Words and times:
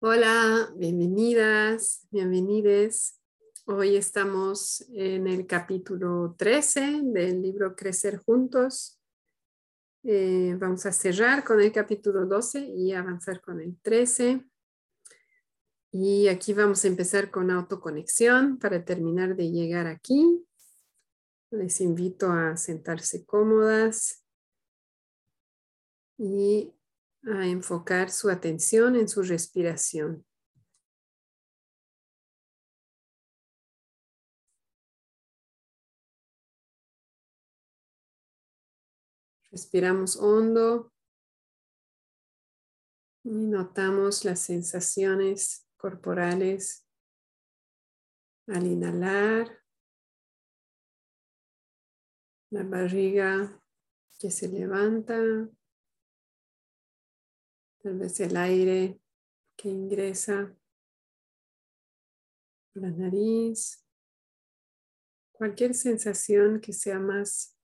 Hola, 0.00 0.74
bienvenidas, 0.76 2.06
bienvenides. 2.10 3.18
Hoy 3.64 3.96
estamos 3.96 4.84
en 4.92 5.26
el 5.26 5.46
capítulo 5.46 6.34
13 6.36 7.00
del 7.02 7.40
libro 7.40 7.74
Crecer 7.74 8.18
Juntos. 8.18 9.00
Eh, 10.04 10.54
vamos 10.60 10.84
a 10.84 10.92
cerrar 10.92 11.44
con 11.44 11.62
el 11.62 11.72
capítulo 11.72 12.26
12 12.26 12.60
y 12.76 12.92
avanzar 12.92 13.40
con 13.40 13.58
el 13.58 13.80
13. 13.80 14.44
Y 15.92 16.28
aquí 16.28 16.52
vamos 16.52 16.84
a 16.84 16.88
empezar 16.88 17.30
con 17.30 17.50
autoconexión 17.50 18.58
para 18.58 18.84
terminar 18.84 19.34
de 19.34 19.50
llegar 19.50 19.86
aquí. 19.86 20.46
Les 21.50 21.80
invito 21.80 22.30
a 22.30 22.58
sentarse 22.58 23.24
cómodas 23.24 24.22
y 26.18 26.75
a 27.26 27.46
enfocar 27.46 28.10
su 28.10 28.30
atención 28.30 28.94
en 28.96 29.08
su 29.08 29.22
respiración. 29.22 30.24
Respiramos 39.50 40.16
hondo 40.16 40.92
y 43.24 43.30
notamos 43.30 44.24
las 44.24 44.40
sensaciones 44.40 45.66
corporales 45.76 46.86
al 48.46 48.66
inhalar, 48.66 49.64
la 52.50 52.62
barriga 52.62 53.60
que 54.18 54.30
se 54.30 54.48
levanta, 54.48 55.48
Tal 57.86 57.98
vez 57.98 58.18
el 58.18 58.36
aire 58.36 59.00
que 59.56 59.68
ingresa 59.68 60.52
por 62.72 62.82
la 62.82 62.90
nariz. 62.90 63.86
Cualquier 65.30 65.72
sensación 65.72 66.60
que 66.60 66.72
sea 66.72 66.98
más 66.98 67.56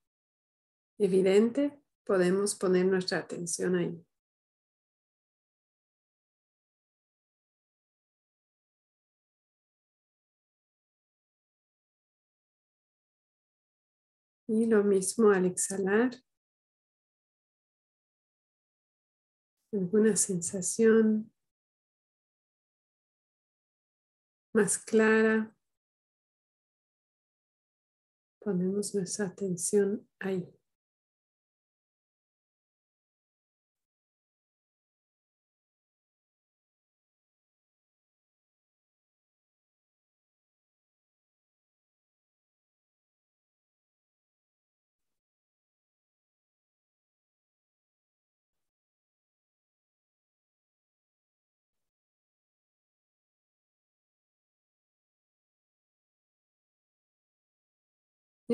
evidente, 0.97 1.77
podemos 2.05 2.55
poner 2.55 2.85
nuestra 2.85 3.17
atención 3.17 3.75
ahí. 3.75 4.01
Y 14.47 14.67
lo 14.67 14.85
mismo 14.85 15.31
al 15.31 15.47
exhalar. 15.47 16.11
Alguna 19.73 20.15
sensación 20.15 21.31
más 24.53 24.77
clara, 24.77 25.55
ponemos 28.39 28.93
nuestra 28.93 29.27
atención 29.27 30.07
ahí. 30.19 30.47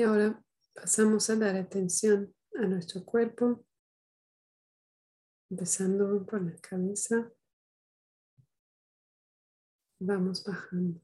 Y 0.00 0.02
ahora 0.02 0.42
pasamos 0.72 1.28
a 1.28 1.36
dar 1.36 1.56
atención 1.56 2.34
a 2.54 2.62
nuestro 2.62 3.04
cuerpo, 3.04 3.66
empezando 5.50 6.24
por 6.24 6.40
la 6.40 6.58
cabeza. 6.58 7.30
Vamos 9.98 10.42
bajando. 10.42 11.02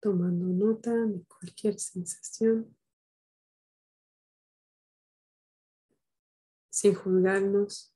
Tomando 0.00 0.46
nota 0.46 0.96
de 0.96 1.24
cualquier 1.26 1.78
sensación. 1.78 2.76
Sin 6.70 6.96
juzgarnos. 6.96 7.94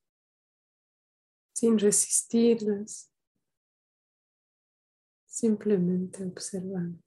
Sin 1.53 1.81
resistirlas 1.81 3.13
simplemente 5.35 6.23
observando. 6.25 7.04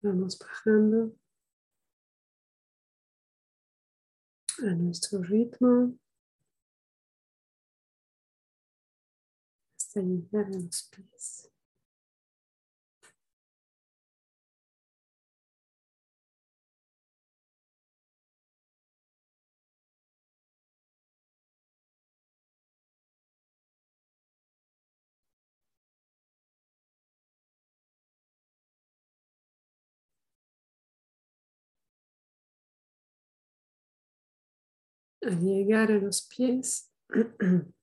Vamos 0.00 0.38
bajando 0.38 1.12
a 4.60 4.74
nuestro 4.74 5.20
ritmo 5.22 5.98
hasta 9.76 10.00
llegar 10.00 10.46
a 10.46 10.50
los 10.50 10.82
pies. 10.84 11.50
Al 35.20 35.40
llegar 35.40 35.90
a 35.90 35.98
los 35.98 36.22
pies, 36.28 36.92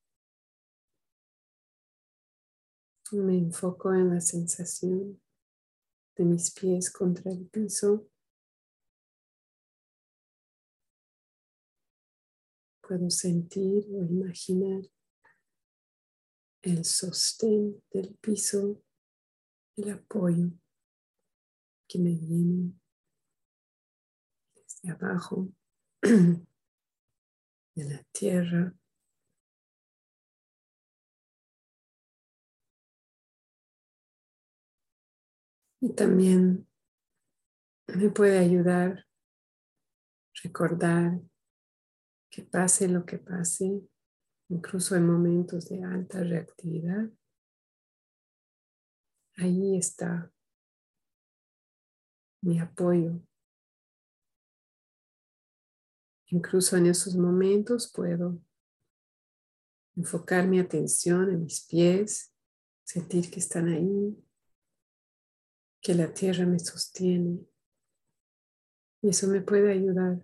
me 3.11 3.37
enfoco 3.37 3.93
en 3.93 4.13
la 4.13 4.21
sensación 4.21 5.21
de 6.15 6.23
mis 6.23 6.51
pies 6.51 6.89
contra 6.91 7.31
el 7.31 7.45
piso. 7.47 8.09
Puedo 12.81 13.09
sentir 13.09 13.85
o 13.91 14.03
imaginar 14.03 14.83
el 16.61 16.85
sostén 16.85 17.83
del 17.91 18.15
piso, 18.21 18.81
el 19.75 19.91
apoyo 19.91 20.51
que 21.87 21.99
me 21.99 22.15
viene 22.15 22.73
desde 24.55 24.91
abajo. 24.91 25.49
de 27.75 27.83
la 27.83 28.03
tierra. 28.11 28.73
Y 35.81 35.93
también 35.93 36.67
me 37.87 38.09
puede 38.09 38.39
ayudar 38.39 39.05
recordar 40.43 41.21
que 42.29 42.43
pase 42.43 42.87
lo 42.87 43.05
que 43.05 43.17
pase, 43.17 43.81
incluso 44.49 44.95
en 44.95 45.05
momentos 45.05 45.69
de 45.69 45.83
alta 45.83 46.23
reactividad. 46.23 47.09
Ahí 49.37 49.77
está 49.77 50.31
mi 52.41 52.59
apoyo. 52.59 53.21
Incluso 56.27 56.75
en 56.77 56.87
esos 56.87 57.15
momentos 57.15 57.91
puedo 57.93 58.39
enfocar 59.95 60.47
mi 60.47 60.59
atención 60.59 61.29
en 61.29 61.43
mis 61.43 61.65
pies, 61.65 62.33
sentir 62.83 63.29
que 63.29 63.39
están 63.39 63.69
ahí, 63.69 64.17
que 65.81 65.93
la 65.93 66.13
tierra 66.13 66.45
me 66.45 66.59
sostiene. 66.59 67.39
Y 69.01 69.09
eso 69.09 69.27
me 69.27 69.41
puede 69.41 69.71
ayudar 69.71 70.19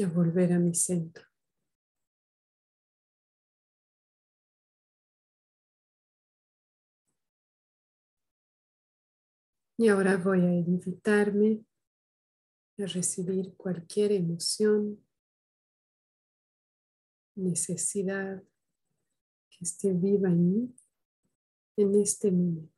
a 0.00 0.06
volver 0.06 0.52
a 0.52 0.58
mi 0.58 0.74
centro. 0.74 1.24
Y 9.76 9.88
ahora 9.88 10.16
voy 10.16 10.40
a 10.40 10.52
invitarme 10.52 11.64
a 12.78 12.86
recibir 12.86 13.54
cualquier 13.56 14.12
emoción, 14.12 15.00
necesidad 17.36 18.42
que 19.50 19.64
esté 19.64 19.92
viva 19.92 20.28
en 20.28 20.52
mí 20.52 20.74
en 21.76 21.94
este 22.00 22.30
momento. 22.30 22.73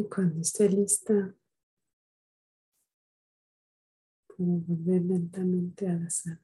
Y 0.00 0.08
cuando 0.08 0.40
esté 0.40 0.66
lista, 0.66 1.34
puedo 4.26 4.52
volver 4.66 5.02
lentamente 5.02 5.86
a 5.88 5.94
la 5.94 6.08
sala. 6.08 6.40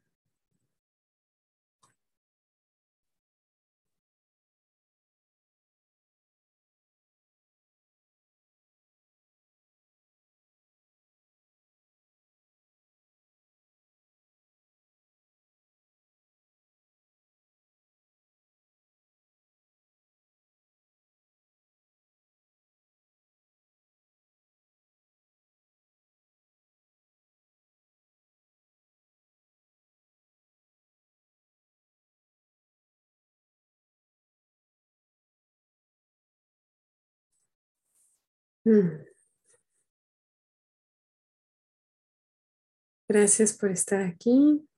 Gracias 43.08 43.56
por 43.56 43.70
estar 43.70 44.02
aquí. 44.02 44.68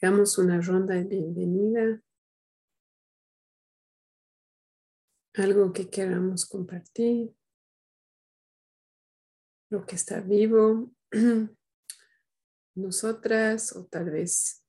Hagamos 0.00 0.38
una 0.38 0.62
ronda 0.62 0.94
de 0.94 1.04
bienvenida. 1.04 2.00
Algo 5.34 5.74
que 5.74 5.90
queramos 5.90 6.46
compartir. 6.46 7.36
Lo 9.68 9.84
que 9.84 9.96
está 9.96 10.22
vivo. 10.22 10.90
Nosotras 12.76 13.76
o 13.76 13.84
tal 13.84 14.08
vez 14.08 14.64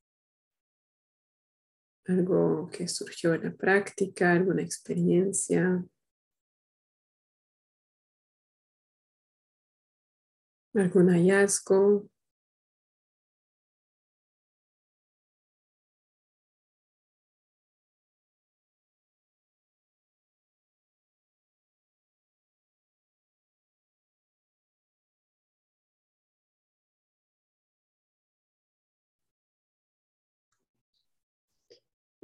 algo 2.08 2.70
que 2.70 2.90
surgió 2.90 3.36
en 3.36 3.44
la 3.46 3.54
práctica, 3.54 4.34
alguna 4.34 4.64
experiencia. 4.64 5.82
Algún 10.76 11.10
hallazgo. 11.10 12.08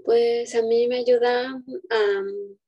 Pues 0.03 0.55
a 0.55 0.61
mí 0.63 0.87
me 0.87 0.97
ayuda 0.99 1.49
a, 1.89 2.21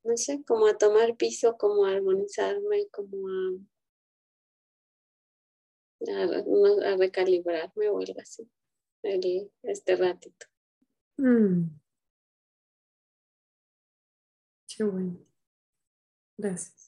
no 0.03 0.17
sé, 0.17 0.43
como 0.45 0.67
a 0.67 0.77
tomar 0.77 1.15
piso, 1.17 1.57
como 1.57 1.85
a 1.85 1.91
armonizarme, 1.91 2.87
como 2.91 3.27
a 3.27 3.51
a, 6.09 6.97
recalibrarme 6.97 7.89
o 7.89 7.99
algo 7.99 8.19
así, 8.19 8.49
este 9.63 9.95
ratito. 9.95 10.45
Mm. 11.17 11.69
Qué 14.67 14.83
bueno. 14.83 15.19
Gracias. 16.37 16.82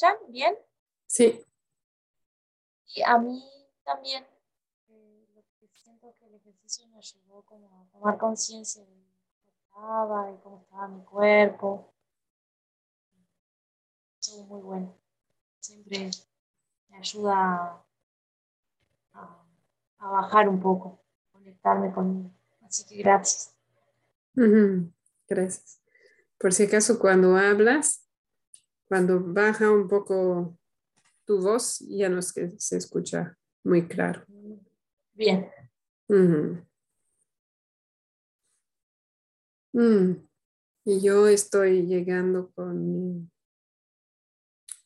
Escuchan 0.00 0.16
bien? 0.28 0.54
Sí. 1.06 1.44
Y 2.94 3.02
a 3.02 3.18
mí 3.18 3.42
también 3.84 4.24
eh, 4.88 5.26
lo 5.34 5.42
que 5.58 5.68
siento 5.74 6.14
que 6.18 6.26
el 6.26 6.34
ejercicio 6.34 6.86
me 6.88 6.98
ayudó 6.98 7.42
como 7.42 7.80
a 7.80 7.90
tomar 7.92 8.18
conciencia 8.18 8.82
de 8.84 8.88
cómo 8.88 9.90
estaba 9.92 10.30
y 10.30 10.36
cómo 10.42 10.60
estaba 10.62 10.88
mi 10.88 11.04
cuerpo. 11.04 11.92
Estuvo 14.20 14.44
muy 14.44 14.60
bueno. 14.60 14.94
Siempre 15.60 16.10
me 16.88 16.98
ayuda 16.98 17.84
a, 19.12 19.46
bajar 19.98 20.48
un 20.48 20.60
poco, 20.60 21.02
conectarme 21.30 21.92
conmigo. 21.92 22.30
Así 22.62 22.84
que 22.86 22.96
gracias. 22.96 23.54
Gracias. 25.28 25.80
Por 26.38 26.52
si 26.54 26.64
acaso 26.64 26.98
cuando 26.98 27.36
hablas, 27.36 28.09
cuando 28.90 29.20
baja 29.20 29.70
un 29.70 29.86
poco 29.86 30.58
tu 31.24 31.40
voz, 31.40 31.78
ya 31.88 32.08
no 32.08 32.18
es 32.18 32.32
que 32.32 32.50
se 32.58 32.76
escucha 32.76 33.38
muy 33.62 33.86
claro. 33.86 34.26
Bien. 35.12 35.48
Mm. 36.08 36.56
Y 40.86 41.00
yo 41.00 41.28
estoy 41.28 41.86
llegando 41.86 42.50
con 42.50 43.30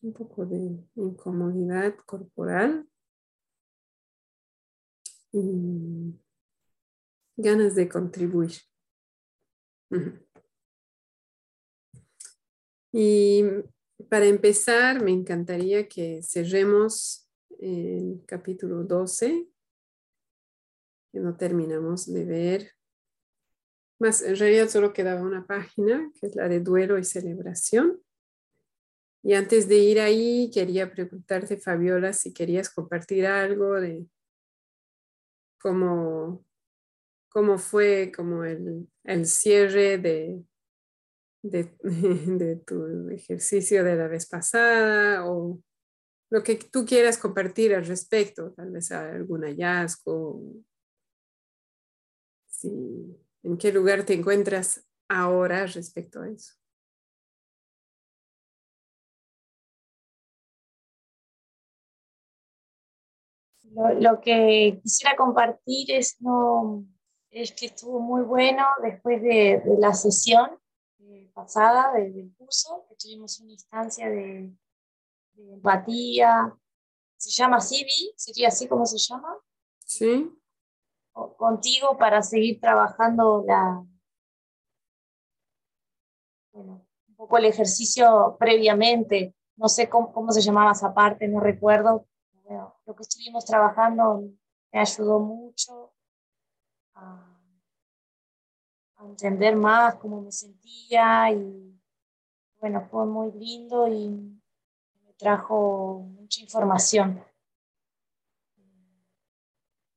un 0.03 0.13
poco 0.13 0.45
de 0.45 0.85
incomodidad 0.97 1.97
corporal. 2.05 2.87
Y 5.33 6.21
ganas 7.39 7.75
de 7.75 7.89
contribuir. 7.89 8.53
Y 12.93 13.43
para 14.09 14.27
empezar, 14.27 15.03
me 15.03 15.13
encantaría 15.13 15.89
que 15.89 16.23
cerremos 16.23 17.29
el 17.59 18.23
capítulo 18.27 18.85
12, 18.85 19.47
que 21.13 21.21
no 21.21 21.37
terminamos 21.37 22.13
de 22.13 22.25
ver. 22.25 22.73
Más, 23.99 24.23
en 24.23 24.37
realidad 24.37 24.69
solo 24.69 24.93
quedaba 24.93 25.23
una 25.23 25.47
página, 25.47 26.11
que 26.21 26.27
es 26.27 26.37
la 26.37 26.49
de 26.49 26.61
duelo 26.61 26.99
y 26.99 27.05
celebración. 27.05 28.03
Y 29.23 29.35
antes 29.35 29.69
de 29.69 29.77
ir 29.77 30.01
ahí, 30.01 30.51
quería 30.53 30.91
preguntarte, 30.91 31.57
Fabiola, 31.57 32.13
si 32.13 32.35
querías 32.35 32.69
compartir 32.69 33.27
algo 33.27 33.81
de 33.81 34.07
cómo, 35.61 36.45
cómo 37.31 37.59
fue 37.59 38.13
como 38.15 38.45
el, 38.45 38.87
el 39.05 39.27
cierre 39.27 39.97
de, 39.97 40.45
de, 41.51 42.57
tu 42.67 43.11
ejercicio 43.11 43.85
de 43.85 43.97
la 43.97 44.09
vez 44.09 44.27
pasada 44.27 45.27
o 45.27 45.61
lo 46.31 46.43
que 46.43 46.57
tú 46.57 46.87
quieras 46.87 47.19
compartir 47.19 47.75
al 47.75 47.85
respecto, 47.85 48.53
tal 48.53 48.71
vez 48.71 48.91
algún 48.91 49.43
hallazgo, 49.43 50.41
en 52.63 53.59
qué 53.59 53.73
lugar 53.73 54.05
te 54.05 54.15
encuentras 54.15 54.89
ahora 55.07 55.67
respecto 55.67 56.23
a 56.23 56.31
eso. 56.31 56.55
Lo, 64.01 64.21
que 64.21 64.81
quisiera 64.83 65.15
compartir 65.17 65.91
es, 65.91 66.17
no, 66.21 66.87
es 67.31 67.53
que 67.53 67.67
estuvo 67.67 68.01
muy 68.01 68.23
bueno 68.23 68.65
después 68.83 69.21
de 69.21 69.63
la 69.79 69.93
sesión 69.93 70.59
pasada 71.45 71.93
del 71.93 72.35
curso, 72.37 72.87
que 72.89 72.97
tuvimos 72.97 73.39
una 73.41 73.53
instancia 73.53 74.09
de, 74.09 74.51
empatía, 75.37 76.57
se 77.17 77.31
llama 77.31 77.61
CIVI, 77.61 78.15
sería 78.17 78.49
así 78.49 78.67
como 78.67 78.87
se 78.87 78.99
llama. 78.99 79.37
Sí. 79.85 80.31
contigo 81.37 81.99
para 81.99 82.23
seguir 82.23 82.59
trabajando 82.59 83.45
la, 83.47 83.85
bueno, 86.53 86.87
un 87.09 87.15
poco 87.15 87.37
el 87.37 87.45
ejercicio 87.45 88.37
previamente, 88.39 89.35
no 89.57 89.69
sé 89.69 89.91
cómo, 89.91 90.13
cómo 90.13 90.33
se 90.33 90.41
llamaba 90.41 90.73
esa 90.73 90.95
parte, 90.95 91.29
no 91.29 91.41
recuerdo. 91.41 92.07
Bueno, 92.45 92.75
lo 92.87 92.97
que 92.97 93.03
estuvimos 93.03 93.45
trabajando 93.45 94.31
me 94.73 94.81
ayudó 94.81 95.21
mucho 95.21 95.93
a 96.95 97.34
entender 99.09 99.57
más 99.57 99.97
cómo 99.97 100.21
me 100.21 100.33
sentía 100.33 101.31
y 101.33 101.81
bueno, 102.61 102.87
fue 102.91 103.05
muy 103.07 103.33
lindo 103.33 103.87
y 103.89 104.09
me 104.09 105.13
trajo 105.19 106.01
mucha 106.01 106.41
información 106.41 107.23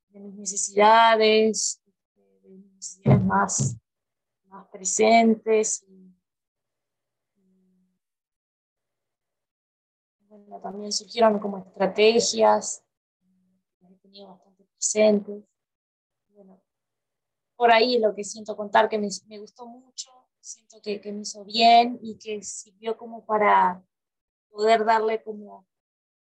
de 0.09 0.19
mis 0.19 0.35
necesidades, 0.35 1.81
de 2.15 2.49
mis 2.49 2.73
necesidades 2.73 3.23
más, 3.23 3.77
más 4.47 4.67
presentes. 4.67 5.83
Y, 5.87 6.13
bueno, 10.27 10.59
también 10.59 10.91
surgieron 10.91 11.39
como 11.39 11.59
estrategias, 11.59 12.83
que 13.79 13.87
he 13.87 13.97
tenido 13.97 14.27
bastante 14.29 14.63
presentes 14.65 15.43
por 17.57 17.71
ahí 17.71 17.97
lo 17.97 18.13
que 18.15 18.23
siento 18.23 18.55
contar, 18.55 18.87
que 18.87 18.99
me, 18.99 19.09
me 19.27 19.39
gustó 19.39 19.65
mucho, 19.65 20.11
siento 20.39 20.79
que, 20.81 21.01
que, 21.01 21.11
me 21.11 21.21
hizo 21.21 21.43
bien 21.43 21.99
y 22.01 22.17
que 22.17 22.41
sirvió 22.43 22.95
como 22.95 23.25
para 23.25 23.83
poder 24.49 24.85
darle 24.85 25.21
como 25.23 25.67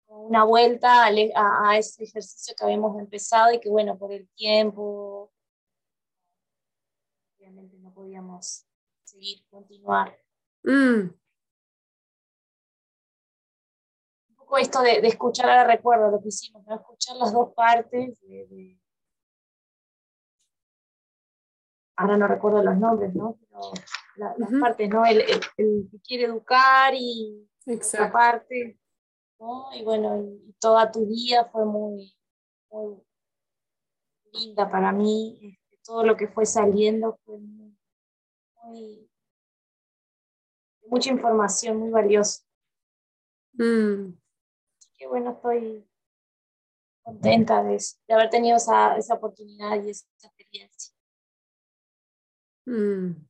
una 0.06 0.44
vuelta 0.44 1.06
a, 1.06 1.68
a, 1.68 1.78
ese 1.78 2.04
ejercicio 2.04 2.54
que 2.56 2.64
habíamos 2.64 2.98
empezado 3.00 3.52
y 3.52 3.58
que 3.58 3.70
bueno, 3.70 3.98
por 3.98 4.12
el 4.12 4.28
tiempo, 4.34 5.32
obviamente 7.38 7.78
no 7.78 7.92
podíamos 7.92 8.66
seguir, 9.02 9.44
continuar. 9.48 10.16
Mm. 10.62 11.10
Un 14.28 14.36
poco 14.36 14.58
esto 14.58 14.82
de, 14.82 15.00
de, 15.00 15.08
escuchar, 15.08 15.48
ahora 15.48 15.64
recuerdo 15.64 16.10
lo 16.10 16.20
que 16.20 16.28
hicimos, 16.28 16.64
¿no? 16.66 16.76
escuchar 16.76 17.16
las 17.16 17.32
dos 17.32 17.54
partes 17.54 18.20
de 18.20 18.78
ahora 21.96 22.16
no 22.16 22.26
recuerdo 22.26 22.62
los 22.62 22.76
nombres, 22.76 23.14
¿no? 23.14 23.38
Pero 23.40 23.72
las 24.16 24.60
partes, 24.60 24.88
¿no? 24.88 25.04
El, 25.04 25.22
el, 25.56 25.88
que 25.90 26.00
quiere 26.00 26.24
educar 26.24 26.94
y 26.94 27.48
esa 27.66 28.12
parte, 28.12 28.78
¿no? 29.38 29.68
Y 29.74 29.84
bueno, 29.84 30.22
y, 30.22 30.54
toda 30.60 30.90
tu 30.90 31.06
vida 31.06 31.44
fue 31.46 31.64
muy, 31.64 32.16
muy 32.70 33.02
linda 34.32 34.70
para 34.70 34.92
mí. 34.92 35.38
Este, 35.42 35.82
todo 35.84 36.04
lo 36.04 36.16
que 36.16 36.28
fue 36.28 36.46
saliendo 36.46 37.18
fue 37.24 37.38
muy, 37.38 37.76
muy 38.62 39.10
mucha 40.86 41.10
información, 41.10 41.78
muy 41.78 41.90
valiosa. 41.90 42.42
Mm. 43.54 44.14
Así 44.78 44.88
que 44.96 45.06
bueno, 45.06 45.32
estoy 45.32 45.88
contenta 47.02 47.62
de, 47.62 47.82
de 48.08 48.14
haber 48.14 48.30
tenido 48.30 48.56
esa, 48.56 48.96
esa 48.96 49.14
oportunidad 49.14 49.82
y 49.82 49.90
esa 49.90 50.06
experiencia. 50.22 50.93
Mm. 52.66 53.26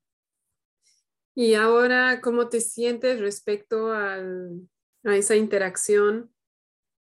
Y 1.37 1.55
ahora, 1.55 2.21
¿cómo 2.21 2.49
te 2.49 2.61
sientes 2.61 3.19
respecto 3.21 3.93
al, 3.93 4.69
a 5.05 5.17
esa 5.17 5.35
interacción 5.35 6.33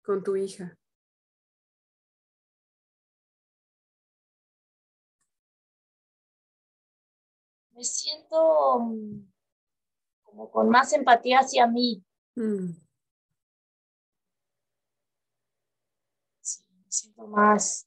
con 0.02 0.22
tu 0.22 0.36
hija? 0.36 0.78
Me 7.72 7.84
siento 7.84 8.78
mm, 8.80 9.32
como 10.22 10.50
con 10.50 10.70
más 10.70 10.92
empatía 10.92 11.40
hacia 11.40 11.66
mí. 11.66 12.02
Mm. 12.36 12.70
Sí, 16.40 16.64
me 16.84 16.90
siento 16.90 17.26
más, 17.26 17.86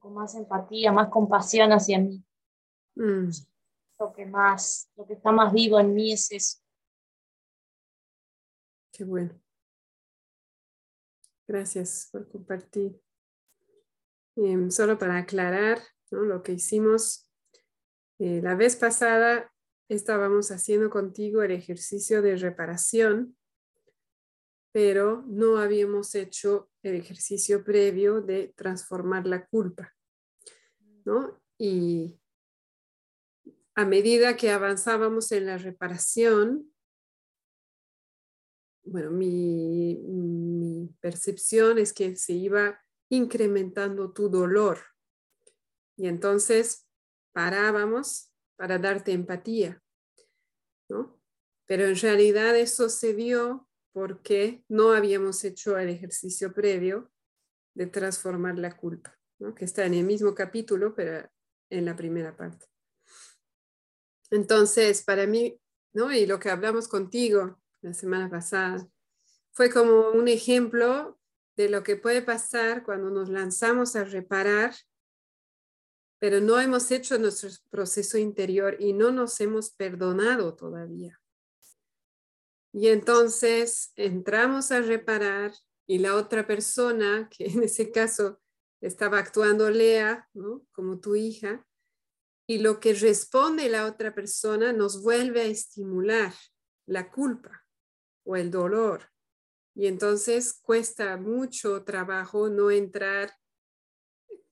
con 0.00 0.14
más 0.14 0.34
empatía, 0.34 0.90
más 0.90 1.10
compasión 1.10 1.70
hacia 1.72 1.98
mí. 1.98 2.24
Mm. 2.96 3.30
Lo 3.98 4.12
que 4.12 4.26
más, 4.26 4.90
lo 4.96 5.06
que 5.06 5.14
está 5.14 5.32
más 5.32 5.52
vivo 5.52 5.78
en 5.78 5.94
mí 5.94 6.12
es 6.12 6.30
eso. 6.32 6.58
Qué 8.92 9.04
bueno. 9.04 9.40
Gracias 11.46 12.08
por 12.10 12.28
compartir. 12.28 13.00
Em, 14.36 14.70
solo 14.70 14.98
para 14.98 15.18
aclarar 15.18 15.80
lo 16.10 16.42
que 16.42 16.52
hicimos 16.52 17.30
eh, 18.18 18.40
la 18.42 18.54
vez 18.54 18.76
pasada, 18.76 19.52
estábamos 19.88 20.50
haciendo 20.50 20.90
contigo 20.90 21.42
el 21.42 21.50
ejercicio 21.50 22.22
de 22.22 22.36
reparación, 22.36 23.36
pero 24.72 25.24
no 25.26 25.58
habíamos 25.58 26.14
hecho 26.14 26.70
el 26.82 26.94
ejercicio 26.94 27.64
previo 27.64 28.20
de 28.20 28.52
transformar 28.56 29.26
la 29.26 29.46
culpa. 29.46 29.92
¿no? 31.04 31.40
Y 31.58 32.18
a 33.74 33.84
medida 33.84 34.36
que 34.36 34.50
avanzábamos 34.50 35.32
en 35.32 35.46
la 35.46 35.58
reparación, 35.58 36.72
bueno, 38.84 39.10
mi, 39.10 40.90
percepción 41.00 41.78
es 41.78 41.92
que 41.92 42.16
se 42.16 42.32
iba 42.34 42.80
incrementando 43.10 44.12
tu 44.12 44.28
dolor. 44.28 44.78
Y 45.96 46.08
entonces 46.08 46.86
parábamos 47.32 48.32
para 48.56 48.78
darte 48.78 49.12
empatía, 49.12 49.82
¿no? 50.88 51.20
Pero 51.66 51.84
en 51.84 51.96
realidad 51.96 52.56
eso 52.56 52.88
se 52.88 53.14
dio 53.14 53.68
porque 53.92 54.64
no 54.68 54.92
habíamos 54.92 55.44
hecho 55.44 55.78
el 55.78 55.88
ejercicio 55.88 56.52
previo 56.52 57.10
de 57.74 57.86
transformar 57.86 58.58
la 58.58 58.76
culpa, 58.76 59.18
¿no? 59.38 59.54
que 59.54 59.64
está 59.64 59.84
en 59.84 59.94
el 59.94 60.04
mismo 60.04 60.34
capítulo, 60.34 60.94
pero 60.94 61.28
en 61.70 61.84
la 61.84 61.96
primera 61.96 62.36
parte. 62.36 62.66
Entonces, 64.30 65.02
para 65.02 65.26
mí, 65.26 65.58
¿no? 65.92 66.12
Y 66.12 66.26
lo 66.26 66.38
que 66.38 66.50
hablamos 66.50 66.88
contigo 66.88 67.58
la 67.82 67.92
semana 67.92 68.30
pasada, 68.30 68.88
fue 69.52 69.70
como 69.70 70.10
un 70.10 70.26
ejemplo 70.26 71.18
de 71.56 71.68
lo 71.68 71.82
que 71.82 71.96
puede 71.96 72.22
pasar 72.22 72.82
cuando 72.82 73.10
nos 73.10 73.28
lanzamos 73.28 73.94
a 73.94 74.04
reparar, 74.04 74.74
pero 76.18 76.40
no 76.40 76.58
hemos 76.58 76.90
hecho 76.90 77.18
nuestro 77.18 77.50
proceso 77.70 78.18
interior 78.18 78.76
y 78.80 78.92
no 78.94 79.12
nos 79.12 79.40
hemos 79.40 79.70
perdonado 79.70 80.54
todavía. 80.54 81.20
Y 82.72 82.88
entonces 82.88 83.92
entramos 83.94 84.72
a 84.72 84.80
reparar 84.80 85.52
y 85.86 85.98
la 85.98 86.16
otra 86.16 86.46
persona, 86.46 87.28
que 87.30 87.46
en 87.46 87.62
ese 87.62 87.92
caso 87.92 88.40
estaba 88.80 89.18
actuando 89.18 89.70
Lea, 89.70 90.28
¿no? 90.32 90.66
como 90.72 90.98
tu 90.98 91.14
hija, 91.14 91.64
y 92.46 92.58
lo 92.58 92.78
que 92.80 92.94
responde 92.94 93.68
la 93.68 93.86
otra 93.86 94.14
persona 94.14 94.72
nos 94.72 95.02
vuelve 95.02 95.42
a 95.42 95.46
estimular 95.46 96.32
la 96.86 97.10
culpa 97.10 97.64
o 98.24 98.36
el 98.36 98.50
dolor. 98.50 99.10
Y 99.74 99.86
entonces 99.86 100.60
cuesta 100.62 101.16
mucho 101.16 101.84
trabajo 101.84 102.48
no 102.48 102.70
entrar 102.70 103.32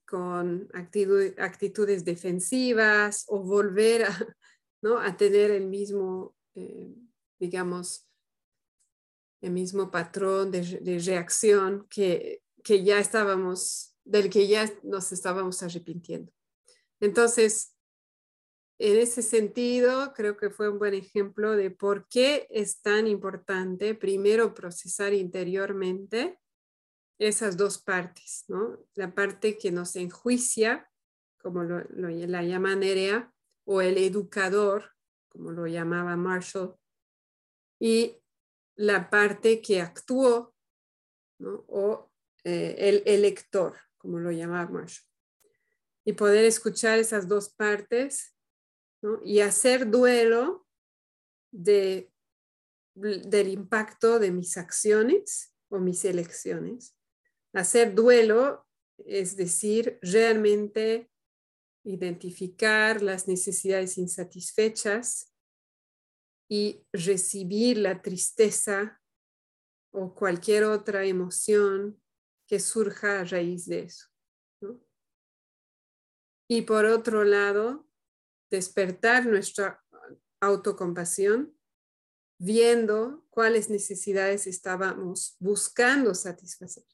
con 0.07 0.69
actitudes 0.75 2.05
defensivas 2.05 3.25
o 3.29 3.43
volver 3.43 4.05
a, 4.05 4.37
¿no? 4.83 4.99
a 4.99 5.17
tener 5.17 5.51
el 5.51 5.69
mismo, 5.69 6.35
eh, 6.55 6.95
digamos, 7.39 8.07
el 9.41 9.53
mismo 9.53 9.91
patrón 9.91 10.51
de, 10.51 11.01
reacción 11.05 11.87
que, 11.89 12.43
que 12.63 12.85
ya 12.85 12.99
estábamos, 12.99 13.97
del 14.05 14.31
que 14.31 14.47
ya 14.47 14.71
nos 14.83 15.13
estábamos 15.13 15.63
arrepintiendo. 15.63 16.33
Entonces, 17.01 17.75
en 18.85 18.99
ese 18.99 19.23
sentido, 19.23 20.13
creo 20.13 20.37
que 20.37 20.51
fue 20.51 20.69
un 20.69 20.81
buen 20.81 20.95
ejemplo 20.95 21.53
de 21.53 21.71
por 21.71 22.09
qué 22.09 22.49
es 22.51 22.83
tan 22.83 23.07
importante 23.07 23.95
primero 23.95 24.55
procesar 24.55 25.13
interiormente 25.13 26.41
esas 27.17 27.57
dos 27.57 27.79
partes, 27.79 28.45
¿no? 28.49 28.85
La 28.95 29.15
parte 29.15 29.57
que 29.57 29.71
nos 29.71 29.95
enjuicia, 29.95 30.91
como 31.41 31.63
lo, 31.63 31.85
la 31.91 32.43
llama 32.43 32.75
Nerea, 32.75 33.33
o 33.65 33.83
el 33.83 33.99
educador, 33.99 34.91
como 35.29 35.53
lo 35.53 35.69
llamaba 35.69 36.17
Marshall, 36.17 36.75
y 37.79 38.21
la 38.75 39.11
parte 39.11 39.61
que 39.63 39.81
actuó, 39.81 40.57
¿no? 41.39 41.65
o 41.69 42.11
eh, 42.43 42.75
el 42.79 43.05
elector, 43.07 43.77
como 43.97 44.19
lo 44.19 44.33
llamaba 44.33 44.69
Marshall. 44.69 45.07
Y 46.05 46.15
poder 46.15 46.45
escuchar 46.45 46.99
esas 46.99 47.29
dos 47.29 47.55
partes 47.55 48.33
y 49.25 49.41
hacer 49.41 49.91
duelo 49.91 50.67
de, 51.53 52.13
del 52.95 53.49
impacto 53.49 54.19
de 54.19 54.31
mis 54.31 54.57
acciones 54.57 55.55
o 55.69 55.79
mis 55.79 56.05
elecciones. 56.05 56.97
Hacer 57.53 57.95
duelo 57.95 58.67
es 59.07 59.37
decir, 59.37 59.99
realmente 60.03 61.11
identificar 61.85 63.03
las 63.03 63.27
necesidades 63.27 63.99
insatisfechas 63.99 65.33
y 66.49 66.87
recibir 66.93 67.79
la 67.79 68.03
tristeza 68.03 69.01
o 69.93 70.15
cualquier 70.15 70.65
otra 70.65 71.05
emoción 71.05 72.01
que 72.47 72.61
surja 72.61 73.21
a 73.21 73.25
raíz 73.25 73.67
de 73.67 73.81
eso. 73.81 74.07
Y 76.49 76.63
por 76.63 76.85
otro 76.85 77.25
lado, 77.25 77.89
despertar 78.53 79.25
nuestra 79.25 79.83
autocompasión, 80.41 81.57
viendo 82.39 83.25
cuáles 83.31 83.71
necesidades 83.71 84.47
estábamos 84.47 85.37
buscando 85.39 86.15
satisfacer, 86.15 86.85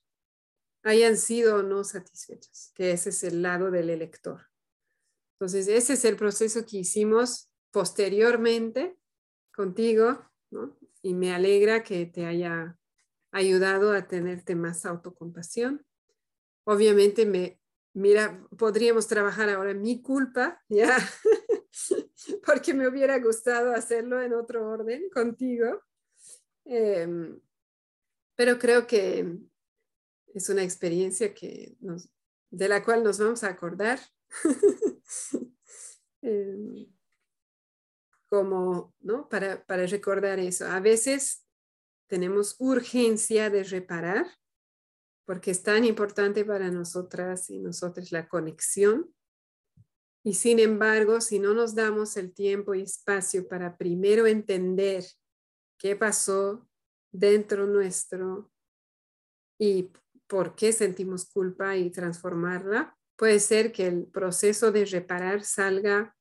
hayan 0.84 1.16
sido 1.16 1.56
o 1.56 1.62
no 1.62 1.82
satisfechas, 1.82 2.70
que 2.76 2.92
ese 2.92 3.10
es 3.10 3.24
el 3.24 3.42
lado 3.42 3.72
del 3.72 3.90
elector. 3.90 4.46
Entonces, 5.34 5.66
ese 5.66 5.94
es 5.94 6.04
el 6.04 6.16
proceso 6.16 6.64
que 6.64 6.78
hicimos 6.78 7.50
posteriormente 7.72 8.96
contigo, 9.52 10.24
¿no? 10.50 10.78
Y 11.02 11.14
me 11.14 11.34
alegra 11.34 11.82
que 11.82 12.06
te 12.06 12.24
haya 12.24 12.78
ayudado 13.32 13.92
a 13.92 14.06
tenerte 14.06 14.54
más 14.54 14.86
autocompasión. 14.86 15.84
Obviamente 16.64 17.26
me, 17.26 17.60
mira, 17.94 18.46
podríamos 18.56 19.06
trabajar 19.08 19.48
ahora 19.48 19.74
mi 19.74 20.02
culpa, 20.02 20.62
ya, 20.68 20.96
porque 22.46 22.74
me 22.74 22.88
hubiera 22.88 23.18
gustado 23.18 23.72
hacerlo 23.72 24.20
en 24.20 24.34
otro 24.34 24.68
orden 24.68 25.08
contigo. 25.10 25.82
Em, 26.64 27.40
pero 28.36 28.58
creo 28.58 28.86
que 28.86 29.38
es 30.34 30.48
una 30.48 30.62
experiencia 30.62 31.34
que 31.34 31.76
de 32.50 32.68
la 32.68 32.84
cual 32.84 33.02
nos 33.02 33.18
vamos 33.18 33.44
a 33.44 33.48
acordar. 33.48 34.00
Em, 36.20 36.92
como, 38.28 38.92
¿no? 39.00 39.28
Para, 39.28 39.64
para 39.64 39.86
recordar 39.86 40.40
eso. 40.40 40.66
A 40.66 40.80
veces 40.80 41.46
tenemos 42.08 42.56
urgencia 42.58 43.50
de 43.50 43.62
reparar 43.62 44.26
porque 45.28 45.50
es 45.50 45.62
tan 45.62 45.84
importante 45.84 46.42
para 46.44 46.70
nosotras 46.70 47.50
y 47.50 47.58
nosotros 47.58 48.12
la 48.12 48.26
conexión. 48.26 49.14
Y 50.28 50.34
sin 50.34 50.58
embargo, 50.58 51.22
si 51.22 51.38
no 51.38 51.54
nos 51.54 51.74
damos 51.74 52.18
el 52.18 52.34
tiempo 52.34 52.74
y 52.74 52.82
espacio 52.82 53.48
para 53.48 53.78
primero 53.78 54.26
entender 54.26 55.02
qué 55.78 55.96
pasó 55.96 56.68
dentro 57.10 57.66
nuestro 57.66 58.52
y 59.58 59.90
por 60.26 60.54
qué 60.54 60.74
sentimos 60.74 61.30
culpa 61.30 61.78
y 61.78 61.88
transformarla, 61.88 62.94
puede 63.16 63.40
ser 63.40 63.72
que 63.72 63.86
el 63.86 64.04
proceso 64.04 64.70
de 64.70 64.84
reparar 64.84 65.44
salga, 65.44 66.14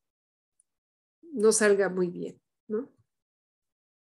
no 1.20 1.52
salga 1.52 1.90
muy 1.90 2.08
bien, 2.08 2.40
¿no? 2.66 2.90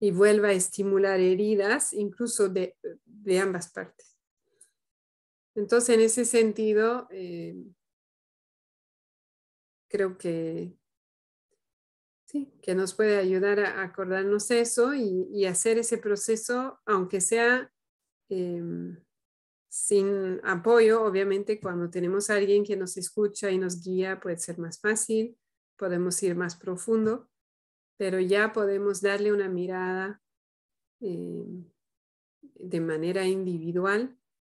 Y 0.01 0.11
vuelva 0.11 0.49
a 0.49 0.53
estimular 0.53 1.19
heridas, 1.19 1.95
incluso 1.95 2.51
de, 2.51 2.77
de 3.07 3.39
ambas 3.39 3.73
partes. 3.73 4.19
Entonces, 5.55 5.95
en 5.95 6.03
ese 6.03 6.27
sentido, 6.27 7.09
eh, 7.11 7.57
creo 9.89 10.19
que 10.19 10.77
sí, 12.27 12.53
que 12.63 12.75
nos 12.75 12.95
puede 12.95 13.17
ayudar 13.17 13.61
a 13.61 13.83
acordarnos 13.83 14.51
eso 14.51 14.95
y, 14.95 15.47
hacer 15.47 15.79
ese 15.79 15.99
proceso, 15.99 16.79
aunque 16.85 17.21
sea 17.21 17.73
em, 18.29 18.99
sin 19.69 20.41
apoyo, 20.45 21.05
obviamente 21.05 21.61
cuando 21.61 21.91
tenemos 21.91 22.31
a 22.31 22.35
alguien 22.35 22.65
que 22.65 22.77
nos 22.77 22.97
escucha 22.97 23.51
y 23.51 23.59
nos 23.59 23.83
guía 23.83 24.21
puede 24.21 24.39
ser 24.39 24.59
más 24.59 24.81
fácil, 24.81 25.37
podemos 25.77 26.23
ir 26.23 26.37
más 26.37 26.57
profundo, 26.57 27.29
pero 27.97 28.21
ya 28.21 28.53
podemos 28.53 29.01
darle 29.01 29.33
una 29.33 29.49
mirada 29.49 30.23
em, 31.01 31.65
de 32.43 32.81
manera 32.81 33.27
individual 33.27 34.17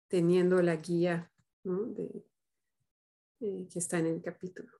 teniendo 0.09 0.61
la 0.61 0.77
guía 0.77 1.31
eh, 1.65 3.67
que 3.71 3.79
está 3.79 3.99
en 3.99 4.07
el 4.07 4.23
capítulo. 4.23 4.80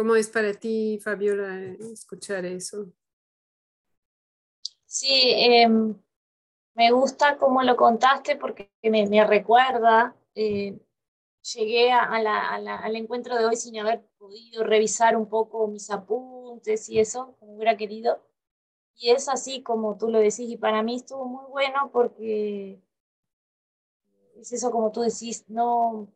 ¿Cómo 0.00 0.16
es 0.16 0.30
para 0.30 0.54
ti, 0.54 0.98
Fabiola, 0.98 1.62
escuchar 1.92 2.46
eso? 2.46 2.90
Sí, 4.86 5.34
em, 5.36 5.94
me 6.74 6.90
gusta 6.90 7.36
cómo 7.36 7.62
lo 7.62 7.76
contaste 7.76 8.36
porque 8.36 8.70
me, 8.82 9.26
recuerda, 9.26 10.16
eh, 10.34 10.80
llegué 11.54 11.92
al 11.92 12.96
encuentro 12.96 13.36
de 13.36 13.44
hoy 13.44 13.56
sin 13.56 13.78
haber 13.78 14.02
podido 14.16 14.64
revisar 14.64 15.18
un 15.18 15.28
poco 15.28 15.68
mis 15.68 15.90
apuntes 15.90 16.88
y 16.88 16.98
eso, 16.98 17.36
como 17.38 17.56
hubiera 17.56 17.76
querido. 17.76 18.24
Y 18.96 19.10
es 19.10 19.28
así 19.28 19.62
como 19.62 19.98
tú 19.98 20.08
lo 20.08 20.18
decís, 20.18 20.48
y 20.48 20.56
para 20.56 20.82
mí 20.82 20.96
estuvo 20.96 21.26
muy 21.26 21.44
bueno 21.50 21.90
porque 21.92 22.80
es 24.36 24.50
eso 24.50 24.70
como 24.70 24.92
tú 24.92 25.02
decís, 25.02 25.44
no, 25.48 26.08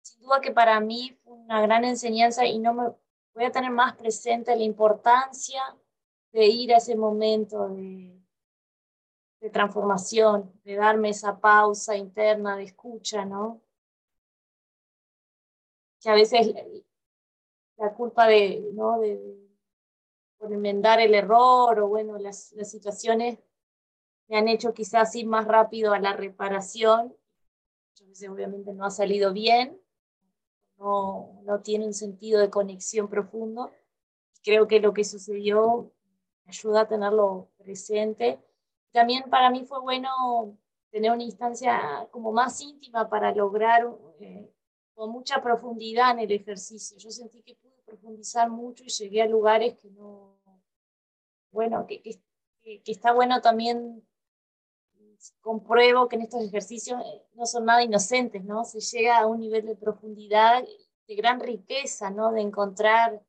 sin 0.00 0.20
duda 0.20 0.40
que 0.40 0.52
para 0.52 0.78
mí 0.78 1.18
fue 1.24 1.32
una 1.32 1.60
gran 1.60 1.84
enseñanza 1.84 2.46
y 2.46 2.60
no 2.60 2.72
me 2.72 3.02
voy 3.34 3.44
a 3.44 3.52
tener 3.52 3.70
más 3.70 3.96
presente 3.96 4.54
la 4.56 4.62
importancia 4.62 5.62
de 6.32 6.46
ir 6.46 6.72
a 6.72 6.78
ese 6.78 6.96
momento 6.96 7.68
de, 7.68 8.18
de 9.40 9.50
transformación, 9.50 10.52
de 10.64 10.76
darme 10.76 11.10
esa 11.10 11.38
pausa 11.40 11.96
interna 11.96 12.56
de 12.56 12.64
escucha, 12.64 13.24
¿no? 13.24 13.60
Que 16.00 16.10
a 16.10 16.14
veces 16.14 16.54
la 17.76 17.94
culpa 17.94 18.26
de, 18.26 18.70
¿no? 18.72 19.00
de, 19.00 19.38
enmendar 20.40 21.00
el 21.00 21.14
error 21.14 21.78
o 21.78 21.88
bueno, 21.88 22.18
las, 22.18 22.50
las 22.52 22.68
situaciones 22.68 23.38
me 24.26 24.38
han 24.38 24.48
hecho 24.48 24.74
quizás 24.74 25.14
ir 25.14 25.26
más 25.26 25.46
rápido 25.46 25.92
a 25.92 26.00
la 26.00 26.14
reparación 26.14 27.16
muchas 27.92 28.08
veces 28.08 28.28
obviamente 28.30 28.72
no 28.72 28.84
ha 28.84 28.90
salido 28.90 29.32
bien, 29.32 29.81
no, 30.82 31.60
tiene 31.62 31.86
un 31.86 31.94
sentido 31.94 32.40
de 32.40 32.50
conexión 32.50 33.08
profundo. 33.08 33.70
Creo 34.42 34.66
que 34.66 34.80
lo 34.80 34.92
que 34.92 35.04
sucedió 35.04 35.92
ayuda 36.46 36.82
a 36.82 36.88
tenerlo 36.88 37.48
presente. 37.56 38.40
También 38.90 39.30
para 39.30 39.50
mí 39.50 39.64
fue 39.64 39.80
bueno 39.80 40.58
tener 40.90 41.12
una 41.12 41.22
instancia 41.22 42.08
como 42.10 42.32
más 42.32 42.60
íntima 42.60 43.08
para 43.08 43.32
lograr 43.34 43.88
eh, 44.20 44.52
con 44.94 45.10
mucha 45.10 45.42
profundidad 45.42 46.10
en 46.10 46.20
el 46.20 46.32
ejercicio. 46.32 46.98
Yo 46.98 47.10
sentí 47.10 47.42
que 47.42 47.54
pude 47.54 47.80
profundizar 47.86 48.50
mucho 48.50 48.84
y 48.84 48.88
llegué 48.88 49.22
a 49.22 49.26
lugares 49.26 49.78
que 49.78 49.88
no, 49.90 50.38
bueno, 51.50 51.86
que, 51.86 52.02
que, 52.02 52.82
que 52.82 52.92
está 52.92 53.12
bueno 53.12 53.40
también 53.40 54.04
compruebo 55.40 56.08
que 56.08 56.16
en 56.16 56.22
estos 56.22 56.44
ejercicios 56.44 57.00
eh, 57.00 57.22
no 57.34 57.46
son 57.46 57.64
nada 57.64 57.82
inocentes, 57.82 58.44
¿no? 58.44 58.64
Se 58.64 58.80
llega 58.80 59.18
a 59.18 59.26
un 59.26 59.40
nivel 59.40 59.66
de 59.66 59.76
profundidad 59.76 60.64
de 61.06 61.14
gran 61.14 61.40
riqueza, 61.40 62.10
¿no? 62.10 62.32
De 62.32 62.40
encontrar 62.40 63.22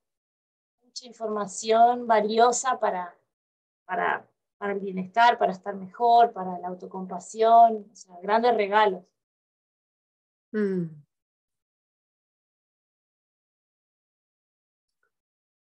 mucha 0.84 1.06
información 1.06 2.08
valiosa 2.08 2.80
para, 2.80 3.16
para, 3.86 4.30
para 4.58 4.74
el 4.74 4.80
bienestar, 4.80 5.38
para 5.38 5.52
estar 5.52 5.76
mejor, 5.76 6.34
para 6.34 6.60
la 6.60 6.68
autocompasión, 6.70 7.90
o 7.92 7.96
sea, 7.96 8.16
grandes 8.22 8.56
regalos. 8.56 9.04
Mm. 10.52 11.04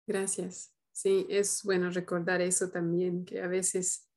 Gracias. 0.06 0.74
Sí, 0.92 1.26
es 1.30 1.64
bueno 1.64 1.90
recordar 1.90 2.42
eso 2.42 2.70
también, 2.70 3.26
que 3.26 3.42
a 3.42 3.48
veces 3.48 4.08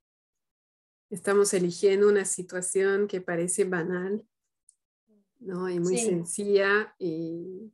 estamos 1.11 1.55
eligiendo 1.55 2.09
una 2.09 2.25
situación 2.25 3.07
que 3.07 3.21
parece 3.21 3.65
banal, 3.65 4.27
¿no? 5.39 5.69
Y 5.69 5.79
muy 5.79 5.99
sencilla 5.99 6.95
y 6.99 7.73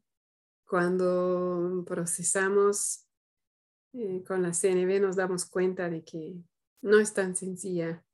cuando 0.67 1.85
procesamos 1.87 3.07
eh, 3.93 4.25
con 4.27 4.43
la 4.43 4.53
CNB 4.53 5.01
nos 5.01 5.17
damos 5.17 5.45
cuenta 5.47 5.91
de 5.91 6.03
que 6.03 6.37
no 6.83 6.99
es 6.99 7.13
tan 7.13 7.37
sencilla 7.37 8.05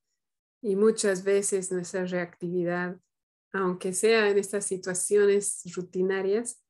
y 0.61 0.77
muchas 0.77 1.23
veces 1.23 1.71
nuestra 1.71 2.05
reactividad, 2.05 3.01
aunque 3.53 3.93
sea 3.93 4.29
en 4.29 4.39
estas 4.39 4.67
situaciones 4.67 5.63
rutinarias, 5.75 6.61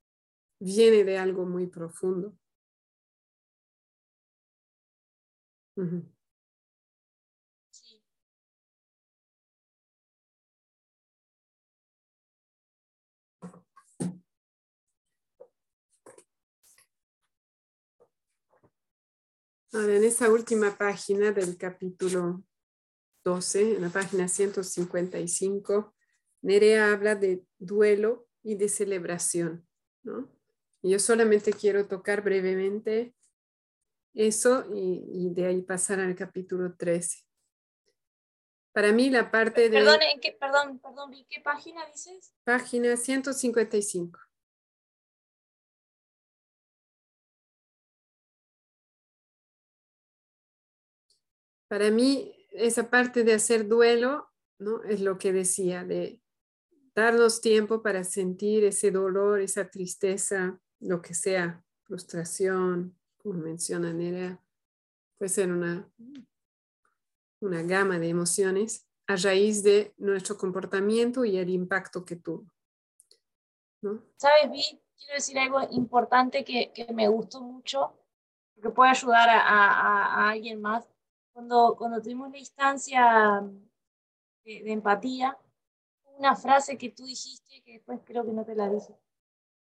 viene 0.60 1.04
de 1.04 1.18
algo 1.18 1.46
muy 1.46 1.66
profundo. 1.66 2.36
Ahora, 19.78 19.94
en 19.94 20.02
esta 20.02 20.28
última 20.28 20.76
página 20.76 21.30
del 21.30 21.56
capítulo 21.56 22.42
12, 23.22 23.76
en 23.76 23.82
la 23.82 23.90
página 23.90 24.26
155, 24.26 25.94
Nerea 26.42 26.90
habla 26.90 27.14
de 27.14 27.44
duelo 27.58 28.26
y 28.42 28.56
de 28.56 28.68
celebración. 28.68 29.64
¿no? 30.02 30.28
yo 30.82 30.98
solamente 30.98 31.52
quiero 31.52 31.86
tocar 31.86 32.22
brevemente 32.24 33.14
eso 34.14 34.66
y, 34.74 35.30
de 35.32 35.46
ahí 35.46 35.62
pasar 35.62 36.00
al 36.00 36.16
capítulo 36.16 36.74
13. 36.74 37.24
Para 38.72 38.90
mí 38.90 39.10
la 39.10 39.30
parte 39.30 39.70
de... 39.70 39.78
Perdón, 39.78 40.00
¿en 40.12 40.20
qué, 40.20 40.32
perdón, 40.32 40.80
perdón, 40.80 41.12
¿qué 41.30 41.40
página 41.40 41.86
dices? 41.86 42.34
Página 42.42 42.96
155. 42.96 44.18
Para 51.68 51.90
mí, 51.90 52.34
esa 52.50 52.90
parte 52.90 53.24
de 53.24 53.34
hacer 53.34 53.68
duelo, 53.68 54.28
¿no? 54.58 54.82
Es 54.84 55.00
lo 55.00 55.18
que 55.18 55.32
decía, 55.32 55.84
de 55.84 56.20
darnos 56.94 57.40
tiempo 57.40 57.82
para 57.82 58.02
sentir 58.04 58.64
ese 58.64 58.90
dolor, 58.90 59.40
esa 59.40 59.70
tristeza, 59.70 60.58
lo 60.80 61.00
que 61.00 61.14
sea, 61.14 61.64
frustración, 61.84 62.98
como 63.18 63.34
menciona 63.40 63.92
Nerea, 63.92 64.42
puede 65.16 65.28
ser 65.28 65.52
una, 65.52 65.88
una 67.40 67.62
gama 67.62 67.98
de 67.98 68.08
emociones 68.08 68.86
a 69.06 69.16
raíz 69.16 69.62
de 69.62 69.94
nuestro 69.96 70.36
comportamiento 70.36 71.24
y 71.24 71.38
el 71.38 71.50
impacto 71.50 72.04
que 72.04 72.16
tuvo. 72.16 72.46
¿Sabes, 74.16 74.50
Vi? 74.50 74.80
Quiero 74.96 75.14
decir 75.14 75.38
algo 75.38 75.60
importante 75.70 76.44
que, 76.44 76.72
que 76.72 76.92
me 76.92 77.08
gustó 77.08 77.40
mucho, 77.40 77.96
que 78.60 78.70
puede 78.70 78.90
ayudar 78.90 79.28
a, 79.28 79.40
a 79.40 80.30
alguien 80.30 80.60
más 80.60 80.86
cuando, 81.38 81.76
cuando 81.78 82.02
tuvimos 82.02 82.32
la 82.32 82.38
instancia 82.38 83.48
de, 84.44 84.72
empatía, 84.72 85.38
una 86.16 86.34
frase 86.34 86.76
que 86.76 86.90
tú 86.90 87.04
dijiste, 87.04 87.62
que 87.62 87.74
después 87.74 88.00
creo 88.04 88.24
que 88.24 88.32
no 88.32 88.44
te 88.44 88.56
la 88.56 88.68
dije, 88.68 88.92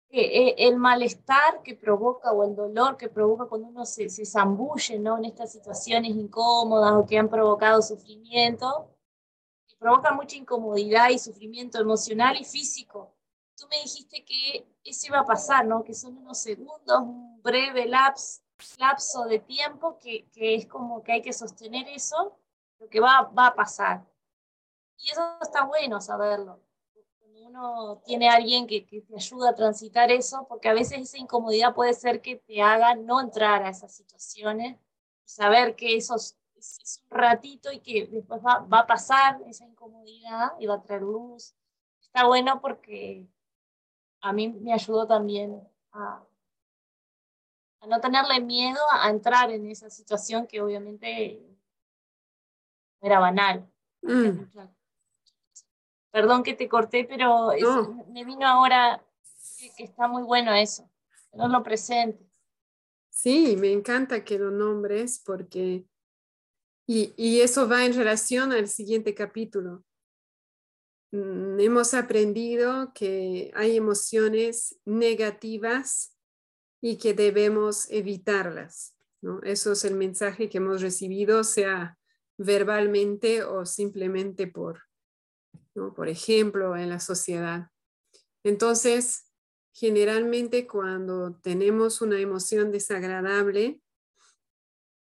que 0.08 0.22
eh, 0.22 0.56
el 0.60 0.78
malestar 0.78 1.62
que 1.64 1.76
provoca 1.76 2.32
o 2.32 2.46
el 2.46 2.56
dolor 2.56 2.96
que 2.96 3.10
provoca 3.10 3.48
cuando 3.48 3.68
uno 3.68 3.86
se, 3.86 4.08
se 4.08 4.26
zambulle 4.26 4.98
¿no? 4.98 5.18
en 5.18 5.26
estas 5.26 5.52
situaciones 5.52 6.12
incómodas 6.12 6.94
o 6.94 7.06
que 7.06 7.18
han 7.18 7.28
provocado 7.28 7.82
sufrimiento, 7.82 8.90
provoca 9.78 10.14
mucha 10.14 10.38
incomodidad 10.38 11.10
y 11.10 11.20
sufrimiento 11.20 11.82
emocional 11.82 12.38
y 12.40 12.46
físico. 12.46 13.14
Tú 13.58 13.66
me 13.70 13.82
dijiste 13.82 14.24
que 14.24 14.66
eso 14.86 15.08
iba 15.08 15.20
a 15.20 15.26
pasar, 15.26 15.68
¿no? 15.68 15.84
que 15.84 15.94
son 15.94 16.16
unos 16.16 16.38
segundos, 16.38 17.02
un 17.02 17.42
breve 17.42 17.88
lapso 17.88 18.47
lapso 18.78 19.26
de 19.26 19.40
tiempo 19.40 19.98
que, 20.00 20.28
que, 20.32 20.56
es 20.56 20.68
como 20.68 21.04
que 21.04 21.14
hay 21.14 21.22
que 21.22 21.34
sostener 21.34 21.88
eso, 21.90 22.38
lo 22.80 22.90
que 22.90 23.00
va, 23.00 23.24
va 23.38 23.48
a 23.48 23.56
pasar. 23.56 24.06
Y 24.98 25.12
eso 25.12 25.22
está 25.42 25.66
bueno 25.66 26.02
saberlo. 26.02 26.60
Cuando 27.20 27.48
uno 27.48 28.02
tiene 28.06 28.30
alguien 28.30 28.68
que, 28.68 28.86
que, 28.86 29.02
te 29.02 29.16
ayuda 29.16 29.52
a 29.52 29.56
transitar 29.56 30.12
eso, 30.12 30.46
porque 30.48 30.70
a 30.70 30.74
veces 30.74 31.02
esa 31.02 31.18
incomodidad 31.18 31.74
puede 31.76 31.94
ser 31.94 32.22
que 32.22 32.38
te 32.38 32.62
haga 32.62 32.96
no 32.96 33.22
entrar 33.22 33.64
a 33.64 33.70
esas 33.70 33.96
situaciones, 33.96 34.78
saber 35.24 35.76
que 35.76 35.96
eso 35.96 36.16
es, 36.16 36.38
es 36.56 37.04
un 37.10 37.18
ratito 37.18 37.72
y 37.72 37.80
que 37.80 38.08
después 38.08 38.42
va, 38.44 38.60
va, 38.60 38.80
a 38.80 38.88
pasar 38.88 39.42
esa 39.48 39.66
incomodidad 39.66 40.54
y 40.60 40.66
va 40.66 40.76
a 40.76 40.82
traer 40.82 41.04
luz. 41.04 41.56
Está 42.02 42.26
bueno 42.26 42.60
porque 42.62 43.28
a 44.22 44.34
mí 44.34 44.50
me 44.50 44.74
ayudó 44.74 45.06
también 45.06 45.62
a, 45.92 46.24
a 47.80 47.88
no 47.88 48.00
tenerle 48.02 48.42
miedo 48.42 48.80
a 49.02 49.10
entrar 49.10 49.52
en 49.52 49.70
esa 49.70 49.90
situación 49.90 50.48
que 50.48 50.62
obviamente 50.62 51.40
era 53.02 53.20
banal. 53.20 53.70
Mm. 54.02 54.46
Perdón 56.12 56.44
que 56.44 56.54
te 56.54 56.68
corté, 56.68 57.06
pero 57.06 57.52
me 58.10 58.24
vino 58.24 58.48
ahora 58.48 59.04
que, 59.76 59.84
está 59.84 60.08
muy 60.08 60.24
bueno 60.24 60.54
eso, 60.54 60.90
no 61.34 61.48
lo 61.48 61.62
presente. 61.64 62.26
Sí, 63.10 63.56
me 63.58 63.72
encanta 63.72 64.24
que 64.24 64.40
lo 64.40 64.52
nombres 64.52 65.22
porque, 65.24 65.86
y, 66.88 67.14
y 67.18 67.42
eso 67.42 67.68
va 67.68 67.86
en 67.86 67.94
relación 67.94 68.52
al 68.52 68.68
siguiente 68.68 69.14
capítulo. 69.14 69.84
Mm, 71.12 71.60
hemos 71.60 71.94
aprendido 71.94 72.92
que 72.94 73.52
hay 73.56 73.78
emociones 73.78 74.80
negativas 74.86 76.17
y 76.82 76.98
que 76.98 77.14
debemos 77.14 77.90
evitarlas. 77.90 78.96
¿no? 79.22 79.42
Eso 79.44 79.72
es 79.72 79.86
el 79.86 79.96
mensaje 79.96 80.50
que 80.50 80.58
hemos 80.58 80.82
recibido, 80.82 81.44
sea 81.44 81.98
verbalmente 82.38 83.44
o 83.44 83.66
simplemente 83.66 84.48
por, 84.48 84.84
¿no? 85.74 85.94
por 85.94 86.08
ejemplo, 86.08 86.76
en 86.76 86.90
la 86.90 87.00
sociedad. 87.00 87.72
Entonces, 88.44 89.32
generalmente 89.74 90.68
cuando 90.68 91.36
tenemos 91.42 92.02
una 92.02 92.20
emoción 92.20 92.72
desagradable, 92.72 93.82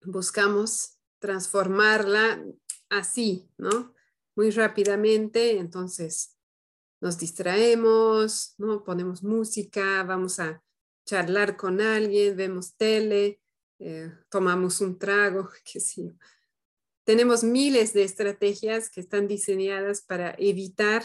buscamos 0.03 0.99
transformarla 1.19 2.45
así, 2.89 3.49
¿no? 3.59 3.95
Muy 4.35 4.51
rápidamente, 4.51 5.59
entonces 5.59 6.37
nos 7.01 7.19
distraemos, 7.19 8.55
¿no? 8.59 8.85
Ponemos 8.85 9.23
música, 9.23 10.03
vamos 10.03 10.41
a 10.41 10.63
charlar 11.05 11.57
con 11.57 11.81
alguien, 11.81 12.37
vemos 12.37 12.77
tele, 12.77 13.41
eh, 13.79 14.13
tomamos 14.29 14.81
un 14.81 14.99
trago, 14.99 15.49
qué 15.65 15.81
sé 15.81 16.15
Tenemos 17.05 17.43
miles 17.43 17.93
de 17.93 18.05
estrategias 18.05 18.91
que 18.91 19.01
están 19.01 19.27
diseñadas 19.27 20.03
para 20.03 20.35
evitar 20.39 21.03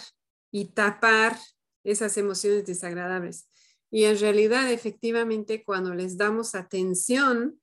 y 0.51 0.65
tapar 0.73 1.37
esas 1.83 2.17
emociones 2.17 2.65
desagradables. 2.65 3.47
Y 3.91 4.03
en 4.03 4.19
realidad, 4.19 4.71
efectivamente, 4.71 5.63
cuando 5.63 5.93
les 5.93 6.17
damos 6.17 6.55
atención, 6.55 7.61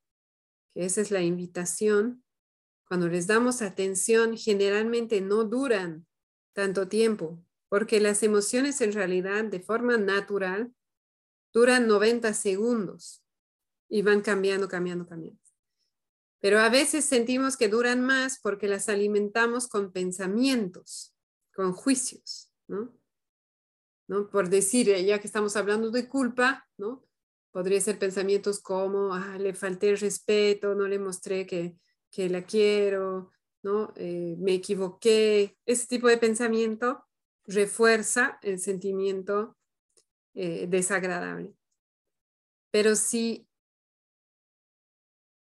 que 0.72 0.86
esa 0.86 1.00
es 1.00 1.10
la 1.10 1.20
invitación, 1.20 2.24
cuando 2.88 3.08
les 3.08 3.26
damos 3.26 3.62
atención, 3.62 4.36
generalmente 4.36 5.20
no 5.20 5.44
duran 5.44 6.06
tanto 6.54 6.88
tiempo, 6.88 7.44
porque 7.68 8.00
las 8.00 8.22
emociones 8.22 8.80
en 8.80 8.92
realidad, 8.92 9.44
de 9.44 9.60
forma 9.60 9.96
natural, 9.96 10.72
duran 11.52 11.86
90 11.86 12.32
segundos 12.34 13.22
y 13.88 14.02
van 14.02 14.20
cambiando, 14.22 14.68
cambiando, 14.68 15.06
cambiando. 15.06 15.40
Pero 16.40 16.58
a 16.58 16.68
veces 16.68 17.04
sentimos 17.04 17.56
que 17.56 17.68
duran 17.68 18.00
más 18.00 18.40
porque 18.40 18.66
las 18.66 18.88
alimentamos 18.88 19.68
con 19.68 19.92
pensamientos, 19.92 21.14
con 21.54 21.72
juicios, 21.72 22.50
¿no? 22.66 22.92
¿No? 24.08 24.28
Por 24.28 24.48
decir, 24.48 24.88
eh, 24.90 25.04
ya 25.04 25.20
que 25.20 25.28
estamos 25.28 25.56
hablando 25.56 25.90
de 25.90 26.08
culpa, 26.08 26.66
¿no? 26.76 27.06
Podría 27.52 27.80
ser 27.80 27.98
pensamientos 27.98 28.60
como, 28.60 29.14
ah, 29.14 29.38
le 29.38 29.54
falté 29.54 29.90
el 29.90 29.98
respeto, 29.98 30.74
no 30.74 30.88
le 30.88 30.98
mostré 30.98 31.46
que, 31.46 31.76
que 32.10 32.28
la 32.28 32.42
quiero, 32.44 33.30
¿no? 33.62 33.92
Eh, 33.96 34.34
me 34.38 34.54
equivoqué. 34.54 35.56
Ese 35.64 35.86
tipo 35.86 36.08
de 36.08 36.18
pensamiento 36.18 37.04
refuerza 37.44 38.38
el 38.42 38.58
sentimiento 38.58 39.56
eh, 40.34 40.66
desagradable. 40.68 41.54
Pero 42.70 42.96
si 42.96 43.46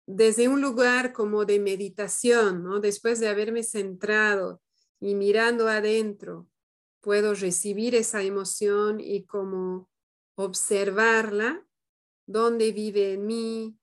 desde 0.07 0.49
un 0.49 0.61
lugar 0.61 1.13
como 1.13 1.45
de 1.45 1.59
meditación, 1.59 2.81
después 2.81 3.21
de 3.21 3.29
haberme 3.29 3.63
centrado 3.63 4.61
y 5.01 5.15
mirando 5.15 5.69
adentro, 5.69 6.49
puedo 7.01 7.35
recibir 7.35 7.95
esa 7.95 8.23
emoción 8.23 9.01
y 9.01 9.25
como 9.25 9.89
observarla, 10.37 11.67
dónde 12.27 12.73
vive 12.73 13.15
en 13.15 13.27
mí, 13.27 13.79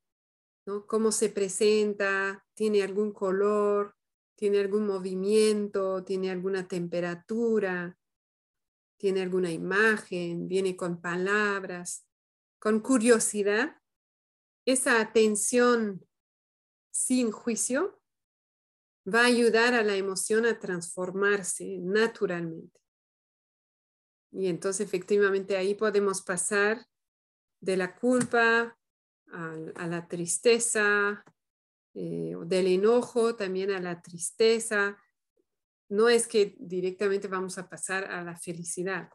cómo 0.88 1.12
se 1.12 1.30
presenta, 1.30 2.46
tiene 2.54 2.84
algún 2.84 3.12
color, 3.12 3.96
tiene 4.36 4.60
algún 4.60 4.88
movimiento, 4.88 6.04
tiene 6.04 6.32
alguna 6.32 6.68
temperatura, 6.68 7.98
tiene 9.02 9.24
alguna 9.24 9.50
imagen, 9.50 10.48
viene 10.48 10.76
con 10.76 11.02
palabras, 11.02 12.08
con 12.60 12.82
curiosidad, 12.82 13.82
esa 14.64 15.02
atención 15.02 16.06
sin 16.92 17.32
juicio 17.32 18.00
va 19.12 19.22
a 19.22 19.26
ayudar 19.26 19.74
a 19.74 19.82
la 19.82 19.96
emoción 19.96 20.46
a 20.46 20.60
transformarse 20.60 21.80
naturalmente. 21.80 22.80
Y 24.32 24.46
entonces 24.46 24.86
efectivamente 24.86 25.58
ahí 25.58 25.74
podemos 25.74 26.22
pasar 26.22 26.86
de 27.60 27.78
la 27.78 27.96
culpa 27.96 28.78
a, 29.32 29.88
la 29.88 30.08
tristeza, 30.08 31.26
eh, 31.96 32.36
del 32.46 32.68
enojo 32.68 33.36
también 33.36 33.72
a 33.72 33.80
la 33.80 34.00
tristeza. 34.00 34.96
No 35.92 36.08
es 36.08 36.26
que 36.26 36.56
directamente 36.58 37.28
vamos 37.28 37.58
a 37.58 37.68
pasar 37.68 38.06
a 38.06 38.24
la 38.24 38.38
felicidad, 38.38 39.10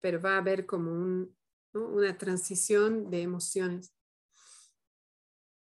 pero 0.00 0.20
va 0.20 0.34
a 0.34 0.38
haber 0.38 0.66
como 0.66 1.28
una 1.72 2.18
transición 2.18 3.08
de 3.08 3.22
emociones. 3.22 3.94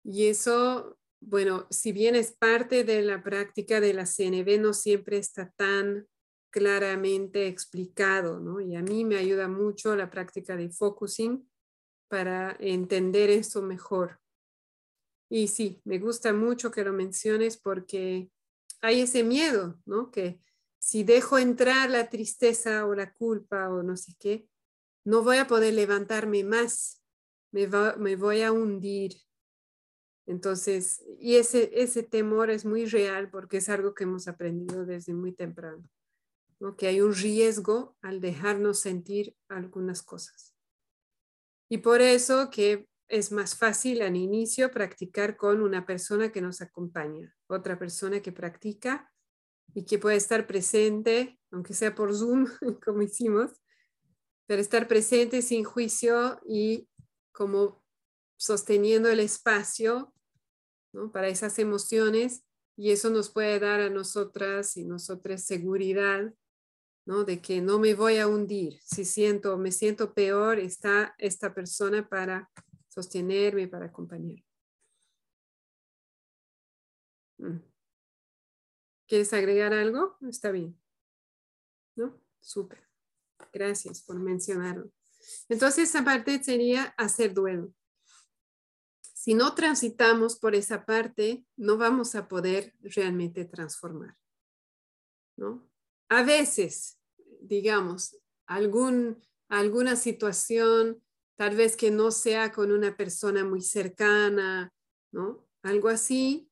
Y 0.04 0.26
eso, 0.26 0.98
bueno, 1.18 1.66
si 1.70 1.92
bien 1.92 2.14
es 2.14 2.32
parte 2.32 2.84
de 2.84 3.00
la 3.00 3.22
práctica 3.22 3.80
de 3.80 3.94
la 3.94 4.04
CNV, 4.04 4.60
no 4.60 4.74
siempre 4.74 5.16
está 5.16 5.50
tan 5.52 6.06
claramente 6.50 7.46
explicado, 7.46 8.38
¿no? 8.38 8.60
Y 8.60 8.76
a 8.76 8.82
mí 8.82 9.06
me 9.06 9.16
ayuda 9.16 9.48
mucho 9.48 9.96
la 9.96 10.10
práctica 10.10 10.56
de 10.56 10.68
focusing 10.68 11.48
para 12.08 12.54
entender 12.60 13.30
eso 13.30 13.62
mejor. 13.62 14.20
Y 15.30 15.48
sí, 15.48 15.80
me 15.84 15.98
gusta 15.98 16.34
mucho 16.34 16.70
que 16.70 16.84
lo 16.84 16.92
menciones 16.92 17.56
porque 17.56 18.30
hay 18.84 19.00
ese 19.00 19.24
miedo, 19.24 19.80
¿no? 19.86 20.10
Que 20.10 20.42
si 20.78 21.04
dejo 21.04 21.38
entrar 21.38 21.88
la 21.88 22.10
tristeza 22.10 22.84
o 22.84 22.94
la 22.94 23.14
culpa 23.14 23.70
o 23.70 23.82
no 23.82 23.96
sé 23.96 24.14
qué, 24.18 24.46
no 25.04 25.22
voy 25.22 25.38
a 25.38 25.46
poder 25.46 25.72
levantarme 25.72 26.44
más, 26.44 27.02
me, 27.50 27.66
voy 28.16 28.42
a 28.42 28.52
hundir. 28.52 29.14
Entonces, 30.26 31.02
y 31.18 31.36
ese, 31.36 31.70
ese 31.72 32.02
temor 32.02 32.50
es 32.50 32.66
muy 32.66 32.84
real 32.84 33.30
porque 33.30 33.56
es 33.56 33.70
algo 33.70 33.94
que 33.94 34.04
hemos 34.04 34.28
aprendido 34.28 34.84
desde 34.84 35.14
muy 35.14 35.32
temprano, 35.32 35.88
¿no? 36.60 36.76
que 36.76 36.86
hay 36.86 37.00
un 37.00 37.14
riesgo 37.14 37.96
al 38.02 38.20
dejarnos 38.20 38.80
sentir 38.80 39.34
algunas 39.48 40.02
cosas. 40.02 40.54
Y 41.70 41.78
por 41.78 42.02
eso 42.02 42.50
que 42.50 42.86
es 43.08 43.32
más 43.32 43.56
fácil 43.56 44.02
al 44.02 44.16
inicio 44.16 44.70
practicar 44.70 45.36
con 45.36 45.62
una 45.62 45.86
persona 45.86 46.32
que 46.32 46.40
nos 46.40 46.60
acompaña, 46.60 47.34
otra 47.46 47.78
persona 47.78 48.20
que 48.20 48.32
practica 48.32 49.12
y 49.74 49.84
que 49.84 49.98
puede 49.98 50.16
estar 50.16 50.46
presente, 50.46 51.38
aunque 51.50 51.74
sea 51.74 51.94
por 51.94 52.14
Zoom, 52.14 52.46
como 52.84 53.02
hicimos, 53.02 53.52
pero 54.46 54.60
estar 54.60 54.88
presente 54.88 55.42
sin 55.42 55.64
juicio 55.64 56.40
y 56.46 56.88
como 57.32 57.82
sosteniendo 58.36 59.08
el 59.08 59.20
espacio 59.20 60.12
para 61.12 61.28
esas 61.28 61.58
emociones 61.58 62.44
y 62.76 62.90
eso 62.90 63.10
nos 63.10 63.30
puede 63.30 63.58
dar 63.58 63.80
a 63.80 63.90
nosotras 63.90 64.76
y 64.76 64.84
nosotras 64.84 65.44
seguridad 65.44 66.32
¿no? 67.06 67.24
De 67.24 67.40
que 67.40 67.60
no 67.60 67.78
me 67.78 67.94
voy 67.94 68.18
a 68.18 68.26
hundir. 68.26 68.78
Si 68.82 69.04
siento, 69.04 69.58
me 69.58 69.72
siento 69.72 70.14
peor, 70.14 70.58
está 70.58 71.14
esta 71.18 71.54
persona 71.54 72.08
para 72.08 72.50
sostenerme, 72.94 73.66
para 73.66 73.86
acompañarme. 73.86 74.46
Mm. 77.38 77.58
¿Quieres 79.08 79.32
agregar 79.32 79.74
algo? 79.74 80.16
Está 80.28 80.50
bien. 80.52 80.80
¿No? 81.96 82.20
Súper. 82.40 82.88
Gracias 83.52 84.02
por 84.02 84.18
mencionarlo. 84.18 84.90
Entonces, 85.48 85.90
esa 85.90 86.04
parte 86.04 86.42
sería 86.42 86.94
hacer 86.96 87.34
duelo. 87.34 87.74
Si 89.00 89.34
no 89.34 89.54
transitamos 89.54 90.38
por 90.38 90.54
esa 90.54 90.84
parte, 90.84 91.44
no 91.56 91.76
vamos 91.76 92.14
a 92.14 92.28
poder 92.28 92.74
realmente 92.80 93.44
transformar. 93.44 94.16
¿no? 95.36 95.68
A 96.08 96.22
veces, 96.22 97.00
digamos, 97.40 98.16
algún, 98.46 99.22
alguna 99.48 99.96
situación 99.96 101.03
tal 101.36 101.56
vez 101.56 101.76
que 101.76 101.90
no 101.90 102.10
sea 102.10 102.52
con 102.52 102.70
una 102.70 102.96
persona 102.96 103.44
muy 103.44 103.62
cercana, 103.62 104.72
¿no? 105.12 105.46
Algo 105.62 105.88
así. 105.88 106.48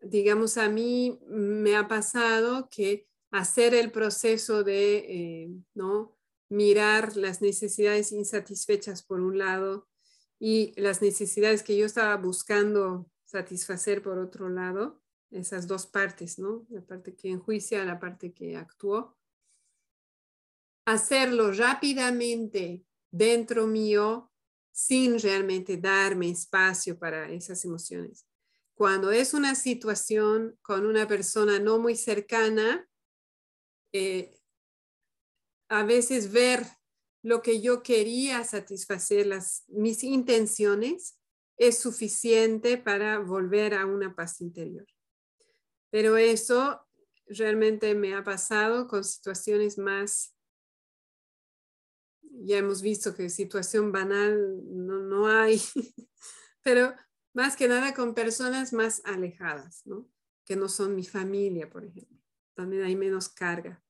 Digamos, 0.00 0.58
a 0.58 0.68
mí 0.68 1.20
me 1.28 1.76
ha 1.76 1.86
pasado 1.86 2.68
que 2.68 3.06
hacer 3.30 3.74
el 3.74 3.92
proceso 3.92 4.64
de, 4.64 4.96
eh, 4.96 5.50
¿no? 5.74 6.18
Mirar 6.48 7.16
las 7.16 7.40
necesidades 7.40 8.12
insatisfechas 8.12 9.02
por 9.02 9.20
un 9.20 9.38
lado 9.38 9.88
y 10.38 10.78
las 10.80 11.00
necesidades 11.00 11.62
que 11.62 11.76
yo 11.76 11.86
estaba 11.86 12.16
buscando 12.16 13.08
satisfacer 13.24 14.02
por 14.02 14.18
otro 14.18 14.48
lado, 14.48 15.00
esas 15.30 15.66
dos 15.66 15.86
partes, 15.86 16.38
¿no? 16.38 16.66
La 16.68 16.82
parte 16.82 17.14
que 17.14 17.30
enjuicia, 17.30 17.84
la 17.84 17.98
parte 17.98 18.32
que 18.32 18.56
actuó. 18.56 19.16
Hacerlo 20.84 21.52
rápidamente 21.52 22.84
dentro 23.12 23.68
mío 23.68 24.32
sin 24.72 25.20
realmente 25.20 25.76
darme 25.76 26.30
espacio 26.30 26.98
para 26.98 27.30
esas 27.30 27.64
emociones. 27.64 28.26
Cuando 28.74 29.12
es 29.12 29.34
una 29.34 29.54
situación 29.54 30.58
con 30.62 30.86
una 30.86 31.06
persona 31.06 31.60
no 31.60 31.78
muy 31.78 31.94
cercana, 31.94 32.88
eh, 33.92 34.40
a 35.68 35.84
veces 35.84 36.32
ver 36.32 36.66
lo 37.22 37.42
que 37.42 37.60
yo 37.60 37.82
quería 37.82 38.42
satisfacer, 38.44 39.26
las, 39.26 39.64
mis 39.68 40.02
intenciones, 40.02 41.18
es 41.56 41.78
suficiente 41.78 42.78
para 42.78 43.18
volver 43.18 43.74
a 43.74 43.86
una 43.86 44.14
paz 44.16 44.40
interior. 44.40 44.86
Pero 45.90 46.16
eso 46.16 46.80
realmente 47.26 47.94
me 47.94 48.14
ha 48.14 48.24
pasado 48.24 48.88
con 48.88 49.04
situaciones 49.04 49.78
más 49.78 50.34
ya 52.44 52.58
hemos 52.58 52.82
visto 52.82 53.14
que 53.14 53.30
situación 53.30 53.92
banal 53.92 54.60
no, 54.64 55.00
no 55.00 55.28
hay, 55.28 55.60
pero 56.62 56.94
más 57.34 57.56
que 57.56 57.68
nada 57.68 57.94
con 57.94 58.14
personas 58.14 58.72
más 58.72 59.02
alejadas, 59.04 59.82
¿no? 59.86 60.08
que 60.44 60.56
no 60.56 60.68
son 60.68 60.94
mi 60.94 61.04
familia, 61.04 61.70
por 61.70 61.84
ejemplo. 61.84 62.18
También 62.54 62.82
hay 62.82 62.96
menos 62.96 63.28
carga. 63.28 63.82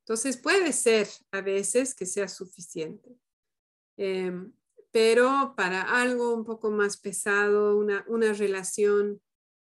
Entonces 0.00 0.36
puede 0.36 0.72
ser 0.72 1.08
a 1.32 1.40
veces 1.40 1.94
que 1.94 2.06
sea 2.06 2.28
suficiente. 2.28 3.18
Em, 3.96 4.52
pero 4.92 5.54
para 5.56 5.82
algo 6.00 6.32
un 6.32 6.44
poco 6.44 6.70
más 6.70 6.96
pesado, 6.96 7.76
una, 7.76 8.04
una 8.08 8.32
relación, 8.32 9.20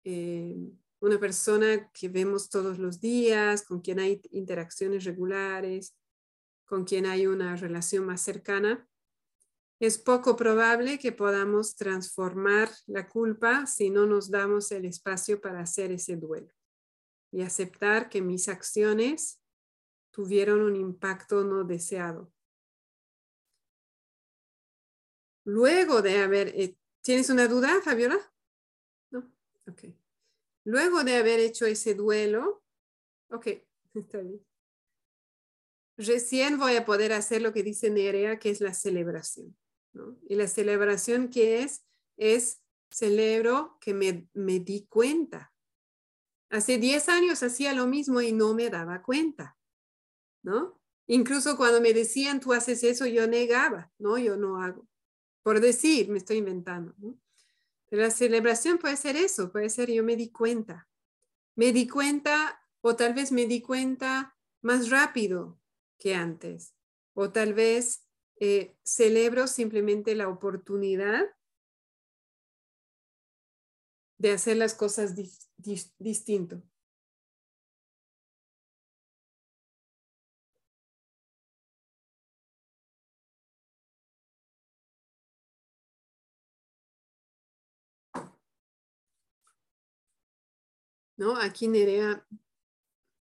em, 0.05 0.79
una 1.01 1.19
persona 1.19 1.91
que 1.93 2.09
vemos 2.09 2.51
todos 2.51 2.79
los 2.79 3.01
días, 3.01 3.63
con 3.63 3.81
quien 3.81 3.99
hay 4.01 4.21
interacciones 4.31 5.05
regulares, 5.05 5.97
con 6.69 6.85
quien 6.85 7.07
hay 7.07 7.27
una 7.27 7.57
relación 7.57 8.05
más 8.05 8.21
cercana, 8.21 8.87
es 9.81 9.97
poco 9.97 10.37
probable 10.37 10.99
que 10.99 11.13
podamos 11.13 11.77
transformar 11.77 12.69
la 12.87 13.09
culpa 13.09 13.65
si 13.67 13.89
no 13.89 14.07
nos 14.07 14.31
damos 14.31 14.71
el 14.73 14.85
espacio 14.85 15.41
para 15.41 15.61
hacer 15.61 15.93
ese 15.93 16.17
duelo 16.17 16.53
y 17.33 17.43
aceptar 17.43 18.11
que 18.11 18.21
mis 18.21 18.49
acciones 18.49 19.41
tuvieron 20.11 20.61
un 20.61 20.77
impacto 20.77 21.43
no 21.43 21.65
deseado. 21.65 22.33
Luego 25.45 26.03
de 26.03 26.19
haber, 26.19 26.49
eh, 26.49 26.77
¿tienes 27.01 27.31
una 27.31 27.49
duda, 27.49 27.81
Fabiola? 27.83 28.19
No, 29.11 29.33
ok. 29.67 29.85
Luego 30.65 31.03
de 31.03 31.17
haber 31.17 31.41
hecho 31.41 31.65
ese 31.65 31.95
duelo, 31.95 32.63
ok, 33.31 33.47
está 33.95 34.19
bien 34.19 34.48
recién 35.99 36.59
voy 36.59 36.77
a 36.77 36.85
poder 36.85 37.13
hacer 37.13 37.43
lo 37.43 37.53
que 37.53 37.63
dice 37.63 37.91
Nerea, 37.91 38.39
que 38.39 38.51
es 38.51 38.61
la 38.61 38.73
celebración. 38.73 39.57
Y 40.29 40.37
la 40.37 40.47
celebración 40.47 41.29
que 41.29 41.63
es, 41.63 41.85
es 42.17 42.63
celebro 42.91 43.77
que 43.81 43.95
me, 43.95 44.29
me 44.33 44.61
di 44.61 44.87
cuenta. 44.87 45.53
Hace 46.51 46.79
10 46.79 47.09
años 47.09 47.43
hacía 47.43 47.75
lo 47.75 47.87
mismo 47.87 48.21
y 48.21 48.33
no 48.33 48.55
me 48.55 48.71
daba 48.71 49.03
cuenta, 49.03 49.59
¿no? 50.43 50.81
Incluso 51.09 51.57
cuando 51.57 51.81
me 51.81 51.93
decían, 51.93 52.39
tú 52.39 52.53
haces 52.53 52.85
eso, 52.85 53.07
yo 53.07 53.27
negaba, 53.27 53.91
no, 53.99 54.19
yo 54.19 54.37
no 54.37 54.63
hago. 54.63 54.87
Por 55.43 55.61
decir, 55.61 56.09
me 56.11 56.19
estoy 56.19 56.37
inventando. 56.37 56.95
Pero 57.89 58.03
la 58.03 58.11
celebración 58.11 58.79
puede 58.79 58.97
ser 58.97 59.17
eso, 59.17 59.51
puede 59.51 59.69
ser 59.69 59.91
yo 59.91 60.05
me 60.05 60.17
di 60.17 60.31
cuenta. 60.31 60.89
Me 61.57 61.73
di 61.73 61.89
cuenta 61.89 62.63
o 62.83 62.95
tal 62.95 63.15
vez 63.15 63.33
me 63.33 63.47
di 63.47 63.61
cuenta 63.61 64.37
más 64.63 64.91
rápido 64.91 65.59
que 65.99 66.15
antes. 66.15 66.75
O 67.15 67.31
tal 67.31 67.55
vez 67.55 68.07
eh, 68.41 68.77
celebro 68.85 69.47
simplemente 69.47 70.15
la 70.15 70.29
oportunidad 70.29 71.25
de 74.19 74.33
hacer 74.33 74.57
las 74.57 74.75
cosas 74.75 75.15
distinto. 75.99 76.63
¿no? 91.19 91.37
Aquí 91.37 91.69
Nerea 91.69 92.25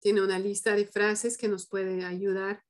tiene 0.05 0.23
una 0.23 0.39
lista 0.39 0.77
de 0.77 0.85
frases 0.85 1.39
que 1.39 1.49
nos 1.49 1.67
puede 1.67 2.05
ayudar 2.05 2.63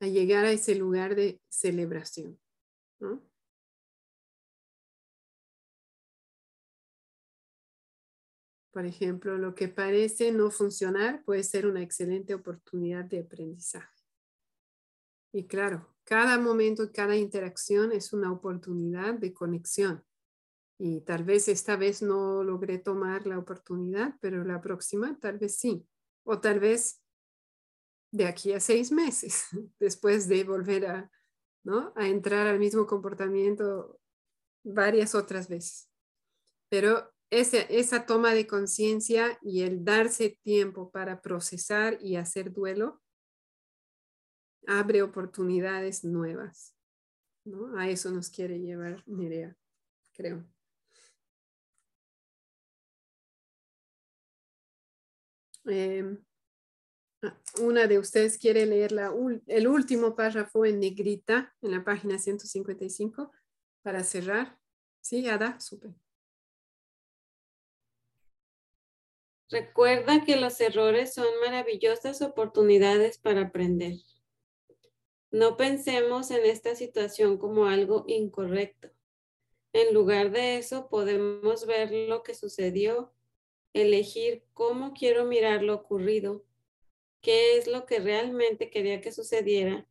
a 0.00 0.08
llegar 0.08 0.44
a 0.44 0.50
ese 0.50 0.74
lugar 0.74 1.14
de 1.14 1.40
celebración. 1.48 2.36
Por 8.72 8.86
ejemplo, 8.86 9.38
lo 9.38 9.54
que 9.54 9.68
parece 9.68 10.32
no 10.32 10.50
funcionar 10.50 11.22
puede 11.24 11.44
ser 11.44 11.64
una 11.64 11.80
excelente 11.80 12.34
oportunidad 12.34 13.04
de 13.04 13.20
aprendizaje. 13.20 14.02
Y 15.32 15.46
claro, 15.46 15.94
cada 16.02 16.38
momento, 16.38 16.90
cada 16.92 17.14
interacción 17.14 17.92
es 17.92 18.12
una 18.12 18.32
oportunidad 18.32 19.14
de 19.14 19.32
conexión. 19.32 20.04
Y 20.76 21.02
tal 21.02 21.22
vez 21.22 21.46
esta 21.46 21.76
vez 21.76 22.02
no 22.02 22.42
logré 22.42 22.78
tomar 22.78 23.28
la 23.28 23.38
oportunidad, 23.38 24.16
pero 24.20 24.42
la 24.42 24.60
próxima 24.60 25.16
tal 25.20 25.38
vez 25.38 25.56
sí. 25.56 25.86
O 26.30 26.40
tal 26.40 26.60
vez 26.60 27.02
de 28.12 28.24
aquí 28.24 28.52
a 28.52 28.60
seis 28.60 28.92
meses, 28.92 29.46
después 29.80 30.28
de 30.28 30.44
volver 30.44 30.86
a, 30.86 31.10
¿no? 31.64 31.92
a 31.96 32.06
entrar 32.06 32.46
al 32.46 32.60
mismo 32.60 32.86
comportamiento 32.86 33.98
varias 34.64 35.16
otras 35.16 35.48
veces. 35.48 35.90
Pero 36.68 37.12
esa 37.30 38.06
toma 38.06 38.32
de 38.32 38.46
conciencia 38.46 39.40
y 39.42 39.62
el 39.62 39.84
darse 39.84 40.38
tiempo 40.44 40.92
para 40.92 41.20
procesar 41.20 41.98
y 42.00 42.14
hacer 42.14 42.52
duelo 42.52 43.02
abre 44.68 45.02
oportunidades 45.02 46.04
nuevas. 46.04 46.76
¿no? 47.44 47.76
A 47.76 47.88
eso 47.88 48.12
nos 48.12 48.30
quiere 48.30 48.60
llevar 48.60 49.02
Nerea, 49.08 49.56
creo. 50.14 50.44
Em, 55.66 56.18
una 57.60 57.86
de 57.86 57.98
ustedes 57.98 58.38
quiere 58.38 58.64
leer 58.66 58.92
el 59.46 59.68
último 59.68 60.16
párrafo 60.16 60.64
en 60.64 60.80
negrita 60.80 61.54
en 61.60 61.72
la 61.72 61.84
página 61.84 62.18
155 62.18 63.30
para 63.82 64.02
cerrar. 64.04 64.58
Sí, 65.00 65.28
Ada, 65.28 65.60
súper. 65.60 65.92
Recuerda 69.50 70.24
que 70.24 70.36
los 70.36 70.60
errores 70.60 71.12
son 71.12 71.26
maravillosas 71.44 72.22
oportunidades 72.22 73.18
para 73.18 73.42
aprender. 73.42 73.96
No 75.32 75.56
pensemos 75.56 76.30
en 76.30 76.44
esta 76.44 76.74
situación 76.76 77.36
como 77.36 77.66
algo 77.66 78.04
incorrecto. 78.06 78.90
En 79.72 79.92
lugar 79.92 80.30
de 80.30 80.58
eso, 80.58 80.88
podemos 80.88 81.66
ver 81.66 81.90
lo 81.92 82.22
que 82.22 82.34
sucedió 82.34 83.12
elegir 83.72 84.44
cómo 84.52 84.92
quiero 84.92 85.24
mirar 85.24 85.62
lo 85.62 85.74
ocurrido, 85.74 86.44
qué 87.20 87.56
es 87.58 87.66
lo 87.66 87.86
que 87.86 88.00
realmente 88.00 88.70
quería 88.70 89.00
que 89.00 89.12
sucediera, 89.12 89.86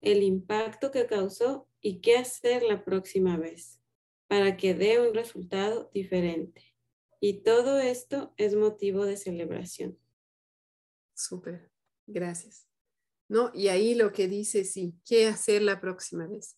el 0.00 0.22
impacto 0.22 0.90
que 0.90 1.06
causó 1.06 1.68
y 1.80 2.00
qué 2.00 2.16
hacer 2.16 2.62
la 2.62 2.84
próxima 2.84 3.36
vez 3.36 3.80
para 4.28 4.56
que 4.56 4.74
dé 4.74 5.00
un 5.00 5.14
resultado 5.14 5.90
diferente. 5.92 6.74
Y 7.20 7.42
todo 7.42 7.78
esto 7.78 8.32
es 8.36 8.54
motivo 8.54 9.04
de 9.04 9.16
celebración. 9.16 9.98
Súper, 11.14 11.70
gracias. 12.06 12.66
¿No? 13.28 13.50
Y 13.54 13.68
ahí 13.68 13.94
lo 13.94 14.12
que 14.12 14.28
dice, 14.28 14.64
sí, 14.64 14.94
¿qué 15.04 15.26
hacer 15.26 15.62
la 15.62 15.80
próxima 15.80 16.26
vez? 16.26 16.56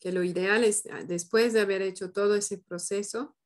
Que 0.00 0.10
lo 0.10 0.24
ideal 0.24 0.64
es, 0.64 0.86
ah, 0.90 1.04
después 1.04 1.52
de 1.52 1.60
haber 1.60 1.82
hecho 1.82 2.10
todo 2.12 2.34
ese 2.34 2.58
proceso, 2.58 3.36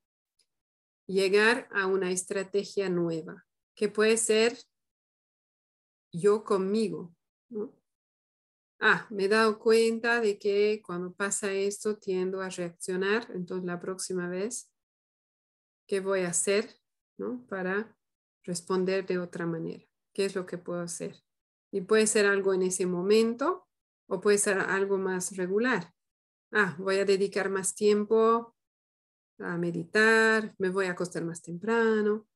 llegar 1.06 1.68
a 1.72 1.86
una 1.86 2.10
estrategia 2.10 2.88
nueva, 2.88 3.46
que 3.74 3.88
puede 3.88 4.16
ser 4.16 4.58
yo 6.12 6.44
conmigo. 6.44 7.14
Ah, 8.80 9.06
me 9.10 9.24
he 9.24 9.28
dado 9.28 9.58
cuenta 9.58 10.20
de 10.20 10.38
que 10.38 10.82
cuando 10.84 11.12
pasa 11.14 11.52
esto 11.52 11.96
tiendo 11.96 12.40
a 12.40 12.50
reaccionar, 12.50 13.30
entonces 13.34 13.66
la 13.66 13.80
próxima 13.80 14.28
vez, 14.28 14.70
¿qué 15.86 16.00
voy 16.00 16.20
a 16.20 16.28
hacer 16.28 16.68
para 17.48 17.96
responder 18.42 19.06
de 19.06 19.18
otra 19.18 19.46
manera? 19.46 19.84
¿Qué 20.12 20.24
es 20.26 20.34
lo 20.34 20.46
que 20.46 20.58
puedo 20.58 20.80
hacer? 20.80 21.16
Y 21.72 21.80
puede 21.80 22.06
ser 22.06 22.26
algo 22.26 22.54
en 22.54 22.62
ese 22.62 22.86
momento 22.86 23.66
o 24.06 24.20
puede 24.20 24.38
ser 24.38 24.58
algo 24.58 24.98
más 24.98 25.36
regular. 25.36 25.92
Ah, 26.52 26.76
voy 26.78 26.96
a 26.96 27.04
dedicar 27.04 27.50
más 27.50 27.74
tiempo 27.74 28.54
a 29.38 29.56
meditar, 29.56 30.54
me 30.58 30.68
voy 30.68 30.86
a 30.86 30.92
acostar 30.92 31.24
más 31.24 31.42
temprano. 31.42 32.26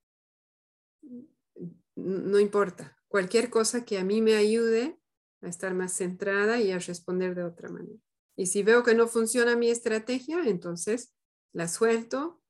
No 1.95 2.39
importa, 2.39 2.97
cualquier 3.09 3.51
cosa 3.51 3.85
que 3.85 3.99
a 3.99 4.05
mí 4.05 4.23
me 4.23 4.37
ayude 4.37 4.99
a 5.43 5.49
estar 5.49 5.75
más 5.75 5.93
centrada 5.93 6.61
y 6.61 6.73
a 6.73 6.79
responder 6.79 7.35
de 7.35 7.45
otra 7.45 7.69
manera. 7.69 7.99
Y 8.37 8.47
si 8.47 8.63
veo 8.63 8.83
que 8.83 8.95
no 8.95 9.09
funciona 9.09 9.57
mi 9.57 9.71
estrategia, 9.71 10.45
entonces 10.45 11.13
la 11.53 11.67
suelto 11.67 12.41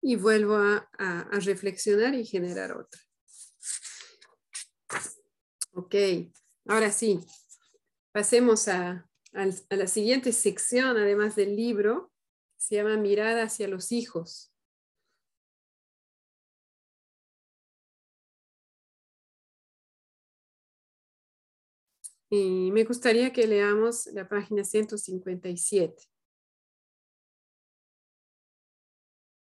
y 0.00 0.16
vuelvo 0.16 0.56
a, 0.56 0.88
reflexionar 1.32 2.14
y 2.14 2.24
generar 2.24 2.72
otra. 2.72 3.00
Ok, 5.72 5.94
ahora 6.66 6.92
sí, 6.92 7.20
pasemos 8.12 8.68
a 8.68 9.08
la 9.32 9.86
siguiente 9.88 10.30
sección, 10.30 10.96
además 10.96 11.34
del 11.34 11.56
libro, 11.56 12.13
se 12.64 12.76
llama 12.76 12.96
Mirada 12.96 13.42
hacia 13.42 13.68
los 13.68 13.92
hijos. 13.92 14.50
Y 22.30 22.70
me 22.72 22.84
gustaría 22.84 23.34
que 23.34 23.46
leamos 23.46 24.06
la 24.06 24.26
página 24.26 24.64
157. 24.64 26.04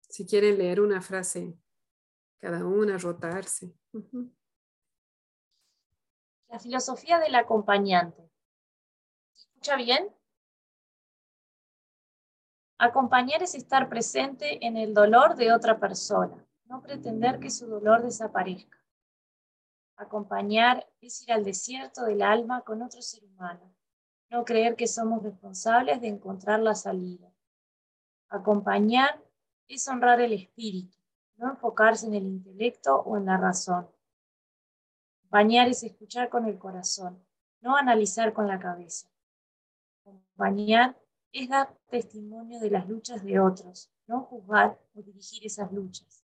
Si 0.07 0.25
quieren 0.27 0.59
leer 0.59 0.79
una 0.79 1.01
frase, 1.01 1.57
cada 2.37 2.63
una, 2.63 2.99
rotarse. 2.99 3.73
La 6.47 6.59
filosofía 6.59 7.17
del 7.17 7.33
acompañante. 7.33 8.29
¿Se 9.33 9.47
escucha 9.47 9.75
bien? 9.77 10.18
Acompañar 12.81 13.43
es 13.43 13.55
estar 13.55 13.89
presente 13.89 14.65
en 14.65 14.77
el 14.77 14.93
dolor 14.93 15.35
de 15.35 15.51
otra 15.51 15.81
persona, 15.81 16.47
no 16.63 16.81
pretender 16.81 17.37
que 17.37 17.49
su 17.49 17.67
dolor 17.67 18.01
desaparezca. 18.01 18.77
Acompañar 19.97 20.89
es 21.01 21.21
ir 21.23 21.33
al 21.33 21.43
desierto 21.43 22.06
del 22.06 22.21
alma 22.21 22.62
con 22.62 22.81
otro 22.81 23.01
ser 23.01 23.25
humano, 23.25 23.75
no 24.29 24.45
creer 24.45 24.77
que 24.77 24.87
somos 24.87 25.21
responsables 25.23 25.99
de 25.99 26.08
encontrar 26.08 26.62
la 26.62 26.73
salida. 26.73 27.29
Acompañar 28.29 29.21
es 29.67 29.85
honrar 29.89 30.21
el 30.21 30.31
espíritu, 30.31 30.97
no 31.35 31.49
enfocarse 31.49 32.08
en 32.08 32.13
el 32.13 32.23
intelecto 32.23 32.95
o 33.01 33.17
en 33.17 33.25
la 33.25 33.35
razón. 33.35 33.89
Acompañar 35.17 35.67
es 35.67 35.83
escuchar 35.83 36.29
con 36.29 36.45
el 36.45 36.58
corazón, 36.58 37.21
no 37.60 37.75
analizar 37.75 38.31
con 38.31 38.47
la 38.47 38.58
cabeza. 38.58 39.10
Acompañar 40.06 40.95
es 41.32 41.50
dar 41.50 41.77
testimonio 41.90 42.60
de 42.60 42.71
las 42.71 42.88
luchas 42.88 43.23
de 43.23 43.40
otros, 43.40 43.92
no 44.08 44.21
juzgar 44.23 44.80
o 44.94 45.02
dirigir 45.02 45.46
esas 45.46 45.71
luchas. 45.71 46.25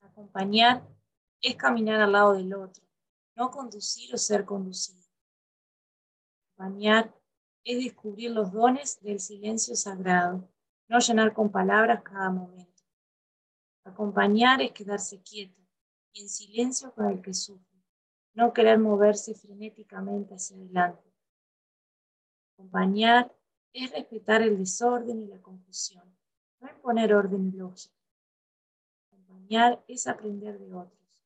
Acompañar 0.00 0.86
es 1.40 1.56
caminar 1.56 2.00
al 2.00 2.12
lado 2.12 2.34
del 2.34 2.52
otro, 2.54 2.84
no 3.34 3.50
conducir 3.50 4.14
o 4.14 4.18
ser 4.18 4.44
conducido. 4.44 5.02
Acompañar 6.54 7.14
es 7.64 7.82
descubrir 7.82 8.30
los 8.32 8.52
dones 8.52 9.00
del 9.00 9.20
silencio 9.20 9.74
sagrado, 9.74 10.48
no 10.88 10.98
llenar 10.98 11.32
con 11.32 11.50
palabras 11.50 12.02
cada 12.02 12.30
momento. 12.30 12.82
Acompañar 13.84 14.60
es 14.60 14.72
quedarse 14.72 15.22
quieto 15.22 15.60
y 16.12 16.22
en 16.22 16.28
silencio 16.28 16.92
con 16.92 17.06
el 17.06 17.22
que 17.22 17.32
sufre, 17.32 17.82
no 18.34 18.52
querer 18.52 18.78
moverse 18.78 19.34
frenéticamente 19.34 20.34
hacia 20.34 20.56
adelante. 20.56 21.10
Acompañar 22.54 23.34
es 23.72 23.90
respetar 23.90 24.42
el 24.42 24.58
desorden 24.58 25.22
y 25.22 25.26
la 25.26 25.40
confusión, 25.40 26.04
no 26.60 26.68
imponer 26.68 27.14
orden 27.14 27.48
y 27.48 27.56
lógica. 27.56 27.94
Acompañar 29.10 29.82
es 29.88 30.06
aprender 30.06 30.58
de 30.58 30.74
otros, 30.74 31.24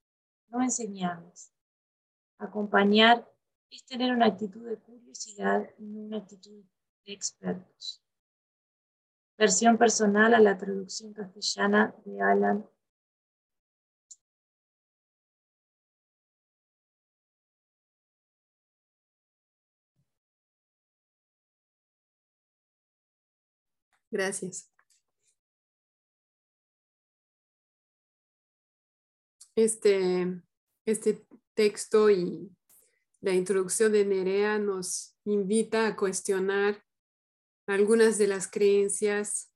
no 0.49 0.63
enseñarles. 0.63 1.53
Acompañar 2.39 3.29
es 3.71 3.85
tener 3.85 4.13
una 4.13 4.27
actitud 4.27 4.69
de 4.69 4.79
curiosidad 4.79 5.69
y 5.79 5.85
no 5.85 6.01
una 6.01 6.19
actitud 6.19 6.65
de 7.05 7.13
expertos. 7.13 8.03
Versión 9.37 9.77
personal 9.77 10.35
a 10.35 10.41
la 10.41 10.57
traducción 10.57 11.13
castellana 11.13 11.95
de 12.05 12.21
Alan 12.23 12.67
Gracias. 24.11 24.71
Este, 29.57 30.43
este 30.85 31.27
texto 31.55 32.11
y 32.11 32.51
la 33.21 33.33
introducción 33.33 33.93
de 33.93 34.05
Nerea 34.05 34.59
nos 34.59 35.17
invita 35.25 35.87
a 35.87 35.97
cuestionar 35.97 36.85
algunas 37.67 38.19
de 38.19 38.29
las 38.29 38.49
creencias 38.49 39.51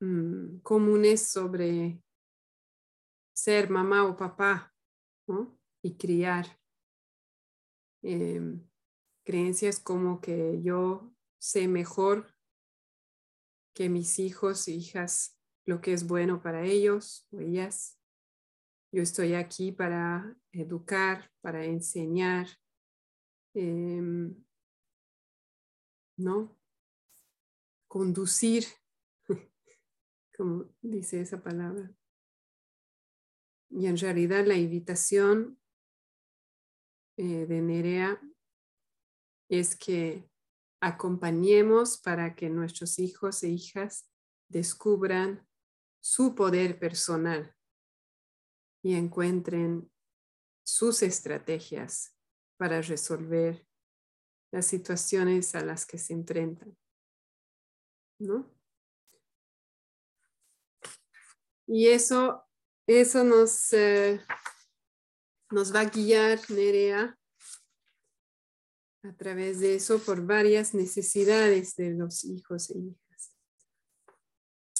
mm, 0.00 0.60
comunes 0.60 1.28
sobre 1.28 2.00
ser 3.34 3.70
mamá 3.70 4.04
o 4.04 4.16
papá 4.16 4.72
y 5.82 5.96
criar. 5.96 6.58
Em, 8.02 8.66
creencias 9.24 9.78
como 9.78 10.20
que 10.20 10.60
yo 10.62 11.12
sé 11.38 11.68
mejor 11.68 12.26
que 13.74 13.88
mis 13.88 14.18
hijos 14.18 14.68
e 14.68 14.72
hijas 14.72 15.38
lo 15.66 15.80
que 15.80 15.92
es 15.92 16.06
bueno 16.06 16.42
para 16.42 16.64
ellos 16.64 17.26
o 17.30 17.40
ellas. 17.40 17.98
Yo 18.92 19.02
estoy 19.02 19.34
aquí 19.34 19.70
para 19.72 20.36
educar, 20.52 21.30
para 21.40 21.64
enseñar, 21.64 22.48
em, 23.54 24.34
¿no? 26.16 26.58
Conducir, 27.86 28.64
como 30.36 30.64
dice 30.82 31.20
esa 31.20 31.42
palabra. 31.42 31.92
Y 33.70 33.86
en 33.86 33.96
realidad 33.96 34.44
la 34.44 34.56
invitación 34.56 35.60
eh, 37.16 37.46
de 37.46 37.60
Nerea 37.60 38.20
es 39.48 39.76
que 39.76 40.29
acompañemos 40.80 41.98
para 41.98 42.34
que 42.34 42.48
nuestros 42.48 42.98
hijos 42.98 43.42
e 43.42 43.48
hijas 43.48 44.10
descubran 44.48 45.46
su 46.00 46.34
poder 46.34 46.78
personal 46.78 47.54
y 48.82 48.94
encuentren 48.94 49.90
sus 50.64 51.02
estrategias 51.02 52.16
para 52.56 52.80
resolver 52.80 53.66
las 54.50 54.66
situaciones 54.66 55.54
a 55.54 55.64
las 55.64 55.86
que 55.86 55.98
se 55.98 56.14
enfrentan. 56.14 56.76
¿No? 58.18 58.50
Y 61.66 61.88
eso, 61.88 62.44
eso 62.86 63.22
nos, 63.22 63.72
eh, 63.72 64.20
nos 65.50 65.74
va 65.74 65.80
a 65.80 65.84
guiar, 65.84 66.38
Nerea, 66.50 67.19
a 69.02 69.12
través 69.14 69.60
de 69.60 69.76
eso 69.76 69.98
por 69.98 70.24
varias 70.26 70.74
necesidades 70.74 71.76
de 71.76 71.90
los 71.90 72.24
hijos 72.24 72.70
e 72.70 72.78
hijas. 72.78 73.32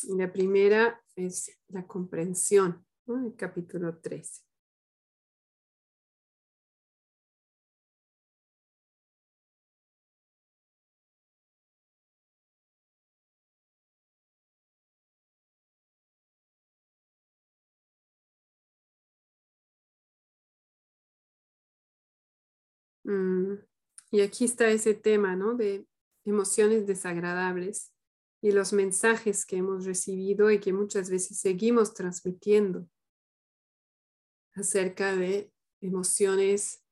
Y 0.03 0.17
la 0.17 0.33
primera 0.33 1.03
es 1.17 1.51
la 1.69 1.87
comprensión, 1.87 2.85
el 3.07 3.35
capítulo 3.37 3.99
13. 3.99 4.43
Mm. 23.05 23.70
Y 24.11 24.21
aquí 24.23 24.45
está 24.45 24.69
ese 24.69 24.95
tema, 24.95 25.37
¿no? 25.37 25.55
De 25.55 25.87
emociones 26.25 26.87
desagradables 26.87 27.93
y 28.43 28.53
los 28.53 28.73
mensajes 28.73 29.45
que 29.45 29.57
hemos 29.57 29.85
recibido 29.85 30.51
y 30.51 30.61
que 30.61 30.73
muchas 30.73 31.11
veces 31.11 31.39
seguimos 31.39 31.95
transmitiendo 31.95 32.89
acerca 34.55 35.15
de 35.15 35.53
emociones 35.81 36.85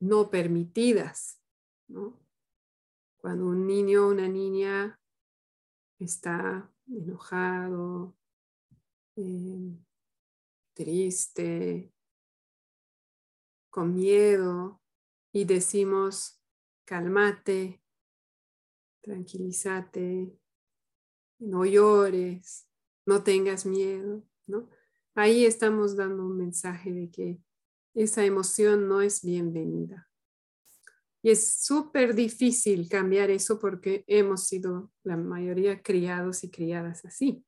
no 0.00 0.30
permitidas, 0.30 1.40
¿no? 1.88 2.18
Cuando 3.16 3.46
un 3.46 3.66
niño 3.66 4.06
o 4.06 4.10
una 4.10 4.28
niña 4.28 5.00
está 5.98 6.70
enojado, 6.86 8.16
eh, 9.16 9.76
triste, 10.74 11.92
con 13.70 13.94
miedo, 13.94 14.80
y 15.36 15.44
decimos, 15.44 16.40
calmate, 16.86 17.82
tranquilízate, 19.02 20.34
no 21.40 21.66
llores, 21.66 22.66
no 23.04 23.22
tengas 23.22 23.66
miedo, 23.66 24.26
¿no? 24.46 24.70
Ahí 25.14 25.44
estamos 25.44 25.94
dando 25.94 26.24
un 26.24 26.38
mensaje 26.38 26.90
de 26.90 27.10
que 27.10 27.38
esa 27.92 28.24
emoción 28.24 28.88
no 28.88 29.02
es 29.02 29.22
bienvenida. 29.22 30.08
Y 31.20 31.32
es 31.32 31.52
súper 31.62 32.14
difícil 32.14 32.88
cambiar 32.88 33.30
eso 33.30 33.58
porque 33.58 34.04
hemos 34.06 34.44
sido 34.44 34.90
la 35.02 35.18
mayoría 35.18 35.82
criados 35.82 36.44
y 36.44 36.50
criadas 36.50 37.04
así. 37.04 37.44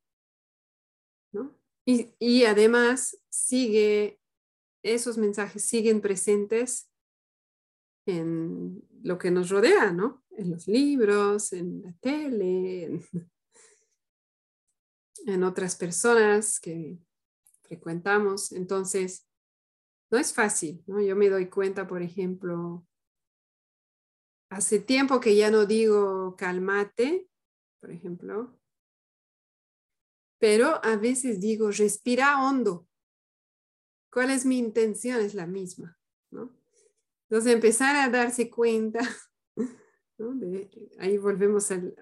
¿no? 1.33 1.59
Y, 1.87 2.11
y 2.19 2.45
además 2.45 3.17
sigue, 3.31 4.21
esos 4.83 5.17
mensajes 5.17 5.65
siguen 5.65 6.03
presentes 6.03 6.88
en 8.09 8.83
lo 9.03 9.19
que 9.19 9.31
nos 9.31 9.51
rodea, 9.51 9.93
¿no? 9.93 10.25
En 10.31 10.51
los 10.51 10.67
libros, 10.67 11.53
en 11.53 11.83
la 11.83 11.93
tele, 12.01 13.01
en, 15.27 15.43
otras 15.43 15.77
personas 15.77 16.59
que 16.59 16.99
frecuentamos. 17.63 18.53
Entonces, 18.53 19.29
no 20.11 20.19
es 20.19 20.33
fácil, 20.33 20.83
¿no? 20.87 21.03
Yo 21.03 21.15
me 21.17 21.29
doy 21.29 21.51
cuenta, 21.51 21.87
por 21.87 22.01
ejemplo, 22.01 22.87
hace 24.51 24.79
tiempo 24.79 25.21
que 25.21 25.37
ya 25.37 25.51
no 25.51 25.67
digo 25.67 26.35
calmate, 26.37 27.29
por 27.79 27.91
ejemplo, 27.91 28.59
pero 30.41 30.83
a 30.83 30.97
veces 30.97 31.41
digo 31.41 31.71
respira 31.71 32.43
hondo. 32.43 32.89
¿Cuál 34.11 34.31
es 34.31 34.47
mi 34.47 34.57
intención? 34.57 35.21
Es 35.21 35.35
la 35.35 35.47
misma. 35.47 35.98
Entonces, 37.31 37.53
empezar 37.53 37.95
a 37.97 38.09
darse 38.09 38.49
cuenta, 38.49 39.01
ahí 40.99 41.19
volvemos 41.19 41.71
al, 41.71 41.95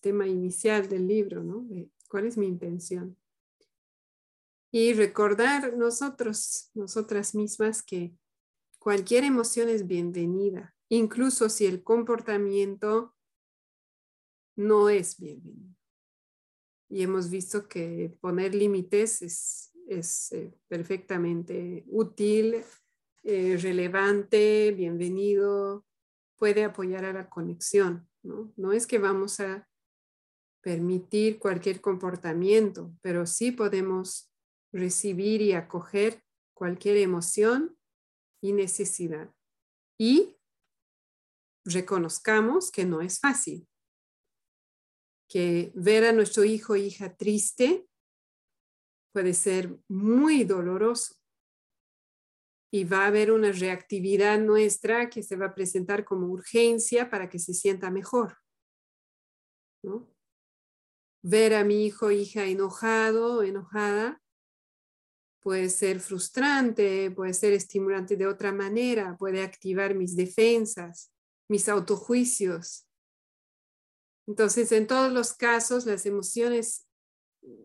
tema 0.00 0.26
inicial 0.26 0.88
del 0.88 1.06
libro, 1.06 1.42
¿no? 1.42 1.62
De 1.62 1.88
cuál 2.08 2.26
es 2.26 2.36
mi 2.36 2.46
intención. 2.46 3.16
Y 4.72 4.92
recordar 4.92 5.76
nosotros, 5.76 6.70
nosotras 6.74 7.34
mismas, 7.34 7.82
que 7.82 8.12
cualquier 8.78 9.24
emoción 9.24 9.68
es 9.68 9.86
bienvenida, 9.86 10.74
incluso 10.88 11.48
si 11.48 11.66
el 11.66 11.82
comportamiento 11.82 13.14
no 14.56 14.88
es 14.88 15.18
bienvenido. 15.18 15.76
Y 16.88 17.02
hemos 17.02 17.30
visto 17.30 17.68
que 17.68 18.18
poner 18.20 18.54
límites 18.54 19.22
es, 19.22 19.72
es 19.86 20.32
eh, 20.32 20.52
perfectamente 20.68 21.84
útil 21.86 22.64
eh, 23.22 23.58
relevante, 23.58 24.72
bienvenido, 24.72 25.84
puede 26.36 26.64
apoyar 26.64 27.04
a 27.04 27.12
la 27.12 27.28
conexión. 27.28 28.08
¿no? 28.22 28.52
no 28.56 28.72
es 28.72 28.86
que 28.86 28.98
vamos 28.98 29.40
a 29.40 29.68
permitir 30.62 31.38
cualquier 31.38 31.80
comportamiento, 31.80 32.92
pero 33.02 33.26
sí 33.26 33.52
podemos 33.52 34.30
recibir 34.72 35.42
y 35.42 35.52
acoger 35.52 36.22
cualquier 36.54 36.98
emoción 36.98 37.76
y 38.42 38.52
necesidad. 38.52 39.34
Y 39.98 40.36
reconozcamos 41.64 42.70
que 42.70 42.84
no 42.84 43.00
es 43.00 43.20
fácil, 43.20 43.66
que 45.28 45.72
ver 45.74 46.04
a 46.04 46.12
nuestro 46.12 46.44
hijo 46.44 46.72
o 46.72 46.76
hija 46.76 47.16
triste 47.16 47.86
puede 49.12 49.34
ser 49.34 49.78
muy 49.88 50.44
doloroso 50.44 51.19
y 52.70 52.84
va 52.84 53.04
a 53.04 53.06
haber 53.08 53.32
una 53.32 53.50
reactividad 53.50 54.38
nuestra 54.38 55.10
que 55.10 55.22
se 55.22 55.36
va 55.36 55.46
a 55.46 55.54
presentar 55.54 56.04
como 56.04 56.28
urgencia 56.28 57.10
para 57.10 57.28
que 57.28 57.38
se 57.38 57.52
sienta 57.52 57.90
mejor. 57.90 58.38
Ver 61.22 61.54
a 61.54 61.64
mi 61.64 61.86
hijo 61.86 62.06
o 62.06 62.10
hija 62.10 62.44
enojado 62.44 63.42
enojada 63.42 64.22
puede 65.40 65.68
ser 65.70 66.00
frustrante, 66.00 67.10
puede 67.10 67.34
ser 67.34 67.54
estimulante 67.54 68.16
de 68.16 68.26
otra 68.26 68.52
manera, 68.52 69.16
puede 69.16 69.42
activar 69.42 69.94
mis 69.94 70.14
defensas, 70.14 71.12
mis 71.48 71.68
autojuicios. 71.68 72.86
Entonces, 74.26 74.70
en 74.70 74.86
todos 74.86 75.10
los 75.12 75.32
casos, 75.32 75.86
las 75.86 76.04
emociones 76.04 76.86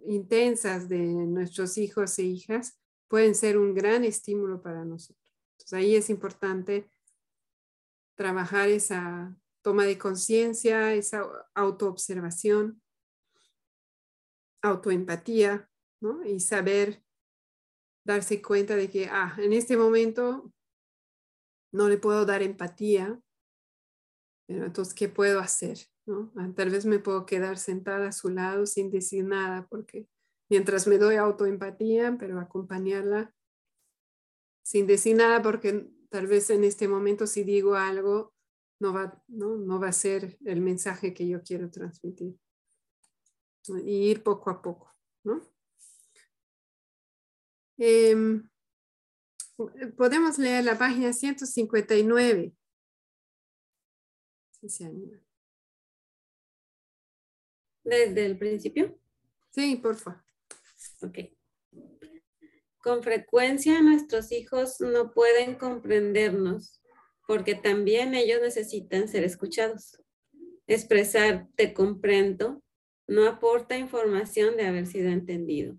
intensas 0.08 0.88
de 0.88 1.00
nuestros 1.00 1.78
hijos 1.78 2.18
e 2.18 2.24
hijas 2.24 2.80
pueden 3.08 3.36
ser 3.36 3.58
un 3.58 3.74
gran 3.74 4.04
estímulo 4.04 4.62
para 4.62 4.86
nosotros. 4.86 5.34
Entonces, 5.54 5.74
ahí 5.74 5.96
es 5.96 6.10
importante 6.10 6.90
trabajar 8.16 8.70
esa 8.70 9.38
toma 9.62 9.86
de 9.86 9.98
conciencia, 9.98 10.94
esa 10.94 11.26
autoobservación, 11.54 12.82
autoempatía, 14.62 15.70
¿no? 16.02 16.24
Y 16.26 16.40
saber 16.40 17.04
darse 18.06 18.42
cuenta 18.42 18.76
de 18.76 18.90
que, 18.90 19.08
ah, 19.08 19.36
en 19.40 19.54
este 19.54 19.78
momento 19.78 20.54
no 21.72 21.90
le 21.90 21.98
puedo 21.98 22.26
dar 22.26 22.42
empatía, 22.42 23.20
pero 24.48 24.66
entonces, 24.66 24.94
¿qué 24.94 25.10
puedo 25.10 25.40
hacer? 25.40 25.80
Ah, 26.08 26.52
tal 26.56 26.70
vez 26.70 26.86
me 26.86 27.00
puedo 27.00 27.26
quedar 27.26 27.58
sentada 27.58 28.10
a 28.10 28.12
su 28.12 28.30
lado 28.30 28.66
sin 28.66 28.92
decir 28.92 29.26
nada, 29.26 29.68
porque 29.68 30.08
mientras 30.50 30.88
me 30.88 30.98
doy 30.98 31.16
autoempatía, 31.16 32.16
pero 32.20 32.40
acompañarla 32.40 33.34
sin 34.64 34.88
decir 34.88 35.16
nada, 35.16 35.42
porque 35.42 35.88
tal 36.10 36.28
vez 36.28 36.50
en 36.50 36.64
este 36.64 36.88
momento 36.88 37.28
si 37.28 37.44
digo 37.44 37.76
algo, 37.76 38.34
no 38.80 38.94
va, 38.94 39.24
no, 39.28 39.58
no 39.58 39.80
va 39.80 39.90
a 39.90 39.94
ser 39.94 40.38
el 40.46 40.62
mensaje 40.62 41.14
que 41.14 41.28
yo 41.28 41.42
quiero 41.44 41.70
transmitir. 41.70 42.38
Y 43.68 44.12
ir 44.12 44.24
poco 44.24 44.50
a 44.50 44.62
poco, 44.62 44.92
¿no? 45.24 45.42
Em, 47.78 48.48
podemos 49.98 50.38
leer 50.38 50.64
la 50.64 50.78
página 50.78 51.14
159. 51.14 52.56
Si 54.52 54.70
se 54.70 54.86
anima. 54.86 55.20
¿Desde 57.84 58.26
el 58.26 58.38
principio? 58.38 59.00
Sí, 59.52 59.76
por 59.76 59.96
favor. 59.96 60.25
Con 62.78 63.02
frecuencia 63.04 63.82
nuestros 63.82 64.32
hijos 64.32 64.80
no 64.80 65.12
pueden 65.12 65.56
comprendernos 65.56 66.82
porque 67.28 67.56
también 67.56 68.14
ellos 68.14 68.42
necesitan 68.42 69.08
ser 69.08 69.24
escuchados. 69.24 70.00
Expresar 70.68 71.48
te 71.56 71.74
comprendo 71.74 72.62
no 73.08 73.28
aporta 73.28 73.78
información 73.78 74.58
de 74.58 74.66
haber 74.66 74.88
sido 74.88 75.10
entendido. 75.10 75.76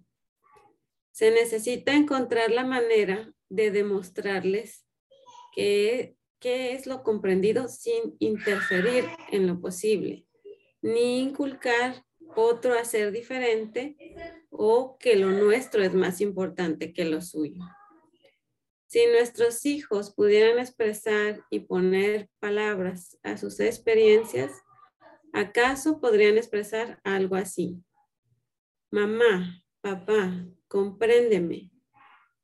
Se 1.13 1.31
necesita 1.31 1.93
encontrar 1.93 2.51
la 2.51 2.65
manera 2.65 3.33
de 3.49 3.71
demostrarles 3.71 4.85
qué 5.55 6.17
es 6.41 6.87
lo 6.87 7.03
comprendido 7.03 7.69
sin 7.69 8.17
interferir 8.19 9.05
en 9.31 9.47
lo 9.47 9.61
posible, 9.61 10.27
ni 10.83 11.21
inculcar 11.21 12.05
otro 12.35 12.79
hacer 12.79 13.13
diferente 13.13 13.97
o 14.59 14.97
que 14.99 15.17
lo 15.17 15.31
nuestro 15.31 15.83
es 15.83 15.95
más 15.95 16.21
importante 16.21 16.93
que 16.93 17.05
lo 17.05 17.21
suyo. 17.21 17.63
Si 18.87 19.05
nuestros 19.07 19.67
hijos 19.67 20.15
pudieran 20.15 20.59
expresar 20.59 21.45
y 21.51 21.61
poner 21.61 22.29
palabras 22.39 23.19
a 23.23 23.37
sus 23.37 23.61
experiencias, 23.61 24.53
¿acaso 25.33 26.01
podrían 26.01 26.37
expresar 26.37 27.01
algo 27.03 27.37
así? 27.37 27.83
Mamá, 28.91 29.63
papá, 29.81 30.47
compréndeme. 30.69 31.71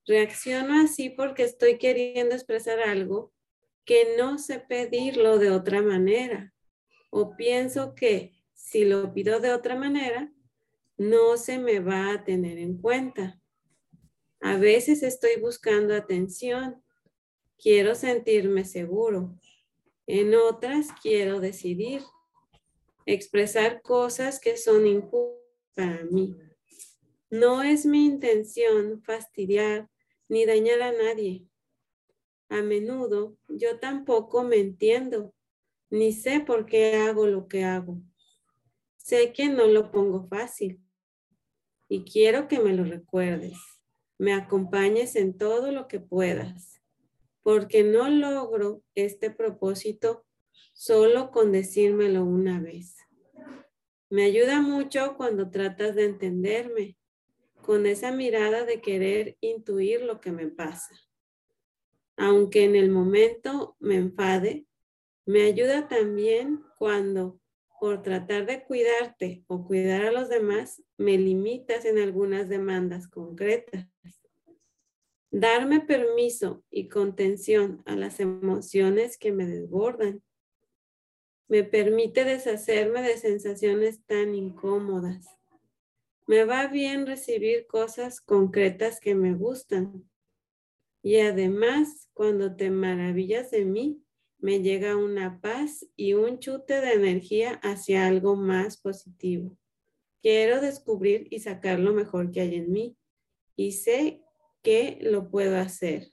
Reacciono 0.04 0.82
así 0.82 1.10
porque 1.10 1.44
estoy 1.44 1.78
queriendo 1.78 2.34
expresar 2.34 2.80
algo 2.80 3.32
que 3.84 4.16
no 4.18 4.38
sé 4.38 4.58
pedirlo 4.58 5.38
de 5.38 5.50
otra 5.50 5.80
manera. 5.80 6.52
O 7.10 7.36
pienso 7.36 7.94
que 7.94 8.32
si 8.52 8.84
lo 8.84 9.12
pido 9.14 9.38
de 9.40 9.52
otra 9.52 9.76
manera, 9.76 10.32
no 10.96 11.36
se 11.36 11.58
me 11.58 11.80
va 11.80 12.12
a 12.12 12.24
tener 12.24 12.58
en 12.58 12.78
cuenta. 12.78 13.40
A 14.40 14.56
veces 14.56 15.02
estoy 15.02 15.40
buscando 15.40 15.94
atención. 15.94 16.82
Quiero 17.58 17.94
sentirme 17.94 18.64
seguro. 18.64 19.38
En 20.06 20.34
otras 20.34 20.88
quiero 21.02 21.40
decidir. 21.40 22.02
Expresar 23.06 23.82
cosas 23.82 24.40
que 24.40 24.56
son 24.56 24.86
injustas 24.86 25.42
para 25.74 26.04
mí. 26.04 26.36
No 27.30 27.62
es 27.62 27.86
mi 27.86 28.04
intención 28.04 29.02
fastidiar 29.02 29.88
ni 30.28 30.44
dañar 30.44 30.82
a 30.82 30.92
nadie. 30.92 31.46
A 32.48 32.62
menudo 32.62 33.36
yo 33.48 33.78
tampoco 33.78 34.42
me 34.42 34.56
entiendo, 34.56 35.34
ni 35.90 36.12
sé 36.12 36.40
por 36.40 36.66
qué 36.66 36.96
hago 36.96 37.26
lo 37.26 37.48
que 37.48 37.64
hago. 37.64 37.98
Sé 39.02 39.32
que 39.32 39.48
no 39.48 39.66
lo 39.66 39.90
pongo 39.90 40.28
fácil 40.28 40.80
y 41.88 42.04
quiero 42.04 42.46
que 42.46 42.60
me 42.60 42.72
lo 42.72 42.84
recuerdes. 42.84 43.58
Me 44.16 44.32
acompañes 44.32 45.16
en 45.16 45.36
todo 45.36 45.72
lo 45.72 45.88
que 45.88 45.98
puedas, 45.98 46.80
porque 47.42 47.82
no 47.82 48.08
logro 48.08 48.84
este 48.94 49.32
propósito 49.32 50.24
solo 50.72 51.32
con 51.32 51.50
decírmelo 51.50 52.24
una 52.24 52.60
vez. 52.60 52.96
Me 54.08 54.22
ayuda 54.22 54.60
mucho 54.60 55.16
cuando 55.16 55.50
tratas 55.50 55.96
de 55.96 56.04
entenderme 56.04 56.96
con 57.60 57.86
esa 57.86 58.12
mirada 58.12 58.64
de 58.64 58.80
querer 58.80 59.36
intuir 59.40 60.02
lo 60.02 60.20
que 60.20 60.30
me 60.30 60.46
pasa. 60.46 60.94
Aunque 62.16 62.62
en 62.64 62.76
el 62.76 62.88
momento 62.88 63.76
me 63.80 63.96
enfade, 63.96 64.64
me 65.26 65.42
ayuda 65.42 65.88
también 65.88 66.64
cuando 66.78 67.41
por 67.82 68.00
tratar 68.00 68.46
de 68.46 68.62
cuidarte 68.62 69.42
o 69.48 69.66
cuidar 69.66 70.04
a 70.04 70.12
los 70.12 70.28
demás, 70.28 70.80
me 70.98 71.18
limitas 71.18 71.84
en 71.84 71.98
algunas 71.98 72.48
demandas 72.48 73.08
concretas. 73.08 73.88
Darme 75.32 75.80
permiso 75.80 76.62
y 76.70 76.88
contención 76.88 77.82
a 77.84 77.96
las 77.96 78.20
emociones 78.20 79.18
que 79.18 79.32
me 79.32 79.46
desbordan. 79.46 80.22
Me 81.48 81.64
permite 81.64 82.24
deshacerme 82.24 83.02
de 83.02 83.18
sensaciones 83.18 84.04
tan 84.06 84.36
incómodas 84.36 85.26
me 86.28 86.44
va 86.44 86.68
bien 86.68 87.04
recibir 87.04 87.66
cosas 87.66 88.20
concretas 88.20 89.00
que 89.00 89.16
me 89.16 89.34
gustan. 89.34 90.08
Y 91.02 91.18
además, 91.18 92.08
cuando 92.12 92.54
te 92.54 92.70
maravillas 92.70 93.50
de 93.50 93.64
mí, 93.64 94.01
me 94.42 94.60
llega 94.60 94.96
una 94.96 95.40
paz 95.40 95.86
y 95.94 96.14
un 96.14 96.40
chute 96.40 96.80
de 96.80 96.94
energía 96.94 97.60
hacia 97.62 98.06
algo 98.06 98.34
más 98.34 98.76
positivo. 98.76 99.56
Quiero 100.20 100.60
descubrir 100.60 101.28
y 101.30 101.38
sacar 101.38 101.78
lo 101.78 101.92
mejor 101.92 102.32
que 102.32 102.40
hay 102.40 102.56
en 102.56 102.72
mí. 102.72 102.98
Y 103.54 103.72
sé 103.72 104.20
que 104.62 104.98
lo 105.00 105.30
puedo 105.30 105.56
hacer. 105.56 106.12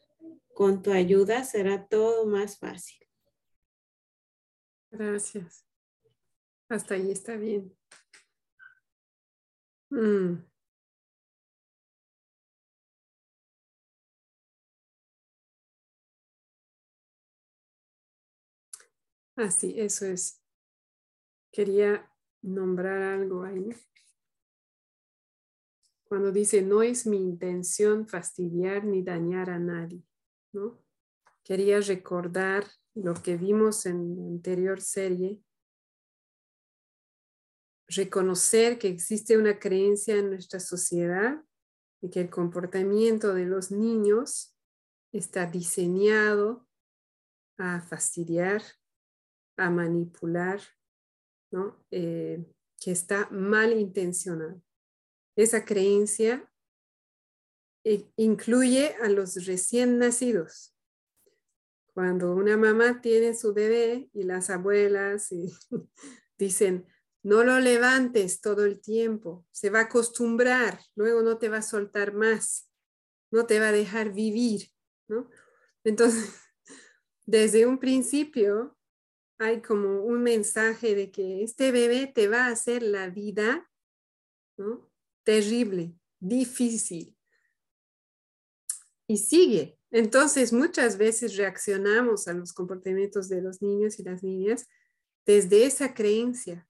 Con 0.54 0.84
tu 0.84 0.92
ayuda 0.92 1.44
será 1.44 1.88
todo 1.88 2.28
más 2.28 2.60
fácil. 2.60 3.00
Gracias. 4.92 5.66
Hasta 6.70 6.94
ahí 6.94 7.12
está 7.12 7.36
bien. 7.36 7.76
Mm. 9.90 10.49
Ah, 19.42 19.48
eso 19.62 20.06
es. 20.06 20.44
Quería 21.50 22.14
nombrar 22.42 23.02
algo 23.02 23.44
ahí. 23.44 23.74
Cuando 26.04 26.34
dice, 26.34 26.62
no 26.62 26.84
es 26.84 27.08
mi 27.08 27.24
intención 27.24 28.06
fastidiar 28.06 28.84
ni 28.84 29.02
dañar 29.02 29.50
a 29.50 29.58
nadie, 29.58 30.04
¿no? 30.52 30.84
Quería 31.42 31.80
recordar 31.80 32.68
lo 32.96 33.14
que 33.14 33.38
vimos 33.38 33.86
en 33.86 34.18
la 34.18 34.28
anterior 34.28 34.82
serie, 34.82 35.42
reconocer 37.88 38.78
que 38.78 38.90
existe 38.90 39.38
una 39.38 39.58
creencia 39.58 40.18
en 40.18 40.32
nuestra 40.32 40.60
sociedad 40.60 41.42
de 42.02 42.10
que 42.10 42.20
el 42.20 42.30
comportamiento 42.30 43.34
de 43.34 43.46
los 43.46 43.72
niños 43.72 44.54
está 45.14 45.46
diseñado 45.46 46.68
a 47.58 47.80
fastidiar, 47.80 48.64
a 49.60 49.70
manipular, 49.70 50.62
¿no? 51.52 51.86
Eh, 51.92 52.46
que 52.80 52.92
está 52.92 53.30
mal 53.30 53.78
intencionado. 53.78 54.62
Esa 55.36 55.66
creencia 55.66 56.50
incluye 58.16 58.96
a 59.02 59.10
los 59.10 59.46
recién 59.46 59.98
nacidos. 59.98 60.76
Cuando 61.94 62.34
una 62.34 62.56
mamá 62.58 63.02
tiene 63.02 63.34
su 63.34 63.54
bebé 63.54 64.10
y 64.14 64.24
las 64.24 64.50
abuelas 64.50 65.30
dicen, 66.38 66.86
no 67.24 67.44
lo 67.44 67.60
levantes 67.60 68.42
todo 68.42 68.66
el 68.66 68.80
tiempo, 68.80 69.46
se 69.52 69.70
va 69.70 69.80
a 69.80 69.84
acostumbrar, 69.84 70.80
luego 70.96 71.22
no 71.22 71.38
te 71.38 71.50
va 71.50 71.58
a 71.58 71.62
soltar 71.62 72.14
más, 72.14 72.70
no 73.32 73.46
te 73.46 73.60
va 73.60 73.70
a 73.70 73.74
dejar 73.74 74.14
vivir, 74.14 74.70
¿no? 75.10 75.30
Entonces, 75.84 76.34
desde 77.26 77.66
un 77.66 77.80
principio 77.80 78.78
hay 79.40 79.62
como 79.62 80.04
un 80.04 80.22
mensaje 80.22 80.94
de 80.96 81.12
que 81.12 81.44
este 81.44 81.72
bebé 81.72 82.08
te 82.08 82.28
va 82.28 82.46
a 82.46 82.52
hacer 82.52 82.84
la 82.84 83.10
vida 83.10 83.72
terrible, 85.24 85.98
difícil. 86.20 87.16
Y 89.08 89.18
sigue. 89.18 89.80
Entonces, 89.92 90.52
muchas 90.52 90.98
veces 90.98 91.38
reaccionamos 91.38 92.28
a 92.28 92.34
los 92.34 92.52
comportamientos 92.54 93.30
de 93.30 93.42
los 93.42 93.62
niños 93.62 93.98
y 93.98 94.04
las 94.04 94.22
niñas 94.24 94.68
desde 95.26 95.66
esa 95.66 95.94
creencia. 95.94 96.68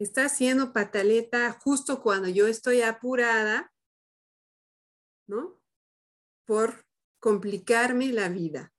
Está 0.00 0.26
haciendo 0.26 0.72
pataleta 0.72 1.52
justo 1.52 2.02
cuando 2.02 2.28
yo 2.28 2.48
estoy 2.48 2.82
apurada, 2.82 3.72
¿no? 5.28 5.60
Por 6.44 6.84
complicarme 7.20 8.12
la 8.12 8.28
vida. 8.28 8.73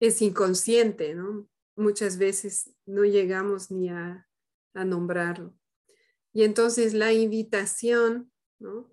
Es 0.00 0.22
inconsciente, 0.22 1.14
¿no? 1.14 1.48
Muchas 1.76 2.18
veces 2.18 2.74
no 2.86 3.04
llegamos 3.04 3.70
ni 3.70 3.88
a, 3.88 4.26
nombrarlo. 4.74 5.58
Y 6.34 6.44
entonces 6.44 6.92
la 6.92 7.10
invitación, 7.14 8.30
¿no? 8.58 8.92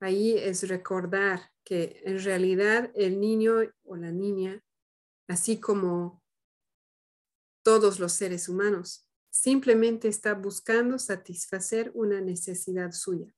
Ahí 0.00 0.36
es 0.36 0.66
recordar 0.68 1.52
que 1.64 2.02
en 2.04 2.20
realidad 2.24 2.90
el 2.96 3.20
niño 3.20 3.58
o 3.84 3.94
la 3.94 4.10
niña, 4.10 4.64
así 5.28 5.60
como 5.60 6.20
todos 7.62 8.00
los 8.00 8.14
seres 8.14 8.48
humanos, 8.48 9.06
simplemente 9.30 10.08
está 10.08 10.34
buscando 10.34 10.98
satisfacer 10.98 11.92
una 11.94 12.20
necesidad 12.20 12.90
suya 12.90 13.32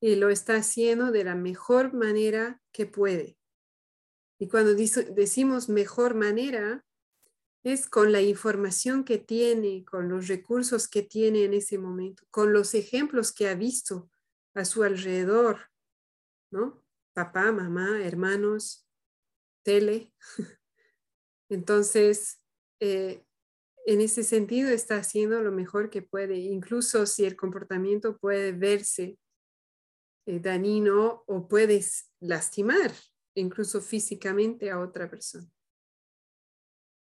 y 0.00 0.16
lo 0.16 0.30
está 0.30 0.56
haciendo 0.56 1.10
de 1.10 1.24
la 1.24 1.34
mejor 1.34 1.94
manera 1.94 2.60
que 2.72 2.86
puede. 2.86 3.35
Y 4.38 4.48
cuando 4.48 4.74
decimos 4.74 5.68
mejor 5.68 6.14
manera, 6.14 6.84
es 7.64 7.88
con 7.88 8.12
la 8.12 8.22
información 8.22 9.02
que 9.04 9.18
tiene, 9.18 9.84
con 9.84 10.08
los 10.08 10.28
recursos 10.28 10.86
que 10.86 11.02
tiene 11.02 11.44
en 11.44 11.54
ese 11.54 11.78
momento, 11.78 12.22
con 12.30 12.52
los 12.52 12.74
ejemplos 12.74 13.32
que 13.32 13.48
ha 13.48 13.54
visto 13.54 14.08
a 14.54 14.64
su 14.64 14.84
alrededor, 14.84 15.70
¿no? 16.52 16.84
Papá, 17.12 17.50
mamá, 17.50 18.04
hermanos, 18.04 18.86
tele. 19.64 20.12
Entonces, 21.48 22.40
eh, 22.80 23.24
en 23.86 24.00
ese 24.00 24.22
sentido 24.22 24.70
está 24.70 24.98
haciendo 24.98 25.42
lo 25.42 25.50
mejor 25.50 25.90
que 25.90 26.02
puede, 26.02 26.36
incluso 26.36 27.06
si 27.06 27.24
el 27.24 27.36
comportamiento 27.36 28.18
puede 28.18 28.52
verse 28.52 29.18
eh, 30.26 30.40
dañino 30.40 31.24
o 31.26 31.48
puedes 31.48 32.12
lastimar 32.20 32.92
incluso 33.36 33.80
físicamente 33.80 34.70
a 34.70 34.80
otra 34.80 35.08
persona. 35.08 35.48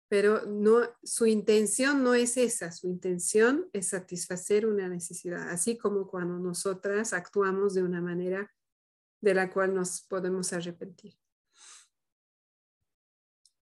Pero 0.08 0.44
no, 0.44 0.80
su 1.02 1.26
intención 1.26 2.02
no 2.02 2.14
es 2.14 2.36
esa, 2.36 2.70
su 2.70 2.86
intención 2.86 3.70
es 3.72 3.88
satisfacer 3.88 4.66
una 4.66 4.88
necesidad, 4.88 5.48
así 5.48 5.78
como 5.78 6.06
cuando 6.06 6.38
nosotras 6.38 7.12
actuamos 7.12 7.74
de 7.74 7.82
una 7.82 8.00
manera 8.00 8.52
de 9.20 9.34
la 9.34 9.50
cual 9.50 9.74
nos 9.74 10.02
podemos 10.02 10.52
arrepentir. 10.52 11.14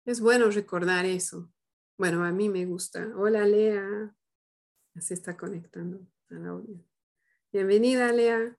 Es 0.05 0.19
bueno 0.19 0.49
recordar 0.49 1.05
eso. 1.05 1.51
Bueno, 1.97 2.25
a 2.25 2.31
mí 2.31 2.49
me 2.49 2.65
gusta. 2.65 3.11
Hola, 3.15 3.47
Lea. 3.47 4.13
Se 4.99 5.13
está 5.13 5.37
conectando 5.37 6.05
al 6.29 6.45
audio. 6.47 6.83
Bienvenida, 7.51 8.11
Lea. 8.11 8.57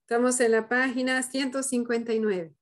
Estamos 0.00 0.40
en 0.40 0.52
la 0.52 0.68
página 0.68 1.22
159, 1.22 2.56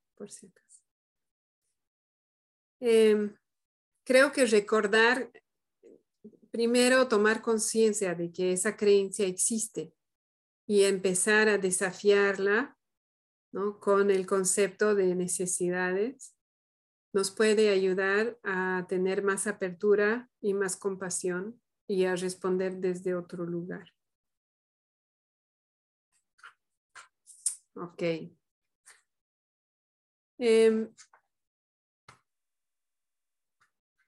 Em, 2.81 3.35
creo 4.05 4.31
que 4.31 4.45
recordar, 4.45 5.31
primero 6.51 7.07
tomar 7.07 7.41
conciencia 7.41 8.15
de 8.15 8.31
que 8.31 8.53
esa 8.53 8.75
creencia 8.75 9.27
existe 9.27 9.93
y 10.65 10.83
empezar 10.83 11.49
a 11.49 11.57
desafiarla 11.57 12.77
¿no? 13.51 13.79
con 13.79 14.11
el 14.11 14.25
concepto 14.25 14.95
de 14.95 15.15
necesidades, 15.15 16.35
nos 17.13 17.31
puede 17.31 17.69
ayudar 17.69 18.37
a 18.43 18.85
tener 18.87 19.23
más 19.23 19.47
apertura 19.47 20.29
y 20.41 20.53
más 20.53 20.75
compasión 20.75 21.59
y 21.87 22.05
a 22.05 22.15
responder 22.15 22.75
desde 22.75 23.15
otro 23.15 23.45
lugar. 23.45 23.93
Ok. 27.73 28.38
Em, 30.39 30.89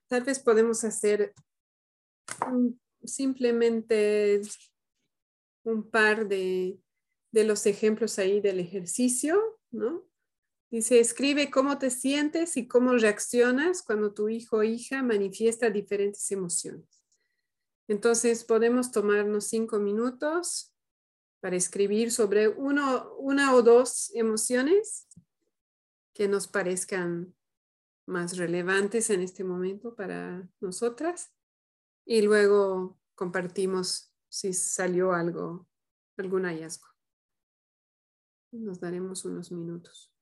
tal 0.08 0.24
vez 0.24 0.38
podemos 0.38 0.82
hacer 0.82 1.34
simplemente 3.04 4.40
un 5.64 5.90
par 5.90 6.26
de, 6.26 6.80
de 7.32 7.44
los 7.44 7.66
ejemplos 7.66 8.18
ahí 8.18 8.40
del 8.40 8.60
ejercicio, 8.60 9.60
¿no? 9.70 10.08
Dice, 10.70 11.00
escribe 11.00 11.50
cómo 11.50 11.78
te 11.78 11.90
sientes 11.90 12.56
y 12.56 12.66
cómo 12.66 12.94
reaccionas 12.94 13.82
cuando 13.82 14.14
tu 14.14 14.30
hijo 14.30 14.58
o 14.58 14.62
hija 14.62 15.02
manifiesta 15.02 15.68
diferentes 15.68 16.30
emociones. 16.32 17.04
Entonces, 17.88 18.42
podemos 18.42 18.90
tomarnos 18.90 19.48
cinco 19.48 19.78
minutos 19.78 20.74
para 21.40 21.56
escribir 21.56 22.10
sobre 22.10 22.48
uno, 22.48 23.14
una 23.16 23.54
o 23.54 23.62
dos 23.62 24.10
emociones 24.14 25.08
que 26.14 26.28
nos 26.28 26.48
parezcan 26.48 27.34
más 28.06 28.36
relevantes 28.36 29.10
en 29.10 29.22
este 29.22 29.44
momento 29.44 29.94
para 29.94 30.48
nosotras 30.60 31.32
y 32.04 32.22
luego 32.22 32.98
compartimos 33.14 34.12
si 34.28 34.52
salió 34.52 35.12
algo, 35.12 35.68
algún 36.16 36.44
hallazgo. 36.44 36.88
Nos 38.52 38.80
daremos 38.80 39.24
unos 39.24 39.50
minutos. 39.52 40.12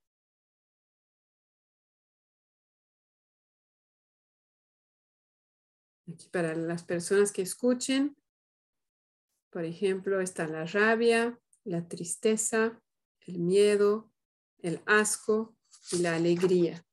Aquí 6.13 6.29
para 6.29 6.55
las 6.55 6.83
personas 6.83 7.33
que 7.33 7.43
escuchen, 7.43 8.17
por 9.51 9.65
ejemplo, 9.65 10.21
está 10.21 10.47
la 10.47 10.65
rabia, 10.65 11.41
la 11.65 11.89
tristeza, 11.89 12.81
el 13.21 13.39
miedo, 13.39 14.13
el 14.59 14.83
asco 14.87 15.57
y 15.93 15.99
la 15.99 16.17
alegría. 16.17 16.85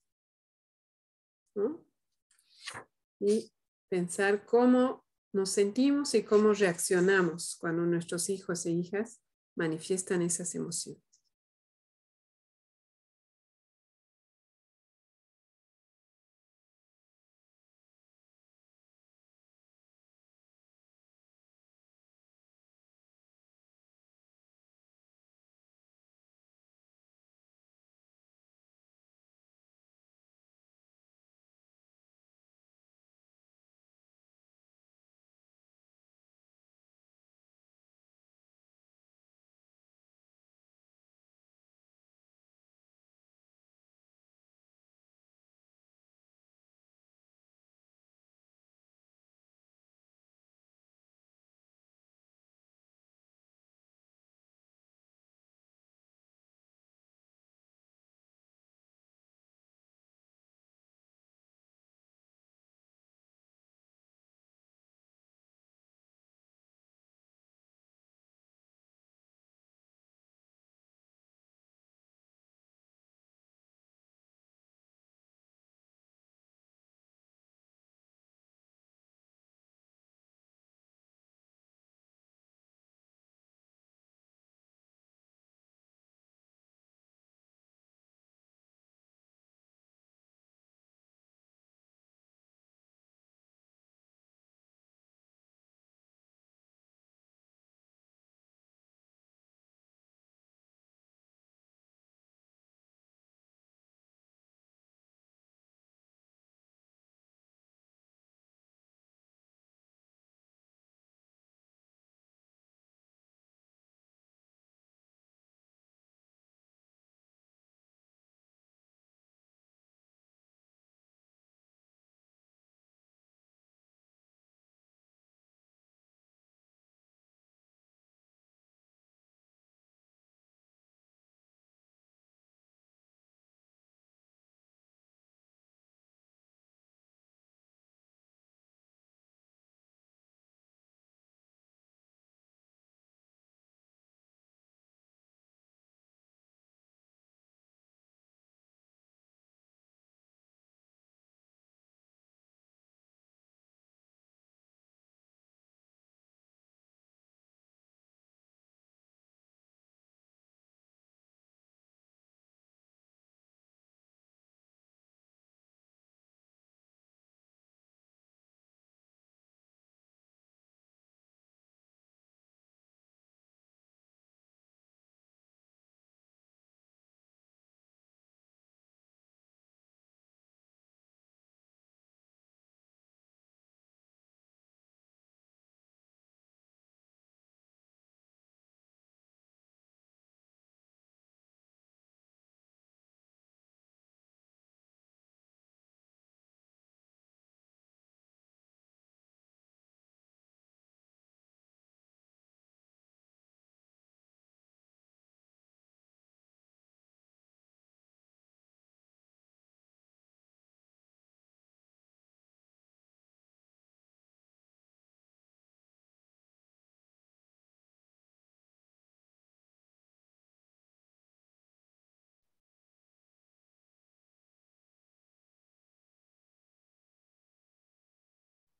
Y 3.19 3.51
pensar 3.89 4.45
cómo 4.45 5.05
nos 5.33 5.49
sentimos 5.49 6.13
y 6.13 6.23
cómo 6.23 6.53
reaccionamos 6.53 7.57
cuando 7.59 7.83
nuestros 7.83 8.29
hijos 8.29 8.65
e 8.65 8.71
hijas 8.71 9.21
manifiestan 9.55 10.21
esas 10.21 10.53
emociones. 10.55 11.06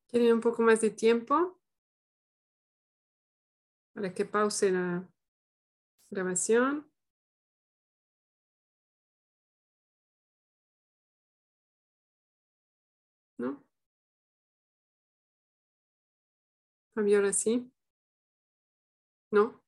¿Quieren 0.10 0.34
un 0.36 0.41
poco 0.41 0.62
más 0.62 0.80
de 0.80 0.89
tiempo? 0.89 1.58
Para 3.93 4.14
que 4.14 4.26
pause 4.26 4.72
la 4.72 5.08
grabación. 6.12 6.88
¿No? 13.39 13.62
Fabiola, 16.95 17.32
sí. 17.34 17.72
¿No? 19.32 19.62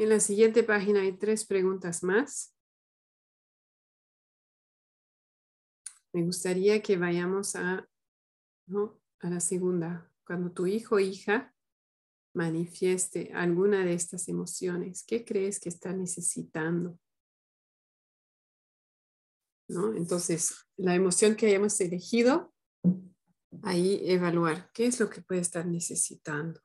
En 0.00 0.08
la 0.08 0.18
siguiente 0.18 0.62
página 0.62 1.02
hay 1.02 1.12
tres 1.12 1.44
preguntas 1.44 2.02
más. 2.02 2.56
Me 6.14 6.22
gustaría 6.22 6.80
que 6.80 6.96
vayamos 6.96 7.54
a, 7.54 7.86
la 9.20 9.40
segunda. 9.40 10.10
Cuando 10.26 10.52
tu 10.52 10.66
hijo 10.66 10.94
o 10.94 11.00
hija 11.00 11.54
manifieste 12.34 13.30
alguna 13.34 13.84
de 13.84 13.92
estas 13.92 14.26
emociones, 14.28 15.04
¿qué 15.06 15.22
crees 15.22 15.60
que 15.60 15.68
está 15.68 15.92
necesitando? 15.92 16.98
Entonces, 19.68 20.66
la 20.78 20.94
emoción 20.94 21.36
que 21.36 21.48
hayamos 21.48 21.78
elegido, 21.78 22.54
ahí 23.62 24.00
evaluar 24.04 24.72
qué 24.72 24.86
es 24.86 24.98
lo 24.98 25.10
que 25.10 25.20
puede 25.20 25.42
estar 25.42 25.66
necesitando. 25.66 26.58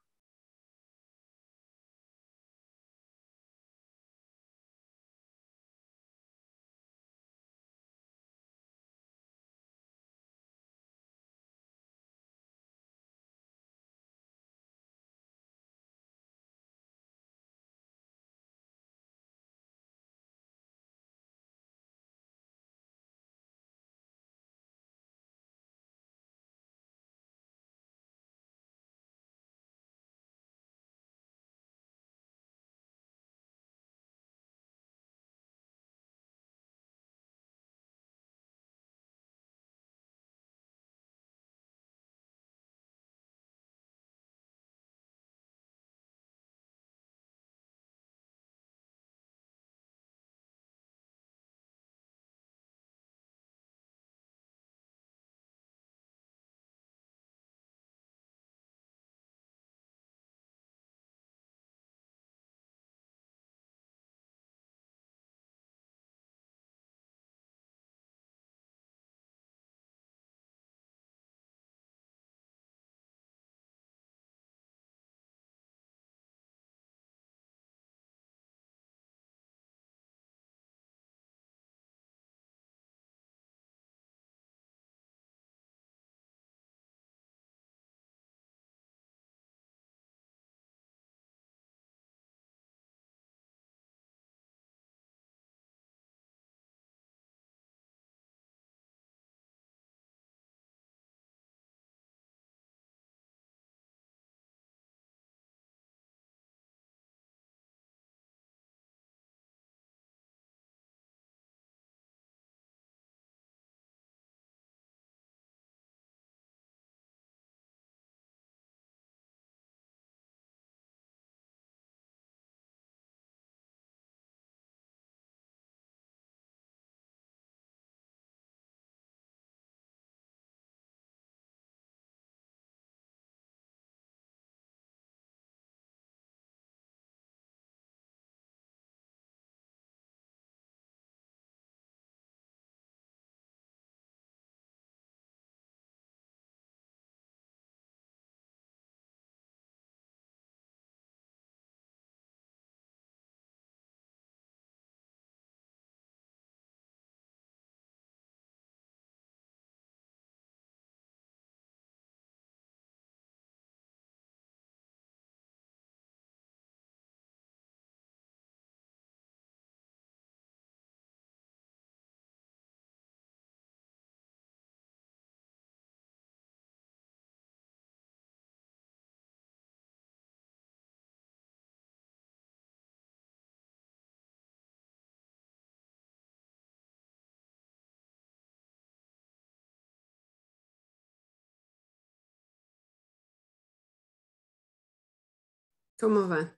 ¿Cómo 195.98 196.28
va? 196.28 196.58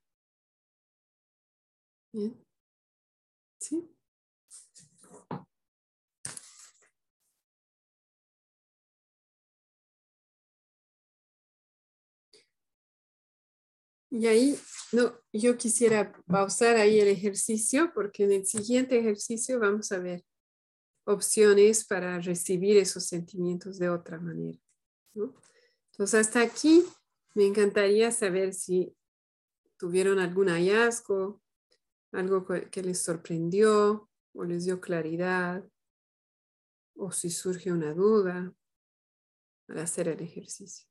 Bien. 2.12 2.44
¿Sí? 3.60 3.98
Y 14.10 14.26
ahí, 14.26 14.58
no, 14.94 15.14
yo 15.32 15.58
quisiera 15.58 16.12
pausar 16.26 16.78
ahí 16.78 17.00
el 17.00 17.10
ejercicio 17.10 17.92
porque 17.94 18.24
en 18.24 18.32
el 18.32 18.46
siguiente 18.48 18.98
ejercicio 18.98 19.60
vamos 19.60 19.92
a 19.92 20.00
ver 20.00 20.24
opciones 21.06 21.86
para 21.86 22.20
recibir 22.20 22.78
esos 22.78 23.06
sentimientos 23.06 23.78
de 23.78 23.90
otra 23.90 24.20
manera. 24.20 24.58
Entonces, 25.14 26.20
hasta 26.20 26.42
aquí 26.42 26.84
me 27.36 27.46
encantaría 27.46 28.12
saber 28.12 28.54
si 28.54 28.96
tuvieron 29.78 30.20
algún 30.20 30.50
hallazgo, 30.50 31.42
algo 32.12 32.46
que 32.46 32.84
les 32.84 33.02
sorprendió 33.04 34.10
o 34.34 34.44
les 34.44 34.66
dio 34.66 34.82
claridad, 34.82 35.64
o 36.96 37.12
si 37.12 37.30
surge 37.30 37.72
una 37.72 37.94
duda 37.94 38.54
al 39.68 39.80
hacer 39.80 40.08
el 40.08 40.22
ejercicio. 40.22 40.88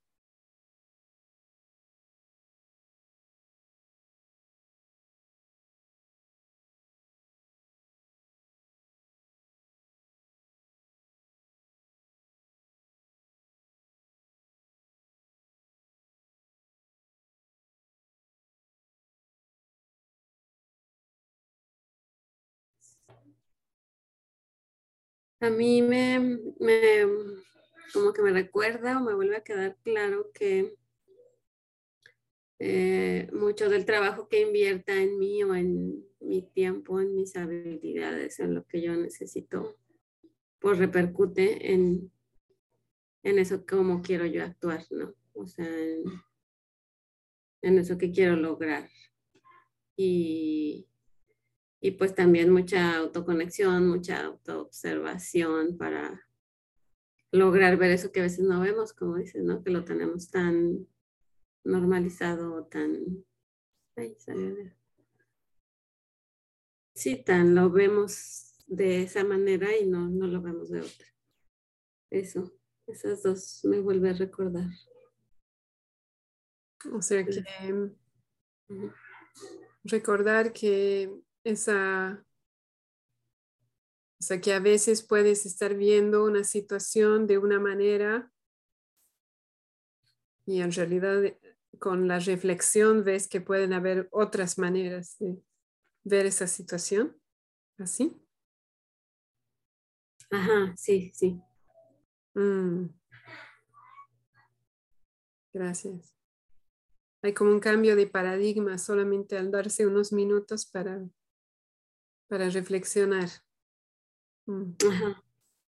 A 25.39 25.49
mí 25.49 25.81
me, 25.81 26.19
me, 26.59 27.01
como 27.93 28.11
que 28.11 28.21
me 28.21 28.31
recuerda 28.31 28.97
o 28.97 29.03
me 29.03 29.13
vuelve 29.13 29.37
a 29.37 29.43
quedar 29.43 29.77
claro 29.83 30.31
que 30.33 30.75
eh, 32.59 33.29
mucho 33.33 33.69
del 33.69 33.85
trabajo 33.85 34.27
que 34.27 34.41
invierta 34.41 34.95
en 34.95 35.19
mí 35.19 35.43
o 35.43 35.53
en 35.53 36.03
mi 36.19 36.41
tiempo, 36.41 36.99
en 36.99 37.13
mis 37.13 37.35
habilidades, 37.35 38.39
en 38.39 38.55
lo 38.55 38.65
que 38.65 38.81
yo 38.81 38.95
necesito, 38.95 39.77
pues 40.59 40.79
repercute 40.79 41.71
en, 41.71 42.11
en 43.23 43.39
eso 43.39 43.63
como 43.65 44.01
quiero 44.01 44.25
yo 44.25 44.43
actuar, 44.43 44.83
¿no? 44.89 45.13
O 45.33 45.45
sea, 45.45 45.67
en, 45.67 46.03
en 47.61 47.77
eso 47.77 47.97
que 47.97 48.11
quiero 48.11 48.35
lograr. 48.35 48.89
Y, 49.95 50.87
y 51.79 51.91
pues 51.91 52.15
también 52.15 52.51
mucha 52.51 52.97
autoconexión, 52.97 53.87
mucha 53.87 54.25
autoobservación 54.25 55.77
para 55.77 56.27
lograr 57.31 57.77
ver 57.77 57.91
eso 57.91 58.11
que 58.11 58.21
a 58.21 58.23
veces 58.23 58.45
no 58.45 58.61
vemos, 58.61 58.93
como 58.93 59.17
dices, 59.17 59.43
¿no? 59.43 59.63
Que 59.63 59.69
lo 59.69 59.83
tenemos 59.83 60.29
tan 60.29 60.87
normalizado, 61.63 62.65
tan... 62.65 63.25
sí, 66.93 67.23
tan 67.23 67.53
lo 67.53 67.69
vemos 67.69 68.65
de 68.67 69.03
esa 69.03 69.23
manera 69.23 69.75
y 69.77 69.85
no, 69.85 70.09
no 70.09 70.27
lo 70.27 70.41
vemos 70.41 70.69
de 70.69 70.81
otra. 70.81 71.07
Eso, 72.09 72.53
esas 72.87 73.21
dos 73.23 73.61
me 73.65 73.79
vuelve 73.79 74.09
a 74.09 74.13
recordar. 74.13 74.69
O 76.93 77.01
sea 77.01 77.25
que 77.25 77.91
recordar 79.83 80.53
que 80.53 81.26
esa, 81.47 82.25
o 84.19 84.23
sea 84.23 84.41
que 84.41 84.53
a 84.53 84.59
veces 84.59 85.03
puedes 85.03 85.45
estar 85.45 85.75
viendo 85.75 86.23
una 86.25 86.43
situación 86.43 87.27
de 87.27 87.37
una 87.37 87.59
manera 87.59 88.31
y 90.45 90.61
en 90.61 90.71
realidad 90.71 91.21
con 91.79 92.07
la 92.07 92.19
reflexión 92.19 93.03
ves 93.03 93.27
que 93.27 93.41
pueden 93.41 93.73
haber 93.73 94.07
otras 94.11 94.57
maneras 94.57 95.17
de 95.19 95.41
ver 96.03 96.25
esa 96.25 96.47
situación. 96.47 97.19
¿Así? 97.77 98.19
Ajá, 100.31 100.73
sí, 100.75 101.11
sí. 101.13 101.39
Mm. 102.33 102.87
Gracias. 105.53 106.15
Hay 107.23 107.33
como 107.33 107.51
un 107.51 107.59
cambio 107.59 107.95
de 107.95 108.07
paradigma 108.07 108.77
solamente 108.77 109.37
al 109.37 109.51
darse 109.51 109.85
unos 109.85 110.13
minutos 110.13 110.65
para, 110.65 111.01
para 112.27 112.49
reflexionar. 112.49 113.29
Mm. 114.45 114.73
Ajá. 114.89 115.23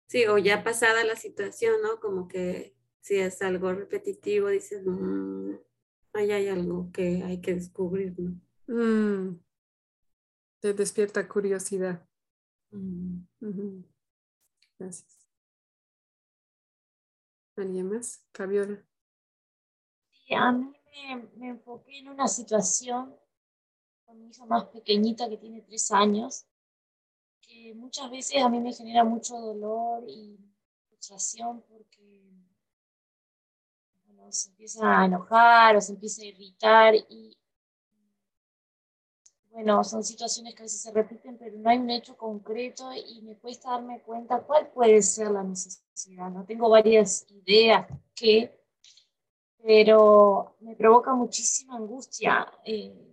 Sí, 0.08 0.26
o 0.28 0.38
ya 0.38 0.64
pasada 0.64 1.04
la 1.04 1.16
situación, 1.16 1.82
¿no? 1.82 2.00
Como 2.00 2.28
que 2.28 2.76
si 3.02 3.16
es 3.16 3.42
algo 3.42 3.74
repetitivo, 3.74 4.50
dices, 4.50 4.84
mm, 4.86 5.56
ahí 6.14 6.32
hay 6.32 6.48
algo 6.48 6.92
que 6.92 7.24
hay 7.24 7.42
que 7.42 7.56
descubrir, 7.56 8.14
¿no? 8.20 8.40
Mm. 8.68 9.40
Te 10.60 10.74
despierta 10.74 11.28
curiosidad. 11.28 12.08
Gracias. 14.80 15.28
¿Alguien 17.56 17.90
más? 17.90 18.26
Fabiola. 18.34 18.84
Sí, 20.12 20.34
a 20.34 20.52
mí 20.52 20.74
me, 21.36 21.50
enfoqué 21.50 22.00
en 22.00 22.10
una 22.10 22.28
situación 22.28 23.16
con 24.14 24.22
mi 24.22 24.30
hija 24.30 24.46
más 24.46 24.66
pequeñita 24.66 25.28
que 25.28 25.38
tiene 25.38 25.62
tres 25.62 25.92
años, 25.92 26.46
que 27.42 27.74
muchas 27.74 28.12
veces 28.12 28.44
a 28.44 28.50
mí 28.50 28.60
me 28.60 28.72
genera 28.72 29.04
mucho 29.04 29.36
dolor 29.40 30.04
y 30.08 30.38
frustración 30.88 31.64
porque 31.64 32.32
se 34.30 34.50
empieza 34.50 35.02
a 35.02 35.06
enojar 35.06 35.76
o 35.76 35.82
se 35.82 35.94
empieza 35.94 36.22
a 36.22 36.26
irritar 36.26 36.96
y 36.96 37.36
bueno, 39.50 39.84
son 39.84 40.04
situaciones 40.04 40.56
que 40.56 40.64
a 40.64 40.66
veces 40.66 40.82
se 40.82 40.92
repiten, 40.92 41.38
pero 41.38 41.58
no 41.58 41.70
hay 41.70 41.78
un 41.78 41.90
hecho 41.90 42.16
concreto 42.16 42.90
y 42.94 43.22
me 43.22 43.38
cuesta 43.38 43.72
darme 43.72 44.02
cuenta 44.02 44.42
cuál 44.42 44.72
puede 44.72 45.02
ser 45.04 45.30
la 45.30 45.44
necesidad. 45.44 46.32
No 46.32 46.44
tengo 46.44 46.70
varias 46.70 47.30
ideas 47.30 47.86
que, 48.16 48.60
pero 49.62 50.56
me 50.60 50.76
provoca 50.76 51.14
muchísima 51.14 51.76
angustia 51.76 52.52
eh, 52.66 53.13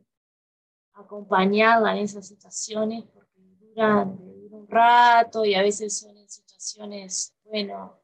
acompañarla 1.01 1.97
en 1.97 2.05
esas 2.05 2.27
situaciones 2.27 3.05
porque 3.13 3.41
duran, 3.61 4.17
duran 4.17 4.61
un 4.63 4.69
rato 4.69 5.45
y 5.45 5.55
a 5.55 5.63
veces 5.63 5.99
son 5.99 6.17
en 6.17 6.29
situaciones, 6.29 7.35
bueno, 7.45 8.01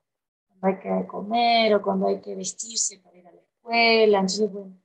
cuando 0.47 0.67
hay 0.67 0.79
que 0.79 1.07
comer 1.07 1.75
o 1.75 1.83
cuando 1.83 2.09
hay 2.09 2.21
que 2.21 2.35
vestirse 2.35 2.99
para 2.99 3.17
ir 3.17 3.27
a 3.27 3.33
la 3.33 3.41
escuela. 3.41 4.19
Entonces, 4.19 4.53
bueno. 4.53 4.77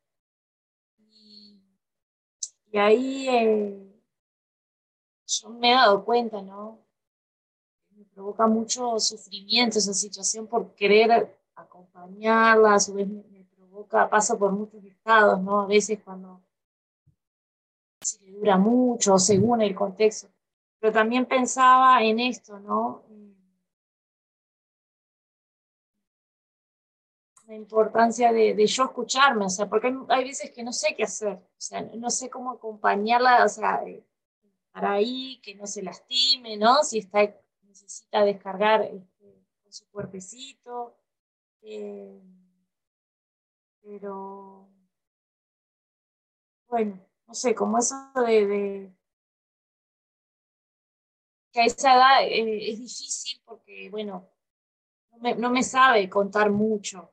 Y, 0.97 2.77
ahí 2.77 3.27
eh, 3.29 4.01
yo 5.27 5.49
me 5.49 5.71
he 5.71 5.75
dado 5.75 6.03
cuenta, 6.03 6.41
¿no? 6.41 6.79
Me 7.91 8.05
provoca 8.05 8.47
mucho 8.47 8.99
sufrimiento 8.99 9.79
esa 9.79 9.93
situación 9.93 10.47
por 10.47 10.73
querer 10.75 11.37
acompañarla, 11.55 12.75
a 12.75 12.79
su 12.79 12.93
vez 12.93 13.07
me, 13.07 13.45
provoca, 13.55 14.09
paso 14.09 14.37
por 14.37 14.51
muchos 14.51 14.83
estados, 14.83 15.41
¿no? 15.41 15.61
A 15.61 15.67
veces 15.67 15.99
cuando 16.03 16.41
le 18.21 18.31
dura 18.31 18.57
mucho, 18.57 19.17
según 19.17 19.61
el 19.61 19.75
contexto. 19.75 20.29
Pero 20.79 20.93
también 20.93 21.25
pensaba 21.25 22.03
en 22.03 22.19
esto, 22.19 22.59
¿no? 22.59 23.03
la 27.51 27.57
importancia 27.57 28.31
de, 28.31 28.53
de, 28.53 28.65
yo 28.65 28.85
escucharme, 28.85 29.45
o 29.45 29.49
sea, 29.49 29.67
porque 29.67 29.93
hay, 30.07 30.23
veces 30.23 30.51
que 30.51 30.63
no 30.63 30.71
sé 30.71 30.95
qué 30.95 31.03
hacer, 31.03 31.33
o 31.33 31.49
sea, 31.57 31.81
no 31.81 32.09
sé 32.09 32.29
cómo 32.29 32.51
acompañarla, 32.51 33.43
o 33.43 33.49
sea, 33.49 33.83
para 34.71 34.93
ahí, 34.93 35.41
que 35.43 35.55
no 35.55 35.67
se 35.67 35.83
lastime, 35.83 36.55
¿no? 36.55 36.81
Si 36.83 36.99
está, 36.99 37.19
necesita 37.63 38.23
descargar 38.23 38.83
este, 38.83 39.45
con 39.61 39.73
su 39.73 39.85
cuerpecito, 39.91 40.95
eh, 41.61 42.21
pero, 43.81 44.69
bueno, 46.69 47.05
no 47.31 47.35
sé, 47.35 47.55
como 47.55 47.77
eso 47.77 47.95
de, 48.27 48.45
de 48.45 48.93
que 51.53 51.61
a 51.61 51.65
esa 51.65 51.95
edad 51.95 52.23
eh, 52.23 52.71
es 52.71 52.79
difícil 52.79 53.41
porque, 53.45 53.89
bueno, 53.89 54.27
no 55.11 55.17
me, 55.19 55.35
no 55.35 55.49
me 55.49 55.63
sabe 55.63 56.09
contar 56.09 56.51
mucho, 56.51 57.09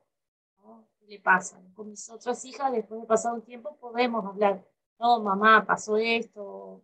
le 1.06 1.20
pasan. 1.20 1.72
Con 1.72 1.90
mis 1.90 2.10
otras 2.10 2.44
hijas, 2.44 2.72
después 2.72 3.00
de 3.00 3.06
pasar 3.06 3.32
un 3.32 3.42
tiempo, 3.42 3.76
podemos 3.76 4.24
hablar, 4.26 4.66
no, 4.98 5.20
mamá, 5.20 5.64
pasó 5.64 5.96
esto, 5.96 6.82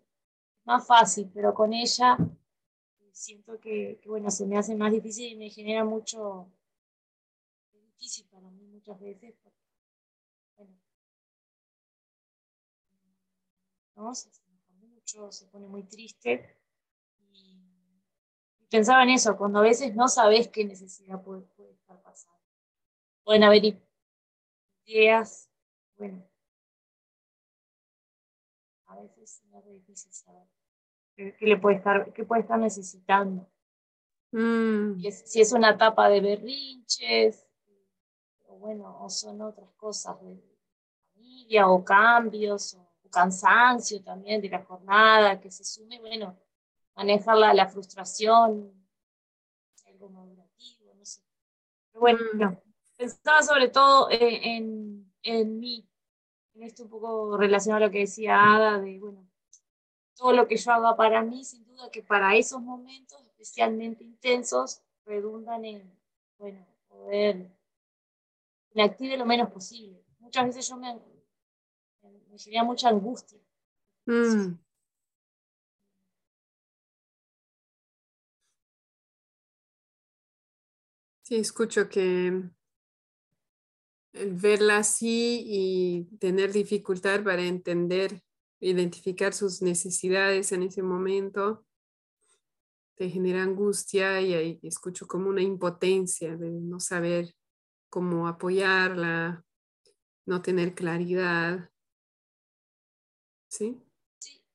más 0.64 0.86
fácil, 0.86 1.28
pero 1.34 1.52
con 1.52 1.72
ella 1.72 2.16
siento 3.10 3.58
que, 3.58 4.00
bueno, 4.06 4.30
se 4.30 4.46
me 4.46 4.58
hace 4.58 4.76
más 4.76 4.92
difícil 4.92 5.32
y 5.32 5.36
me 5.36 5.50
genera 5.50 5.84
mucho, 5.84 6.52
es 7.72 7.82
difícil 7.82 8.26
para 8.30 8.48
mí 8.52 8.64
muchas 8.68 9.00
veces, 9.00 9.34
Se, 14.12 14.28
enoja 14.28 14.72
mucho, 14.72 15.30
se 15.30 15.46
pone 15.46 15.66
muy 15.66 15.84
triste. 15.84 16.58
Y, 17.30 17.62
pensaba 18.68 19.04
en 19.04 19.10
eso, 19.10 19.36
cuando 19.36 19.60
a 19.60 19.62
veces 19.62 19.94
no 19.94 20.08
sabes 20.08 20.48
qué 20.48 20.64
necesidad 20.64 21.22
puede, 21.22 21.42
puede 21.56 21.72
estar 21.72 22.02
pasando. 22.02 22.40
Pueden 23.22 23.44
haber 23.44 23.80
ideas, 24.84 25.48
bueno, 25.96 26.28
a 28.86 28.96
veces 28.96 29.42
es 29.42 29.64
difícil 29.66 30.12
saber 30.12 30.46
qué, 31.16 31.36
le 31.40 31.56
puede 31.56 31.76
estar, 31.76 32.12
qué 32.12 32.24
puede 32.24 32.42
estar 32.42 32.58
necesitando. 32.58 33.48
Mm. 34.32 35.00
Si, 35.00 35.40
es, 35.40 35.52
una 35.52 35.70
etapa 35.70 36.08
de 36.08 36.20
berrinches, 36.20 37.46
o 38.46 38.56
bueno, 38.56 38.98
o 39.00 39.08
son 39.08 39.40
otras 39.42 39.70
cosas 39.74 40.20
de 40.22 40.42
familia, 41.12 41.68
o 41.68 41.84
cambios, 41.84 42.74
o, 42.74 42.83
cansancio 43.14 44.02
también 44.02 44.42
de 44.42 44.48
la 44.48 44.64
jornada 44.64 45.40
que 45.40 45.50
se 45.50 45.64
sume, 45.64 46.00
bueno, 46.00 46.36
manejar 46.96 47.36
la, 47.36 47.54
la 47.54 47.68
frustración, 47.68 48.72
algo 49.86 50.10
madurativo, 50.10 50.94
no 50.94 51.04
sé. 51.04 51.22
Pero 51.92 52.00
bueno, 52.00 52.18
no 52.34 52.50
mm 52.50 52.64
pensaba 52.96 53.42
sobre 53.42 53.68
todo 53.68 54.08
eh, 54.10 54.56
en, 54.56 55.12
en 55.22 55.58
mí, 55.58 55.88
en 56.54 56.62
esto 56.62 56.84
un 56.84 56.90
poco 56.90 57.36
relacionado 57.36 57.84
a 57.84 57.86
lo 57.88 57.92
que 57.92 58.00
decía 58.00 58.54
Ada, 58.54 58.78
de, 58.78 58.98
bueno, 58.98 59.28
todo 60.14 60.32
lo 60.32 60.46
que 60.46 60.56
yo 60.56 60.72
haga 60.72 60.96
para 60.96 61.22
mí, 61.22 61.44
sin 61.44 61.64
duda 61.66 61.90
que 61.90 62.02
para 62.02 62.36
esos 62.36 62.62
momentos 62.62 63.20
especialmente 63.26 64.04
intensos, 64.04 64.80
redundan 65.04 65.64
en, 65.64 65.98
bueno, 66.38 66.64
poder 66.88 67.50
me 68.74 68.82
active 68.82 69.16
lo 69.16 69.24
menos 69.24 69.50
posible. 69.50 70.04
Muchas 70.18 70.46
veces 70.46 70.68
yo 70.68 70.76
me, 70.76 70.98
me 72.34 72.40
genera 72.40 72.64
mucha 72.64 72.88
angustia. 72.88 73.38
Mm. 74.06 74.58
Sí, 81.22 81.36
escucho 81.36 81.88
que 81.88 82.42
el 84.12 84.32
verla 84.32 84.78
así 84.78 85.44
y 85.46 86.16
tener 86.18 86.52
dificultad 86.52 87.22
para 87.22 87.42
entender, 87.42 88.20
identificar 88.60 89.32
sus 89.32 89.62
necesidades 89.62 90.50
en 90.50 90.64
ese 90.64 90.82
momento, 90.82 91.64
te 92.96 93.08
genera 93.10 93.44
angustia 93.44 94.20
y 94.20 94.34
ahí 94.34 94.60
escucho 94.62 95.06
como 95.06 95.28
una 95.28 95.42
impotencia 95.42 96.36
de 96.36 96.50
no 96.50 96.80
saber 96.80 97.32
cómo 97.88 98.26
apoyarla, 98.26 99.44
no 100.26 100.42
tener 100.42 100.74
claridad. 100.74 101.70
¿Sí? 103.54 103.80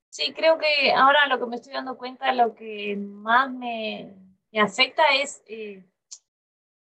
Sí, 0.09 0.33
creo 0.33 0.57
que 0.57 0.91
ahora 0.91 1.25
lo 1.27 1.39
que 1.39 1.45
me 1.45 1.55
estoy 1.55 1.71
dando 1.71 1.97
cuenta, 1.97 2.33
lo 2.33 2.53
que 2.53 2.97
más 2.97 3.49
me, 3.49 4.13
afecta 4.61 5.03
es 5.15 5.41
eh, 5.47 5.85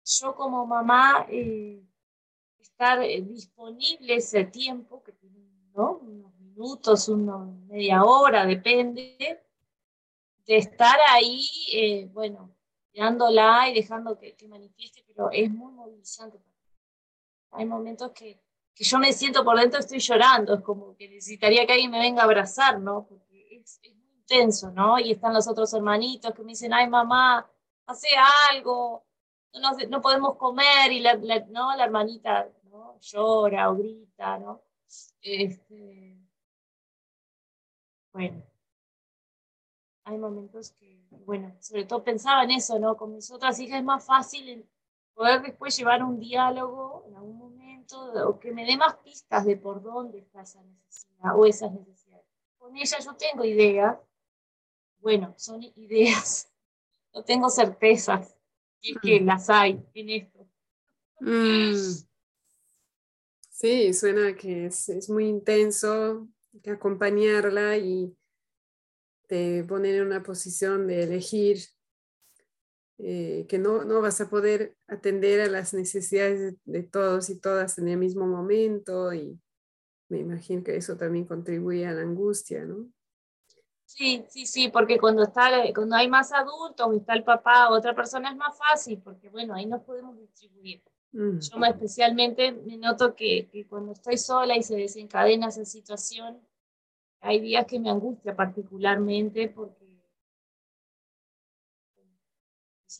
yo 0.02 0.34
como 0.34 0.66
mamá 0.66 1.26
eh, 1.28 1.84
estar 2.58 3.02
eh, 3.02 3.20
disponible 3.20 4.14
ese 4.14 4.44
tiempo, 4.44 5.02
que 5.02 5.12
¿no? 5.74 5.98
unos 5.98 6.34
minutos, 6.38 7.06
una 7.10 7.36
media 7.36 8.02
hora, 8.02 8.46
depende, 8.46 9.44
de 10.46 10.56
estar 10.56 10.98
ahí, 11.10 12.08
bueno, 12.14 12.56
mirándola 12.94 13.68
y 13.68 13.74
dejando 13.74 14.18
que, 14.18 14.34
que 14.34 14.48
manifieste, 14.48 15.04
pero 15.06 15.30
es 15.30 15.50
muy 15.50 15.70
movilizante. 15.70 16.38
Hay 17.50 17.66
momentos 17.66 18.12
que 18.12 18.40
que 18.76 18.84
yo 18.84 18.98
me 18.98 19.10
siento 19.14 19.42
por 19.42 19.58
dentro, 19.58 19.80
estoy 19.80 19.98
llorando, 19.98 20.54
es 20.54 20.60
como 20.60 20.94
que 20.96 21.08
necesitaría 21.08 21.66
que 21.66 21.72
alguien 21.72 21.90
me 21.90 21.98
venga 21.98 22.20
a 22.20 22.24
abrazar, 22.26 22.78
¿no? 22.78 23.06
Porque 23.08 23.48
es, 23.56 23.80
muy 23.82 24.18
intenso, 24.18 24.70
¿no? 24.70 24.98
Y 24.98 25.12
están 25.12 25.32
los 25.32 25.48
otros 25.48 25.72
hermanitos 25.72 26.34
que 26.34 26.42
me 26.42 26.50
dicen, 26.50 26.74
ay 26.74 26.86
mamá, 26.86 27.50
hace 27.86 28.08
algo, 28.50 29.06
no, 29.54 29.72
no 29.88 30.02
podemos 30.02 30.36
comer, 30.36 30.92
y 30.92 31.00
la, 31.00 31.14
¿no? 31.48 31.74
la 31.74 31.84
hermanita 31.84 32.50
¿no? 32.64 32.98
llora 33.00 33.70
o 33.70 33.76
grita, 33.76 34.38
¿no? 34.38 34.60
Este, 35.22 36.18
bueno, 38.12 38.42
hay 40.04 40.18
momentos 40.18 40.72
que, 40.72 41.02
bueno, 41.24 41.56
sobre 41.60 41.86
todo 41.86 42.04
pensaba 42.04 42.44
en 42.44 42.50
eso, 42.50 42.78
¿no? 42.78 42.94
Con 42.94 43.14
mis 43.14 43.30
otras 43.30 43.58
hijas 43.58 43.78
es 43.78 43.84
más 43.84 44.04
fácil 44.04 44.68
poder 45.14 45.40
después 45.40 45.74
llevar 45.78 46.02
un 46.04 46.20
diálogo 46.20 47.04
en 47.08 47.16
algún 47.16 47.38
momento 47.38 47.65
o 47.92 48.38
que 48.38 48.52
me 48.52 48.64
dé 48.64 48.76
más 48.76 48.96
pistas 48.96 49.44
de 49.44 49.56
por 49.56 49.82
dónde 49.82 50.18
está 50.18 50.42
esa 50.42 50.62
necesidad 50.62 51.38
o 51.38 51.46
esas 51.46 51.72
necesidades. 51.72 52.26
Con 52.58 52.76
ella 52.76 52.98
yo 52.98 53.14
tengo 53.16 53.44
ideas, 53.44 53.98
bueno, 54.98 55.34
son 55.36 55.62
ideas, 55.62 56.50
no 57.14 57.24
tengo 57.24 57.48
certezas, 57.50 58.36
y 58.80 58.92
es 58.92 58.98
que 59.02 59.20
mm. 59.20 59.26
las 59.26 59.50
hay 59.50 59.84
en 59.94 60.10
esto. 60.10 60.48
Mm. 61.20 61.74
Sí, 63.50 63.94
suena 63.94 64.34
que 64.36 64.66
es, 64.66 64.88
es 64.90 65.08
muy 65.08 65.26
intenso 65.26 66.28
acompañarla 66.66 67.76
y 67.78 68.14
te 69.26 69.64
poner 69.64 69.96
en 69.96 70.06
una 70.06 70.22
posición 70.22 70.86
de 70.86 71.02
elegir 71.02 71.58
eh, 72.98 73.46
que 73.48 73.58
no, 73.58 73.84
no, 73.84 74.00
vas 74.00 74.20
a 74.20 74.30
poder 74.30 74.74
atender 74.88 75.42
a 75.42 75.48
las 75.48 75.74
necesidades 75.74 76.56
de, 76.64 76.82
todos 76.82 77.28
y 77.28 77.38
todas 77.38 77.78
en 77.78 77.88
el 77.88 77.98
mismo 77.98 78.26
momento 78.26 79.12
y 79.12 79.38
me 80.08 80.20
imagino 80.20 80.62
que 80.62 80.76
eso 80.76 80.96
también 80.96 81.26
contribuye 81.26 81.86
a 81.86 81.92
la 81.92 82.02
angustia, 82.02 82.64
¿no? 82.64 82.88
Sí, 83.84 84.24
sí, 84.28 84.46
sí, 84.46 84.68
porque 84.68 84.98
cuando, 84.98 85.22
está, 85.22 85.50
cuando 85.74 85.94
hay 85.94 86.08
más 86.08 86.32
adultos, 86.32 86.96
está 86.96 87.14
el 87.14 87.22
papá, 87.22 87.70
otra 87.70 87.94
persona 87.94 88.30
es 88.30 88.36
más 88.36 88.56
fácil, 88.58 89.00
porque 89.02 89.28
bueno, 89.28 89.54
ahí 89.54 89.66
nos 89.66 89.82
podemos 89.82 90.18
distribuir. 90.18 90.82
Mm. 91.12 91.38
Yo 91.38 91.64
especialmente 91.64 92.52
me 92.52 92.78
noto 92.78 93.14
que, 93.14 93.48
que 93.52 93.66
cuando 93.66 93.92
estoy 93.92 94.18
sola 94.18 94.56
y 94.56 94.62
se 94.62 94.76
desencadena 94.76 95.48
esa 95.48 95.64
situación, 95.64 96.40
hay 97.20 97.40
días 97.40 97.66
que 97.66 97.78
me 97.78 97.90
angustia 97.90 98.34
particularmente 98.34 99.48
porque 99.48 99.85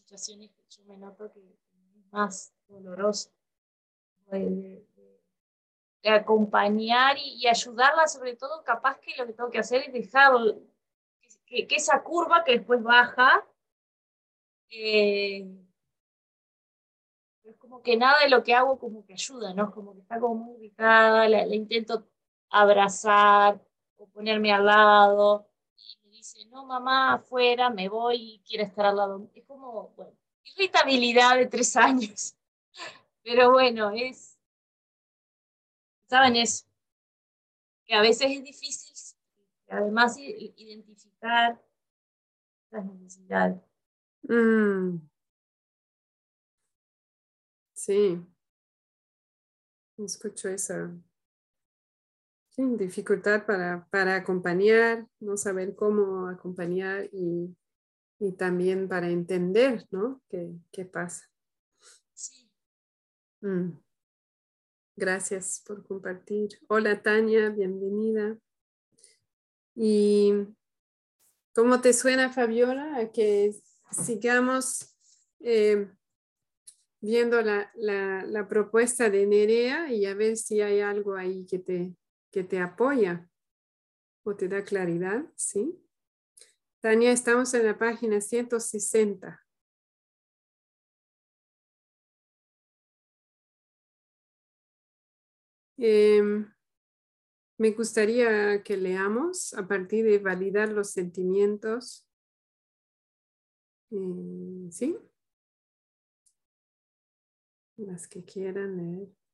situaciones 0.07 0.52
que 0.52 0.62
yo 0.68 0.84
me 0.84 0.96
noto 0.96 1.32
que 1.32 1.40
es 1.40 2.12
más 2.12 2.54
doloroso. 2.68 3.30
De, 4.30 4.84
acompañar 6.04 7.16
y, 7.18 7.48
ayudarla, 7.48 8.07
sobre 8.07 8.36
todo, 8.36 8.62
capaz 8.62 9.00
que 9.00 9.16
lo 9.18 9.26
que 9.26 9.32
tengo 9.32 9.50
que 9.50 9.59
hacer 9.59 9.82
es 9.82 9.92
dejar 9.92 10.30
que, 11.46 11.66
esa 11.70 12.04
curva 12.04 12.44
que 12.44 12.52
después 12.52 12.80
baja, 12.80 13.44
eh, 14.70 15.44
es 17.42 17.57
como 17.57 17.82
que 17.82 17.96
nada 17.96 18.20
de 18.22 18.30
lo 18.30 18.44
que 18.44 18.54
hago 18.54 18.78
como 18.78 19.04
que 19.04 19.14
ayuda, 19.14 19.52
¿no? 19.52 19.72
Como 19.72 19.94
que 19.94 20.02
está 20.02 20.20
como 20.20 20.36
muy 20.36 20.57
ubicada, 20.59 21.28
la, 21.28 21.44
la 21.44 21.54
intento 21.57 22.07
abrazar 22.50 23.61
o 23.96 24.07
ponerme 24.09 24.52
al 24.52 24.66
lado, 24.66 25.48
no, 26.57 26.64
mamá, 26.64 27.12
afuera, 27.12 27.68
me 27.68 27.86
voy 27.90 28.16
y 28.16 28.38
quiere 28.38 28.64
estar 28.64 28.86
al 28.86 28.96
lado. 28.96 29.30
Es 29.34 29.44
como, 29.44 29.90
bueno, 29.94 30.16
irritabilidad 30.57 31.36
de 31.36 31.46
tres 31.46 31.76
años. 31.76 32.34
Pero 33.22 33.52
bueno, 33.52 33.90
es, 33.90 34.38
¿saben 36.09 36.36
eso? 36.36 36.64
Que 37.84 37.94
a 37.94 38.00
veces 38.00 38.30
es 38.30 38.42
difícil, 38.42 38.96
además, 39.68 40.16
identificar 40.18 41.62
las 42.70 42.84
necesidades. 42.86 43.61
Mm. 44.22 44.96
Sí. 47.74 48.26
Escucho 49.98 50.48
esa 50.48 50.90
dificultad 52.57 53.44
para, 53.44 53.86
para, 53.90 54.16
acompañar, 54.16 55.07
no 55.20 55.36
saber 55.36 55.74
cómo 55.76 56.28
acompañar 56.28 57.09
y, 57.12 57.54
y 58.18 58.32
también 58.32 58.88
para 58.88 59.11
entender, 59.11 59.86
¿no? 59.90 60.22
¿Qué, 60.28 60.50
qué 60.72 60.86
pasa? 60.86 61.30
Sí. 62.14 62.50
Mm. 63.42 63.72
Gracias 64.96 65.62
por 65.66 65.86
compartir. 65.86 66.59
Hola 66.68 67.02
Tania, 67.02 67.50
bienvenida. 67.50 68.38
¿Y 69.74 70.32
cómo 71.54 71.82
te 71.82 71.92
suena, 71.92 72.32
Fabiola, 72.32 72.96
a 72.96 73.12
que 73.12 73.54
sigamos 73.90 74.96
eh, 75.40 75.90
viendo 77.02 77.42
la, 77.42 77.70
la, 77.74 78.24
la, 78.24 78.48
propuesta 78.48 79.11
de 79.11 79.26
Nerea 79.26 79.92
y 79.92 80.07
a 80.07 80.14
ver 80.14 80.38
si 80.38 80.62
hay 80.62 80.80
algo 80.80 81.14
ahí 81.14 81.44
que 81.44 81.59
te, 81.59 81.94
que 82.37 82.45
te 82.45 82.61
apoya 82.61 83.26
o 84.22 84.37
te 84.37 84.47
da 84.47 84.62
claridad, 84.62 85.24
¿sí? 85.37 85.82
Tania, 86.82 87.11
estamos 87.11 87.55
en 87.55 87.64
la 87.64 87.78
página 87.78 88.20
160. 88.20 89.43
Em, 95.78 96.53
me 97.57 97.70
gustaría 97.70 98.62
que 98.62 98.76
leamos 98.76 99.55
a 99.55 99.66
partir 99.66 100.05
de 100.05 100.18
validar 100.18 100.70
los 100.72 100.91
sentimientos. 100.91 102.07
Eh, 103.91 104.68
¿Sí? 104.70 104.99
Las 107.78 108.07
que 108.07 108.22
quieran 108.26 108.76
leer. 108.76 109.25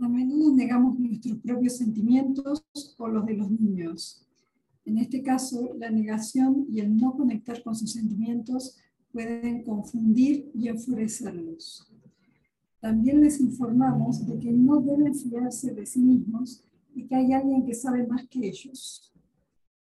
A 0.00 0.08
menudo 0.08 0.54
negamos 0.54 0.96
nuestros 0.96 1.38
propios 1.38 1.78
sentimientos 1.78 2.64
por 2.96 3.12
los 3.12 3.26
de 3.26 3.34
los 3.34 3.50
niños. 3.50 4.24
En 4.84 4.98
este 4.98 5.22
caso, 5.22 5.74
la 5.76 5.90
negación 5.90 6.66
y 6.70 6.78
el 6.78 6.96
no 6.96 7.16
conectar 7.16 7.64
con 7.64 7.74
sus 7.74 7.94
sentimientos 7.94 8.76
pueden 9.12 9.64
confundir 9.64 10.52
y 10.54 10.68
enfurecerlos. 10.68 11.92
También 12.80 13.20
les 13.20 13.40
informamos 13.40 14.24
de 14.24 14.38
que 14.38 14.52
no 14.52 14.80
deben 14.80 15.16
fiarse 15.16 15.74
de 15.74 15.84
sí 15.84 15.98
mismos 15.98 16.62
y 16.94 17.04
que 17.04 17.16
hay 17.16 17.32
alguien 17.32 17.66
que 17.66 17.74
sabe 17.74 18.06
más 18.06 18.28
que 18.28 18.46
ellos. 18.46 19.12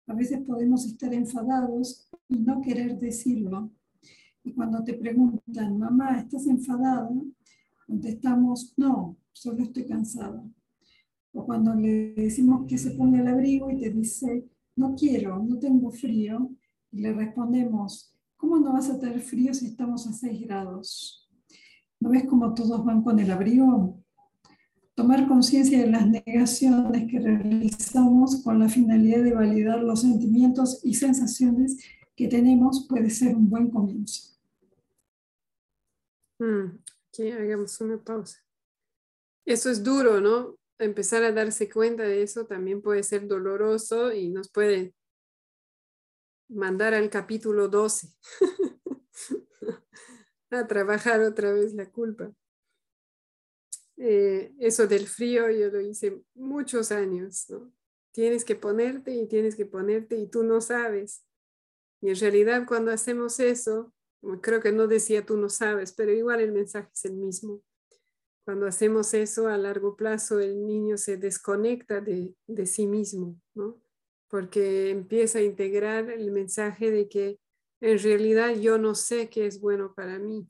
A 0.07 0.15
veces 0.15 0.41
podemos 0.47 0.87
estar 0.87 1.13
enfadados 1.13 2.09
y 2.29 2.39
no 2.39 2.61
querer 2.61 3.01
decirlo. 3.01 3.73
Y 4.45 4.53
cuando 4.53 4.85
te 4.85 4.95
preguntan, 4.95 5.77
mamá, 5.77 6.21
¿estás 6.21 6.47
enfadada? 6.47 7.11
Contestamos, 7.89 8.73
no, 8.77 9.17
solo 9.37 9.63
estoy 9.63 9.87
cansada. 9.87 10.43
O 11.33 11.45
cuando 11.45 11.75
le 11.75 12.15
decimos 12.15 12.67
que 12.67 12.79
se 12.79 12.93
ponga 12.93 13.21
el 13.21 13.29
abrigo 13.29 13.71
y 13.71 13.79
te 13.79 13.91
dice, 13.91 14.49
no 14.77 14.95
quiero, 14.95 15.39
no 15.39 15.59
tengo 15.59 15.91
frío, 15.91 16.51
y 16.91 17.03
le 17.03 17.13
respondemos, 17.13 18.15
¿cómo 18.37 18.59
no 18.59 18.73
vas 18.73 18.89
a 18.89 18.99
tener 18.99 19.21
frío 19.21 19.53
si 19.53 19.67
estamos 19.67 20.07
a 20.07 20.13
6 20.13 20.41
grados? 20.47 21.29
¿No 22.01 22.11
ves 22.11 22.25
cómo 22.25 22.55
todos 22.55 22.83
van 22.85 23.03
con 23.03 23.19
el 23.19 23.31
abrigo? 23.31 24.03
Tomar 24.95 25.29
conciencia 25.29 25.79
de 25.79 25.91
las 25.91 26.09
negaciones 26.09 27.11
que 27.11 27.19
realizamos 27.19 28.43
con 28.43 28.59
la 28.59 28.71
finalidad 28.71 29.23
de 29.23 29.35
validar 29.35 29.83
los 29.83 30.01
sentimientos 30.01 30.81
y 30.83 30.95
sensaciones 30.95 31.77
que 32.15 32.29
tenemos 32.29 32.87
puede 32.89 33.11
ser 33.11 33.37
un 33.37 33.51
buen 33.51 33.71
comienzo. 33.71 34.35
Mm, 36.39 36.79
aquí 37.11 37.31
hagamos 37.31 37.79
una 37.83 37.99
pausa. 38.03 38.46
Eso 39.47 39.71
es 39.71 39.85
duro, 39.85 40.21
¿no? 40.21 40.59
Empezar 40.79 41.23
a 41.23 41.33
darse 41.33 41.71
cuenta 41.71 42.03
de 42.03 42.23
eso 42.23 42.47
también 42.47 42.83
puede 42.83 43.05
ser 43.05 43.29
doloroso 43.29 44.13
y 44.13 44.29
nos 44.29 44.51
puede 44.51 44.93
mandar 46.49 46.95
al 46.95 47.09
capítulo 47.11 47.69
12 47.69 48.09
a 50.51 50.67
trabajar 50.67 51.21
otra 51.21 51.53
vez 51.53 51.75
la 51.75 51.91
culpa. 51.91 52.33
Eh, 53.97 54.53
eso 54.59 54.87
del 54.87 55.07
frío 55.07 55.49
yo 55.51 55.71
lo 55.71 55.81
hice 55.81 56.21
muchos 56.35 56.91
años, 56.91 57.49
¿no? 57.49 57.73
Tienes 58.11 58.45
que 58.45 58.57
ponerte 58.57 59.13
y 59.13 59.29
tienes 59.29 59.55
que 59.55 59.65
ponerte 59.65 60.17
y 60.17 60.27
tú 60.27 60.43
no 60.43 60.61
sabes. 60.61 61.25
Y 62.01 62.11
en 62.11 62.17
realidad 62.17 62.65
cuando 62.67 62.91
hacemos 62.91 63.39
eso, 63.39 63.95
creo 64.43 64.61
que 64.61 64.73
no 64.73 64.89
decía 64.89 65.25
tú 65.25 65.37
no 65.37 65.49
sabes, 65.49 65.93
pero 65.93 66.13
igual 66.13 66.41
el 66.41 66.53
mensaje 66.53 66.91
es 66.93 67.05
el 67.05 67.15
mismo. 67.15 67.63
Cuando 68.47 68.69
hacemos 68.69 69.13
eso 69.13 69.49
a 69.49 69.59
largo 69.59 69.97
plazo, 69.97 70.39
el 70.39 70.65
niño 70.69 70.99
se 70.99 71.17
desconecta 71.17 72.01
de, 72.01 72.37
sí 72.65 72.87
mismo, 72.87 73.43
¿no? 73.55 73.83
Porque 74.29 74.91
empieza 74.91 75.41
a 75.41 75.43
integrar 75.43 76.09
el 76.11 76.31
mensaje 76.31 76.93
de 76.93 77.09
que 77.09 77.41
en 77.81 77.99
realidad 77.99 78.55
yo 78.55 78.79
no 78.79 78.95
sé 78.95 79.29
qué 79.31 79.47
es 79.47 79.61
bueno 79.61 79.95
para 79.97 80.21
mí. 80.21 80.49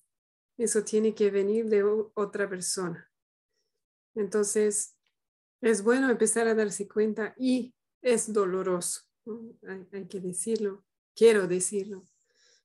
Eso 0.59 0.85
tiene 0.85 1.15
que 1.15 1.31
venir 1.31 1.71
de 1.71 1.85
otra 2.13 2.47
persona. 2.51 3.11
Entonces, 4.15 4.95
es 5.63 5.83
bueno 5.83 6.11
empezar 6.11 6.49
a 6.49 6.55
darse 6.55 6.87
cuenta 6.87 7.35
y 7.39 7.75
es 8.03 8.31
doloroso, 8.31 9.05
hay, 9.91 10.07
que 10.07 10.21
decirlo, 10.21 10.85
quiero 11.15 11.47
decirlo. 11.47 12.05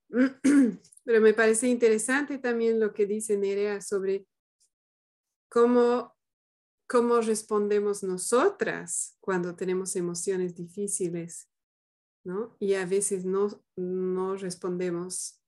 Pero 1.05 1.21
me 1.21 1.33
parece 1.33 1.69
interesante 1.69 2.37
también 2.37 2.81
lo 2.81 2.93
que 2.93 3.05
dice 3.05 3.37
Nerea 3.37 3.79
sobre 3.79 4.27
cómo, 5.51 6.15
cómo 6.87 7.19
respondemos 7.19 8.03
nosotras 8.03 9.17
cuando 9.19 9.55
tenemos 9.55 9.97
emociones 9.97 10.55
difíciles, 10.55 11.49
¿no? 12.23 12.55
Y 12.59 12.75
a 12.75 12.85
veces 12.85 13.25
no, 13.25 13.49
no 13.75 14.37
respondemos, 14.37 15.41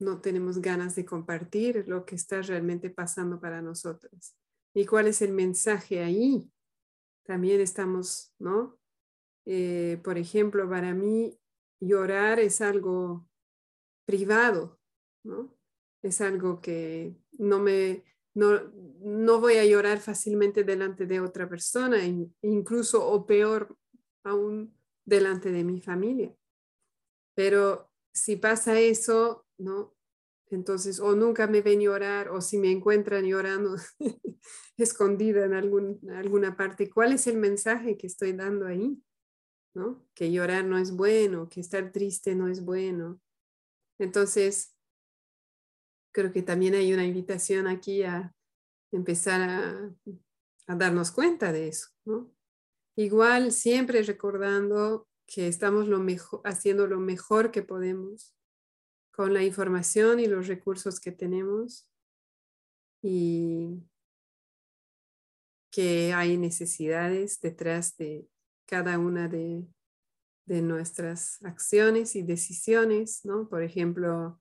no 0.00 0.22
tenemos 0.22 0.62
ganas 0.62 0.96
de 0.96 1.04
compartir 1.04 1.86
lo 1.88 2.06
que 2.06 2.14
está 2.14 2.40
realmente 2.40 2.88
pasando 2.88 3.38
para 3.38 3.60
nosotros 3.60 4.34
y 4.74 4.86
cuál 4.86 5.08
es 5.08 5.20
el 5.20 5.32
mensaje 5.32 6.02
ahí. 6.02 6.50
También 7.24 7.60
estamos, 7.60 8.32
¿no? 8.38 8.78
Eh, 9.44 10.00
por 10.02 10.16
ejemplo, 10.16 10.68
para 10.70 10.94
mí 10.94 11.38
llorar 11.80 12.40
es 12.40 12.62
algo 12.62 13.28
privado, 14.06 14.80
¿no? 15.22 15.54
Es 16.02 16.22
algo 16.22 16.62
que 16.62 17.14
no 17.32 17.58
me, 17.58 18.04
no, 18.38 18.72
no 19.00 19.40
voy 19.40 19.54
a 19.54 19.66
llorar 19.66 19.98
fácilmente 19.98 20.62
delante 20.62 21.06
de 21.06 21.20
otra 21.20 21.48
persona, 21.48 21.98
incluso 22.42 23.04
o 23.04 23.26
peor 23.26 23.76
aún 24.22 24.72
delante 25.04 25.50
de 25.50 25.64
mi 25.64 25.80
familia. 25.80 26.32
Pero 27.34 27.90
si 28.12 28.36
pasa 28.36 28.78
eso, 28.78 29.44
¿no? 29.58 29.92
Entonces, 30.50 31.00
o 31.00 31.16
nunca 31.16 31.48
me 31.48 31.62
ven 31.62 31.80
llorar, 31.80 32.28
o 32.30 32.40
si 32.40 32.58
me 32.58 32.70
encuentran 32.70 33.24
llorando 33.24 33.74
escondida 34.76 35.44
en 35.44 35.54
algún, 35.54 35.98
alguna 36.10 36.56
parte, 36.56 36.88
¿cuál 36.88 37.12
es 37.12 37.26
el 37.26 37.38
mensaje 37.38 37.98
que 37.98 38.06
estoy 38.06 38.34
dando 38.34 38.66
ahí? 38.66 39.02
¿No? 39.74 40.06
Que 40.14 40.30
llorar 40.30 40.64
no 40.64 40.78
es 40.78 40.92
bueno, 40.92 41.48
que 41.48 41.60
estar 41.60 41.90
triste 41.90 42.36
no 42.36 42.46
es 42.46 42.64
bueno. 42.64 43.20
Entonces, 43.98 44.77
creo 46.12 46.32
que 46.32 46.42
también 46.42 46.74
hay 46.74 46.92
una 46.92 47.04
invitación 47.04 47.66
aquí 47.66 48.02
a 48.02 48.34
empezar 48.92 49.40
a, 49.42 49.94
a 50.66 50.76
darnos 50.76 51.10
cuenta 51.10 51.52
de 51.52 51.68
eso, 51.68 51.88
¿no? 52.04 52.32
Igual 52.96 53.52
siempre 53.52 54.02
recordando 54.02 55.06
que 55.26 55.46
estamos 55.46 55.88
lo 55.88 55.98
mejor, 55.98 56.40
haciendo 56.44 56.86
lo 56.86 56.98
mejor 56.98 57.50
que 57.50 57.62
podemos 57.62 58.34
con 59.12 59.34
la 59.34 59.42
información 59.42 60.20
y 60.20 60.26
los 60.26 60.46
recursos 60.46 61.00
que 61.00 61.12
tenemos 61.12 61.88
y 63.02 63.82
que 65.70 66.12
hay 66.12 66.36
necesidades 66.36 67.40
detrás 67.40 67.96
de 67.96 68.28
cada 68.66 68.98
una 68.98 69.28
de, 69.28 69.66
de 70.46 70.62
nuestras 70.62 71.42
acciones 71.44 72.16
y 72.16 72.22
decisiones, 72.22 73.24
¿no? 73.24 73.48
Por 73.48 73.62
ejemplo, 73.62 74.40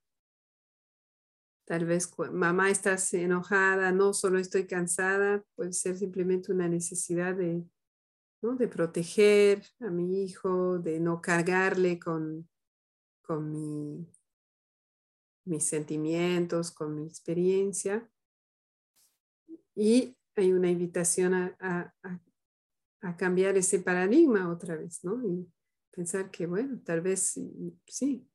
tal 1.67 1.85
vez 1.85 2.09
mamá 2.31 2.71
estás 2.71 3.13
enojada, 3.13 3.91
no 3.91 4.13
solo 4.13 4.39
estoy 4.39 4.65
cansada, 4.65 5.43
puede 5.55 5.73
ser 5.73 5.97
simplemente 5.97 6.51
una 6.51 6.69
necesidad 6.69 7.35
de, 7.35 7.63
¿no? 8.41 8.55
de 8.55 8.67
proteger 8.67 9.63
a 9.81 9.89
mi 9.89 10.23
hijo, 10.23 10.79
de 10.79 10.99
no 10.99 11.21
cargarle 11.21 11.99
con, 11.99 12.49
con 13.21 13.51
mi 13.51 14.07
mis 15.47 15.63
sentimientos, 15.63 16.71
con 16.71 16.95
mi 16.95 17.07
experiencia. 17.07 18.07
Y 19.75 20.15
hay 20.35 20.51
una 20.51 20.69
invitación 20.69 21.33
a, 21.33 21.93
cambiar 23.17 23.55
ese 23.55 23.79
paradigma 23.79 24.51
otra 24.51 24.75
vez, 24.75 25.03
¿no? 25.03 25.23
Y 25.25 25.47
pensar 25.91 26.29
que, 26.29 26.45
bueno, 26.45 26.81
tal 26.83 26.99
vez 26.99 27.39
sí, 27.85 28.27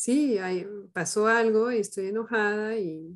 sí, 0.00 0.38
hay, 0.38 0.66
pasó 0.94 1.26
algo 1.26 1.70
y 1.70 1.78
estoy 1.78 2.06
enojada 2.06 2.78
y, 2.78 3.14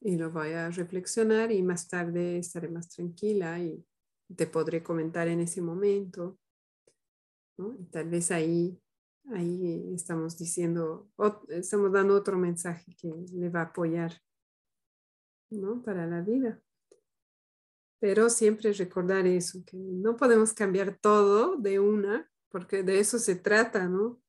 y 0.00 0.16
lo 0.16 0.30
voy 0.30 0.52
a 0.52 0.68
reflexionar 0.68 1.50
y 1.50 1.62
más 1.62 1.88
tarde 1.88 2.38
estaré 2.38 2.68
más 2.68 2.88
tranquila 2.90 3.58
y 3.58 3.82
te 4.36 4.46
podré 4.46 4.82
comentar 4.82 5.28
en 5.28 5.40
ese 5.40 5.62
momento. 5.62 6.38
¿no? 7.56 7.74
Y 7.78 7.84
tal 7.86 8.10
vez 8.10 8.30
ahí 8.30 8.78
ahí 9.30 9.94
estamos 9.94 10.36
diciendo, 10.36 11.08
estamos 11.48 11.92
dando 11.92 12.14
otro 12.14 12.36
mensaje 12.36 12.94
que 12.96 13.08
le 13.32 13.48
va 13.48 13.60
a 13.60 13.64
apoyar, 13.64 14.12
¿no? 15.50 15.82
Para 15.82 16.06
la 16.06 16.20
vida. 16.20 16.60
Pero 18.00 18.28
siempre 18.28 18.72
recordar 18.72 19.26
eso, 19.26 19.62
que 19.64 19.76
no 19.76 20.16
podemos 20.16 20.52
cambiar 20.52 20.98
todo 20.98 21.56
de 21.56 21.78
una, 21.78 22.28
porque 22.50 22.82
de 22.82 22.98
eso 22.98 23.18
se 23.18 23.36
trata, 23.36 23.88
¿no? 23.88 24.21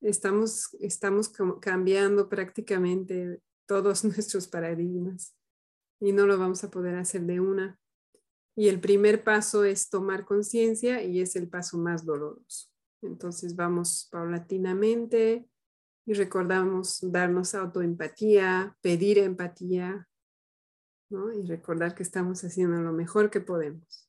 Estamos, 0.00 0.76
estamos 0.80 1.32
cambiando 1.60 2.28
prácticamente 2.28 3.40
todos 3.66 4.04
nuestros 4.04 4.48
paradigmas 4.48 5.34
y 6.00 6.12
no 6.12 6.26
lo 6.26 6.38
vamos 6.38 6.62
a 6.64 6.70
poder 6.70 6.96
hacer 6.96 7.22
de 7.22 7.40
una. 7.40 7.78
Y 8.54 8.68
el 8.68 8.80
primer 8.80 9.22
paso 9.22 9.64
es 9.64 9.90
tomar 9.90 10.24
conciencia 10.24 11.02
y 11.02 11.20
es 11.20 11.36
el 11.36 11.48
paso 11.48 11.76
más 11.78 12.06
doloroso. 12.06 12.68
Entonces 13.02 13.54
vamos 13.54 14.08
paulatinamente 14.10 15.46
y 16.06 16.14
recordamos 16.14 16.98
darnos 17.02 17.54
autoempatía, 17.54 18.76
pedir 18.80 19.18
empatía, 19.18 20.08
¿no? 21.10 21.32
Y 21.32 21.42
recordar 21.44 21.94
que 21.94 22.02
estamos 22.02 22.42
haciendo 22.44 22.80
lo 22.80 22.92
mejor 22.92 23.30
que 23.30 23.40
podemos. 23.40 24.05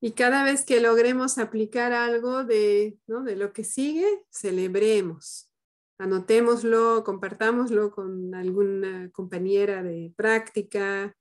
Y 0.00 0.12
cada 0.12 0.44
vez 0.44 0.64
que 0.64 0.80
logremos 0.80 1.38
aplicar 1.38 1.92
algo 1.92 2.44
de, 2.44 2.98
¿no? 3.06 3.22
de 3.24 3.36
lo 3.36 3.52
que 3.52 3.64
sigue, 3.64 4.06
celebremos. 4.30 5.50
Anotémoslo, 5.98 7.02
compartámoslo 7.02 7.90
con 7.90 8.34
alguna 8.34 9.10
compañera 9.10 9.82
de 9.82 10.12
práctica, 10.16 11.16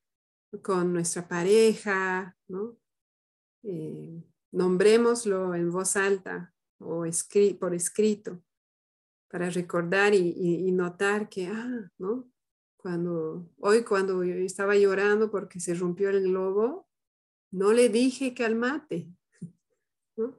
con 0.62 0.94
nuestra 0.94 1.28
pareja, 1.28 2.38
¿no? 2.48 2.78
Eh, 3.64 4.24
nombrémoslo 4.52 5.56
en 5.56 5.72
voz 5.72 5.98
alta 5.98 6.54
o 6.80 7.06
por 7.60 7.74
escrito 7.74 8.42
para 9.30 9.50
recordar 9.50 10.14
y, 10.14 10.72
notar 10.72 11.28
que, 11.28 11.48
ah, 11.48 11.92
¿no? 11.98 12.30
Cuando, 12.78 13.50
hoy 13.58 13.84
cuando 13.84 14.24
estaba 14.24 14.76
llorando 14.76 15.30
porque 15.30 15.60
se 15.60 15.74
rompió 15.74 16.10
el 16.10 16.24
globo, 16.24 16.87
no 17.52 17.74
le 17.74 17.90
dije 17.90 18.34
calmate, 18.34 19.08
¿no? 20.18 20.38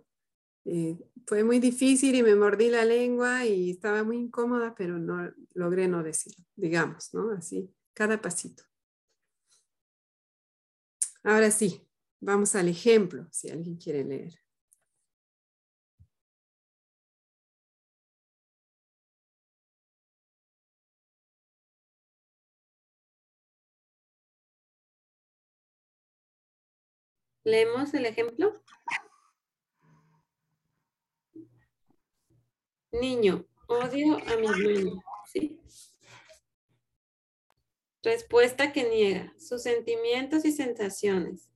Eh, 0.64 0.98
fue 1.26 1.44
muy 1.44 1.58
difícil 1.60 2.14
y 2.14 2.22
me 2.22 2.34
mordí 2.34 2.70
la 2.70 2.84
lengua 2.84 3.46
y 3.46 3.70
estaba 3.70 4.02
muy 4.04 4.18
incómoda, 4.18 4.74
pero 4.76 4.98
no 4.98 5.32
logré 5.54 5.88
no 5.88 6.02
decirlo, 6.02 6.44
digamos, 6.56 7.12
¿no? 7.14 7.30
Así, 7.32 7.70
cada 7.94 8.20
pasito. 8.20 8.64
Ahora 11.22 11.50
sí, 11.50 11.88
Vamos 12.20 12.56
al 12.56 12.68
ejemplo, 12.68 13.28
si 13.30 13.48
alguien 13.48 13.76
quiere 13.76 14.04
leer. 14.04 14.34
¿Leemos 27.44 27.94
el 27.94 28.06
ejemplo? 28.06 28.62
Niño, 32.92 33.46
odio 33.68 34.16
a 34.16 34.36
mi 34.36 34.46
hermano. 34.46 35.02
¿Sí? 35.26 35.60
Respuesta 38.02 38.72
que 38.72 38.88
niega 38.88 39.34
sus 39.38 39.62
sentimientos 39.62 40.44
y 40.44 40.52
sensaciones. 40.52 41.50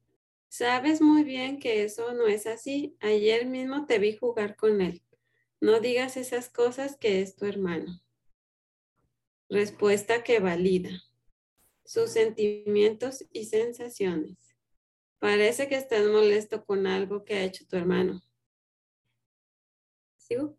Sabes 0.49 1.01
muy 1.01 1.25
bien 1.25 1.59
que 1.59 1.85
eso 1.85 2.13
no 2.13 2.27
es 2.27 2.47
así. 2.47 2.97
Ayer 3.01 3.47
mismo 3.47 3.87
te 3.87 3.99
vi 3.99 4.17
jugar 4.17 4.57
con 4.57 4.83
él. 4.83 5.03
No 5.61 5.81
digas 5.81 6.17
esas 6.17 6.51
cosas 6.51 6.97
que 6.97 7.23
es 7.23 7.37
tu 7.37 7.47
hermano. 7.47 8.03
Respuesta 9.49 10.23
que 10.23 10.41
valida 10.41 10.91
sus 11.85 12.11
sentimientos 12.11 13.25
y 13.33 13.47
sensaciones. 13.47 14.52
Parece 15.23 15.69
que 15.69 15.77
estás 15.77 16.05
molesto 16.09 16.65
con 16.65 16.85
algo 16.85 17.25
que 17.25 17.35
ha 17.35 17.45
hecho 17.45 17.65
tu 17.65 17.77
hermano. 17.77 18.21
¿Sigo? 20.17 20.59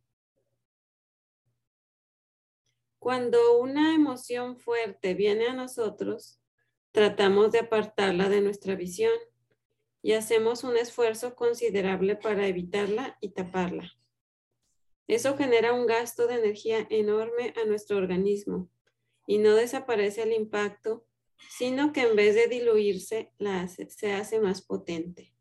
Cuando 2.97 3.59
una 3.59 3.93
emoción 3.93 4.55
fuerte 4.55 5.15
viene 5.15 5.47
a 5.47 5.53
nosotros, 5.53 6.39
tratamos 6.93 7.51
de 7.51 7.59
apartarla 7.59 8.29
de 8.29 8.39
nuestra 8.39 8.75
visión 8.75 9.11
y 10.01 10.13
hacemos 10.13 10.63
un 10.63 10.77
esfuerzo 10.77 11.35
considerable 11.35 12.15
para 12.15 12.47
evitarla 12.47 13.17
y 13.19 13.33
taparla. 13.33 13.91
Eso 15.07 15.35
genera 15.35 15.73
un 15.73 15.87
gasto 15.87 16.25
de 16.25 16.35
energía 16.35 16.87
enorme 16.89 17.53
a 17.61 17.65
nuestro 17.65 17.97
organismo 17.97 18.69
y 19.27 19.39
no 19.39 19.55
desaparece 19.55 20.23
el 20.23 20.31
impacto, 20.31 21.05
sino 21.49 21.93
que 21.93 22.01
en 22.01 22.15
vez 22.15 22.35
de 22.35 22.47
diluirse, 22.47 23.31
se 23.89 24.13
hace 24.13 24.39
más 24.39 24.61
potente. 24.61 25.33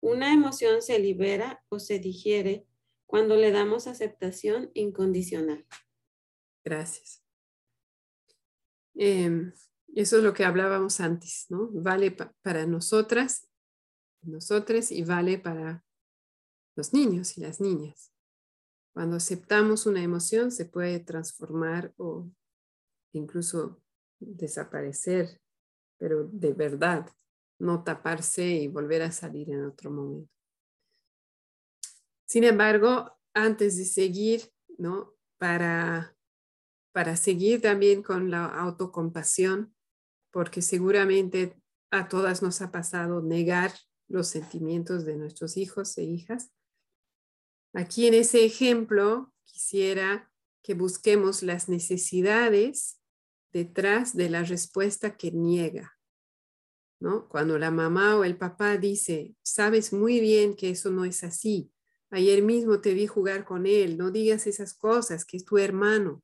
Una 0.00 0.32
emoción 0.32 0.82
se 0.82 0.98
libera 0.98 1.64
o 1.68 1.78
se 1.78 1.98
digiere 1.98 2.66
cuando 3.06 3.36
le 3.36 3.50
damos 3.50 3.86
aceptación 3.86 4.70
incondicional. 4.74 5.66
Gracias. 6.64 7.22
Em, 8.94 9.52
eso 9.94 10.18
es 10.18 10.24
lo 10.24 10.32
que 10.32 10.44
hablábamos 10.44 11.00
antes, 11.00 11.46
¿no? 11.48 11.68
Vale 11.72 12.10
para 12.42 12.66
nosotras, 12.66 13.48
nosotros 14.22 14.90
y 14.90 15.02
vale 15.02 15.38
para 15.38 15.84
los 16.74 16.92
niños 16.92 17.36
y 17.36 17.42
las 17.42 17.60
niñas. 17.60 18.12
Cuando 18.94 19.16
aceptamos 19.16 19.86
una 19.86 20.02
emoción 20.02 20.50
se 20.50 20.64
puede 20.64 21.00
transformar 21.00 21.92
o 21.96 22.30
incluso 23.12 23.81
desaparecer, 24.26 25.40
pero 25.98 26.28
de 26.32 26.52
verdad, 26.52 27.08
no 27.58 27.84
taparse 27.84 28.44
y 28.44 28.68
volver 28.68 29.02
a 29.02 29.12
salir 29.12 29.50
en 29.50 29.64
otro 29.64 29.90
momento. 29.90 30.32
Sin 32.26 32.44
embargo, 32.44 33.16
antes 33.34 33.76
de 33.76 33.84
seguir, 33.84 34.50
¿no? 34.78 35.14
Para 35.38 36.16
para 36.92 37.16
seguir 37.16 37.62
también 37.62 38.02
con 38.02 38.30
la 38.30 38.44
autocompasión, 38.44 39.74
porque 40.30 40.62
seguramente 40.62 41.56
a 41.90 42.08
todas 42.08 42.42
nos 42.42 42.60
ha 42.60 42.70
pasado 42.70 43.22
negar 43.22 43.72
los 44.08 44.28
sentimientos 44.28 45.04
de 45.04 45.16
nuestros 45.16 45.56
hijos 45.56 45.96
e 45.98 46.04
hijas. 46.04 46.52
Aquí 47.74 48.06
en 48.06 48.14
ese 48.14 48.44
ejemplo 48.44 49.32
quisiera 49.44 50.30
que 50.62 50.74
busquemos 50.74 51.42
las 51.42 51.68
necesidades 51.68 53.00
detrás 53.52 54.16
de 54.16 54.30
la 54.30 54.42
respuesta 54.42 55.16
que 55.16 55.30
niega. 55.30 55.92
¿no? 57.02 57.28
Cuando 57.28 57.58
la 57.58 57.70
mamá 57.72 58.16
o 58.16 58.24
el 58.24 58.36
papá 58.36 58.76
dice, 58.76 59.34
sabes 59.42 59.92
muy 59.92 60.20
bien 60.20 60.54
que 60.54 60.70
eso 60.70 60.90
no 60.90 61.04
es 61.04 61.24
así, 61.24 61.72
ayer 62.10 62.42
mismo 62.42 62.80
te 62.80 62.94
vi 62.94 63.08
jugar 63.08 63.44
con 63.44 63.66
él, 63.66 63.98
no 63.98 64.12
digas 64.12 64.46
esas 64.46 64.72
cosas, 64.72 65.24
que 65.24 65.36
es 65.36 65.44
tu 65.44 65.58
hermano. 65.58 66.22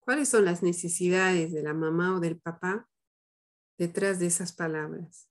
¿Cuáles 0.00 0.28
son 0.28 0.44
las 0.44 0.62
necesidades 0.62 1.52
de 1.52 1.62
la 1.62 1.74
mamá 1.74 2.16
o 2.16 2.20
del 2.20 2.38
papá 2.38 2.88
detrás 3.78 4.18
de 4.18 4.26
esas 4.26 4.52
palabras? 4.52 5.28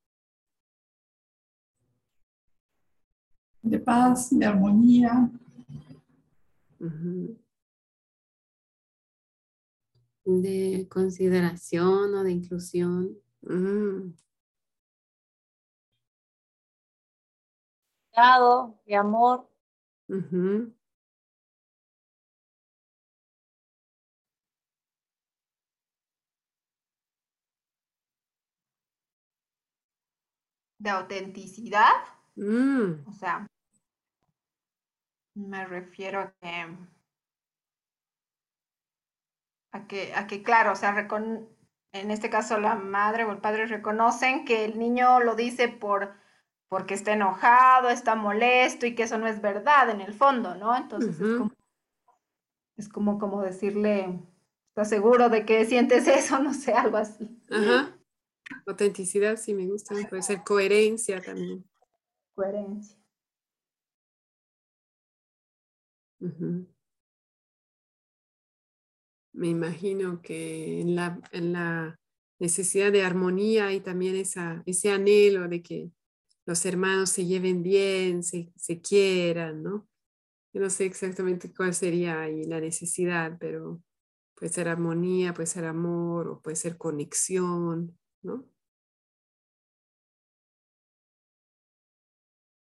De 3.61 3.79
paz, 3.79 4.29
de 4.37 4.45
armonía. 4.45 5.29
De 10.25 10.87
consideración 10.89 12.15
o 12.15 12.23
de 12.23 12.31
inclusión. 12.31 13.17
de 18.85 18.95
amor. 18.95 19.49
de 30.83 30.89
autenticidad. 30.89 31.95
Mm. 32.35 33.07
O 33.07 33.13
sea, 33.13 33.47
me 35.33 35.65
refiero 35.65 36.19
a 36.19 36.33
que, 36.41 36.77
a 39.73 39.87
que, 39.87 40.13
a 40.15 40.27
que 40.27 40.43
claro, 40.43 40.71
o 40.71 40.75
sea, 40.75 41.07
en 41.91 42.11
este 42.11 42.29
caso 42.29 42.59
la 42.59 42.75
madre 42.75 43.25
o 43.25 43.31
el 43.31 43.39
padre 43.39 43.65
reconocen 43.65 44.45
que 44.45 44.65
el 44.65 44.79
niño 44.79 45.19
lo 45.19 45.35
dice 45.35 45.67
por 45.67 46.13
porque 46.69 46.95
está 46.95 47.13
enojado, 47.13 47.89
está 47.89 48.15
molesto 48.15 48.87
y 48.87 48.95
que 48.95 49.03
eso 49.03 49.19
no 49.19 49.27
es 49.27 49.41
verdad 49.41 49.91
en 49.91 50.01
el 50.01 50.13
fondo, 50.13 50.55
¿no? 50.55 50.75
Entonces 50.75 51.19
es, 51.19 51.37
como, 51.37 51.51
es 52.77 52.89
como, 52.89 53.19
como 53.19 53.41
decirle, 53.43 54.19
¿estás 54.69 54.89
seguro 54.89 55.29
de 55.29 55.45
que 55.45 55.65
sientes 55.65 56.07
eso? 56.07 56.39
No 56.43 56.53
sé, 56.53 56.73
algo 56.73 56.97
así. 56.97 57.29
Ajá. 57.51 57.95
Autenticidad 58.65 59.37
sí 59.37 59.53
me 59.53 59.67
gusta, 59.67 59.93
puede 60.09 60.23
ser 60.23 60.43
coherencia 60.43 61.21
también. 61.21 61.63
Coherencia. 62.35 62.97
Me 69.33 69.47
imagino 69.49 70.21
que 70.21 70.81
en 70.81 70.95
la, 70.95 71.99
necesidad 72.39 72.91
de 72.91 73.03
armonía 73.03 73.67
hay 73.67 73.79
también 73.79 74.15
esa, 74.15 74.63
ese 74.65 74.91
anhelo 74.91 75.47
de 75.47 75.61
que 75.61 75.91
los 76.45 76.65
hermanos 76.65 77.09
se 77.09 77.25
lleven 77.25 77.63
bien, 77.63 78.21
se, 78.21 78.51
se 78.57 78.81
quieran, 78.81 79.63
¿no? 79.63 79.87
Yo 80.53 80.61
no 80.61 80.69
sé 80.69 80.85
exactamente 80.85 81.53
cuál 81.53 81.73
sería 81.73 82.21
ahí 82.21 82.43
la 82.43 82.59
necesidad, 82.59 83.37
pero 83.39 83.81
puede 84.35 84.51
ser 84.51 84.67
armonía, 84.67 85.33
puede 85.33 85.47
ser 85.47 85.65
amor 85.65 86.27
o 86.27 86.41
puede 86.41 86.55
ser 86.55 86.77
conexión. 86.77 87.97
¿no? 88.23 88.45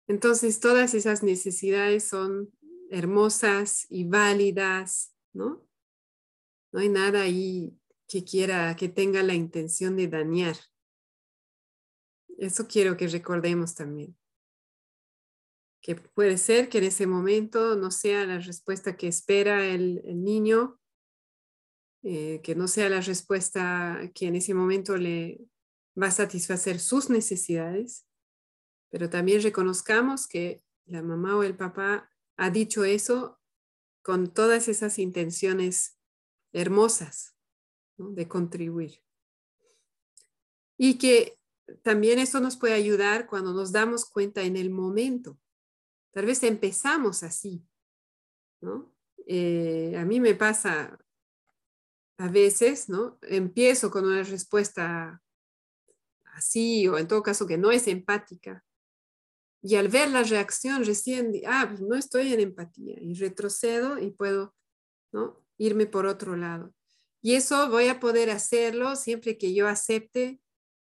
Entonces, 0.07 0.59
todas 0.59 0.93
esas 0.93 1.23
necesidades 1.23 2.07
son 2.07 2.51
hermosas 2.91 3.87
y 3.89 4.05
válidas, 4.05 5.13
¿no? 5.33 5.64
No 6.75 6.81
hay 6.81 6.89
nada 6.89 7.21
ahí 7.21 7.73
que 8.05 8.25
quiera, 8.25 8.75
que 8.75 8.89
tenga 8.89 9.23
la 9.23 9.33
intención 9.33 9.95
de 9.95 10.09
dañar. 10.09 10.57
Eso 12.37 12.67
quiero 12.67 12.97
que 12.97 13.07
recordemos 13.07 13.75
también. 13.75 14.17
Que 15.81 15.95
puede 15.95 16.37
ser 16.37 16.67
que 16.67 16.79
en 16.79 16.83
ese 16.83 17.07
momento 17.07 17.77
no 17.77 17.91
sea 17.91 18.25
la 18.25 18.39
respuesta 18.39 18.97
que 18.97 19.07
espera 19.07 19.65
el, 19.65 20.01
niño, 20.21 20.77
eh, 22.03 22.41
que 22.43 22.55
no 22.55 22.67
sea 22.67 22.89
la 22.89 22.99
respuesta 22.99 24.11
que 24.13 24.27
en 24.27 24.35
ese 24.35 24.53
momento 24.53 24.97
le 24.97 25.47
va 25.97 26.07
a 26.07 26.11
satisfacer 26.11 26.81
sus 26.81 27.09
necesidades, 27.09 28.05
pero 28.89 29.09
también 29.09 29.41
reconozcamos 29.41 30.27
que 30.27 30.61
la 30.87 31.01
mamá 31.01 31.37
o 31.37 31.43
el 31.43 31.55
papá 31.55 32.11
ha 32.35 32.49
dicho 32.49 32.83
eso 32.83 33.39
con 34.01 34.33
todas 34.33 34.67
esas 34.67 34.99
intenciones 34.99 35.94
hermosas 36.55 37.35
de 37.97 38.27
contribuir. 38.27 39.01
Y 40.77 40.97
que 40.97 41.37
también 41.83 42.19
eso 42.19 42.39
nos 42.39 42.57
puede 42.57 42.73
ayudar 42.73 43.27
cuando 43.27 43.53
nos 43.53 43.71
damos 43.71 44.05
cuenta 44.05 44.41
en 44.41 44.55
el 44.55 44.69
momento. 44.69 45.37
Tal 46.11 46.25
vez 46.25 46.43
empezamos 46.43 47.23
así. 47.23 47.65
Eh, 49.27 49.95
a 49.97 50.05
mí 50.05 50.19
me 50.19 50.33
pasa 50.35 50.97
a 52.17 52.27
veces, 52.29 52.87
¿no? 52.89 53.17
Empiezo 53.21 53.91
con 53.91 54.05
una 54.05 54.23
respuesta 54.23 55.21
así, 56.33 56.87
o 56.87 56.97
en 56.97 57.07
todo 57.07 57.21
caso 57.21 57.45
que 57.45 57.57
no 57.57 57.71
es 57.71 57.87
empática. 57.87 58.63
Y 59.61 59.75
al 59.75 59.89
ver 59.89 60.09
la 60.09 60.23
reacción 60.23 60.85
recién, 60.85 61.33
ah, 61.47 61.75
no 61.81 61.95
estoy 61.95 62.33
en 62.33 62.39
empatía 62.39 62.95
y 63.01 63.13
retrocedo 63.15 63.99
y 63.99 64.11
puedo 64.11 64.53
¿no? 65.11 65.44
Irme 65.57 65.85
por 65.85 66.05
otro 66.05 66.35
lado. 66.35 66.73
Y 67.21 67.33
eso 67.33 67.69
voy 67.69 67.87
a 67.87 67.99
poder 67.99 68.29
hacerlo 68.29 68.95
siempre 68.95 69.37
que 69.37 69.53
yo 69.53 69.67
acepte 69.67 70.39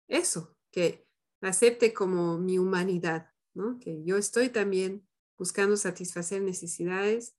eso, 0.08 0.56
que 0.70 1.06
acepte 1.40 1.92
como 1.92 2.38
mi 2.38 2.58
humanidad, 2.58 3.30
¿no? 3.54 3.78
que 3.78 4.02
yo 4.04 4.16
estoy 4.16 4.48
también 4.48 5.06
buscando 5.38 5.76
satisfacer 5.76 6.42
necesidades 6.42 7.36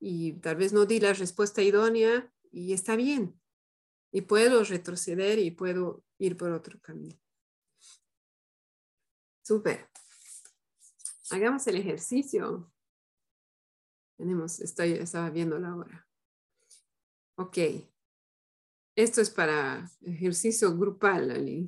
y 0.00 0.34
tal 0.34 0.56
vez 0.56 0.72
no 0.72 0.84
di 0.86 1.00
la 1.00 1.12
respuesta 1.12 1.62
idónea 1.62 2.32
y 2.50 2.72
está 2.72 2.96
bien. 2.96 3.40
Y 4.12 4.22
puedo 4.22 4.62
retroceder 4.64 5.38
y 5.38 5.50
puedo 5.50 6.04
ir 6.18 6.36
por 6.36 6.52
otro 6.52 6.78
camino. 6.80 7.18
Súper. 9.42 9.88
Hagamos 11.30 11.66
el 11.66 11.76
ejercicio. 11.76 12.70
Tenemos, 14.16 14.60
estoy, 14.60 14.92
estaba 14.92 15.30
viendo 15.30 15.58
la 15.58 15.74
hora. 15.74 16.03
Ok. 17.36 17.58
Esto 18.96 19.20
es 19.20 19.30
para 19.30 19.90
ejercicio 20.02 20.76
grupal. 20.76 21.66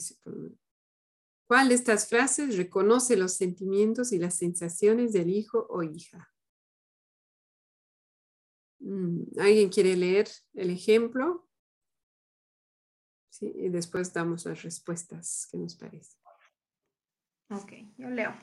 ¿Cuál 1.48 1.68
de 1.68 1.74
estas 1.74 2.08
frases 2.08 2.56
reconoce 2.56 3.16
los 3.16 3.32
sentimientos 3.32 4.12
y 4.12 4.18
las 4.18 4.36
sensaciones 4.36 5.12
del 5.12 5.30
hijo 5.30 5.66
o 5.68 5.82
hija? 5.82 6.32
Mm, 8.78 9.38
¿Alguien 9.40 9.68
quiere 9.68 9.96
leer 9.96 10.28
el 10.54 10.70
ejemplo? 10.70 11.48
Sí, 13.28 13.52
y 13.54 13.68
después 13.68 14.12
damos 14.12 14.46
las 14.46 14.62
respuestas 14.62 15.48
¿Qué 15.50 15.58
nos 15.58 15.76
parece. 15.76 16.16
Ok, 17.50 17.72
yo 17.98 18.08
leo. 18.08 18.34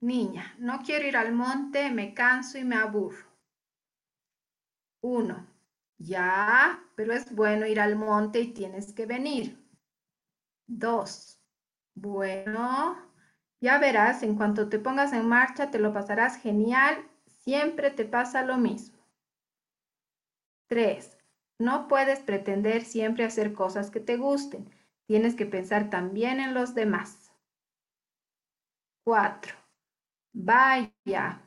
Niña, 0.00 0.54
no 0.58 0.80
quiero 0.84 1.06
ir 1.06 1.16
al 1.16 1.34
monte, 1.34 1.90
me 1.90 2.14
canso 2.14 2.58
y 2.58 2.64
me 2.64 2.76
aburro. 2.76 3.26
Uno, 5.00 5.46
ya, 5.98 6.82
pero 6.96 7.12
es 7.12 7.34
bueno 7.34 7.66
ir 7.66 7.80
al 7.80 7.96
monte 7.96 8.40
y 8.40 8.52
tienes 8.52 8.92
que 8.92 9.06
venir. 9.06 9.58
Dos, 10.66 11.40
bueno, 11.94 12.96
ya 13.60 13.78
verás, 13.78 14.22
en 14.22 14.36
cuanto 14.36 14.68
te 14.68 14.78
pongas 14.78 15.12
en 15.12 15.26
marcha 15.28 15.70
te 15.70 15.78
lo 15.78 15.92
pasarás 15.92 16.36
genial, 16.36 16.96
siempre 17.26 17.90
te 17.90 18.04
pasa 18.04 18.42
lo 18.44 18.56
mismo. 18.56 18.98
3. 20.68 21.16
No 21.58 21.88
puedes 21.88 22.20
pretender 22.20 22.84
siempre 22.84 23.24
hacer 23.24 23.52
cosas 23.52 23.90
que 23.90 24.00
te 24.00 24.16
gusten. 24.16 24.70
Tienes 25.06 25.34
que 25.34 25.46
pensar 25.46 25.90
también 25.90 26.38
en 26.40 26.54
los 26.54 26.74
demás. 26.74 27.32
4. 29.04 29.56
Vaya, 30.32 31.40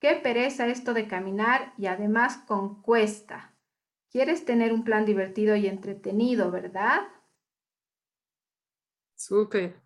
qué 0.00 0.14
pereza 0.22 0.68
esto 0.68 0.94
de 0.94 1.08
caminar 1.08 1.74
y 1.76 1.86
además 1.86 2.38
con 2.38 2.80
cuesta. 2.80 3.49
Quieres 4.10 4.44
tener 4.44 4.72
un 4.72 4.82
plan 4.82 5.04
divertido 5.04 5.54
y 5.54 5.68
entretenido, 5.68 6.50
¿verdad? 6.50 7.02
Súper. 9.14 9.80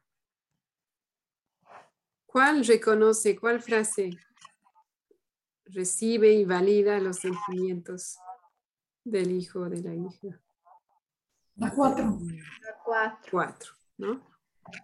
¿Cuál 2.25 2.65
reconoce, 2.65 3.39
cuál 3.39 3.61
frase 3.61 4.11
recibe 5.67 6.33
y 6.33 6.45
valida 6.45 6.99
los 7.01 7.19
sentimientos 7.19 8.17
del 9.05 9.31
hijo 9.31 9.61
o 9.61 9.69
de 9.69 9.83
la 9.83 9.95
hija? 9.95 10.41
La 11.57 11.71
cuatro. 11.71 12.19
La 12.63 12.79
cuatro. 12.83 13.31
Cuatro, 13.31 13.73
¿no? 13.99 14.35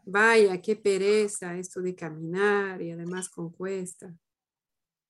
Vaya, 0.04 0.60
qué 0.60 0.76
pereza 0.76 1.56
esto 1.56 1.80
de 1.80 1.94
caminar 1.94 2.80
y 2.82 2.90
además 2.90 3.28
con 3.28 3.50
cuesta. 3.50 4.14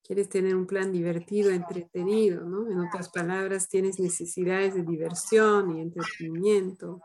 Quieres 0.03 0.29
tener 0.29 0.55
un 0.55 0.65
plan 0.65 0.91
divertido, 0.91 1.51
entretenido, 1.51 2.43
¿no? 2.43 2.69
En 2.69 2.79
otras 2.79 3.09
palabras, 3.09 3.69
tienes 3.69 3.99
necesidades 3.99 4.73
de 4.75 4.83
diversión 4.83 5.77
y 5.77 5.81
entretenimiento. 5.81 7.01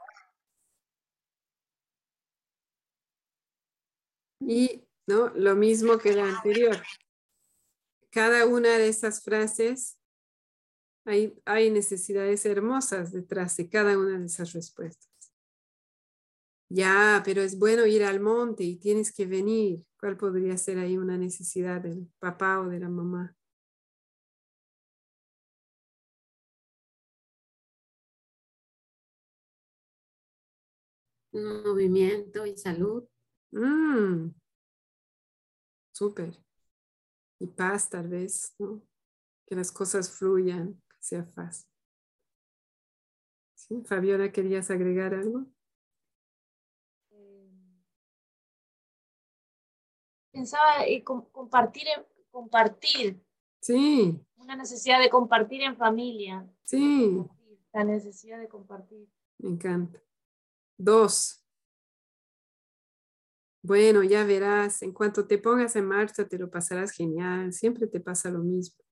Y 4.41 4.87
¿no? 5.07 5.29
Lo 5.31 5.55
mismo 5.55 5.99
que 5.99 6.15
la 6.15 6.25
anterior. 6.25 6.77
Cada 8.11 8.47
una 8.47 8.77
de 8.79 8.89
esas 8.89 9.23
frases, 9.23 9.99
hay, 11.05 11.41
hay 11.45 11.71
necesidades 11.71 12.45
hermosas 12.47 13.13
detrás 13.13 13.57
de 13.57 13.69
cada 13.69 13.97
una 13.97 14.19
de 14.19 14.27
esas 14.27 14.53
respuestas. 14.53 15.16
Ya, 16.69 17.23
pero 17.25 17.43
es 17.43 17.59
bueno 17.59 17.87
ir 17.87 18.05
al 18.05 18.21
monte 18.21 18.65
y 18.65 18.77
tienes 18.77 19.13
que 19.13 19.27
venir. 19.27 19.85
¿Cuál 20.01 20.17
podría 20.17 20.57
ser 20.59 20.79
ahí 20.79 20.97
una 20.97 21.17
necesidad 21.19 21.81
del 21.81 22.09
papá 22.19 22.61
o 22.61 22.69
de 22.69 22.81
la 22.81 22.89
mamá? 22.89 23.37
Movimiento 31.33 32.45
y 32.47 32.57
salud. 32.57 33.05
Mm. 33.53 34.31
Súper. 35.93 36.33
Y 37.39 37.47
paz 37.47 37.89
tal 37.91 38.09
vez, 38.09 38.55
¿no? 38.59 38.83
Que 39.47 39.57
las 39.57 39.73
cosas 39.73 40.11
fluyan, 40.11 40.75
que 40.91 40.97
sea 41.01 41.25
fácil. 41.27 41.69
¿Sí? 43.55 43.83
Fabiola, 43.87 44.31
¿querías 44.33 44.71
agregar 44.71 45.13
algo? 45.15 45.47
Pensaba 50.37 50.85
en 50.85 51.03
compartir, 51.03 51.87
compartir. 52.31 53.19
Sí. 53.59 54.21
Una 54.37 54.55
necesidad 54.55 55.01
de 55.01 55.09
compartir 55.09 55.63
en 55.63 55.77
familia. 55.77 56.47
Sí. 56.63 57.25
La 57.73 57.85
necesidad 57.85 58.39
de 58.39 58.47
compartir. 58.47 59.09
Me 59.39 59.49
encanta. 59.49 59.99
Dos, 60.77 61.43
bueno, 63.63 64.05
ya 64.05 64.23
verás, 64.25 64.83
en 64.83 64.93
cuanto 64.93 65.27
te 65.27 65.39
pongas 65.39 65.75
en 65.75 65.87
marcha 65.87 66.29
te 66.29 66.39
lo 66.39 66.49
pasarás 66.49 66.93
genial, 66.93 67.53
siempre 67.53 67.89
te 67.89 67.99
pasa 67.99 68.31
lo 68.31 68.39
mismo. 68.39 68.86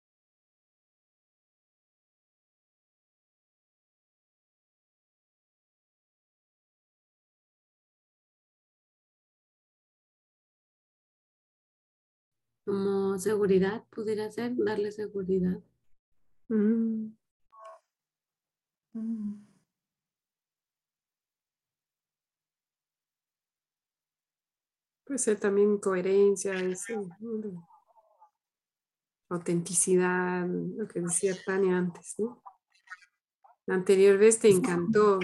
Como 12.64 13.18
seguridad, 13.18 13.84
pudiera 13.90 14.30
ser 14.30 14.54
darle 14.56 14.90
seguridad. 14.90 15.62
Mm. 16.48 17.14
Mm. 18.94 19.46
Puede 25.04 25.18
ser 25.18 25.38
también 25.38 25.78
coherencia, 25.78 26.54
autenticidad, 29.28 30.46
lo 30.46 30.88
que 30.88 31.00
decía 31.00 31.36
Tania 31.44 31.76
antes, 31.76 32.14
¿no? 32.18 32.42
La 33.66 33.74
anterior 33.74 34.16
vez 34.18 34.38
te 34.38 34.48
encantó, 34.48 35.18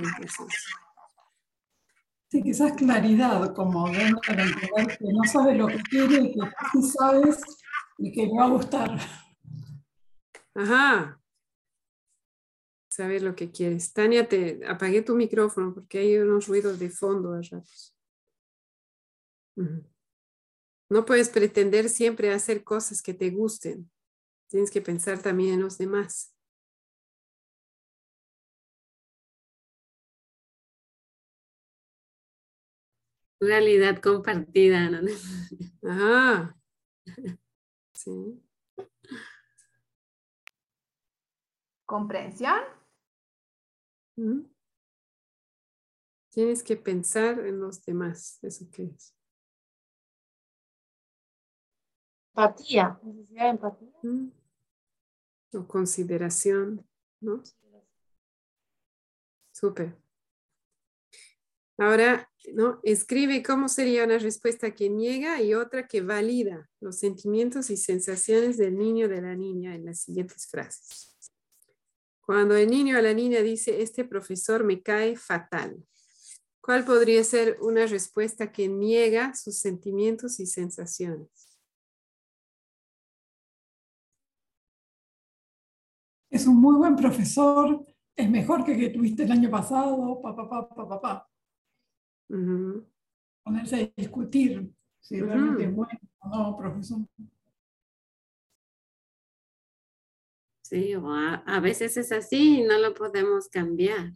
Sí, 2.31 2.43
quizás 2.45 2.73
claridad, 2.75 3.53
como 3.55 3.91
de 3.91 4.03
entender 4.03 4.99
que 4.99 5.13
no 5.13 5.25
sabes 5.25 5.59
lo 5.59 5.67
que 5.67 5.83
quiere 5.83 6.21
y 6.21 6.33
que 6.33 6.41
sí 6.73 6.83
sabes 6.83 7.41
y 7.99 8.13
que 8.13 8.27
le 8.27 8.39
va 8.39 8.45
a 8.45 8.51
gustar. 8.51 9.01
Ajá. 10.55 11.21
Saber 12.89 13.23
lo 13.23 13.35
que 13.35 13.51
quieres. 13.51 13.93
Tania, 13.93 14.29
te 14.29 14.61
apagué 14.65 15.03
tu 15.03 15.17
micrófono 15.17 15.75
porque 15.75 15.99
hay 15.99 16.19
unos 16.19 16.47
ruidos 16.47 16.79
de 16.79 16.91
fondo 16.91 17.33
a 17.33 17.43
ratos. 17.43 17.97
No 20.89 21.05
puedes 21.05 21.31
pretender 21.31 21.89
siempre 21.89 22.33
hacer 22.33 22.63
cosas 22.63 23.03
que 23.03 23.13
te 23.13 23.31
gusten. 23.31 23.91
Tienes 24.49 24.71
que 24.71 24.81
pensar 24.81 25.21
también 25.21 25.55
en 25.55 25.63
los 25.63 25.79
demás. 25.79 26.33
Realidad 33.41 34.01
compartida. 34.01 34.91
¿no? 34.91 35.01
Ajá. 35.91 36.57
Sí. 37.93 38.43
Comprensión. 41.85 42.63
Tienes 46.31 46.63
que 46.63 46.77
pensar 46.77 47.41
en 47.41 47.61
los 47.61 47.85
demás. 47.85 48.39
¿Eso 48.43 48.65
qué 48.73 48.85
es? 48.85 49.15
Empatía, 52.29 52.99
necesidad 53.03 53.45
de 53.45 53.51
empatía. 53.51 53.99
Mm. 54.03 54.33
O 55.53 55.67
consideración, 55.67 56.89
¿no? 57.21 57.43
Súper. 59.53 59.97
Ahora, 61.81 62.31
¿no? 62.53 62.79
Escribe 62.83 63.43
cómo 63.43 63.71
sería 63.71 64.05
una 64.05 64.19
respuesta 64.19 64.75
que 64.75 64.91
niega 64.91 65.41
y 65.41 65.55
otra 65.55 65.89
que 65.89 66.03
valida 66.03 66.69
los 66.79 66.99
sentimientos 66.99 67.71
y 67.71 67.79
sensaciones 67.79 68.59
del 68.59 68.77
niño 68.77 69.07
o 69.07 69.09
de 69.09 69.23
la 69.23 69.35
niña 69.35 69.75
en 69.75 69.87
las 69.87 70.01
siguientes 70.01 70.47
frases. 70.47 71.17
Cuando 72.21 72.55
el 72.55 72.69
niño 72.69 72.99
o 72.99 73.01
la 73.01 73.15
niña 73.15 73.41
dice, 73.41 73.81
este 73.81 74.05
profesor 74.05 74.63
me 74.63 74.83
cae 74.83 75.17
fatal, 75.17 75.83
¿cuál 76.61 76.85
podría 76.85 77.25
ser 77.25 77.57
una 77.63 77.87
respuesta 77.87 78.53
que 78.53 78.69
niega 78.69 79.35
sus 79.35 79.59
sentimientos 79.59 80.39
y 80.39 80.45
sensaciones? 80.45 81.31
es 86.29 86.47
un 86.47 86.61
muy 86.61 86.77
buen 86.77 86.95
profesor, 86.95 87.85
es 88.15 88.31
mejor 88.31 88.65
que 88.65 88.77
que 88.77 88.91
tuviste 88.91 89.25
el 89.25 89.33
año 89.33 89.51
pasado, 89.51 90.21
papá, 90.23 90.49
papá, 90.49 90.89
papá. 90.89 91.30
Ponerse 93.43 93.77
a 93.77 94.01
discutir 94.01 94.73
si 95.01 95.21
realmente 95.21 95.65
es 95.65 95.75
bueno 95.75 95.99
o 96.21 96.29
no, 96.29 96.57
profesor. 96.57 97.01
Sí, 100.63 100.95
o 100.95 101.13
a, 101.13 101.59
veces 101.61 101.97
es 101.97 102.13
así 102.13 102.61
y 102.61 102.63
no 102.63 102.79
lo 102.79 102.95
podemos 102.95 103.49
cambiar. 103.49 104.13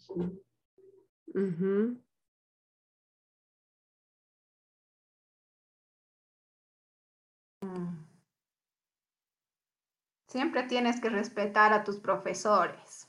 Siempre 10.29 10.63
tienes 10.69 11.01
que 11.01 11.09
respetar 11.09 11.73
a 11.73 11.83
tus 11.83 11.99
profesores. 11.99 13.09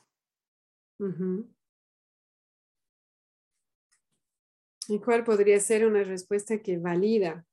¿Y 4.87 4.99
cuál 4.99 5.23
podría 5.23 5.59
ser 5.59 5.85
una 5.85 6.03
respuesta 6.03 6.59
que 6.59 6.77
valida? 6.77 7.45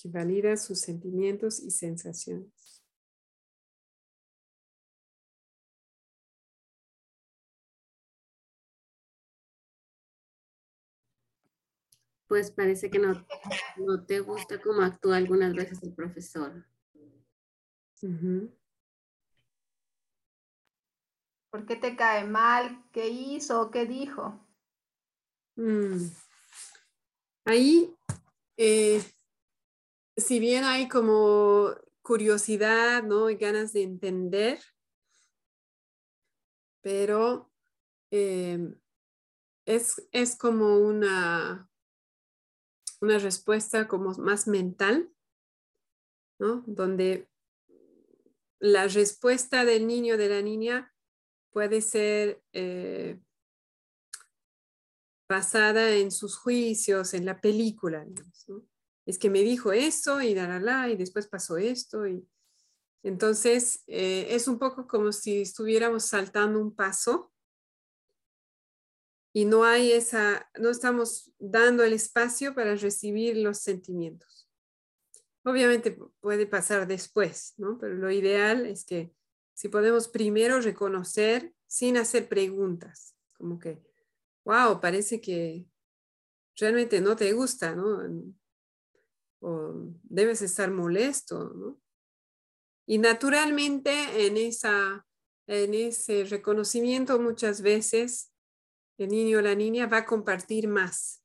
Que 0.00 0.08
valida 0.08 0.56
sus 0.56 0.80
sentimientos 0.80 1.60
y 1.60 1.70
sensaciones. 1.70 2.78
pues 12.28 12.50
parece 12.50 12.90
que 12.90 12.98
no, 12.98 13.26
no 13.78 14.04
te 14.04 14.20
gusta 14.20 14.60
cómo 14.60 14.82
actúa 14.82 15.16
algunas 15.16 15.54
veces 15.54 15.82
el 15.82 15.94
profesor. 15.94 16.64
¿Por 21.58 21.66
qué 21.66 21.74
te 21.74 21.96
cae 21.96 22.24
mal? 22.24 22.84
¿Qué 22.92 23.08
hizo 23.08 23.72
qué 23.72 23.84
dijo? 23.84 24.46
Mm. 25.56 26.06
Ahí, 27.46 27.92
eh, 28.56 29.02
si 30.16 30.38
bien 30.38 30.62
hay 30.62 30.86
como 30.86 31.74
curiosidad, 32.00 33.02
¿no? 33.02 33.28
Y 33.28 33.34
ganas 33.34 33.72
de 33.72 33.82
entender, 33.82 34.60
pero 36.80 37.50
eh, 38.12 38.72
es, 39.66 40.08
es 40.12 40.36
como 40.36 40.78
una, 40.78 41.68
una 43.00 43.18
respuesta 43.18 43.88
como 43.88 44.12
más 44.12 44.46
mental, 44.46 45.12
¿no? 46.38 46.62
Donde 46.68 47.28
la 48.60 48.86
respuesta 48.86 49.64
del 49.64 49.88
niño 49.88 50.16
de 50.16 50.28
la 50.28 50.40
niña 50.40 50.94
puede 51.52 51.80
ser 51.80 52.42
eh, 52.52 53.18
basada 55.28 55.90
en 55.90 56.10
sus 56.10 56.36
juicios, 56.36 57.14
en 57.14 57.26
la 57.26 57.40
película. 57.40 58.06
Es 59.06 59.18
que 59.18 59.30
me 59.30 59.40
dijo 59.40 59.72
eso 59.72 60.20
y 60.22 60.34
la, 60.34 60.58
la, 60.58 60.88
y 60.88 60.96
después 60.96 61.26
pasó 61.26 61.56
esto. 61.56 62.06
Y... 62.06 62.26
Entonces, 63.02 63.84
eh, 63.86 64.28
es 64.30 64.48
un 64.48 64.58
poco 64.58 64.86
como 64.86 65.12
si 65.12 65.42
estuviéramos 65.42 66.04
saltando 66.04 66.60
un 66.60 66.74
paso 66.74 67.32
y 69.32 69.44
no 69.44 69.64
hay 69.64 69.92
esa, 69.92 70.50
no 70.58 70.70
estamos 70.70 71.32
dando 71.38 71.84
el 71.84 71.92
espacio 71.92 72.54
para 72.54 72.74
recibir 72.74 73.36
los 73.36 73.58
sentimientos. 73.58 74.48
Obviamente 75.44 75.96
puede 76.20 76.46
pasar 76.46 76.86
después, 76.86 77.54
¿no? 77.56 77.78
Pero 77.78 77.94
lo 77.94 78.10
ideal 78.10 78.66
es 78.66 78.84
que 78.84 79.12
si 79.58 79.68
podemos 79.68 80.06
primero 80.06 80.60
reconocer 80.60 81.52
sin 81.66 81.96
hacer 81.96 82.28
preguntas, 82.28 83.16
como 83.32 83.58
que, 83.58 83.82
wow, 84.44 84.80
parece 84.80 85.20
que 85.20 85.66
realmente 86.54 87.00
no 87.00 87.16
te 87.16 87.32
gusta, 87.32 87.74
¿no? 87.74 87.98
O 89.40 89.74
debes 90.04 90.42
estar 90.42 90.70
molesto, 90.70 91.52
¿no? 91.54 91.82
Y 92.86 92.98
naturalmente 92.98 94.28
en, 94.28 94.36
esa, 94.36 95.04
en 95.48 95.74
ese 95.74 96.22
reconocimiento 96.22 97.18
muchas 97.18 97.60
veces 97.60 98.32
el 98.96 99.08
niño 99.08 99.38
o 99.38 99.42
la 99.42 99.56
niña 99.56 99.88
va 99.88 99.98
a 99.98 100.06
compartir 100.06 100.68
más. 100.68 101.20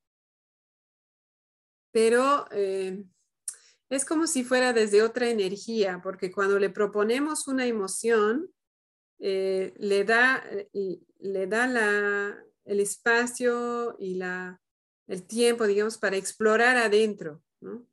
Pero 1.92 2.48
eh, 2.50 3.06
es 3.96 4.06
como 4.06 4.28
si 4.28 4.44
fuera 4.44 4.74
desde 4.74 5.04
otra 5.04 5.30
energía, 5.30 6.00
porque 6.02 6.32
cuando 6.32 6.60
le 6.60 6.70
proponemos 6.70 7.48
una 7.48 7.66
emoción, 7.66 8.50
eh, 9.20 9.74
le 9.78 10.04
da, 10.04 10.44
le 11.20 11.48
da 11.48 12.44
el 12.66 12.80
espacio 12.80 13.96
y 14.00 14.16
la, 14.16 14.62
el 15.08 15.24
tiempo, 15.24 15.68
digamos, 15.68 15.98
para 15.98 16.18
explorar 16.18 16.78
adentro, 16.78 17.42
¿no? 17.62 17.88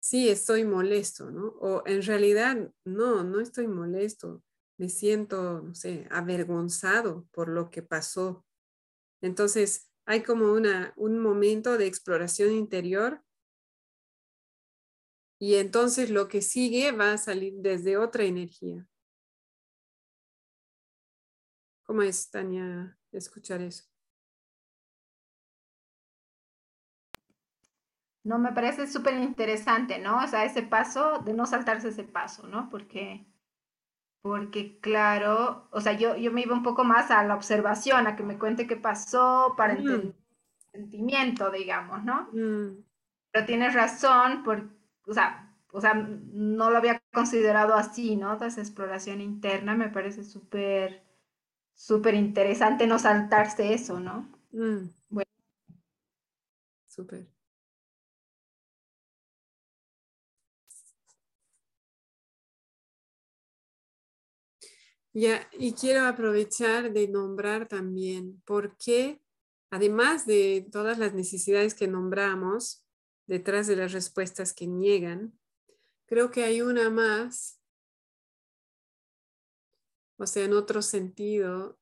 Sí, 0.00 0.28
estoy 0.28 0.64
molesto, 0.64 1.30
¿no? 1.30 1.46
O 1.60 1.82
en 1.86 2.02
realidad, 2.02 2.70
no, 2.84 3.24
no 3.24 3.40
estoy 3.40 3.66
molesto. 3.66 4.42
Me 4.76 4.88
siento, 4.88 5.62
no 5.62 5.74
sé, 5.74 6.06
avergonzado 6.10 7.26
por 7.30 7.48
lo 7.48 7.70
que 7.70 7.82
pasó. 7.82 8.44
Entonces, 9.22 9.88
hay 10.04 10.22
como 10.22 10.52
una, 10.52 10.92
un 10.96 11.18
momento 11.18 11.78
de 11.78 11.86
exploración 11.86 12.52
interior 12.52 13.22
y 15.44 15.56
entonces 15.56 16.08
lo 16.08 16.26
que 16.26 16.40
sigue 16.40 16.90
va 16.92 17.12
a 17.12 17.18
salir 17.18 17.52
desde 17.58 17.98
otra 17.98 18.24
energía. 18.24 18.88
¿Cómo 21.82 22.00
es, 22.00 22.30
Tania, 22.30 22.96
escuchar 23.12 23.60
eso? 23.60 23.84
No, 28.22 28.38
me 28.38 28.52
parece 28.52 28.86
súper 28.86 29.18
interesante, 29.20 29.98
¿no? 29.98 30.24
O 30.24 30.26
sea, 30.26 30.46
ese 30.46 30.62
paso, 30.62 31.18
de 31.18 31.34
no 31.34 31.44
saltarse 31.44 31.88
ese 31.88 32.04
paso, 32.04 32.48
¿no? 32.48 32.70
Porque 32.70 33.26
porque 34.22 34.80
claro, 34.80 35.68
o 35.72 35.82
sea, 35.82 35.92
yo, 35.92 36.16
yo 36.16 36.32
me 36.32 36.40
iba 36.40 36.54
un 36.54 36.62
poco 36.62 36.84
más 36.84 37.10
a 37.10 37.22
la 37.22 37.34
observación, 37.34 38.06
a 38.06 38.16
que 38.16 38.22
me 38.22 38.38
cuente 38.38 38.66
qué 38.66 38.76
pasó 38.76 39.52
para 39.58 39.74
entender 39.74 40.14
el 40.72 40.80
sentimiento, 40.80 41.50
digamos, 41.50 42.02
¿no? 42.02 42.30
Mm. 42.32 42.82
Pero 43.30 43.44
tienes 43.44 43.74
razón, 43.74 44.42
por, 44.42 44.73
o, 45.06 45.14
sea, 45.14 45.54
o 45.72 45.80
sea, 45.80 45.94
no 45.94 46.70
lo 46.70 46.78
había 46.78 47.02
considerado 47.12 47.74
así, 47.74 48.16
¿no? 48.16 48.34
Toda 48.36 48.48
esa 48.48 48.60
exploración 48.60 49.20
interna 49.20 49.74
me 49.74 49.88
parece 49.88 50.24
súper, 50.24 51.02
súper 51.74 52.14
interesante 52.14 52.86
no 52.86 52.98
saltarse 52.98 53.74
eso, 53.74 54.00
¿no? 54.00 54.30
Mm. 54.52 54.90
Bueno. 55.10 55.30
Súper. 56.88 57.26
Ya, 65.12 65.48
y 65.52 65.74
quiero 65.74 66.06
aprovechar 66.06 66.92
de 66.92 67.06
nombrar 67.08 67.68
también 67.68 68.42
por 68.44 68.76
qué, 68.76 69.20
además 69.70 70.26
de 70.26 70.66
todas 70.72 70.98
las 70.98 71.14
necesidades 71.14 71.74
que 71.74 71.86
nombramos, 71.86 72.83
detrás 73.26 73.66
de 73.66 73.76
las 73.76 73.92
respuestas 73.92 74.52
que 74.52 74.66
niegan, 74.66 75.38
creo 76.06 76.30
que 76.30 76.44
hay 76.44 76.62
una 76.62 76.90
más, 76.90 77.60
o 80.16 80.26
sea, 80.26 80.44
en 80.44 80.52
otro 80.52 80.82
sentido, 80.82 81.78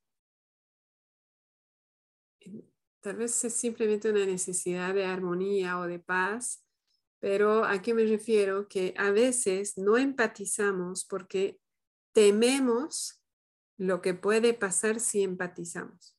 tal 3.01 3.17
vez 3.17 3.45
es 3.45 3.55
simplemente 3.55 4.11
una 4.11 4.25
necesidad 4.25 4.95
de 4.95 5.05
armonía 5.05 5.79
o 5.79 5.87
de 5.87 5.99
paz, 5.99 6.65
pero 7.19 7.65
¿a 7.65 7.83
qué 7.83 7.95
me 7.95 8.05
refiero? 8.05 8.69
Que 8.69 8.95
a 8.97 9.11
veces 9.11 9.79
no 9.79 9.97
empatizamos 9.97 11.05
porque 11.05 11.61
tememos 12.13 13.23
lo 13.77 14.01
que 14.01 14.15
puede 14.15 14.55
pasar 14.55 15.01
si 15.01 15.23
empatizamos. 15.23 16.17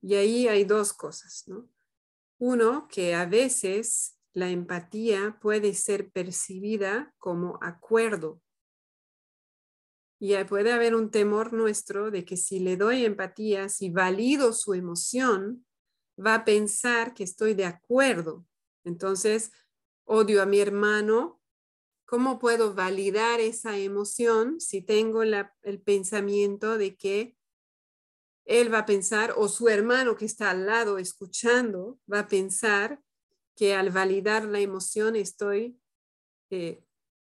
Y 0.00 0.14
ahí 0.14 0.48
hay 0.48 0.64
dos 0.64 0.92
cosas, 0.92 1.44
¿no? 1.46 1.68
Uno, 2.38 2.88
que 2.88 3.14
a 3.14 3.26
veces 3.26 4.18
la 4.34 4.50
empatía 4.50 5.38
puede 5.40 5.74
ser 5.74 6.10
percibida 6.10 7.14
como 7.18 7.58
acuerdo. 7.62 8.42
Y 10.20 10.34
puede 10.44 10.72
haber 10.72 10.94
un 10.94 11.10
temor 11.10 11.52
nuestro 11.52 12.10
de 12.10 12.24
que 12.24 12.36
si 12.36 12.58
le 12.58 12.76
doy 12.76 13.04
empatía, 13.04 13.68
si 13.68 13.90
valido 13.90 14.52
su 14.52 14.74
emoción, 14.74 15.66
va 16.18 16.34
a 16.34 16.44
pensar 16.44 17.14
que 17.14 17.24
estoy 17.24 17.54
de 17.54 17.66
acuerdo. 17.66 18.46
Entonces, 18.84 19.52
odio 20.04 20.42
a 20.42 20.46
mi 20.46 20.60
hermano 20.60 21.40
¿Cómo 22.06 22.38
puedo 22.38 22.74
validar 22.74 23.40
esa 23.40 23.78
emoción 23.78 24.60
si 24.60 24.82
tengo 24.82 25.22
el 25.22 25.80
pensamiento 25.82 26.76
de 26.76 26.96
que 26.96 27.36
él 28.44 28.72
va 28.72 28.80
a 28.80 28.86
pensar 28.86 29.32
o 29.36 29.48
su 29.48 29.68
hermano 29.68 30.14
que 30.14 30.26
está 30.26 30.50
al 30.50 30.66
lado 30.66 30.98
escuchando 30.98 31.98
va 32.12 32.20
a 32.20 32.28
pensar 32.28 33.00
que 33.56 33.74
al 33.74 33.90
validar 33.90 34.44
la 34.44 34.60
emoción 34.60 35.16
estoy 35.16 35.78
eh, 36.50 36.84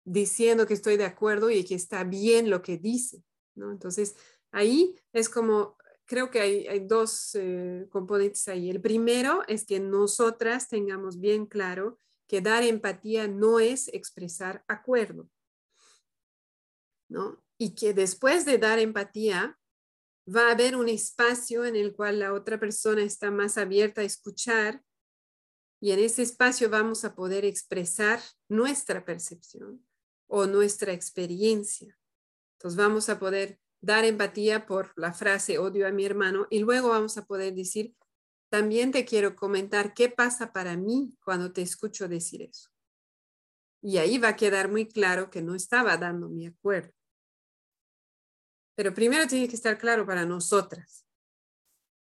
diciendo 0.05 0.67
que 0.67 0.75
estoy 0.75 0.97
de 0.97 1.05
acuerdo 1.05 1.51
y 1.51 1.65
que 1.65 1.75
está 1.75 2.05
bien 2.05 2.51
lo 2.51 2.63
que 2.63 2.79
dice, 2.79 3.23
¿no? 3.55 3.71
Entonces, 3.71 4.17
ahí 4.53 4.95
es 5.13 5.29
como, 5.29 5.77
creo 6.05 6.31
que 6.31 6.41
hay, 6.41 6.81
dos 6.81 7.35
eh, 7.35 7.87
componentes 7.91 8.47
ahí. 8.49 8.71
El 8.71 8.81
primero 8.81 9.43
es 9.49 9.65
que 9.65 9.81
nosotras 9.81 10.69
tengamos 10.69 11.21
bien 11.21 11.47
claro 11.47 11.99
que 12.27 12.41
dar 12.41 12.63
empatía 12.63 13.29
no 13.29 13.61
es 13.61 13.89
expresar 13.89 14.65
acuerdo, 14.69 15.29
¿no? 17.09 17.43
Y 17.59 17.75
que 17.75 17.95
después 17.95 18.45
de 18.45 18.59
dar 18.59 18.79
empatía, 18.79 19.59
va 20.27 20.49
a 20.49 20.53
haber 20.53 20.77
un 20.77 20.89
espacio 20.89 21.65
en 21.65 21.77
el 21.77 21.95
cual 21.95 22.19
la 22.19 22.33
otra 22.33 22.59
persona 22.59 23.03
está 23.03 23.31
más 23.31 23.59
abierta 23.59 24.01
a 24.01 24.05
escuchar 24.05 24.83
y 25.85 25.93
en 25.93 25.99
ese 25.99 26.23
espacio 26.23 26.71
vamos 26.71 27.05
a 27.05 27.15
poder 27.15 27.45
expresar 27.45 28.19
nuestra 28.49 29.05
percepción 29.05 29.87
o 30.27 30.47
nuestra 30.47 30.95
experiencia. 30.95 31.95
Entonces 32.57 32.79
vamos 32.79 33.11
a 33.11 33.19
poder 33.19 33.61
dar 33.83 34.07
empatía 34.07 34.65
por 34.65 34.95
la 34.97 35.13
frase 35.13 35.59
odio 35.59 35.87
a 35.87 35.91
mi 35.91 36.07
hermano 36.07 36.47
y 36.49 36.61
luego 36.61 36.89
vamos 36.89 37.19
a 37.19 37.27
poder 37.27 37.55
decir, 37.55 37.95
también 38.49 38.93
te 38.93 39.05
quiero 39.05 39.37
comentar 39.37 39.93
qué 39.93 40.09
pasa 40.09 40.55
para 40.55 40.75
mí 40.75 41.19
cuando 41.23 41.53
te 41.53 41.61
escucho 41.61 42.09
decir 42.09 42.41
eso. 42.41 42.71
Y 43.83 43.99
ahí 43.99 44.17
va 44.17 44.29
a 44.29 44.37
quedar 44.37 44.71
muy 44.71 44.89
claro 44.89 45.29
que 45.29 45.43
no 45.43 45.55
estaba 45.55 45.99
dando 45.99 46.31
mi 46.31 46.47
acuerdo. 46.47 46.95
Pero 48.75 48.95
primero 48.95 49.27
tiene 49.27 49.49
que 49.49 49.57
estar 49.57 49.77
claro 49.77 50.07
para 50.07 50.25
nosotras. 50.25 51.04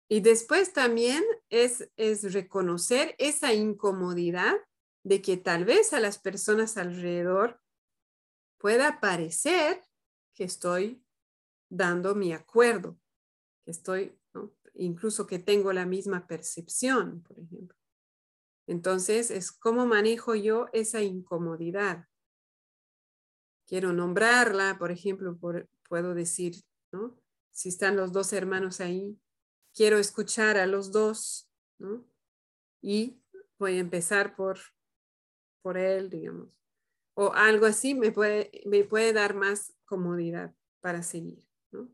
Y 0.10 0.22
después 0.22 0.74
también 0.74 1.24
es, 1.50 1.90
es 1.98 2.34
reconocer 2.34 3.16
esa 3.18 3.54
incomodidad 3.54 4.56
de 5.04 5.22
que 5.22 5.38
tal 5.38 5.66
vez 5.66 5.94
a 5.94 6.00
las 6.00 6.18
personas 6.18 6.78
alrededor 6.78 7.60
pueda 8.58 9.00
parecer 9.00 9.82
que 10.34 10.44
estoy 10.44 11.04
dando 11.70 12.16
mi 12.16 12.34
acuerdo, 12.34 12.98
que 13.66 13.72
estoy, 13.72 14.18
incluso 14.76 15.28
que 15.28 15.40
tengo 15.40 15.74
la 15.74 15.86
misma 15.86 16.28
percepción, 16.28 17.24
por 17.24 17.40
ejemplo. 17.40 17.78
Entonces, 18.68 19.32
es 19.32 19.52
cómo 19.52 19.86
manejo 19.86 20.36
yo 20.36 20.68
esa 20.74 21.02
incomodidad. 21.02 22.06
Quiero 23.66 23.94
nombrarla, 23.94 24.78
por 24.78 24.92
ejemplo, 24.92 25.38
puedo 25.88 26.14
decir, 26.14 26.56
¿no? 26.92 27.18
Si 27.52 27.70
están 27.70 27.96
los 27.96 28.12
dos 28.12 28.34
hermanos 28.34 28.82
ahí, 28.82 29.20
quiero 29.78 29.98
escuchar 29.98 30.58
a 30.58 30.66
los 30.66 30.92
dos, 30.92 31.50
¿no? 31.78 32.04
Y 32.82 33.22
voy 33.58 33.78
a 33.78 33.80
empezar 33.80 34.36
por, 34.36 34.60
por 35.62 35.78
él, 35.78 36.10
digamos 36.10 36.58
o 37.20 37.34
algo 37.34 37.66
así 37.66 37.96
me 37.96 38.12
puede, 38.12 38.52
me 38.66 38.84
puede 38.84 39.12
dar 39.12 39.34
más 39.34 39.74
comodidad 39.86 40.54
para 40.82 41.02
seguir. 41.02 41.44
¿no? 41.72 41.90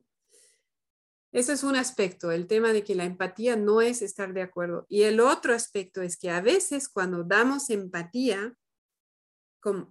Eso 1.32 1.54
es 1.54 1.64
un 1.64 1.78
aspecto, 1.78 2.32
el 2.32 2.46
tema 2.46 2.74
de 2.74 2.84
que 2.84 2.94
la 2.94 3.06
empatía 3.06 3.56
no 3.56 3.80
es 3.80 4.02
estar 4.02 4.34
de 4.34 4.42
acuerdo. 4.42 4.86
Y 4.90 5.04
el 5.04 5.22
otro 5.22 5.54
aspecto 5.54 6.02
es 6.02 6.18
que 6.18 6.30
a 6.30 6.42
veces 6.42 6.90
cuando 6.90 7.24
damos 7.24 7.70
empatía, 7.70 8.54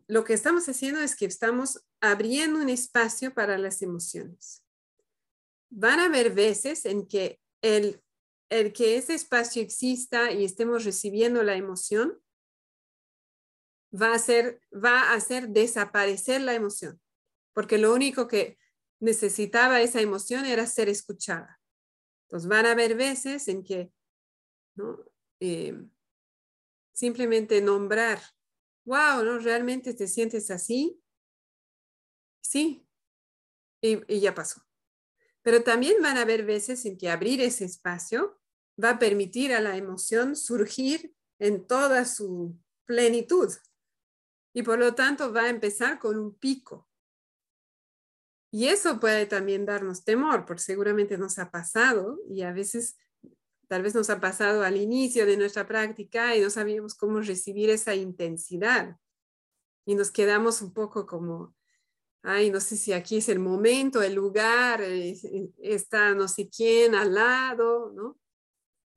lo 0.07 0.25
que 0.25 0.35
estamos 0.35 0.69
haciendo 0.69 1.01
es 1.01 1.17
que 1.17 1.25
estamos 1.25 1.83
abriendo 2.03 2.59
un 2.59 2.69
espacio 2.69 3.33
para 3.33 3.57
las 3.57 3.81
emociones. 3.81 4.63
Van 5.71 5.99
a 5.99 6.05
haber 6.05 6.35
veces 6.35 6.85
en 6.85 7.09
que 7.09 7.41
el, 7.63 8.03
el 8.51 8.73
que 8.73 8.97
ese 8.97 9.15
espacio 9.15 9.63
exista 9.63 10.31
y 10.33 10.45
estemos 10.45 10.85
recibiendo 10.85 11.43
la 11.43 11.57
emoción 11.57 12.21
va 13.95 14.13
a 14.13 14.15
hacer, 14.15 14.61
va 14.73 15.11
a 15.11 15.15
hacer 15.15 15.49
desaparecer 15.49 16.41
la 16.41 16.55
emoción, 16.55 17.01
porque 17.55 17.79
lo 17.79 17.95
único 17.95 18.29
que 18.29 18.59
necesitaba 19.01 19.81
esa 19.81 20.01
emoción 20.01 20.45
era 20.45 20.67
ser 20.67 20.89
escuchada. 20.89 21.61
Entonces 22.27 22.49
van 22.49 22.67
a 22.67 22.73
haber 22.73 22.97
veces 22.97 23.49
en 23.49 23.63
que 23.65 23.93
¿no? 24.75 24.99
Eh, 25.41 25.75
simplemente 26.93 27.61
nombrar, 27.61 28.21
wow, 28.85 29.25
¿no? 29.25 29.39
¿Realmente 29.39 29.95
te 29.95 30.07
sientes 30.07 30.51
así? 30.51 31.03
Sí, 32.41 32.87
y, 33.81 34.15
y 34.15 34.21
ya 34.21 34.35
pasó. 34.35 34.63
Pero 35.43 35.63
también 35.63 35.97
van 36.03 36.17
a 36.17 36.23
haber 36.23 36.45
veces 36.45 36.85
en 36.85 36.97
que 36.97 37.11
abrir 37.11 37.41
ese 37.41 37.65
espacio 37.65 38.41
va 38.83 38.91
a 38.91 38.99
permitir 38.99 39.53
a 39.53 39.61
la 39.61 39.77
emoción 39.77 40.37
surgir 40.37 41.15
en 41.39 41.67
toda 41.67 42.05
su 42.05 42.57
plenitud, 42.85 43.53
y 44.55 44.63
por 44.63 44.79
lo 44.79 44.95
tanto 44.95 45.33
va 45.33 45.45
a 45.45 45.49
empezar 45.49 45.99
con 45.99 46.19
un 46.19 46.35
pico. 46.35 46.89
Y 48.51 48.69
eso 48.69 49.01
puede 49.01 49.27
también 49.27 49.65
darnos 49.65 50.05
temor, 50.05 50.45
porque 50.45 50.63
seguramente 50.63 51.17
nos 51.17 51.39
ha 51.39 51.51
pasado 51.51 52.19
y 52.29 52.43
a 52.43 52.53
veces 52.53 52.97
tal 53.67 53.83
vez 53.83 53.95
nos 53.95 54.11
ha 54.11 54.21
pasado 54.21 54.63
al 54.63 54.77
inicio 54.77 55.25
de 55.25 55.39
nuestra 55.39 55.67
práctica 55.67 56.37
y 56.37 56.43
no 56.43 56.51
sabíamos 56.51 56.95
cómo 56.95 57.21
recibir 57.21 57.71
esa 57.71 57.95
intensidad. 57.95 58.99
Y 59.87 59.95
nos 59.95 60.11
quedamos 60.11 60.61
un 60.61 60.75
poco 60.75 61.07
como, 61.07 61.57
ay, 62.23 62.51
no 62.51 62.61
sé 62.61 62.77
si 62.77 62.93
aquí 62.93 63.19
es 63.19 63.29
el 63.29 63.39
momento, 63.39 64.03
el 64.03 64.15
lugar, 64.15 64.83
está 65.59 66.15
no 66.15 66.29
sé 66.29 66.49
quién 66.49 66.95
al 66.95 67.15
lado, 67.15 67.93
¿no? 67.95 68.19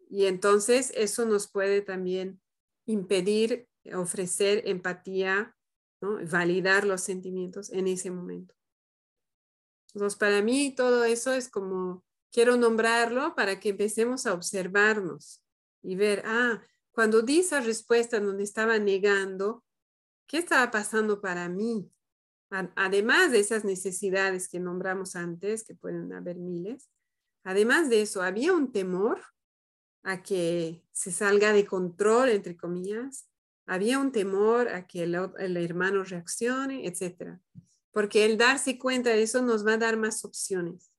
Y 0.09 0.25
entonces 0.25 0.91
eso 0.95 1.25
nos 1.25 1.49
puede 1.49 1.81
también 1.81 2.39
impedir 2.85 3.67
ofrecer 3.93 4.63
empatía, 4.67 5.55
validar 6.01 6.85
los 6.85 7.01
sentimientos 7.01 7.71
en 7.71 7.87
ese 7.87 8.11
momento. 8.11 8.53
Entonces, 9.93 10.17
para 10.17 10.41
mí 10.41 10.73
todo 10.75 11.05
eso 11.05 11.33
es 11.33 11.49
como, 11.49 12.03
quiero 12.31 12.57
nombrarlo 12.57 13.33
para 13.35 13.59
que 13.59 13.69
empecemos 13.69 14.25
a 14.25 14.33
observarnos 14.33 15.41
y 15.81 15.95
ver, 15.95 16.23
ah, 16.25 16.61
cuando 16.91 17.21
di 17.21 17.39
esa 17.39 17.61
respuesta 17.61 18.19
donde 18.19 18.43
estaba 18.43 18.77
negando, 18.77 19.63
¿qué 20.27 20.39
estaba 20.39 20.69
pasando 20.69 21.21
para 21.21 21.47
mí? 21.49 21.89
Además 22.49 23.31
de 23.31 23.39
esas 23.39 23.65
necesidades 23.65 24.47
que 24.47 24.59
nombramos 24.59 25.15
antes, 25.15 25.63
que 25.63 25.75
pueden 25.75 26.13
haber 26.13 26.37
miles, 26.37 26.89
además 27.43 27.89
de 27.89 28.01
eso, 28.01 28.21
había 28.21 28.53
un 28.53 28.71
temor 28.71 29.21
a 30.03 30.21
que 30.21 30.83
se 30.91 31.11
salga 31.11 31.51
de 31.51 31.65
control, 31.65 32.29
entre 32.29 32.55
comillas, 32.55 33.27
había 33.65 33.97
un 33.97 34.11
temor 34.11 34.69
a 34.69 34.85
que 34.85 35.03
el, 35.03 35.57
hermano 35.57 36.03
reaccione, 36.03 36.85
etc. 36.85 37.39
Porque 37.91 38.25
el 38.25 38.37
darse 38.37 38.77
cuenta 38.77 39.09
de 39.09 39.23
eso 39.23 39.41
nos 39.41 39.65
va 39.65 39.73
a 39.73 39.77
dar 39.77 39.97
más 39.97 40.23
opciones. 40.23 40.91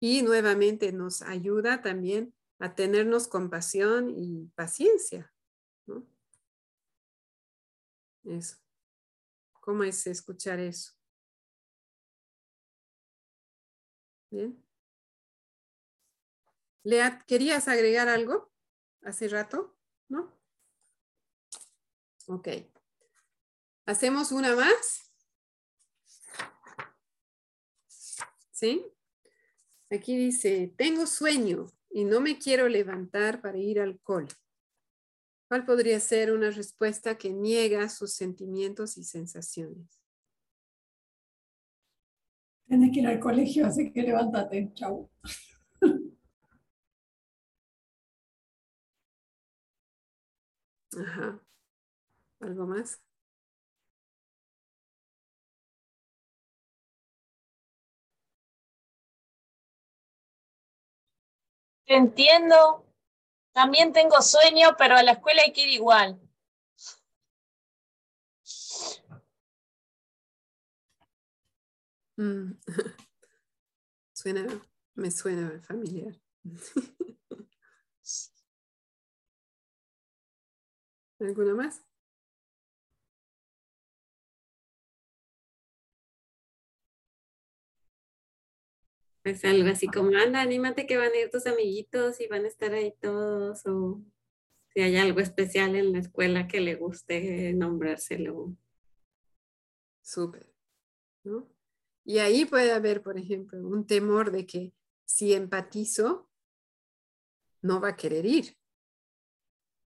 Y 0.00 0.22
nuevamente 0.22 0.92
nos 0.92 1.22
ayuda 1.22 1.80
también 1.80 2.34
a 2.58 2.74
tenernos 2.74 3.28
compasión 3.28 4.10
y 4.10 4.50
paciencia. 4.54 5.32
Eso. 8.24 8.56
¿Cómo 9.62 9.84
es 9.84 10.08
escuchar 10.08 10.58
eso? 10.58 10.92
Bien. 14.28 14.60
Lea, 16.82 17.22
¿querías 17.28 17.68
agregar 17.68 18.08
algo 18.08 18.50
hace 19.02 19.28
rato? 19.28 19.78
¿No? 20.08 20.36
Ok. 22.26 22.48
¿Hacemos 23.86 24.32
una 24.32 24.56
más? 24.56 25.12
¿Sí? 28.50 28.84
Aquí 29.90 30.16
dice, 30.16 30.74
tengo 30.76 31.06
sueño 31.06 31.66
y 31.88 32.04
no 32.04 32.20
me 32.20 32.36
quiero 32.36 32.68
levantar 32.68 33.40
para 33.40 33.58
ir 33.58 33.78
al 33.78 34.00
cole. 34.00 34.26
¿Cuál 35.52 35.66
podría 35.66 36.00
ser 36.00 36.32
una 36.32 36.50
respuesta 36.50 37.18
que 37.18 37.28
niega 37.28 37.86
sus 37.90 38.14
sentimientos 38.14 38.96
y 38.96 39.04
sensaciones? 39.04 40.00
Tienes 42.66 42.90
que 42.90 43.00
ir 43.00 43.06
al 43.06 43.20
colegio, 43.20 43.66
así 43.66 43.92
que 43.92 44.00
levántate. 44.00 44.72
Chau. 44.72 45.10
Ajá. 50.98 51.38
¿Algo 52.40 52.66
más? 52.66 53.02
entiendo. 61.84 62.86
También 63.52 63.92
tengo 63.92 64.20
sueño, 64.22 64.76
pero 64.78 64.96
a 64.96 65.02
la 65.02 65.12
escuela 65.12 65.42
hay 65.44 65.52
que 65.52 65.62
ir 65.62 65.68
igual. 65.68 66.18
Mm. 72.16 72.52
Suena, 74.12 74.46
me 74.94 75.10
suena 75.10 75.60
familiar. 75.66 76.14
¿Alguna 81.20 81.54
más? 81.54 81.82
Pues 89.22 89.44
algo 89.44 89.68
así 89.68 89.86
como, 89.86 90.16
anda, 90.16 90.40
anímate 90.40 90.86
que 90.86 90.96
van 90.96 91.12
a 91.12 91.16
ir 91.16 91.30
tus 91.30 91.46
amiguitos 91.46 92.20
y 92.20 92.26
van 92.26 92.44
a 92.44 92.48
estar 92.48 92.72
ahí 92.72 92.92
todos, 93.00 93.64
o 93.66 94.02
si 94.74 94.80
hay 94.80 94.96
algo 94.96 95.20
especial 95.20 95.76
en 95.76 95.92
la 95.92 96.00
escuela 96.00 96.48
que 96.48 96.60
le 96.60 96.74
guste 96.74 97.52
nombrárselo. 97.52 98.56
Súper, 100.00 100.52
¿no? 101.22 101.48
Y 102.04 102.18
ahí 102.18 102.44
puede 102.44 102.72
haber, 102.72 103.02
por 103.02 103.16
ejemplo, 103.16 103.60
un 103.60 103.86
temor 103.86 104.32
de 104.32 104.44
que 104.44 104.72
si 105.04 105.34
empatizo, 105.34 106.28
no 107.60 107.80
va 107.80 107.90
a 107.90 107.96
querer 107.96 108.26
ir. 108.26 108.56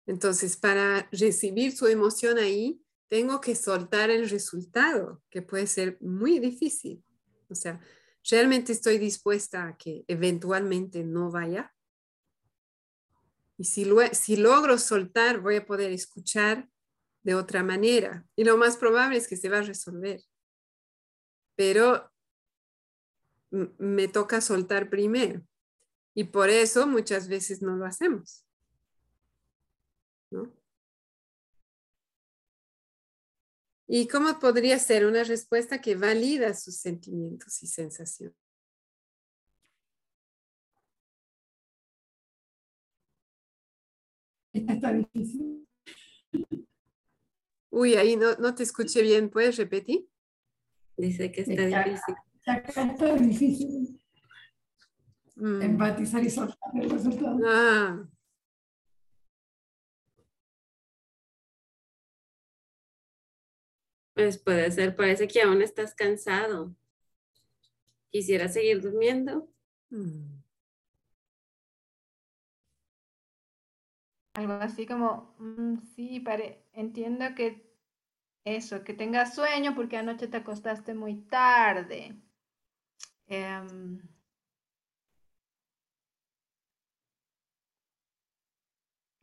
Entonces, 0.06 0.58
para 0.58 1.10
recibir 1.12 1.76
su 1.76 1.88
emoción 1.88 2.38
ahí, 2.38 2.84
tengo 3.08 3.42
que 3.42 3.56
soltar 3.56 4.10
el 4.10 4.30
resultado, 4.30 5.24
que 5.30 5.42
puede 5.42 5.66
ser 5.66 5.98
muy 6.02 6.40
difícil. 6.40 7.04
O 7.50 7.56
sea, 7.56 7.80
¿realmente 8.30 8.72
estoy 8.72 8.98
dispuesta 8.98 9.68
a 9.68 9.78
que 9.78 10.06
eventualmente 10.08 11.04
no 11.04 11.32
vaya? 11.32 11.74
Y 13.58 13.66
si, 13.66 14.36
logro 14.36 14.78
soltar, 14.78 15.40
voy 15.40 15.58
a 15.58 15.66
poder 15.66 15.92
escuchar 15.92 16.70
de 17.22 17.36
otra 17.36 17.64
manera. 17.64 18.26
Y 18.36 18.44
lo 18.44 18.58
más 18.58 18.78
probable 18.78 19.18
es 19.18 19.28
que 19.28 19.38
se 19.38 19.50
va 19.50 19.60
a 19.60 19.64
resolver. 19.64 20.22
Pero 21.56 22.12
me 23.52 24.08
toca 24.08 24.42
soltar 24.42 24.90
primero. 24.90 25.42
Y 26.16 26.26
por 26.26 26.50
eso 26.50 26.88
muchas 26.88 27.28
veces 27.28 27.62
no 27.62 27.76
lo 27.76 27.86
hacemos. 27.86 28.46
¿no? 30.32 30.52
¿Y 33.96 34.08
cómo 34.08 34.40
podría 34.40 34.80
ser 34.80 35.06
una 35.06 35.24
respuesta 35.24 35.80
que 35.80 35.94
valida 35.94 36.56
sus 36.56 36.78
sentimientos 36.78 37.62
y 37.62 37.68
sensaciones? 37.68 38.36
está 44.54 44.94
difícil. 44.94 45.68
Uy, 47.70 47.94
ahí 47.94 48.16
no, 48.16 48.34
no 48.38 48.56
te 48.56 48.64
escuché 48.64 49.04
bien. 49.04 49.30
¿Puedes 49.30 49.58
repetir? 49.58 50.10
Dice 50.98 51.32
que 51.32 51.42
está 51.42 51.84
difícil. 51.84 52.16
Está 52.48 53.16
difícil. 53.16 54.04
Mm. 55.36 55.62
Empatizar 55.62 56.24
y 56.24 56.32
soltar 56.32 56.58
el 56.82 56.90
resultado. 56.90 57.38
Ah. 57.46 58.10
Pues 64.16 64.40
puede 64.40 64.72
ser, 64.72 64.96
parece 64.96 65.28
que 65.28 65.42
aún 65.44 65.62
estás 65.62 65.94
cansado. 65.94 66.76
¿Quisiera 68.12 68.48
seguir 68.48 68.82
durmiendo? 68.82 69.50
Mm. 69.90 70.42
Algo 74.36 74.54
así 74.54 74.86
como, 74.86 75.34
mm, 75.40 75.78
sí, 75.96 76.20
pare 76.20 76.66
entiendo 76.74 77.26
que 77.36 77.66
eso, 78.46 78.84
que 78.84 78.94
tengas 78.94 79.36
sueño 79.36 79.76
porque 79.76 79.98
anoche 79.98 80.28
te 80.28 80.38
acostaste 80.38 80.94
muy 80.96 81.16
tarde. 81.24 82.16
Em, 83.28 84.00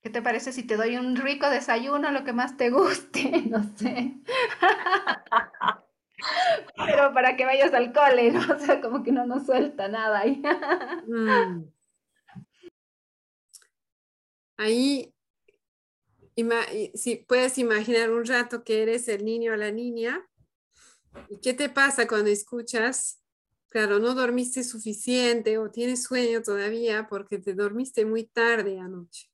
¿Qué 0.02 0.09
te 0.09 0.22
parece 0.22 0.52
si 0.52 0.62
te 0.62 0.77
doy 0.77 0.97
un 0.97 1.16
rico 1.16 1.51
desayuno, 1.51 2.10
lo 2.10 2.24
que 2.24 2.32
más 2.32 2.56
te 2.56 2.70
guste? 2.70 3.31
No 3.51 3.62
sé. 3.77 4.14
Pero 6.77 7.12
para 7.14 7.36
que 7.36 7.44
vayas 7.44 7.72
al 7.74 7.93
cole, 7.93 8.31
¿no? 8.32 8.40
O 8.55 8.59
sea, 8.59 8.81
como 8.81 9.02
que 9.02 9.12
no 9.12 9.27
nos 9.27 9.47
suelta 9.47 9.89
nada 9.89 10.20
ahí. 10.20 10.43
Mm. 11.06 11.64
Ahí, 14.56 15.14
si 16.94 17.16
puedes 17.16 17.56
imaginar 17.59 18.10
un 18.10 18.27
rato 18.27 18.62
que 18.62 18.82
eres 18.82 19.09
el 19.09 19.24
niño 19.24 19.52
o 19.55 19.56
la 19.56 19.70
niña, 19.70 20.28
¿y 21.28 21.40
qué 21.40 21.55
te 21.55 21.70
pasa 21.70 22.06
cuando 22.06 22.31
escuchas? 22.31 23.22
Claro, 23.70 23.98
no 23.98 24.14
dormiste 24.14 24.62
suficiente 24.64 25.56
o 25.56 25.70
tienes 25.70 26.02
sueño 26.02 26.43
todavía 26.43 27.06
porque 27.09 27.39
te 27.39 27.55
dormiste 27.55 28.05
muy 28.05 28.24
tarde 28.24 28.78
anoche. 28.78 29.30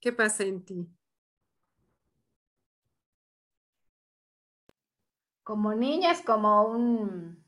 ¿Qué 0.00 0.12
pasa 0.12 0.44
en 0.44 0.64
ti? 0.64 0.88
Como 5.42 5.74
niña 5.74 6.10
es 6.10 6.22
como 6.22 6.62
un, 6.64 7.44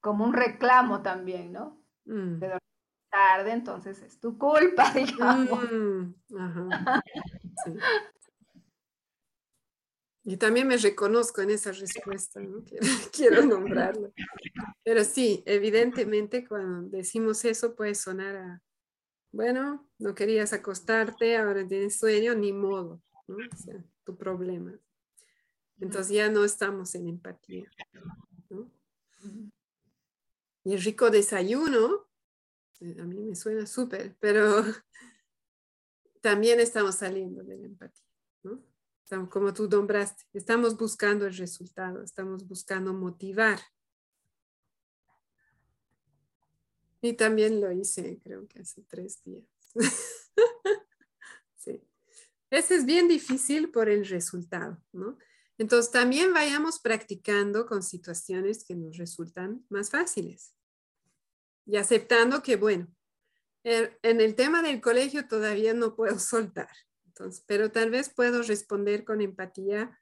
como 0.00 0.24
un 0.24 0.32
reclamo 0.32 1.02
también, 1.02 1.52
¿no? 1.52 1.80
Mm. 2.04 2.40
tarde, 3.10 3.52
entonces 3.52 4.00
es 4.02 4.18
tu 4.18 4.38
culpa, 4.38 4.92
digamos. 4.94 5.70
Mm, 5.70 6.14
Y 10.24 10.36
también 10.36 10.68
me 10.68 10.76
reconozco 10.76 11.40
en 11.40 11.50
esa 11.50 11.72
respuesta, 11.72 12.40
¿no? 12.40 12.62
quiero 13.12 13.44
nombrarlo. 13.44 14.12
Pero 14.84 15.04
sí, 15.04 15.42
evidentemente 15.46 16.46
cuando 16.46 16.88
decimos 16.96 17.44
eso 17.44 17.74
puede 17.74 17.94
sonar 17.94 18.36
a, 18.36 18.62
bueno, 19.32 19.88
no 19.98 20.14
querías 20.14 20.52
acostarte, 20.52 21.36
ahora 21.36 21.66
tienes 21.66 21.98
sueño, 21.98 22.34
ni 22.34 22.52
modo, 22.52 23.02
¿no? 23.28 23.36
O 23.36 23.56
sea, 23.56 23.84
tu 24.04 24.16
problema. 24.16 24.78
Entonces 25.78 26.16
ya 26.16 26.28
no 26.28 26.44
estamos 26.44 26.94
en 26.94 27.08
empatía, 27.08 27.70
¿no? 28.50 28.70
Y 30.64 30.74
el 30.74 30.82
rico 30.82 31.10
desayuno, 31.10 32.08
a 32.80 33.04
mí 33.04 33.20
me 33.20 33.34
suena 33.34 33.66
súper, 33.66 34.16
pero 34.20 34.62
también 36.20 36.60
estamos 36.60 36.96
saliendo 36.96 37.42
de 37.42 37.56
la 37.56 37.66
empatía, 37.66 38.06
¿no? 38.42 38.62
Como 39.28 39.52
tú 39.52 39.68
nombraste, 39.68 40.24
estamos 40.32 40.76
buscando 40.76 41.26
el 41.26 41.36
resultado, 41.36 42.02
estamos 42.02 42.46
buscando 42.46 42.92
motivar 42.92 43.58
Y 47.02 47.14
también 47.14 47.60
lo 47.60 47.72
hice, 47.72 48.20
creo 48.22 48.46
que 48.46 48.60
hace 48.60 48.82
tres 48.82 49.22
días. 49.24 49.44
sí. 51.56 51.82
Ese 52.50 52.74
es 52.74 52.84
bien 52.84 53.08
difícil 53.08 53.70
por 53.70 53.88
el 53.88 54.06
resultado, 54.06 54.82
¿no? 54.92 55.16
Entonces 55.56 55.92
también 55.92 56.32
vayamos 56.32 56.80
practicando 56.80 57.66
con 57.66 57.82
situaciones 57.82 58.64
que 58.64 58.74
nos 58.74 58.96
resultan 58.96 59.64
más 59.68 59.90
fáciles 59.90 60.54
y 61.66 61.76
aceptando 61.76 62.42
que, 62.42 62.56
bueno, 62.56 62.88
en 63.62 64.20
el 64.20 64.34
tema 64.34 64.62
del 64.62 64.80
colegio 64.80 65.28
todavía 65.28 65.74
no 65.74 65.94
puedo 65.94 66.18
soltar, 66.18 66.70
entonces, 67.04 67.44
pero 67.46 67.70
tal 67.70 67.90
vez 67.90 68.08
puedo 68.08 68.42
responder 68.42 69.04
con 69.04 69.20
empatía 69.20 70.00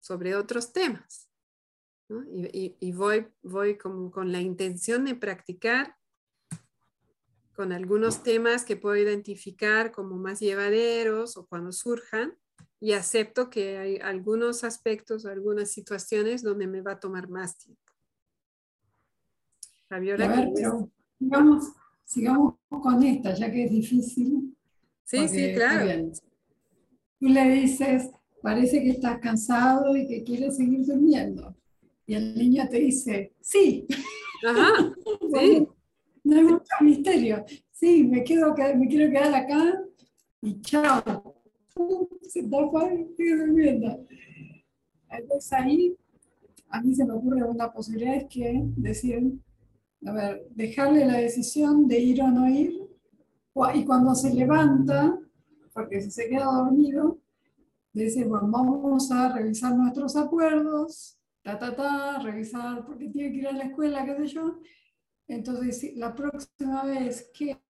sobre 0.00 0.34
otros 0.34 0.72
temas. 0.72 1.29
Y, 2.52 2.92
voy, 2.92 3.26
voy 3.42 3.78
como 3.78 4.10
con 4.10 4.32
la 4.32 4.40
intención 4.40 5.04
de 5.04 5.14
practicar 5.14 5.96
con 7.54 7.72
algunos 7.72 8.22
temas 8.22 8.64
que 8.64 8.76
puedo 8.76 8.96
identificar 8.96 9.92
como 9.92 10.16
más 10.16 10.40
llevaderos 10.40 11.36
o 11.36 11.46
cuando 11.46 11.72
surjan 11.72 12.34
y 12.80 12.92
acepto 12.92 13.50
que 13.50 13.76
hay 13.76 13.96
algunos 13.98 14.64
aspectos, 14.64 15.26
algunas 15.26 15.70
situaciones 15.70 16.42
donde 16.42 16.66
me 16.66 16.80
va 16.80 16.92
a 16.92 17.00
tomar 17.00 17.28
más 17.28 17.58
tiempo. 17.58 17.82
Fabiola, 19.88 20.24
a 20.24 20.28
ver, 20.28 20.48
sigamos, 21.18 21.64
sigamos 22.04 22.54
con 22.68 23.02
esta, 23.02 23.34
ya 23.34 23.50
que 23.50 23.64
es 23.64 23.70
difícil. 23.70 24.56
Sí, 25.04 25.28
sí, 25.28 25.52
claro. 25.54 26.10
Tú 27.18 27.28
le 27.28 27.50
dices, 27.50 28.10
parece 28.40 28.82
que 28.82 28.90
estás 28.90 29.18
cansado 29.18 29.94
y 29.96 30.06
que 30.06 30.24
quieres 30.24 30.56
seguir 30.56 30.86
durmiendo. 30.86 31.54
Y 32.10 32.14
el 32.16 32.34
niño 32.34 32.68
te 32.68 32.80
dice, 32.80 33.34
sí. 33.40 33.86
Ajá, 34.44 34.92
sí. 35.32 35.68
no 36.24 36.36
hay 36.36 36.42
mucho 36.42 36.74
misterio. 36.80 37.44
Sí, 37.70 38.02
me, 38.02 38.24
quedo, 38.24 38.52
me 38.76 38.88
quiero 38.88 39.12
quedar 39.12 39.32
acá 39.32 39.80
y 40.42 40.60
chao. 40.60 41.36
Se 42.22 42.42
tapa 42.48 42.92
y 42.92 43.14
sigue 43.16 43.36
durmiendo. 43.36 44.04
Entonces 45.08 45.52
ahí 45.52 45.96
a 46.70 46.82
mí 46.82 46.96
se 46.96 47.04
me 47.04 47.12
ocurre 47.12 47.44
una 47.44 47.72
posibilidad 47.72 48.16
es 48.16 48.24
que 48.24 48.60
decir, 48.76 49.38
a 50.04 50.12
ver, 50.12 50.48
dejarle 50.50 51.06
la 51.06 51.18
decisión 51.18 51.86
de 51.86 52.00
ir 52.00 52.22
o 52.22 52.28
no 52.28 52.48
ir, 52.48 52.72
y 53.72 53.84
cuando 53.84 54.16
se 54.16 54.34
levanta, 54.34 55.16
porque 55.72 56.00
si 56.00 56.10
se 56.10 56.28
queda 56.28 56.46
dormido, 56.46 57.20
decir, 57.92 58.26
bueno, 58.26 58.48
vamos 58.50 59.12
a 59.12 59.32
revisar 59.32 59.76
nuestros 59.76 60.16
acuerdos, 60.16 61.19
ta, 61.42 61.58
ta, 61.58 61.74
ta, 61.74 62.18
revisar 62.20 62.84
porque 62.84 63.08
tiene 63.08 63.32
que 63.32 63.38
ir 63.38 63.48
a 63.48 63.52
la 63.52 63.64
escuela, 63.64 64.04
qué 64.04 64.16
sé 64.16 64.26
yo. 64.26 64.60
Entonces, 65.28 65.96
la 65.96 66.14
próxima 66.14 66.84
vez 66.84 67.30
que 67.32 67.60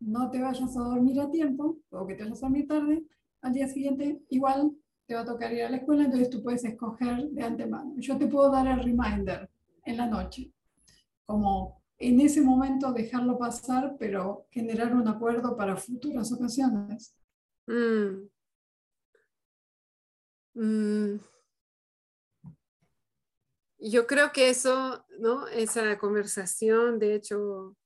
no 0.00 0.30
te 0.30 0.40
vayas 0.40 0.76
a 0.76 0.80
dormir 0.80 1.20
a 1.20 1.30
tiempo 1.30 1.78
o 1.90 2.06
que 2.06 2.14
te 2.14 2.24
vayas 2.24 2.42
a 2.42 2.46
dormir 2.46 2.66
tarde, 2.66 3.04
al 3.42 3.52
día 3.52 3.68
siguiente 3.68 4.22
igual 4.30 4.76
te 5.06 5.14
va 5.14 5.20
a 5.20 5.24
tocar 5.24 5.52
ir 5.52 5.62
a 5.62 5.70
la 5.70 5.76
escuela, 5.76 6.04
entonces 6.04 6.30
tú 6.30 6.42
puedes 6.42 6.64
escoger 6.64 7.28
de 7.30 7.42
antemano. 7.42 7.94
Yo 7.98 8.18
te 8.18 8.26
puedo 8.26 8.50
dar 8.50 8.66
el 8.66 8.82
reminder, 8.82 9.48
en 9.84 9.96
la 9.96 10.06
noche. 10.06 10.52
Como 11.24 11.82
en 11.98 12.20
ese 12.20 12.42
momento 12.42 12.92
dejarlo 12.92 13.38
pasar, 13.38 13.96
pero 13.98 14.46
generar 14.50 14.94
un 14.94 15.08
acuerdo 15.08 15.56
para 15.56 15.76
futuras 15.76 16.30
ocasiones. 16.32 17.14
Mm. 17.66 18.28
Mm. 20.54 21.20
Yo 23.88 24.08
creo 24.08 24.32
que 24.32 24.50
eso, 24.50 25.04
¿no? 25.20 25.46
Esa 25.46 25.96
conversación, 25.98 26.98
de 26.98 27.14
hecho, 27.14 27.76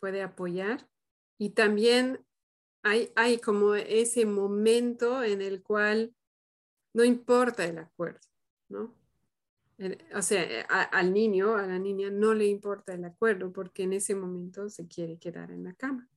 puede 0.00 0.22
apoyar. 0.22 0.88
Y 1.38 1.50
también 1.50 2.24
hay, 2.82 3.12
hay 3.14 3.38
como 3.38 3.76
ese 3.76 4.26
momento 4.26 5.22
en 5.22 5.40
el 5.40 5.62
cual 5.62 6.12
no 6.92 7.04
importa 7.04 7.64
el 7.64 7.78
acuerdo, 7.78 8.26
¿no? 8.68 8.96
O 10.12 10.22
sea, 10.22 10.62
al 10.90 11.12
niño, 11.12 11.54
a 11.54 11.64
la 11.64 11.78
niña 11.78 12.10
no 12.10 12.34
le 12.34 12.46
importa 12.46 12.94
el 12.94 13.04
acuerdo 13.04 13.52
porque 13.52 13.84
en 13.84 13.92
ese 13.92 14.16
momento 14.16 14.68
se 14.68 14.88
quiere 14.88 15.20
quedar 15.20 15.52
en 15.52 15.62
la 15.62 15.72
cama. 15.74 16.08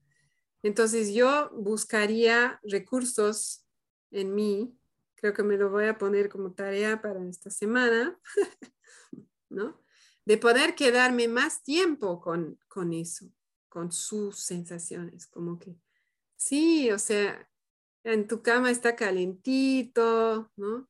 Entonces 0.64 1.14
yo 1.14 1.52
buscaría 1.54 2.60
recursos 2.64 3.68
en 4.10 4.34
mí, 4.34 4.76
creo 5.14 5.34
que 5.34 5.44
me 5.44 5.58
lo 5.58 5.70
voy 5.70 5.86
a 5.86 6.00
poner 6.00 6.28
como 6.28 6.54
tarea 6.54 7.04
para 7.04 7.24
esta 7.28 7.52
semana, 7.52 8.20
¿no? 9.50 9.82
De 10.26 10.38
poder 10.38 10.76
quedarme 10.76 11.28
más 11.28 11.64
tiempo 11.64 12.22
con, 12.22 12.60
con 12.68 12.94
eso, 12.94 13.32
con 13.70 13.92
sus 13.92 14.40
sensaciones, 14.40 15.28
como 15.28 15.58
que, 15.60 15.78
sí, 16.36 16.92
o 16.92 17.00
sea, 17.00 17.50
en 18.04 18.28
tu 18.28 18.42
cama 18.42 18.72
está 18.72 18.96
calentito, 18.96 20.52
¿no? 20.56 20.90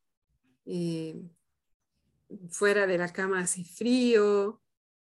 Eh, 0.64 1.20
fuera 2.50 2.86
de 2.86 2.98
la 2.98 3.12
cama 3.12 3.40
hace 3.40 3.64
frío, 3.64 4.62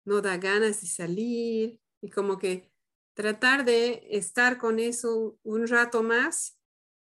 no 0.05 0.21
da 0.21 0.37
ganas 0.37 0.81
de 0.81 0.87
salir 0.87 1.81
y 2.01 2.11
como 2.11 2.39
que 2.39 2.71
tratar 3.15 3.65
de 3.65 4.07
estar 4.11 4.59
con 4.59 4.79
eso 4.79 5.39
un 5.43 5.67
rato 5.67 6.03
más 6.03 6.59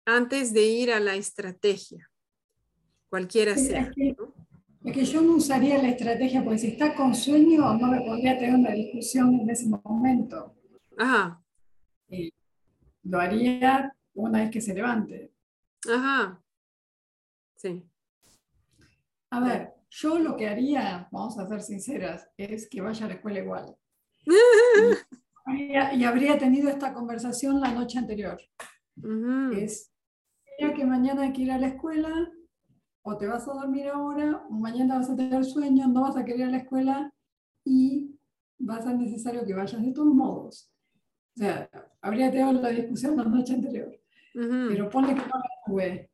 antes 0.05 0.53
de 0.53 0.65
ir 0.65 0.93
a 0.93 1.01
la 1.01 1.17
estrategia, 1.17 2.11
cualquiera 3.09 3.57
sea. 3.57 3.91
Es 4.85 4.94
que, 4.94 5.05
yo 5.05 5.20
no 5.20 5.35
usaría 5.35 5.82
la 5.82 5.90
estrategia 5.90 6.43
porque 6.43 6.59
si 6.59 6.69
está 6.69 6.94
con 6.94 7.15
sueño 7.15 7.74
no 7.74 7.89
me 7.89 8.01
podría 8.01 8.39
tener 8.39 8.55
una 8.55 8.70
discusión 8.70 9.35
en 9.40 9.51
ese 9.51 9.69
momento. 9.69 10.55
Ajá. 10.97 11.43
lo 13.02 13.20
haría 13.20 13.94
una 14.15 14.40
vez 14.40 14.51
que 14.51 14.61
se 14.61 14.74
levante. 14.74 15.32
Ajá. 15.89 16.43
Sí. 17.57 17.86
A 19.31 19.40
ver, 19.40 19.74
yo 19.90 20.19
lo 20.19 20.36
que 20.36 20.48
haría, 20.48 21.09
vamos 21.11 21.39
a 21.39 21.47
ser 21.47 21.62
sinceras, 21.62 22.28
es 22.36 22.69
que 22.69 22.81
vaya 22.81 23.05
a 23.05 23.09
la 23.09 23.15
escuela 23.15 23.40
igual. 23.40 23.77
y, 25.47 26.05
habría 26.05 26.39
tenido 26.39 26.69
esta 26.69 26.93
conversación 26.94 27.61
la 27.61 27.73
noche 27.73 27.98
anterior. 27.98 28.40
Es, 29.52 29.93
ya 30.59 30.74
que 30.74 30.85
mañana 30.85 31.23
hay 31.23 31.32
que 31.32 31.43
ir 31.43 31.52
a 31.52 31.59
la 31.59 31.69
escuela, 31.69 32.31
o 33.02 33.16
te 33.16 33.27
vas 33.27 33.48
a 33.48 33.55
dormir 33.55 33.89
ahora, 33.89 34.44
o 34.48 34.52
mañana 34.52 34.98
vas 34.98 35.10
a 35.10 35.16
tener 35.16 35.44
sueño, 35.44 35.89
no 35.89 36.02
vas 36.02 36.16
a 36.16 36.24
querer 36.24 36.40
ir 36.40 36.47
a 36.47 36.51
la 36.51 36.59
escuela 36.59 37.14
y 37.64 38.18
va 38.68 38.77
a 38.77 38.82
ser 38.82 38.97
necesario 38.97 39.44
que 39.44 39.55
vayas 39.55 39.82
de 39.82 39.93
todos 39.93 40.14
modos. 40.14 40.70
O 41.36 41.39
sea, 41.39 41.70
habría 42.02 42.31
tenido 42.31 42.52
la 42.52 42.68
discusión 42.70 43.16
la 43.16 43.24
noche 43.24 43.55
anterior. 43.55 43.97
Pero 44.32 44.89
ponle 44.90 45.14
que 45.14 45.20
no 45.20 45.27
la 45.27 45.51
tuve. 45.66 46.10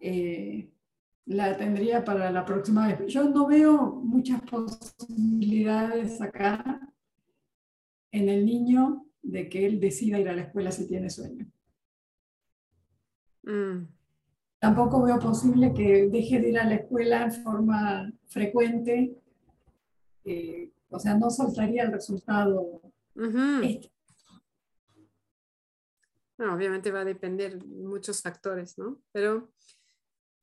Eh, 0.00 0.72
la 1.26 1.56
tendría 1.56 2.04
para 2.04 2.30
la 2.30 2.44
próxima 2.44 2.88
vez. 2.88 3.12
Yo 3.12 3.28
no 3.28 3.46
veo 3.46 4.00
muchas 4.02 4.40
posibilidades 4.42 6.20
acá 6.20 6.80
en 8.12 8.28
el 8.28 8.44
niño 8.44 9.06
de 9.22 9.48
que 9.48 9.66
él 9.66 9.78
decida 9.78 10.18
ir 10.18 10.28
a 10.28 10.34
la 10.34 10.42
escuela 10.42 10.70
si 10.72 10.88
tiene 10.88 11.10
sueño. 11.10 11.46
Mm. 13.42 13.99
Tampoco 14.60 15.02
veo 15.02 15.18
posible 15.18 15.72
que 15.72 16.08
deje 16.08 16.38
de 16.38 16.50
ir 16.50 16.58
a 16.58 16.66
la 16.66 16.74
escuela 16.76 17.24
en 17.24 17.32
forma 17.32 18.12
frecuente. 18.26 19.16
Eh, 20.24 20.70
o 20.90 20.98
sea, 20.98 21.16
no 21.16 21.30
soltaría 21.30 21.84
el 21.84 21.92
resultado. 21.92 22.82
Este. 23.62 23.90
obviamente 26.38 26.90
va 26.90 27.00
a 27.00 27.04
depender 27.04 27.64
muchos 27.66 28.22
factores, 28.22 28.78
¿no? 28.78 29.00
Pero 29.12 29.50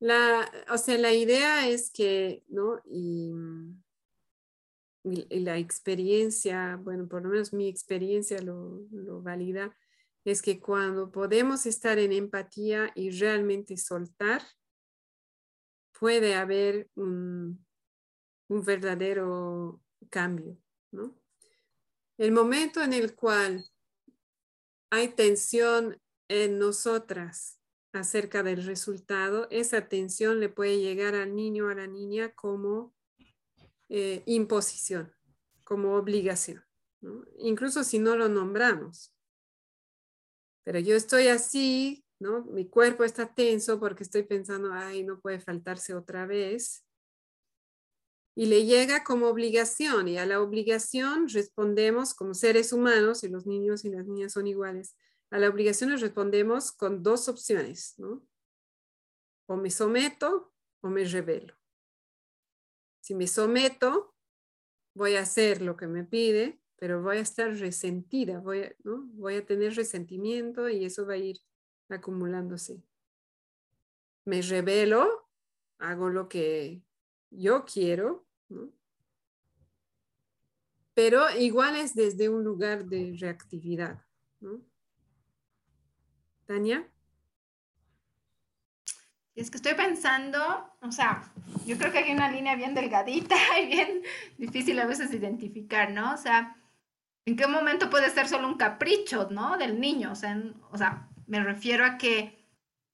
la, 0.00 0.48
o 0.70 0.78
sea, 0.78 0.96
la 0.98 1.12
idea 1.12 1.68
es 1.68 1.90
que, 1.90 2.44
¿no? 2.48 2.80
Y, 2.84 3.32
la 5.30 5.56
experiencia, 5.56 6.78
bueno, 6.82 7.08
por 7.08 7.22
lo 7.22 7.30
menos 7.30 7.54
mi 7.54 7.66
experiencia 7.66 8.42
lo, 8.42 8.82
valida, 9.22 9.74
es 10.30 10.42
que 10.42 10.60
cuando 10.60 11.10
podemos 11.10 11.64
estar 11.64 11.98
en 11.98 12.12
empatía 12.12 12.92
y 12.94 13.10
realmente 13.10 13.78
soltar, 13.78 14.42
puede 15.98 16.34
haber 16.34 16.90
un, 16.94 17.64
un 18.48 18.64
verdadero 18.64 19.80
cambio, 20.10 20.58
¿no? 20.92 21.18
El 22.18 22.32
momento 22.32 22.82
en 22.82 22.92
el 22.92 23.14
cual 23.14 23.64
hay 24.90 25.08
tensión 25.08 25.98
en 26.28 26.58
nosotras 26.58 27.58
acerca 27.92 28.42
del 28.42 28.64
resultado, 28.64 29.48
esa 29.50 29.78
atención 29.78 30.40
le 30.40 30.50
puede 30.50 30.78
llegar 30.78 31.14
al 31.14 31.34
niño 31.34 31.66
o 31.66 31.68
a 31.68 31.74
la 31.74 31.86
niña 31.86 32.34
como 32.34 32.94
eh, 33.88 34.22
imposición, 34.26 35.14
como 35.64 35.94
obligación, 35.94 36.62
incluso 37.38 37.82
si 37.82 37.98
no 37.98 38.14
lo 38.14 38.28
nombramos. 38.28 39.14
Pero 40.68 40.80
yo 40.80 40.96
estoy 40.96 41.28
así, 41.28 42.04
¿no? 42.20 42.44
Mi 42.44 42.68
cuerpo 42.68 43.02
está 43.02 43.32
tenso 43.32 43.80
porque 43.80 44.02
estoy 44.02 44.24
pensando, 44.24 44.70
ay, 44.70 45.02
no 45.02 45.18
puede 45.18 45.40
faltarse 45.40 45.94
otra 45.94 46.26
vez. 46.26 46.84
Y 48.36 48.44
le 48.44 48.66
llega 48.66 49.02
como 49.02 49.28
obligación 49.28 50.08
y 50.08 50.18
a 50.18 50.26
la 50.26 50.42
obligación 50.42 51.26
respondemos 51.30 52.12
como 52.12 52.34
seres 52.34 52.74
humanos 52.74 53.24
y 53.24 53.28
los 53.28 53.46
niños 53.46 53.86
y 53.86 53.88
las 53.88 54.06
niñas 54.06 54.34
son 54.34 54.46
iguales 54.46 54.94
a 55.30 55.38
la 55.38 55.48
obligación 55.48 55.88
nos 55.88 56.02
respondemos 56.02 56.70
con 56.70 57.02
dos 57.02 57.30
opciones, 57.30 57.94
¿no? 57.96 58.22
O 59.46 59.56
me 59.56 59.70
someto 59.70 60.52
o 60.82 60.90
me 60.90 61.02
revelo. 61.04 61.56
Si 63.00 63.14
me 63.14 63.26
someto, 63.26 64.14
voy 64.94 65.16
a 65.16 65.22
hacer 65.22 65.62
lo 65.62 65.78
que 65.78 65.86
me 65.86 66.04
pide, 66.04 66.60
pero 66.78 67.02
voy 67.02 67.18
a 67.18 67.20
estar 67.20 67.52
resentida, 67.54 68.38
voy 68.38 68.62
a, 68.62 68.72
¿no? 68.84 69.06
voy 69.14 69.36
a 69.36 69.44
tener 69.44 69.74
resentimiento 69.74 70.68
y 70.68 70.84
eso 70.84 71.06
va 71.06 71.14
a 71.14 71.18
ir 71.18 71.38
acumulándose. 71.88 72.82
Me 74.24 74.42
revelo, 74.42 75.28
hago 75.78 76.08
lo 76.10 76.28
que 76.28 76.82
yo 77.30 77.64
quiero, 77.64 78.26
¿no? 78.48 78.72
pero 80.94 81.30
igual 81.38 81.76
es 81.76 81.94
desde 81.94 82.28
un 82.28 82.42
lugar 82.42 82.84
de 82.84 83.16
reactividad. 83.20 84.04
¿no? 84.40 84.60
Tania. 86.44 86.88
Es 89.36 89.48
que 89.48 89.58
estoy 89.58 89.74
pensando, 89.74 90.40
o 90.80 90.90
sea, 90.90 91.32
yo 91.64 91.78
creo 91.78 91.92
que 91.92 91.98
hay 91.98 92.12
una 92.12 92.32
línea 92.32 92.56
bien 92.56 92.74
delgadita 92.74 93.36
y 93.62 93.66
bien 93.66 94.02
difícil 94.38 94.76
a 94.80 94.86
veces 94.86 95.14
identificar, 95.14 95.92
¿no? 95.92 96.14
O 96.14 96.16
sea, 96.16 96.57
¿en 97.28 97.36
qué 97.36 97.46
momento 97.46 97.90
puede 97.90 98.08
ser 98.08 98.26
solo 98.26 98.48
un 98.48 98.56
capricho, 98.56 99.28
¿no? 99.30 99.58
Del 99.58 99.78
niño, 99.78 100.12
o 100.12 100.16
sea, 100.16 101.08
me 101.26 101.44
refiero 101.44 101.84
a 101.84 101.98
que 101.98 102.38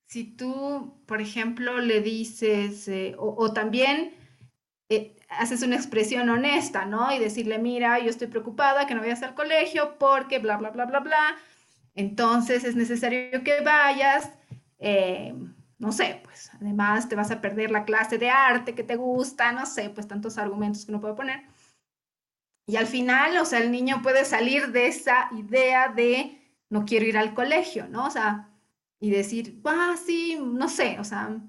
si 0.07 0.25
tú, 0.25 1.01
por 1.07 1.21
ejemplo, 1.21 1.79
le 1.79 2.01
dices, 2.01 2.89
eh, 2.89 3.15
o, 3.17 3.53
también 3.53 4.13
eh, 4.89 5.17
haces 5.29 5.63
una 5.63 5.77
expresión 5.77 6.29
honesta, 6.29 6.85
¿no? 6.85 7.15
Y 7.15 7.21
decirle, 7.21 7.59
mira, 7.59 8.01
yo 8.01 8.11
estoy 8.11 8.27
preocupada 8.27 8.89
que 8.89 8.95
no 8.97 9.03
vayas 9.03 9.23
al 9.23 9.35
colegio 9.35 9.99
porque 9.99 10.41
bla, 10.41 10.57
bla, 10.57 10.71
bla, 10.71 10.87
bla, 10.87 10.99
bla 10.99 11.37
entonces 11.95 12.65
es 12.65 12.75
necesario 12.75 13.45
que 13.45 13.61
vayas, 13.61 14.31
eh, 14.81 15.33
no 15.79 15.93
sé, 15.93 16.21
pues 16.25 16.51
además 16.55 17.09
te 17.09 17.15
vas 17.15 17.31
a 17.31 17.41
perder 17.41 17.71
la 17.71 17.85
clase 17.85 18.19
de 18.19 18.31
arte 18.31 18.75
que 18.75 18.83
te 18.83 18.97
gusta, 18.97 19.53
no 19.53 19.65
sé, 19.65 19.91
pues 19.91 20.09
tantos 20.09 20.39
argumentos 20.39 20.85
que 20.85 20.91
no 20.93 21.01
puedo 21.01 21.15
poner. 21.15 21.45
Y 22.67 22.77
al 22.77 22.87
final, 22.87 23.37
o 23.39 23.45
sea, 23.45 23.61
el 23.61 23.71
niño 23.71 24.01
puede 24.03 24.25
salir 24.25 24.69
de 24.69 24.87
esa 24.87 25.29
idea 25.37 25.89
de 25.89 26.41
no 26.71 26.85
quiero 26.85 27.07
ir 27.07 27.19
al 27.19 27.35
colegio, 27.35 27.87
¿no? 27.89 28.07
O 28.07 28.11
sea, 28.11 28.51
y 29.01 29.11
decir, 29.11 29.61
ah, 29.65 29.97
sí, 30.03 30.39
no 30.41 30.69
sé, 30.69 30.99
o 30.99 31.05
sea, 31.05 31.41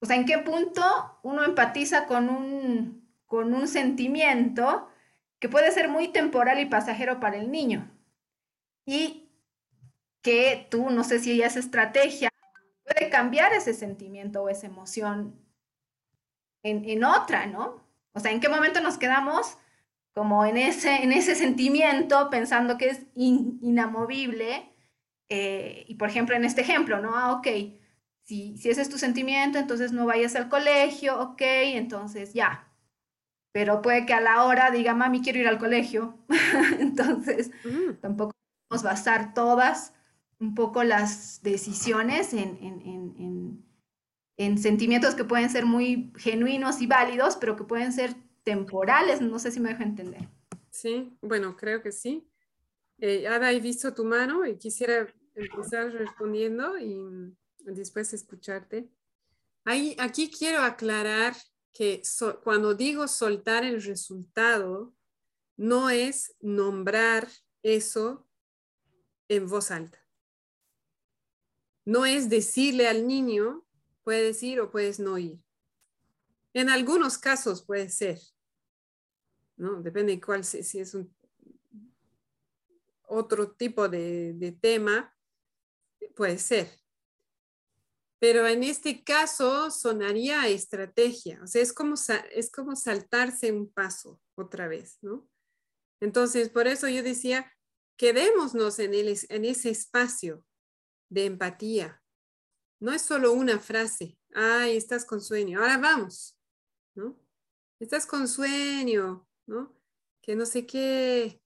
o 0.00 0.06
sea, 0.06 0.16
¿en 0.16 0.24
qué 0.24 0.38
punto 0.38 0.82
uno 1.22 1.44
empatiza 1.44 2.06
con 2.06 2.28
un, 2.28 3.08
con 3.26 3.52
un 3.54 3.66
sentimiento 3.66 4.88
que 5.40 5.48
puede 5.48 5.72
ser 5.72 5.88
muy 5.88 6.08
temporal 6.08 6.60
y 6.60 6.66
pasajero 6.66 7.18
para 7.18 7.36
el 7.36 7.50
niño? 7.50 7.90
y 8.88 9.30
que 10.22 10.66
tú, 10.70 10.88
no 10.88 11.04
sé 11.04 11.18
si 11.18 11.32
ella 11.32 11.48
es 11.48 11.56
estrategia, 11.56 12.30
puede 12.84 13.10
cambiar 13.10 13.52
ese 13.52 13.74
sentimiento 13.74 14.42
o 14.42 14.48
esa 14.48 14.66
emoción 14.66 15.38
en, 16.62 17.04
otra, 17.04 17.44
¿no? 17.44 17.84
O 18.14 18.20
sea, 18.20 18.32
¿en 18.32 18.40
qué 18.40 18.48
momento 18.48 18.80
nos 18.80 18.96
quedamos 18.96 19.58
como 20.18 20.44
en 20.44 20.56
ese, 20.56 21.04
en 21.04 21.12
ese 21.12 21.36
sentimiento 21.36 22.28
pensando 22.28 22.76
que 22.76 22.88
es 22.88 23.06
inamovible? 23.14 24.68
Eh, 25.28 25.84
y 25.86 25.94
por 25.94 26.08
ejemplo, 26.08 26.34
en 26.34 26.44
este 26.44 26.62
ejemplo, 26.62 27.00
¿no? 27.00 27.14
Ah, 27.14 27.30
ok, 27.34 27.46
si, 28.24 28.56
si 28.56 28.68
ese 28.68 28.82
es 28.82 28.88
tu 28.88 28.98
sentimiento, 28.98 29.58
entonces 29.58 29.92
no 29.92 30.06
vayas 30.06 30.34
al 30.34 30.48
colegio, 30.48 31.20
ok, 31.20 31.40
entonces 31.40 32.34
ya. 32.34 32.68
Pero 33.52 33.80
puede 33.80 34.06
que 34.06 34.12
a 34.12 34.20
la 34.20 34.42
hora 34.42 34.72
diga, 34.72 34.92
mami, 34.92 35.22
quiero 35.22 35.38
ir 35.38 35.46
al 35.46 35.58
colegio. 35.58 36.18
entonces, 36.80 37.52
mm. 37.64 38.00
tampoco 38.00 38.32
podemos 38.68 38.82
basar 38.82 39.34
todas 39.34 39.94
un 40.40 40.56
poco 40.56 40.82
las 40.82 41.44
decisiones 41.44 42.32
en, 42.32 42.58
en, 42.60 42.82
en, 42.82 43.64
en, 44.36 44.58
sentimientos 44.58 45.14
que 45.14 45.22
pueden 45.22 45.48
ser 45.48 45.64
muy 45.64 46.12
genuinos 46.16 46.82
y 46.82 46.88
válidos, 46.88 47.36
pero 47.36 47.54
que 47.54 47.62
pueden 47.62 47.92
ser 47.92 48.16
temporales. 48.48 49.20
No 49.20 49.38
sé 49.38 49.50
si 49.50 49.60
me 49.60 49.68
dejo 49.68 49.82
entender. 49.82 50.26
Sí, 50.70 51.14
bueno, 51.20 51.54
creo 51.54 51.82
que 51.82 51.92
sí. 51.92 52.26
Eh, 52.98 53.28
Ada, 53.28 53.52
he 53.52 53.60
visto 53.60 53.92
tu 53.92 54.06
mano 54.06 54.46
y 54.46 54.56
quisiera 54.56 55.06
empezar 55.34 55.92
respondiendo 55.92 56.78
y 56.78 57.36
después 57.58 58.14
escucharte. 58.14 58.88
Ahí, 59.66 59.94
aquí 59.98 60.30
quiero 60.30 60.62
aclarar 60.62 61.34
que 61.74 62.00
cuando 62.42 62.72
digo 62.74 63.06
soltar 63.06 63.64
el 63.64 63.82
resultado, 63.82 64.94
no 65.58 65.90
es 65.90 66.34
nombrar 66.40 67.28
eso 67.62 68.26
en 69.28 69.46
voz 69.46 69.70
alta. 69.70 70.02
No 71.84 72.06
es 72.06 72.30
decirle 72.30 72.88
al 72.88 73.06
niño, 73.06 73.66
puedes 74.04 74.42
ir 74.42 74.58
o 74.60 74.70
puedes 74.70 74.98
no 74.98 75.18
ir. 75.18 75.38
En 76.54 76.70
algunos 76.70 77.18
casos 77.18 77.62
puede 77.62 77.90
ser, 77.90 78.18
¿no? 79.58 79.82
Depende 79.82 80.14
de 80.14 80.20
cuál, 80.20 80.44
si 80.44 80.78
es 80.78 80.94
un 80.94 81.14
otro 83.08 83.52
tipo 83.52 83.88
de, 83.88 84.34
de 84.34 84.52
tema, 84.52 85.14
puede 86.14 86.38
ser. 86.38 86.70
Pero 88.20 88.46
en 88.46 88.64
este 88.64 89.04
caso 89.04 89.70
sonaría 89.70 90.48
estrategia, 90.48 91.40
o 91.42 91.46
sea, 91.46 91.62
es 91.62 91.72
como, 91.72 91.94
es 92.32 92.50
como 92.50 92.74
saltarse 92.74 93.52
un 93.52 93.70
paso 93.70 94.20
otra 94.34 94.66
vez, 94.66 94.98
¿no? 95.02 95.28
Entonces, 96.00 96.48
por 96.48 96.66
eso 96.66 96.88
yo 96.88 97.02
decía, 97.02 97.52
quedémonos 97.96 98.78
en, 98.78 98.94
el, 98.94 99.16
en 99.28 99.44
ese 99.44 99.70
espacio 99.70 100.44
de 101.08 101.26
empatía. 101.26 102.02
No 102.80 102.92
es 102.92 103.02
solo 103.02 103.32
una 103.32 103.58
frase, 103.58 104.18
ay, 104.34 104.76
estás 104.76 105.04
con 105.04 105.20
sueño, 105.20 105.60
ahora 105.60 105.78
vamos, 105.78 106.36
¿no? 106.94 107.16
Estás 107.80 108.06
con 108.06 108.26
sueño, 108.26 109.27
Que 110.22 110.36
no 110.36 110.46
sé 110.46 110.66
qué, 110.66 111.40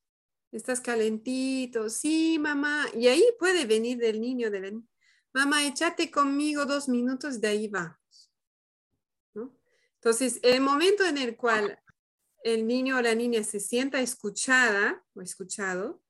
estás 0.50 0.80
calentito, 0.80 1.88
sí, 1.88 2.38
mamá, 2.38 2.86
y 2.94 3.08
ahí 3.08 3.24
puede 3.38 3.64
venir 3.64 3.98
del 3.98 4.20
niño 4.20 4.50
mamá, 5.32 5.66
échate 5.66 6.10
conmigo 6.10 6.66
dos 6.66 6.88
minutos, 6.88 7.40
de 7.40 7.48
ahí 7.48 7.68
vamos. 7.68 8.30
¿no? 9.34 9.56
Entonces, 9.94 10.40
el 10.42 10.60
momento 10.60 11.04
en 11.04 11.18
el 11.18 11.36
cual 11.36 11.78
el 12.44 12.66
niño 12.66 12.98
o 12.98 13.02
la 13.02 13.14
niña 13.14 13.42
se 13.44 13.60
sienta 13.60 14.00
escuchada 14.00 15.04
o 15.14 15.22
escuchado, 15.22 16.02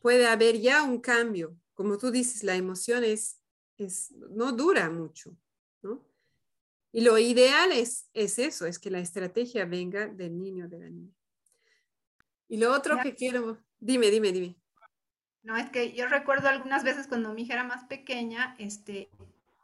puede 0.00 0.26
haber 0.26 0.58
ya 0.58 0.82
un 0.82 1.00
cambio. 1.00 1.56
Como 1.74 1.98
tú 1.98 2.10
dices, 2.10 2.42
la 2.42 2.56
emoción 2.56 3.04
es, 3.04 3.40
es 3.76 4.10
no 4.12 4.52
dura 4.52 4.90
mucho. 4.90 5.36
Y 6.92 7.02
lo 7.02 7.18
ideal 7.18 7.70
es, 7.72 8.08
es 8.14 8.38
eso, 8.38 8.66
es 8.66 8.78
que 8.78 8.90
la 8.90 8.98
estrategia 8.98 9.64
venga 9.64 10.06
del 10.06 10.38
niño 10.38 10.64
o 10.66 10.68
de 10.68 10.78
la 10.78 10.90
niña. 10.90 11.14
Y 12.48 12.56
lo 12.56 12.72
otro 12.72 12.98
que 13.00 13.14
quiero, 13.14 13.58
dime, 13.78 14.10
dime, 14.10 14.32
dime. 14.32 14.56
No, 15.42 15.56
es 15.56 15.70
que 15.70 15.92
yo 15.92 16.08
recuerdo 16.08 16.48
algunas 16.48 16.82
veces 16.82 17.06
cuando 17.06 17.32
mi 17.32 17.42
hija 17.42 17.54
era 17.54 17.64
más 17.64 17.84
pequeña, 17.84 18.56
este, 18.58 19.08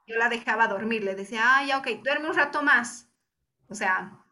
yo 0.06 0.16
la 0.16 0.28
dejaba 0.28 0.68
dormir, 0.68 1.02
le 1.02 1.14
decía, 1.14 1.40
ah, 1.42 1.66
ya, 1.66 1.78
ok, 1.78 1.88
duerme 2.02 2.30
un 2.30 2.36
rato 2.36 2.62
más. 2.62 3.08
O 3.68 3.74
sea, 3.74 4.24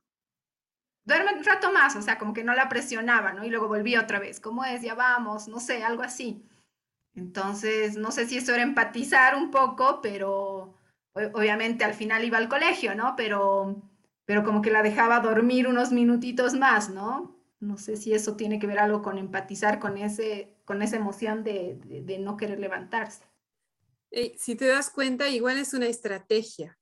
duerme 1.05 1.35
un 1.35 1.45
rato 1.45 1.73
más, 1.73 1.97
o 1.97 2.03
sea, 2.03 2.19
como 2.19 2.33
que 2.33 2.45
no 2.45 2.55
la 2.55 2.69
presionaba, 2.69 3.33
¿no? 3.33 3.45
Y 3.45 3.51
luego 3.51 3.69
volvía 3.69 4.01
otra 4.01 4.21
vez, 4.21 4.41
¿cómo 4.41 4.65
es? 4.65 4.83
Ya 4.83 4.95
vamos, 4.95 5.49
no 5.49 5.59
sé, 5.59 5.83
algo 5.83 6.03
así. 6.03 6.49
Entonces, 7.15 7.97
no 7.97 8.11
sé 8.11 8.27
si 8.27 8.39
eso 8.39 8.55
era 8.55 8.63
empatizar 8.63 9.35
un 9.35 9.51
poco, 9.51 10.01
pero 10.01 10.74
obviamente 11.15 11.85
al 11.85 11.95
final 11.95 12.25
iba 12.25 12.39
al 12.39 12.49
colegio, 12.49 12.95
¿no? 12.95 13.15
Pero, 13.17 13.83
pero 14.25 14.45
como 14.45 14.63
que 14.63 14.71
la 14.71 14.83
dejaba 14.83 15.21
dormir 15.21 15.67
unos 15.69 15.93
minutitos 15.93 16.55
más, 16.55 16.91
¿no? 16.91 17.35
No 17.61 17.79
sé 17.79 17.97
si 17.97 18.13
eso 18.13 18.37
tiene 18.37 18.59
que 18.59 18.67
ver 18.67 18.79
algo 18.79 19.03
con 19.03 19.17
empatizar 19.17 19.79
con, 19.79 19.97
ese, 19.97 20.55
con 20.65 20.83
esa 20.83 20.97
emoción 20.97 21.45
de, 21.45 21.79
de, 22.05 22.19
no 22.19 22.37
querer 22.37 22.61
levantarse. 22.61 23.25
si 24.37 24.55
te 24.55 24.67
das 24.67 24.91
cuenta, 24.91 25.29
igual 25.29 25.59
es 25.59 25.73
una 25.73 25.87
estrategia, 25.87 26.79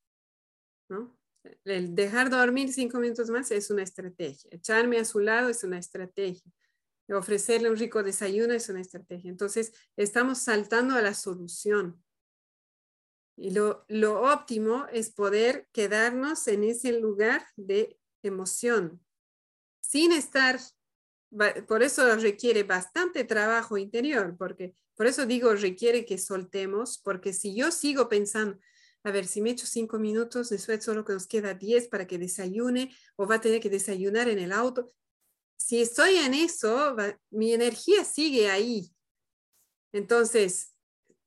¿no? 0.89 1.17
El 1.65 1.95
dejar 1.95 2.31
dormir 2.31 2.73
cinco 2.73 2.99
minutos 2.99 3.29
más 3.31 3.51
es 3.51 3.71
una 3.71 3.83
estrategia. 3.83 4.49
Echarme 4.53 4.99
a 4.99 5.05
su 5.05 5.19
lado 5.19 5.49
es 5.49 5.65
una 5.65 5.79
estrategia. 5.79 6.51
Ofrecerle 7.09 7.69
un 7.69 7.77
rico 7.77 8.03
desayuno 8.03 8.55
es 8.55 8.69
una 8.69 8.81
estrategia. 8.81 9.29
Entonces, 9.29 9.73
estamos 9.97 10.39
saltando 10.39 10.95
a 10.95 11.03
la 11.03 11.15
solución. 11.15 12.02
Y 13.37 13.51
lo, 13.51 13.85
lo 13.89 14.23
óptimo 14.23 14.87
es 14.93 15.11
poder 15.11 15.69
quedarnos 15.73 16.47
en 16.49 16.65
ese 16.65 16.93
lugar 17.01 17.47
de 17.57 17.99
emoción, 18.23 19.05
sin 19.81 20.13
estar, 20.13 20.61
por 21.67 21.83
eso 21.83 22.15
requiere 22.17 22.63
bastante 22.63 23.25
trabajo 23.25 23.79
interior, 23.79 24.37
porque 24.39 24.75
por 24.95 25.07
eso 25.07 25.27
digo 25.27 25.55
requiere 25.55 26.05
que 26.05 26.19
soltemos, 26.19 26.99
porque 26.99 27.33
si 27.33 27.55
yo 27.55 27.71
sigo 27.71 28.09
pensando, 28.09 28.59
a 29.05 29.11
ver, 29.11 29.27
si 29.27 29.41
me 29.41 29.51
echo 29.51 29.67
cinco 29.67 29.99
minutos, 29.99 30.51
después 30.51 30.85
solo 30.85 31.05
que 31.05 31.15
nos 31.15 31.27
queda 31.27 31.55
diez 31.55 31.89
para 31.89 32.07
que 32.07 32.19
desayune 32.19 32.95
o 33.17 33.27
va 33.27 33.37
a 33.37 33.41
tener 33.41 33.61
que 33.61 33.71
desayunar 33.71 34.29
en 34.29 34.39
el 34.39 34.53
auto. 34.53 34.93
Si 35.59 35.81
estoy 35.81 36.17
en 36.17 36.35
eso, 36.35 36.97
mi 37.31 37.53
energía 37.53 38.05
sigue 38.05 38.49
ahí. 38.49 38.95
Entonces, 39.93 40.72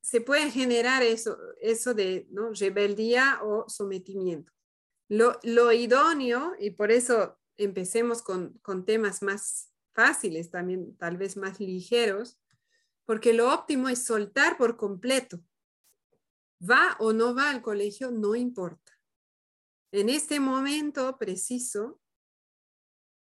se 0.05 0.21
puede 0.21 0.51
generar 0.51 1.01
eso, 1.01 1.35
eso 1.59 1.95
de 1.95 2.27
¿no? 2.29 2.51
rebeldía 2.53 3.39
o 3.41 3.67
sometimiento. 3.67 4.53
Lo, 5.09 5.39
lo 5.41 5.71
idóneo, 5.71 6.53
y 6.59 6.69
por 6.69 6.91
eso 6.91 7.39
empecemos 7.57 8.21
con, 8.21 8.61
temas 8.85 9.23
más 9.23 9.73
fáciles, 9.93 10.51
también 10.51 10.95
tal 10.97 11.17
vez 11.17 11.37
más 11.37 11.59
ligeros, 11.59 12.39
porque 13.05 13.33
lo 13.33 13.51
óptimo 13.51 13.89
es 13.89 14.05
soltar 14.05 14.57
por 14.57 14.77
completo. 14.77 15.43
Va 16.61 16.95
o 16.99 17.11
no 17.11 17.33
va 17.33 17.49
al 17.49 17.63
colegio, 17.63 18.11
no 18.11 18.35
importa. 18.35 18.91
En 19.91 20.09
este 20.09 20.39
momento 20.39 21.17
preciso, 21.17 21.99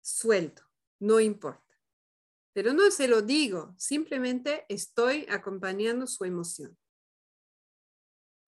suelto, 0.03 0.65
no 0.99 1.21
importa. 1.21 1.66
Pero 2.57 2.73
no 2.73 2.91
se 2.91 3.07
lo 3.07 3.21
digo, 3.21 3.75
simplemente 3.77 4.65
estoy 4.71 5.27
acompañando 5.29 6.07
su 6.07 6.25
emoción. 6.25 6.75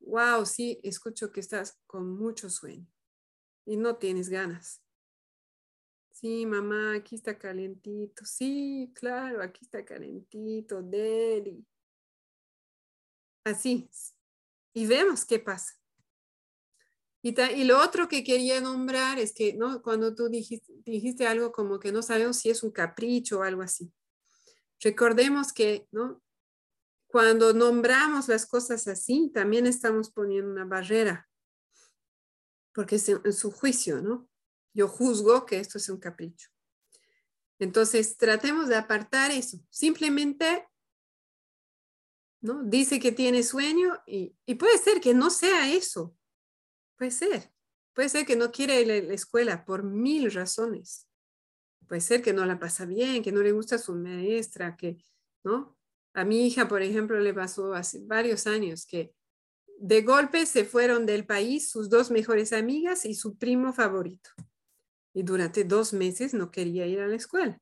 Wow, 0.00 0.46
sí, 0.46 0.80
escucho 0.82 1.30
que 1.30 1.40
estás 1.40 1.78
con 1.86 2.16
mucho 2.16 2.48
sueño 2.48 2.86
y 3.66 3.76
no 3.76 3.96
tienes 3.96 4.30
ganas. 4.30 4.82
Sí, 6.10 6.46
mamá, 6.46 6.94
aquí 6.94 7.16
está 7.16 7.38
calentito. 7.38 8.24
Sí, 8.24 8.90
claro, 8.94 9.42
aquí 9.42 9.66
está 9.66 9.84
calentito, 9.84 10.82
Deli. 10.82 11.66
Así. 13.44 13.90
Y 14.72 14.86
vemos 14.86 15.26
qué 15.26 15.38
pasa. 15.38 15.74
Y, 17.20 17.38
y, 17.38 17.64
lo 17.64 17.78
otro 17.82 18.08
que 18.08 18.24
quería 18.24 18.58
nombrar 18.62 19.18
es 19.18 19.34
que 19.34 19.52
¿no? 19.52 19.82
cuando 19.82 20.14
tú 20.14 20.30
dijiste, 20.30 20.72
dijiste, 20.86 21.26
algo 21.26 21.52
como 21.52 21.78
que 21.78 21.92
no 21.92 22.00
sabemos 22.00 22.38
si 22.38 22.48
es 22.48 22.62
un 22.62 22.70
capricho 22.70 23.40
o 23.40 23.42
algo 23.42 23.60
así. 23.60 23.92
Recordemos 24.80 25.52
que 25.52 25.86
¿no? 25.90 26.22
cuando 27.08 27.52
nombramos 27.52 28.28
las 28.28 28.46
cosas 28.46 28.86
así, 28.88 29.30
también 29.34 29.66
estamos 29.66 30.10
poniendo 30.10 30.50
una 30.50 30.64
barrera, 30.64 31.28
porque 32.74 32.96
es 32.96 33.08
en 33.08 33.32
su 33.32 33.50
juicio, 33.50 34.00
¿no? 34.00 34.28
yo 34.78 34.86
juzgo 34.86 35.44
que 35.44 35.58
esto 35.58 35.78
es 35.78 35.88
un 35.88 35.98
capricho. 35.98 36.48
Entonces, 37.58 38.16
tratemos 38.16 38.68
de 38.68 38.76
apartar 38.76 39.32
eso. 39.32 39.58
Simplemente, 39.70 40.68
¿no? 42.40 42.62
Dice 42.62 43.00
que 43.00 43.10
tiene 43.10 43.42
sueño 43.42 44.00
y, 44.06 44.36
puede 44.54 44.78
ser 44.78 45.00
que 45.00 45.14
no 45.14 45.30
sea 45.30 45.72
eso. 45.72 46.16
Puede 46.96 47.10
ser. 47.10 47.52
Puede 47.92 48.08
ser 48.08 48.24
que 48.24 48.36
no 48.36 48.52
quiere 48.52 48.80
ir 48.80 48.92
a 48.92 49.06
la 49.08 49.14
escuela 49.14 49.64
por 49.64 49.82
mil 49.82 50.30
razones. 50.30 51.07
Puede 51.88 52.00
ser 52.02 52.22
que 52.22 52.32
no 52.32 52.44
la 52.44 52.58
pasa 52.58 52.84
bien, 52.84 53.22
que 53.22 53.32
no 53.32 53.42
le 53.42 53.52
gusta 53.52 53.78
su 53.78 53.94
maestra, 53.94 54.76
que, 54.76 54.98
¿no? 55.42 55.76
A 56.12 56.24
mi 56.24 56.46
hija, 56.46 56.68
por 56.68 56.82
ejemplo, 56.82 57.18
le 57.18 57.32
pasó 57.32 57.74
hace 57.74 58.00
varios 58.04 58.46
años 58.46 58.86
que 58.86 59.14
de 59.78 60.02
golpe 60.02 60.44
se 60.44 60.64
fueron 60.64 61.06
del 61.06 61.24
país 61.24 61.70
sus 61.70 61.88
dos 61.88 62.10
mejores 62.10 62.52
amigas 62.52 63.04
y 63.04 63.14
su 63.14 63.38
primo 63.38 63.72
favorito 63.72 64.30
y 65.14 65.22
durante 65.22 65.64
dos 65.64 65.92
meses 65.92 66.34
no 66.34 66.50
quería 66.50 66.86
ir 66.86 67.00
a 67.00 67.08
la 67.08 67.16
escuela. 67.16 67.60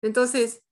Entonces, 0.00 0.62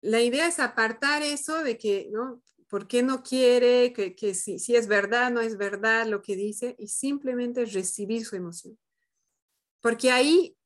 la 0.00 0.20
idea 0.20 0.46
es 0.48 0.58
apartar 0.58 1.22
eso 1.22 1.62
de 1.62 1.78
que, 1.78 2.08
¿no? 2.12 2.42
¿Por 2.68 2.88
qué 2.88 3.02
no 3.02 3.22
quiere? 3.22 3.92
Que, 3.92 4.14
que 4.14 4.34
si, 4.34 4.58
si 4.58 4.76
es 4.76 4.88
verdad, 4.88 5.30
no 5.30 5.40
es 5.40 5.56
verdad 5.56 6.06
lo 6.06 6.22
que 6.22 6.36
dice 6.36 6.74
y 6.78 6.88
simplemente 6.88 7.64
recibir 7.64 8.24
su 8.24 8.34
emoción. 8.34 8.78
Porque 9.80 10.10
ahí 10.10 10.56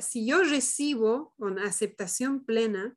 si 0.00 0.26
yo 0.26 0.42
recibo 0.42 1.34
con 1.38 1.58
aceptación 1.58 2.44
plena, 2.44 2.96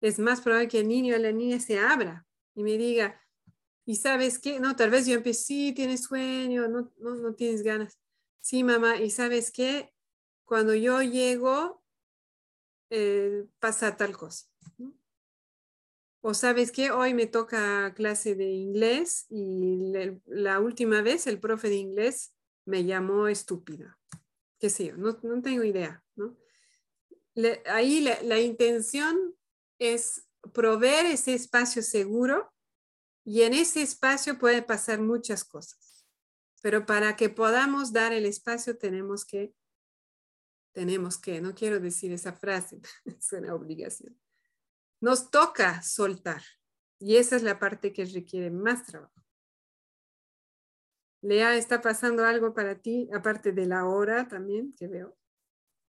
es 0.00 0.18
más 0.18 0.40
probable 0.40 0.68
que 0.68 0.80
el 0.80 0.88
niño 0.88 1.14
o 1.14 1.18
la 1.18 1.32
niña 1.32 1.58
se 1.58 1.78
abra 1.78 2.26
y 2.54 2.62
me 2.62 2.76
diga, 2.76 3.20
¿y 3.84 3.96
sabes 3.96 4.38
qué? 4.38 4.60
No, 4.60 4.76
tal 4.76 4.90
vez 4.90 5.06
yo 5.06 5.14
empecé, 5.14 5.44
sí, 5.44 5.72
tienes 5.72 6.04
sueño, 6.04 6.68
no, 6.68 6.92
no, 6.98 7.14
no 7.14 7.34
tienes 7.34 7.62
ganas. 7.62 7.98
Sí, 8.40 8.62
mamá, 8.62 9.00
¿y 9.00 9.10
sabes 9.10 9.50
qué? 9.50 9.92
Cuando 10.44 10.74
yo 10.74 11.02
llego, 11.02 11.82
eh, 12.90 13.44
pasa 13.58 13.96
tal 13.96 14.16
cosa. 14.16 14.46
O 16.20 16.34
sabes 16.34 16.72
qué, 16.72 16.90
hoy 16.90 17.14
me 17.14 17.26
toca 17.26 17.94
clase 17.94 18.34
de 18.34 18.50
inglés 18.50 19.26
y 19.28 19.92
la 20.26 20.60
última 20.60 21.00
vez 21.00 21.26
el 21.28 21.38
profe 21.38 21.68
de 21.68 21.76
inglés 21.76 22.34
me 22.64 22.84
llamó 22.84 23.28
estúpida. 23.28 23.95
Qué 24.58 24.70
sé 24.70 24.86
yo, 24.86 24.96
no, 24.96 25.18
no 25.22 25.42
tengo 25.42 25.64
idea. 25.64 26.02
¿no? 26.14 26.36
ahí 27.66 28.00
la, 28.00 28.20
la 28.22 28.40
intención 28.40 29.36
es 29.78 30.26
proveer 30.54 31.06
ese 31.06 31.34
espacio 31.34 31.82
seguro 31.82 32.50
y 33.24 33.42
en 33.42 33.52
ese 33.52 33.82
espacio 33.82 34.38
pueden 34.38 34.64
pasar 34.64 35.00
muchas 35.00 35.44
cosas. 35.44 36.06
Pero 36.62 36.86
para 36.86 37.16
que 37.16 37.28
podamos 37.28 37.92
dar 37.92 38.12
el 38.12 38.24
espacio 38.24 38.78
tenemos 38.78 39.24
que, 39.24 39.54
tenemos 40.72 41.18
que, 41.18 41.40
no 41.40 41.54
quiero 41.54 41.78
decir 41.78 42.12
esa 42.12 42.32
frase, 42.32 42.80
es 43.04 43.32
una 43.32 43.54
obligación 43.54 44.18
nos 45.00 45.30
toca 45.30 45.82
soltar. 45.82 46.42
Y 46.98 47.16
esa 47.16 47.36
es 47.36 47.42
la 47.42 47.58
parte 47.58 47.92
que 47.92 48.04
requiere 48.06 48.50
más 48.50 48.84
trabajo. 48.84 49.22
Lea, 51.26 51.56
¿está 51.56 51.80
pasando 51.80 52.24
algo 52.24 52.54
para 52.54 52.76
ti, 52.76 53.08
aparte 53.12 53.50
de 53.50 53.66
la 53.66 53.84
hora 53.86 54.28
también 54.28 54.72
que 54.74 54.86
veo? 54.86 55.16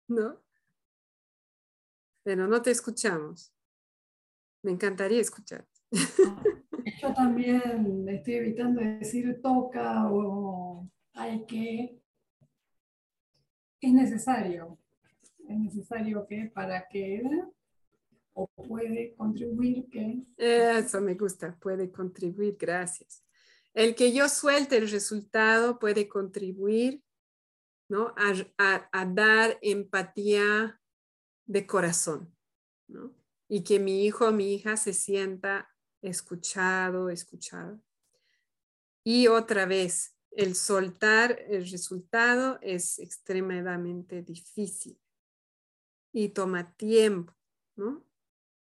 ¿No? 0.06 0.40
Pero 2.22 2.46
no 2.46 2.62
te 2.62 2.70
escuchamos. 2.70 3.52
Me 4.62 4.70
encantaría 4.70 5.20
escuchar. 5.20 5.66
Yo 7.02 7.12
también 7.12 8.08
estoy 8.08 8.34
evitando 8.34 8.80
decir 8.80 9.40
toca 9.42 10.08
o 10.12 10.88
hay 11.14 11.44
que. 11.44 12.00
Es 13.80 13.92
necesario. 13.92 14.78
Es 15.48 15.58
necesario 15.58 16.24
que 16.28 16.52
para 16.54 16.86
que 16.86 17.20
o 18.32 18.46
puede 18.46 19.16
contribuir 19.16 19.88
que... 19.90 20.22
Eso 20.36 21.00
me 21.00 21.14
gusta, 21.14 21.56
puede 21.58 21.90
contribuir, 21.90 22.56
gracias. 22.56 23.25
El 23.76 23.94
que 23.94 24.10
yo 24.14 24.30
suelte 24.30 24.78
el 24.78 24.90
resultado 24.90 25.78
puede 25.78 26.08
contribuir 26.08 27.04
¿no? 27.90 28.14
a, 28.16 29.04
dar 29.04 29.58
empatía 29.60 30.80
de 31.44 31.66
corazón, 31.66 32.34
¿no? 32.88 33.14
Y 33.48 33.64
que 33.64 33.78
mi 33.78 34.06
hijo 34.06 34.28
o 34.28 34.32
mi 34.32 34.54
hija 34.54 34.78
se 34.78 34.94
sienta 34.94 35.68
escuchado, 36.00 37.10
escuchado. 37.10 37.78
Y 39.04 39.28
otra 39.28 39.66
vez, 39.66 40.16
el 40.30 40.54
soltar 40.54 41.38
el 41.46 41.70
resultado 41.70 42.58
es 42.62 42.98
extremadamente 42.98 44.22
difícil 44.22 44.98
y 46.14 46.30
toma 46.30 46.74
tiempo, 46.76 47.34
¿no? 47.76 48.05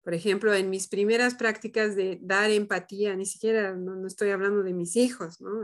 Por 0.03 0.15
ejemplo, 0.15 0.55
en 0.55 0.71
mis 0.71 0.89
primeras 0.89 1.35
prácticas 1.35 1.95
de 1.95 2.19
dar 2.23 2.51
empatía, 2.51 3.15
ni 3.17 3.27
siquiera, 3.27 3.75
no, 3.75 4.07
estoy 4.07 4.31
hablando 4.31 4.63
de 4.63 4.73
mis 4.73 4.97
hijos, 4.97 5.41
¿no? 5.41 5.63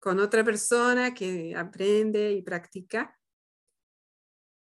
con 0.00 0.20
otra 0.20 0.44
persona 0.44 1.12
que 1.12 1.54
aprende 1.56 2.32
y 2.32 2.42
practica, 2.42 3.18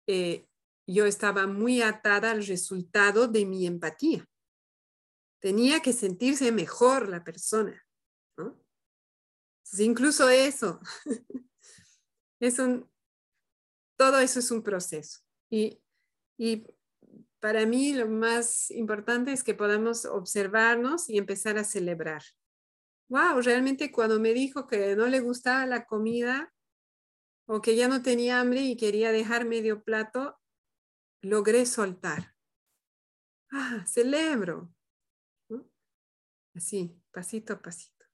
eh, 0.08 0.46
yo 0.88 1.06
estaba 1.06 1.48
muy 1.48 1.82
atada 1.82 2.32
al 2.32 2.46
resultado 2.46 3.28
de 3.28 3.46
mi 3.46 3.66
empatía. 3.66 4.28
Tenía 5.40 5.80
que 5.80 5.94
sentirse 5.94 6.52
mejor 6.52 7.08
la 7.08 7.24
persona. 7.24 7.82
¿no? 8.38 8.62
incluso 9.80 10.30
eso, 10.30 10.80
es 12.40 12.60
un, 12.60 12.90
todo 13.98 14.20
eso 14.20 14.40
es 14.40 14.52
un 14.52 14.62
proceso. 14.62 15.22
Y, 15.50 15.82
y 16.38 16.66
para 17.42 17.66
mí 17.66 17.94
lo 17.94 18.08
más 18.08 18.70
importante 18.72 19.34
es 19.34 19.44
que 19.44 19.56
podamos 19.56 20.06
observarnos 20.06 21.10
y 21.10 21.18
empezar 21.18 21.58
a 21.58 21.64
celebrar. 21.64 22.22
Wow, 23.10 23.42
realmente 23.42 23.92
cuando 23.92 24.20
me 24.20 24.34
dijo 24.34 24.68
que 24.68 24.96
no 24.96 25.08
le 25.08 25.20
gustaba 25.20 25.66
la 25.66 25.86
comida 25.86 26.54
o 27.48 27.60
que 27.62 27.76
ya 27.76 27.88
no 27.88 28.04
tenía 28.04 28.40
hambre 28.40 28.62
y 28.62 28.78
quería 28.78 29.12
dejar 29.12 29.46
medio 29.46 29.84
plato, 29.84 30.40
logré 31.22 31.66
soltar. 31.66 32.36
Ah, 33.52 33.84
celebro. 33.88 34.72
Así, 36.54 37.02
pasito 37.12 37.54
a 37.54 37.62
pasito. 37.62 38.06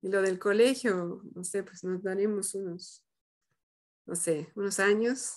Y 0.00 0.08
lo 0.08 0.22
del 0.22 0.38
colegio, 0.38 1.22
no 1.34 1.44
sé, 1.44 1.62
pues 1.62 1.84
nos 1.84 2.02
daremos 2.02 2.54
unos, 2.54 3.04
no 4.06 4.16
sé, 4.16 4.50
unos 4.56 4.80
años. 4.80 5.36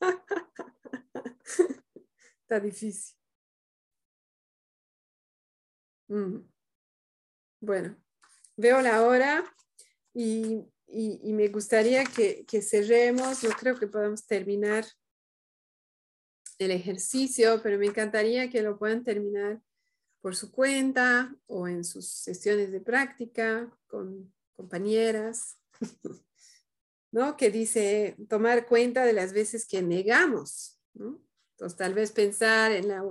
Está 2.44 2.60
difícil. 2.60 3.16
Bueno, 7.60 7.96
veo 8.58 8.82
la 8.82 9.02
hora 9.02 9.42
y, 10.12 10.70
me 10.86 11.48
gustaría 11.48 12.04
que, 12.04 12.44
cerremos. 12.60 13.42
No 13.42 13.50
creo 13.58 13.78
que 13.78 13.86
podamos 13.86 14.26
terminar 14.26 14.84
el 16.58 16.70
ejercicio, 16.70 17.62
pero 17.62 17.78
me 17.78 17.86
encantaría 17.86 18.50
que 18.50 18.60
lo 18.60 18.78
puedan 18.78 19.02
terminar 19.04 19.62
por 20.20 20.36
su 20.36 20.52
cuenta 20.52 21.34
o 21.46 21.66
en 21.66 21.82
sus 21.82 22.06
sesiones 22.06 22.70
de 22.72 22.80
práctica 22.80 23.74
con 23.86 24.34
compañeras, 24.54 25.58
¿no? 27.10 27.38
Que 27.38 27.50
dice 27.50 28.16
tomar 28.28 28.66
cuenta 28.66 29.06
de 29.06 29.14
las 29.14 29.32
veces 29.32 29.66
que 29.66 29.80
negamos. 29.80 30.78
Entonces, 31.64 31.78
tal 31.78 31.94
vez 31.94 32.12
pensar 32.12 32.72
en 32.72 32.88
la 32.88 33.02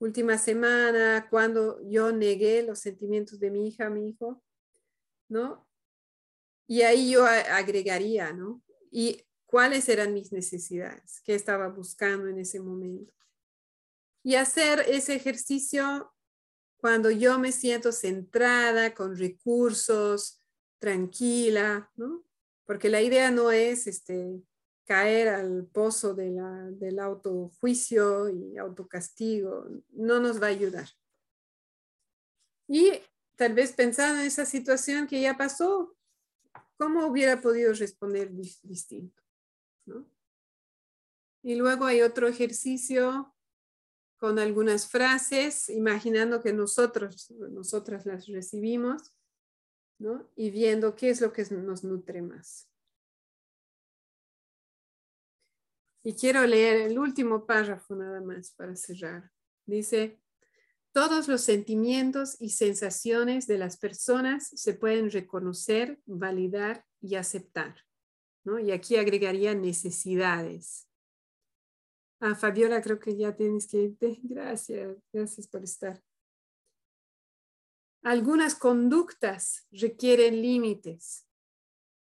última 0.00 0.36
semana, 0.36 1.28
cuando 1.30 1.80
yo 1.88 2.10
negué 2.10 2.64
los 2.64 2.80
sentimientos 2.80 3.38
de 3.38 3.52
mi 3.52 3.68
hija 3.68 3.88
mi 3.88 4.08
hijo, 4.08 4.42
¿no? 5.28 5.64
Y 6.66 6.82
ahí 6.82 7.12
yo 7.12 7.24
agregaría, 7.24 8.32
¿no? 8.32 8.64
Y 8.90 9.24
cuáles 9.46 9.88
eran 9.88 10.12
mis 10.12 10.32
necesidades, 10.32 11.20
qué 11.24 11.36
estaba 11.36 11.68
buscando 11.68 12.26
en 12.26 12.40
ese 12.40 12.58
momento. 12.58 13.14
Y 14.24 14.34
hacer 14.34 14.80
ese 14.88 15.14
ejercicio 15.14 16.12
cuando 16.78 17.12
yo 17.12 17.38
me 17.38 17.52
siento 17.52 17.92
centrada, 17.92 18.92
con 18.92 19.16
recursos, 19.16 20.42
tranquila, 20.80 21.92
¿no? 21.94 22.24
Porque 22.64 22.88
la 22.88 23.02
idea 23.02 23.30
no 23.30 23.52
es 23.52 23.86
este, 23.86 24.42
caer 24.88 25.28
al 25.28 25.66
pozo 25.66 26.14
del 26.14 26.98
autojuicio 26.98 28.30
y 28.30 28.56
autocastigo 28.56 29.66
no 29.90 30.18
nos 30.18 30.42
va 30.42 30.46
a 30.46 30.50
ayudar. 30.50 30.88
Y 32.66 32.92
tal 33.36 33.52
vez 33.52 33.72
pensando 33.72 34.20
en 34.20 34.26
esa 34.26 34.46
situación 34.46 35.06
que 35.06 35.20
ya 35.20 35.36
pasó, 35.36 35.94
¿cómo 36.78 37.06
hubiera 37.06 37.38
podido 37.42 37.74
responder 37.74 38.30
distinto? 38.32 39.22
Y 41.42 41.54
luego 41.54 41.84
hay 41.84 42.00
otro 42.00 42.26
ejercicio 42.26 43.34
con 44.16 44.38
algunas 44.38 44.88
frases, 44.88 45.68
imaginando 45.68 46.42
que 46.42 46.54
nosotros, 46.54 47.30
nosotras 47.30 48.06
las 48.06 48.26
recibimos, 48.26 49.12
¿no? 49.98 50.30
Y 50.34 50.50
viendo 50.50 50.96
qué 50.96 51.10
es 51.10 51.20
lo 51.20 51.30
que 51.32 51.44
nos 51.50 51.84
nutre 51.84 52.22
más. 52.22 52.68
Y 56.08 56.14
quiero 56.14 56.46
leer 56.46 56.90
el 56.90 56.98
último 56.98 57.44
párrafo 57.44 57.94
nada 57.94 58.22
más 58.22 58.52
para 58.52 58.74
cerrar. 58.74 59.30
Dice, 59.66 60.18
todos 60.90 61.28
los 61.28 61.42
sentimientos 61.42 62.40
y 62.40 62.48
sensaciones 62.48 63.46
de 63.46 63.58
las 63.58 63.76
personas 63.76 64.48
se 64.48 64.72
pueden 64.72 65.10
reconocer, 65.10 66.00
validar 66.06 66.86
y 67.02 67.16
aceptar. 67.16 67.84
¿no? 68.42 68.58
Y 68.58 68.72
aquí 68.72 68.96
agregaría 68.96 69.54
necesidades. 69.54 70.88
Ah, 72.20 72.34
Fabiola, 72.34 72.80
creo 72.80 72.98
que 72.98 73.14
ya 73.14 73.36
tienes 73.36 73.66
que 73.66 73.76
irte. 73.76 74.18
Gracias, 74.22 74.96
gracias 75.12 75.46
por 75.46 75.62
estar. 75.62 76.02
Algunas 78.02 78.54
conductas 78.54 79.66
requieren 79.70 80.40
límites 80.40 81.28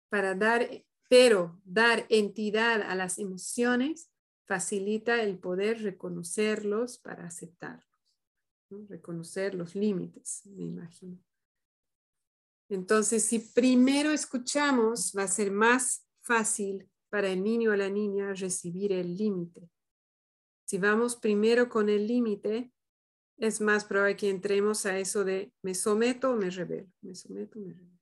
para 0.08 0.36
dar 0.36 0.84
pero 1.08 1.60
dar 1.64 2.06
entidad 2.08 2.82
a 2.82 2.94
las 2.94 3.18
emociones 3.18 4.10
facilita 4.46 5.22
el 5.22 5.38
poder 5.38 5.82
reconocerlos 5.82 6.98
para 6.98 7.26
aceptarlos, 7.26 7.84
reconocer 8.88 9.54
los 9.54 9.74
límites, 9.74 10.42
me 10.46 10.64
imagino. 10.64 11.18
Entonces, 12.70 13.24
si 13.24 13.38
primero 13.38 14.10
escuchamos, 14.10 15.12
va 15.16 15.22
a 15.22 15.28
ser 15.28 15.50
más 15.50 16.06
fácil 16.20 16.88
para 17.10 17.28
el 17.28 17.42
niño 17.42 17.72
o 17.72 17.76
la 17.76 17.88
niña 17.88 18.34
recibir 18.34 18.92
el 18.92 19.16
límite. 19.16 19.70
Si 20.66 20.76
vamos 20.76 21.16
primero 21.16 21.70
con 21.70 21.88
el 21.88 22.06
límite, 22.06 22.70
es 23.38 23.60
más 23.60 23.84
probable 23.84 24.16
que 24.16 24.28
entremos 24.28 24.84
a 24.84 24.98
eso 24.98 25.24
de 25.24 25.52
me 25.62 25.74
someto 25.74 26.32
o 26.32 26.36
me 26.36 26.50
revelo, 26.50 26.88
me 27.00 27.14
someto 27.14 27.58
o 27.58 27.62
me 27.62 27.72
revelo. 27.72 27.97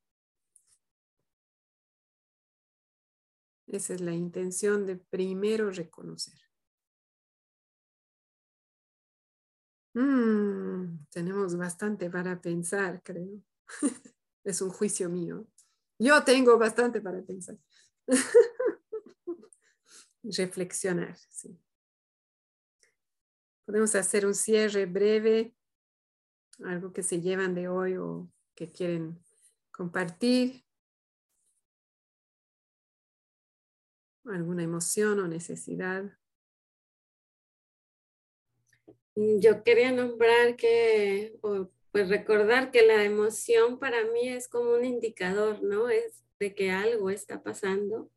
Esa 3.67 3.95
es 3.95 4.01
la 4.01 4.13
intención 4.13 4.87
de 4.87 4.97
primero 4.97 5.71
reconocer. 5.71 6.39
Mm, 9.95 11.07
tenemos 11.11 11.57
bastante 11.57 12.11
para 12.11 12.41
pensar, 12.41 13.03
creo. 13.03 13.43
es 14.45 14.61
un 14.61 14.71
juicio 14.71 15.09
mío. 15.09 15.47
Yo 15.99 16.23
tengo 16.23 16.59
bastante 16.59 17.01
para 17.01 17.23
pensar. 17.23 17.57
Reflexionar, 20.23 21.17
sí. 21.31 21.59
Podemos 23.65 23.95
hacer 23.95 24.27
un 24.27 24.35
cierre 24.35 24.87
breve, 24.87 25.57
algo 26.65 26.93
que 26.93 27.03
se 27.03 27.21
llevan 27.21 27.55
de 27.55 27.69
hoy 27.69 27.97
o 27.97 28.31
que 28.55 28.71
quieren 28.71 29.19
compartir. 29.73 30.66
Alguna 34.28 34.62
emoción 34.62 35.20
o 35.20 35.28
necesidad. 35.28 36.05
Yo 39.15 39.62
quería 39.62 39.93
nombrar 39.93 40.57
que, 40.57 41.39
o 41.43 41.70
pues 41.90 42.09
recordar 42.09 42.70
que 42.70 42.82
la 42.82 43.03
emoción 43.05 43.78
para 43.78 44.05
mí 44.05 44.28
es 44.28 44.48
como 44.48 44.74
un 44.74 44.85
indicador, 44.85 45.62
¿no? 45.62 45.89
Es 45.89 46.23
de 46.39 46.55
que 46.55 46.70
algo 46.70 47.09
está 47.11 47.43
pasando. 47.43 48.11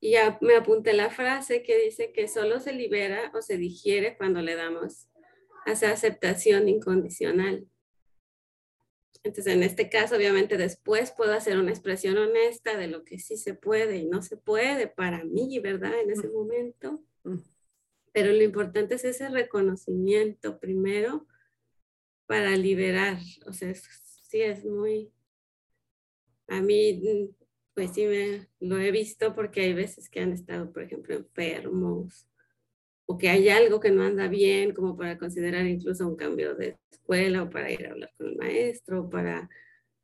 Y 0.00 0.12
ya 0.12 0.38
me 0.40 0.56
apunté 0.56 0.92
la 0.92 1.10
frase 1.10 1.62
que 1.62 1.78
dice 1.78 2.12
que 2.12 2.26
solo 2.26 2.58
se 2.58 2.72
libera 2.72 3.30
o 3.34 3.40
se 3.40 3.56
digiere 3.56 4.16
cuando 4.16 4.42
le 4.42 4.56
damos 4.56 5.06
esa 5.66 5.92
aceptación 5.92 6.68
incondicional. 6.68 7.68
Entonces, 9.24 9.54
en 9.54 9.62
este 9.62 9.88
caso, 9.88 10.16
obviamente, 10.16 10.56
después 10.56 11.12
puedo 11.12 11.32
hacer 11.32 11.58
una 11.58 11.70
expresión 11.70 12.18
honesta 12.18 12.76
de 12.76 12.88
lo 12.88 13.04
que 13.04 13.18
sí 13.18 13.36
se 13.36 13.54
puede 13.54 13.98
y 13.98 14.06
no 14.06 14.20
se 14.20 14.36
puede 14.36 14.88
para 14.88 15.24
mí, 15.24 15.60
¿verdad? 15.60 16.00
En 16.00 16.10
ese 16.10 16.28
momento. 16.28 17.04
Pero 18.12 18.32
lo 18.32 18.42
importante 18.42 18.96
es 18.96 19.04
ese 19.04 19.28
reconocimiento 19.28 20.58
primero 20.58 21.26
para 22.26 22.56
liberar. 22.56 23.18
O 23.46 23.52
sea, 23.52 23.72
sí 23.74 24.40
es 24.40 24.64
muy... 24.64 25.12
A 26.48 26.60
mí, 26.60 27.32
pues 27.74 27.92
sí, 27.94 28.06
me, 28.06 28.48
lo 28.58 28.78
he 28.78 28.90
visto 28.90 29.34
porque 29.34 29.60
hay 29.62 29.72
veces 29.72 30.10
que 30.10 30.20
han 30.20 30.32
estado, 30.32 30.72
por 30.72 30.82
ejemplo, 30.82 31.14
enfermos 31.14 32.26
que 33.18 33.28
hay 33.28 33.48
algo 33.48 33.80
que 33.80 33.90
no 33.90 34.02
anda 34.02 34.28
bien, 34.28 34.72
como 34.72 34.96
para 34.96 35.18
considerar 35.18 35.66
incluso 35.66 36.06
un 36.06 36.16
cambio 36.16 36.54
de 36.54 36.78
escuela 36.90 37.42
o 37.42 37.50
para 37.50 37.70
ir 37.70 37.86
a 37.86 37.90
hablar 37.92 38.12
con 38.16 38.28
el 38.28 38.36
maestro, 38.36 39.08
para, 39.08 39.48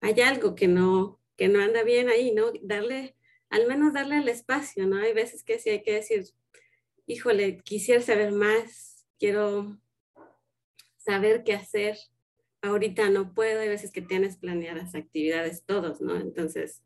hay 0.00 0.20
algo 0.20 0.54
que 0.54 0.68
no, 0.68 1.20
que 1.36 1.48
no 1.48 1.60
anda 1.60 1.82
bien 1.82 2.08
ahí, 2.08 2.32
¿no? 2.32 2.52
Darle, 2.62 3.16
al 3.50 3.66
menos 3.66 3.92
darle 3.92 4.18
el 4.18 4.28
espacio, 4.28 4.86
¿no? 4.86 4.96
Hay 4.98 5.12
veces 5.12 5.44
que 5.44 5.58
sí 5.58 5.70
hay 5.70 5.82
que 5.82 5.94
decir, 5.94 6.24
híjole, 7.06 7.58
quisiera 7.58 8.00
saber 8.00 8.32
más, 8.32 9.06
quiero 9.18 9.78
saber 10.96 11.44
qué 11.44 11.54
hacer, 11.54 11.96
ahorita 12.62 13.08
no 13.10 13.34
puedo, 13.34 13.60
hay 13.60 13.68
veces 13.68 13.92
que 13.92 14.02
tienes 14.02 14.36
planeadas 14.36 14.94
actividades 14.94 15.64
todos, 15.64 16.00
¿no? 16.00 16.16
Entonces, 16.16 16.82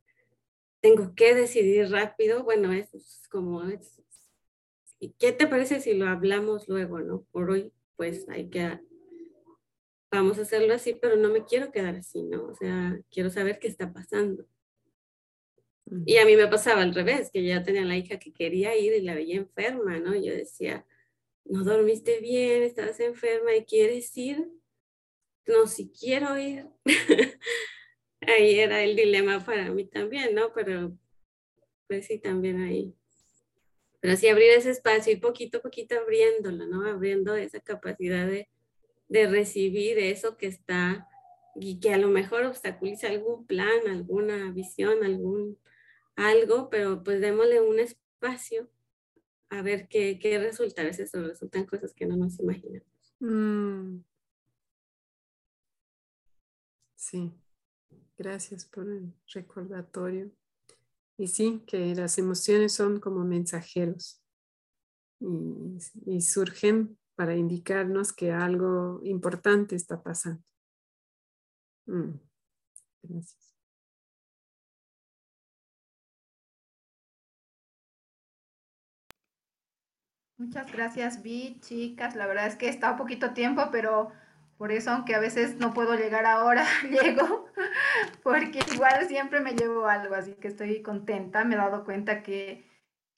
tengo 0.81 1.15
que 1.15 1.35
decidir 1.35 1.91
rápido, 1.91 2.45
bueno, 2.45 2.73
es 2.73 3.23
como, 3.31 3.63
¿Y 5.03 5.15
qué 5.19 5.33
te 5.33 5.49
parece 5.49 5.81
si 5.81 5.95
lo 5.95 6.07
hablamos 6.07 6.69
luego, 6.69 7.01
no? 7.01 7.27
Por 7.33 7.51
hoy, 7.51 7.73
pues 7.97 8.25
hay 8.29 8.49
que, 8.49 8.79
vamos 10.13 10.39
a 10.39 10.43
hacerlo 10.43 10.73
así, 10.75 10.95
pero 10.95 11.17
no 11.17 11.29
me 11.29 11.45
quiero 11.45 11.73
quedar 11.73 11.97
así, 11.97 12.23
¿no? 12.23 12.45
O 12.47 12.55
sea, 12.55 13.01
quiero 13.11 13.29
saber 13.29 13.59
qué 13.59 13.67
está 13.67 13.93
pasando. 13.93 14.47
Y 16.07 16.19
a 16.19 16.25
mí 16.25 16.37
me 16.37 16.47
pasaba 16.47 16.83
al 16.83 16.95
revés, 16.95 17.33
que 17.33 17.43
ya 17.43 17.65
tenía 17.65 17.85
la 17.85 17.97
hija 17.97 18.21
que 18.21 18.33
quería 18.33 18.79
ir 18.79 18.93
y 18.93 19.01
la 19.01 19.17
veía 19.17 19.39
enferma, 19.39 19.99
¿no? 19.99 20.15
Yo 20.15 20.33
decía, 20.33 20.87
no 21.47 21.65
dormiste 21.65 22.21
bien, 22.21 22.63
estabas 22.63 23.01
enferma 23.01 23.57
y 23.57 23.65
quieres 23.65 24.17
ir. 24.17 24.53
No, 25.49 25.67
si 25.67 25.91
quiero 25.91 26.39
ir. 26.39 26.69
ahí 28.21 28.61
era 28.61 28.85
el 28.85 28.95
dilema 28.95 29.45
para 29.45 29.69
mí 29.73 29.85
también, 29.85 30.33
¿no? 30.37 30.53
Pero 30.53 30.97
pues 31.89 32.07
sí, 32.07 32.21
también 32.21 32.61
ahí 32.61 32.95
pero 34.03 34.15
así 34.15 34.27
abrir 34.27 34.51
ese 34.51 34.71
espacio 34.71 35.13
y 35.13 35.17
poquito 35.17 35.59
a 35.59 35.63
poquito 35.63 35.97
abriéndolo, 35.97 36.67
¿no? 36.67 36.85
Abriendo 36.85 37.37
esa 37.37 37.61
capacidad 37.61 38.27
de, 38.27 38.49
de 39.09 39.29
recibir 39.29 39.97
eso 40.01 40.37
que 40.37 40.49
está 40.49 41.09
y 41.55 41.79
que 41.79 41.95
a 41.95 41.99
lo 41.99 42.09
mejor 42.09 42.45
obstaculiza 42.45 43.07
algún 43.07 43.47
plan, 43.47 43.87
alguna 43.87 44.51
visión, 44.51 45.05
algún 45.05 45.57
algo, 46.17 46.69
pero 46.69 47.05
pues 47.05 47.21
démosle 47.21 47.61
un 47.61 47.79
espacio 47.79 48.69
a 49.51 49.63
ver 49.63 49.87
qué, 49.87 50.19
qué 50.19 50.37
resulta. 50.37 50.83
A 50.83 50.87
veces 50.87 51.13
resultan 51.13 51.65
cosas 51.67 51.95
que 51.95 52.05
no 52.05 52.17
nos 52.17 52.41
imaginamos. 52.41 53.15
Mm. 53.21 53.99
Sí, 56.97 57.33
gracias 58.19 58.65
por 58.65 58.89
el 58.89 59.15
recordatorio. 59.33 60.33
Y 61.23 61.29
sí, 61.29 61.63
que 61.69 61.95
las 61.95 62.19
emociones 62.19 62.73
son 62.73 62.99
como 62.99 63.23
mensajeros 63.25 64.21
y, 65.21 66.21
surgen 66.21 66.99
para 67.15 67.37
indicarnos 67.37 68.13
que 68.13 68.33
algo 68.33 68.99
importante 69.05 69.77
está 69.77 70.03
pasando. 70.03 70.43
Mm, 71.87 72.19
gracias. 73.05 73.55
Muchas 80.39 80.73
gracias, 80.73 81.23
Vi, 81.23 81.61
chicas. 81.61 82.17
La 82.17 82.27
verdad 82.27 82.49
es 82.49 82.57
que 82.57 82.69
está 82.69 82.91
un 82.91 82.97
poquito 82.97 83.33
tiempo, 83.33 83.69
pero 83.71 84.11
por 84.57 84.73
eso, 84.73 84.91
aunque 84.91 85.15
a 85.15 85.21
veces 85.21 85.57
no 85.57 85.75
puedo 85.75 85.97
llegar 85.97 86.27
ahora, 86.27 86.65
llego, 86.91 87.47
porque 88.23 88.61
igual 88.75 89.07
siempre 89.09 89.41
me 89.41 89.55
llevo 89.55 89.87
algo, 89.87 90.15
así 90.15 90.35
que 90.35 90.49
estoy 90.49 90.83
contenta. 90.83 91.45
Me 91.45 91.55
he 91.55 91.59
dado 91.59 91.85
cuenta 91.85 92.23
que, 92.23 92.65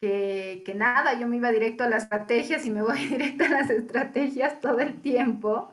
que, 0.01 0.75
nada, 0.75 1.19
yo 1.19 1.27
me 1.27 1.37
iba 1.37 1.51
directo 1.51 1.85
a 1.85 1.89
las 1.89 2.05
estrategias 2.05 2.67
y 2.67 2.71
me 2.71 2.83
voy 2.83 2.99
directo 3.09 3.45
a 3.45 3.49
las 3.49 3.71
estrategias 3.71 4.61
todo 4.61 4.81
el 4.81 5.01
tiempo. 5.01 5.73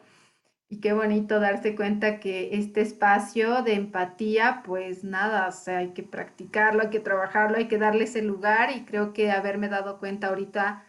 Y 0.70 0.80
qué 0.80 0.94
bonito 0.94 1.40
darse 1.42 1.76
cuenta 1.76 2.20
que 2.22 2.56
este 2.56 2.82
espacio 2.82 3.62
de 3.62 3.74
empatía, 3.74 4.64
pues 4.66 5.04
nada, 5.04 5.48
o 5.50 5.52
sea, 5.52 5.80
hay 5.80 5.90
que 5.94 6.04
practicarlo, 6.04 6.84
hay 6.84 6.90
que 6.90 7.02
trabajarlo, 7.02 7.58
hay 7.58 7.68
que 7.68 7.78
darle 7.78 8.06
ese 8.06 8.22
lugar 8.22 8.72
y 8.76 8.86
creo 8.86 9.12
que 9.12 9.32
haberme 9.32 9.68
dado 9.68 10.00
cuenta 10.00 10.28
ahorita 10.28 10.86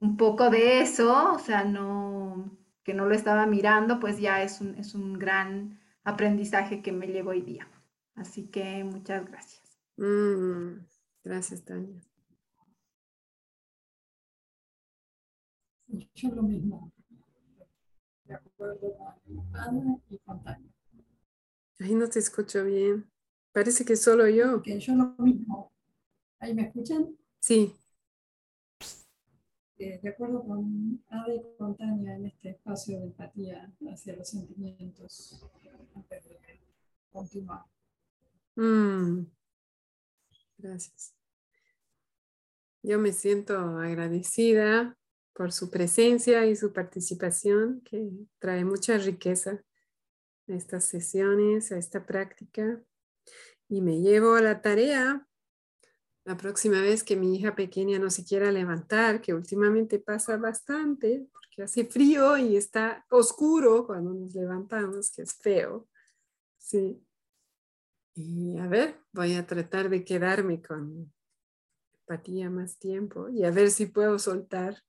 un 0.00 0.16
poco 0.16 0.50
de 0.50 0.80
eso, 0.80 1.32
o 1.34 1.38
sea, 1.40 1.64
no, 1.64 2.50
que 2.86 2.94
no 2.94 3.04
lo 3.04 3.16
estaba 3.16 3.46
mirando, 3.46 3.98
pues 3.98 4.20
ya 4.20 4.44
es 4.44 4.60
un, 4.60 4.76
es 4.76 4.94
un 4.94 5.18
gran 5.18 5.80
aprendizaje 6.04 6.82
que 6.82 6.92
me 6.92 7.08
llevo 7.08 7.30
hoy 7.30 7.42
día. 7.42 7.68
Así 8.14 8.46
que 8.46 8.84
muchas 8.84 9.26
gracias. 9.28 9.76
Mm, 9.96 10.86
gracias, 11.24 11.64
Tania. 11.64 12.00
Yo 16.14 16.30
lo 16.30 16.44
mismo. 16.44 16.92
De 18.22 18.34
acuerdo 18.34 18.96
Ana 19.52 19.98
y 20.08 20.18
con 20.18 20.44
Tania. 20.44 20.70
Ahí 21.80 21.94
no 21.96 22.08
te 22.08 22.20
escucho 22.20 22.62
bien. 22.62 23.10
Parece 23.50 23.84
que 23.84 23.96
solo 23.96 24.28
yo. 24.28 24.62
Que 24.62 24.78
yo 24.78 24.94
lo 24.94 25.16
mismo. 25.18 25.72
¿Ahí 26.38 26.54
me 26.54 26.62
escuchan? 26.62 27.16
Sí. 27.40 27.74
Eh, 29.78 30.00
de 30.02 30.08
acuerdo 30.08 30.42
con 30.42 31.04
Ada 31.08 31.34
y 31.34 31.42
con 31.58 31.76
Tania 31.76 32.16
en 32.16 32.26
este 32.26 32.50
espacio 32.50 32.98
de 32.98 33.06
empatía 33.06 33.70
hacia 33.92 34.16
los 34.16 34.30
sentimientos 34.30 35.44
antes 35.94 36.24
de 36.24 36.60
continuar. 37.12 37.64
Mm. 38.54 39.26
Gracias. 40.56 41.14
Yo 42.82 42.98
me 42.98 43.12
siento 43.12 43.58
agradecida 43.58 44.96
por 45.34 45.52
su 45.52 45.70
presencia 45.70 46.46
y 46.46 46.56
su 46.56 46.72
participación, 46.72 47.82
que 47.82 48.10
trae 48.38 48.64
mucha 48.64 48.96
riqueza 48.96 49.62
a 50.48 50.54
estas 50.54 50.84
sesiones, 50.84 51.70
a 51.72 51.76
esta 51.76 52.06
práctica. 52.06 52.82
Y 53.68 53.82
me 53.82 54.00
llevo 54.00 54.36
a 54.36 54.40
la 54.40 54.62
tarea 54.62 55.26
la 56.26 56.36
próxima 56.36 56.80
vez 56.80 57.04
que 57.04 57.14
mi 57.14 57.36
hija 57.36 57.54
pequeña 57.54 58.00
no 58.00 58.10
se 58.10 58.24
quiera 58.24 58.50
levantar, 58.50 59.20
que 59.20 59.32
últimamente 59.32 60.00
pasa 60.00 60.36
bastante, 60.36 61.24
porque 61.32 61.62
hace 61.62 61.84
frío 61.84 62.36
y 62.36 62.56
está 62.56 63.06
oscuro 63.10 63.86
cuando 63.86 64.12
nos 64.12 64.34
levantamos, 64.34 65.12
que 65.12 65.22
es 65.22 65.34
feo. 65.34 65.88
Sí. 66.58 67.00
Y 68.16 68.58
a 68.58 68.66
ver, 68.66 69.00
voy 69.12 69.34
a 69.34 69.46
tratar 69.46 69.88
de 69.88 70.04
quedarme 70.04 70.60
con 70.60 71.12
empatía 72.00 72.50
más 72.50 72.76
tiempo 72.76 73.28
y 73.28 73.44
a 73.44 73.52
ver 73.52 73.70
si 73.70 73.86
puedo 73.86 74.18
soltar. 74.18 74.82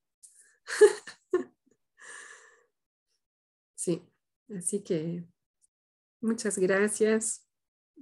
sí, 3.75 4.03
así 4.49 4.81
que 4.81 5.23
muchas 6.19 6.57
gracias 6.57 7.46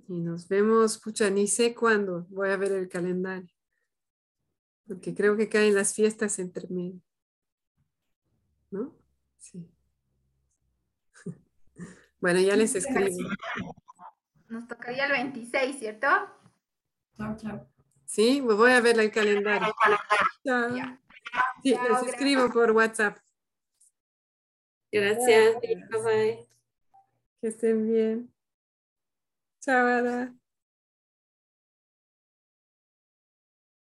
y 0.08 0.20
nos 0.20 0.48
vemos, 0.48 0.98
pucha, 1.00 1.30
ni 1.30 1.48
sé 1.48 1.74
cuándo 1.74 2.26
voy 2.30 2.50
a 2.50 2.58
ver 2.58 2.72
el 2.74 2.88
calendario, 2.88 3.50
porque 4.88 5.16
creo 5.16 5.36
que 5.36 5.50
caen 5.50 5.76
las 5.76 5.94
fiestas 5.94 6.40
entre 6.40 6.68
medio. 6.70 7.02
¿No? 8.72 8.96
Sí. 9.38 9.70
Bueno, 12.20 12.40
ya 12.40 12.56
les 12.56 12.74
escribo. 12.74 13.30
Nos 14.48 14.68
tocaría 14.68 15.06
el 15.06 15.12
26, 15.12 15.78
¿cierto? 15.78 16.08
Chao, 17.18 17.38
chao. 17.38 17.70
Sí, 18.06 18.42
me 18.42 18.54
voy 18.54 18.72
a 18.72 18.82
ver 18.82 19.00
el 19.00 19.12
calendario. 19.12 19.74
Chao. 20.44 20.76
Sí, 21.62 21.76
les 21.76 22.04
escribo 22.08 22.50
por 22.52 22.72
WhatsApp. 22.72 23.18
Gracias. 24.92 25.60
Bye 25.62 26.02
bye. 26.04 26.48
Que 27.42 27.48
estén 27.48 27.88
bien. 27.88 28.35
Chao. 29.66 30.36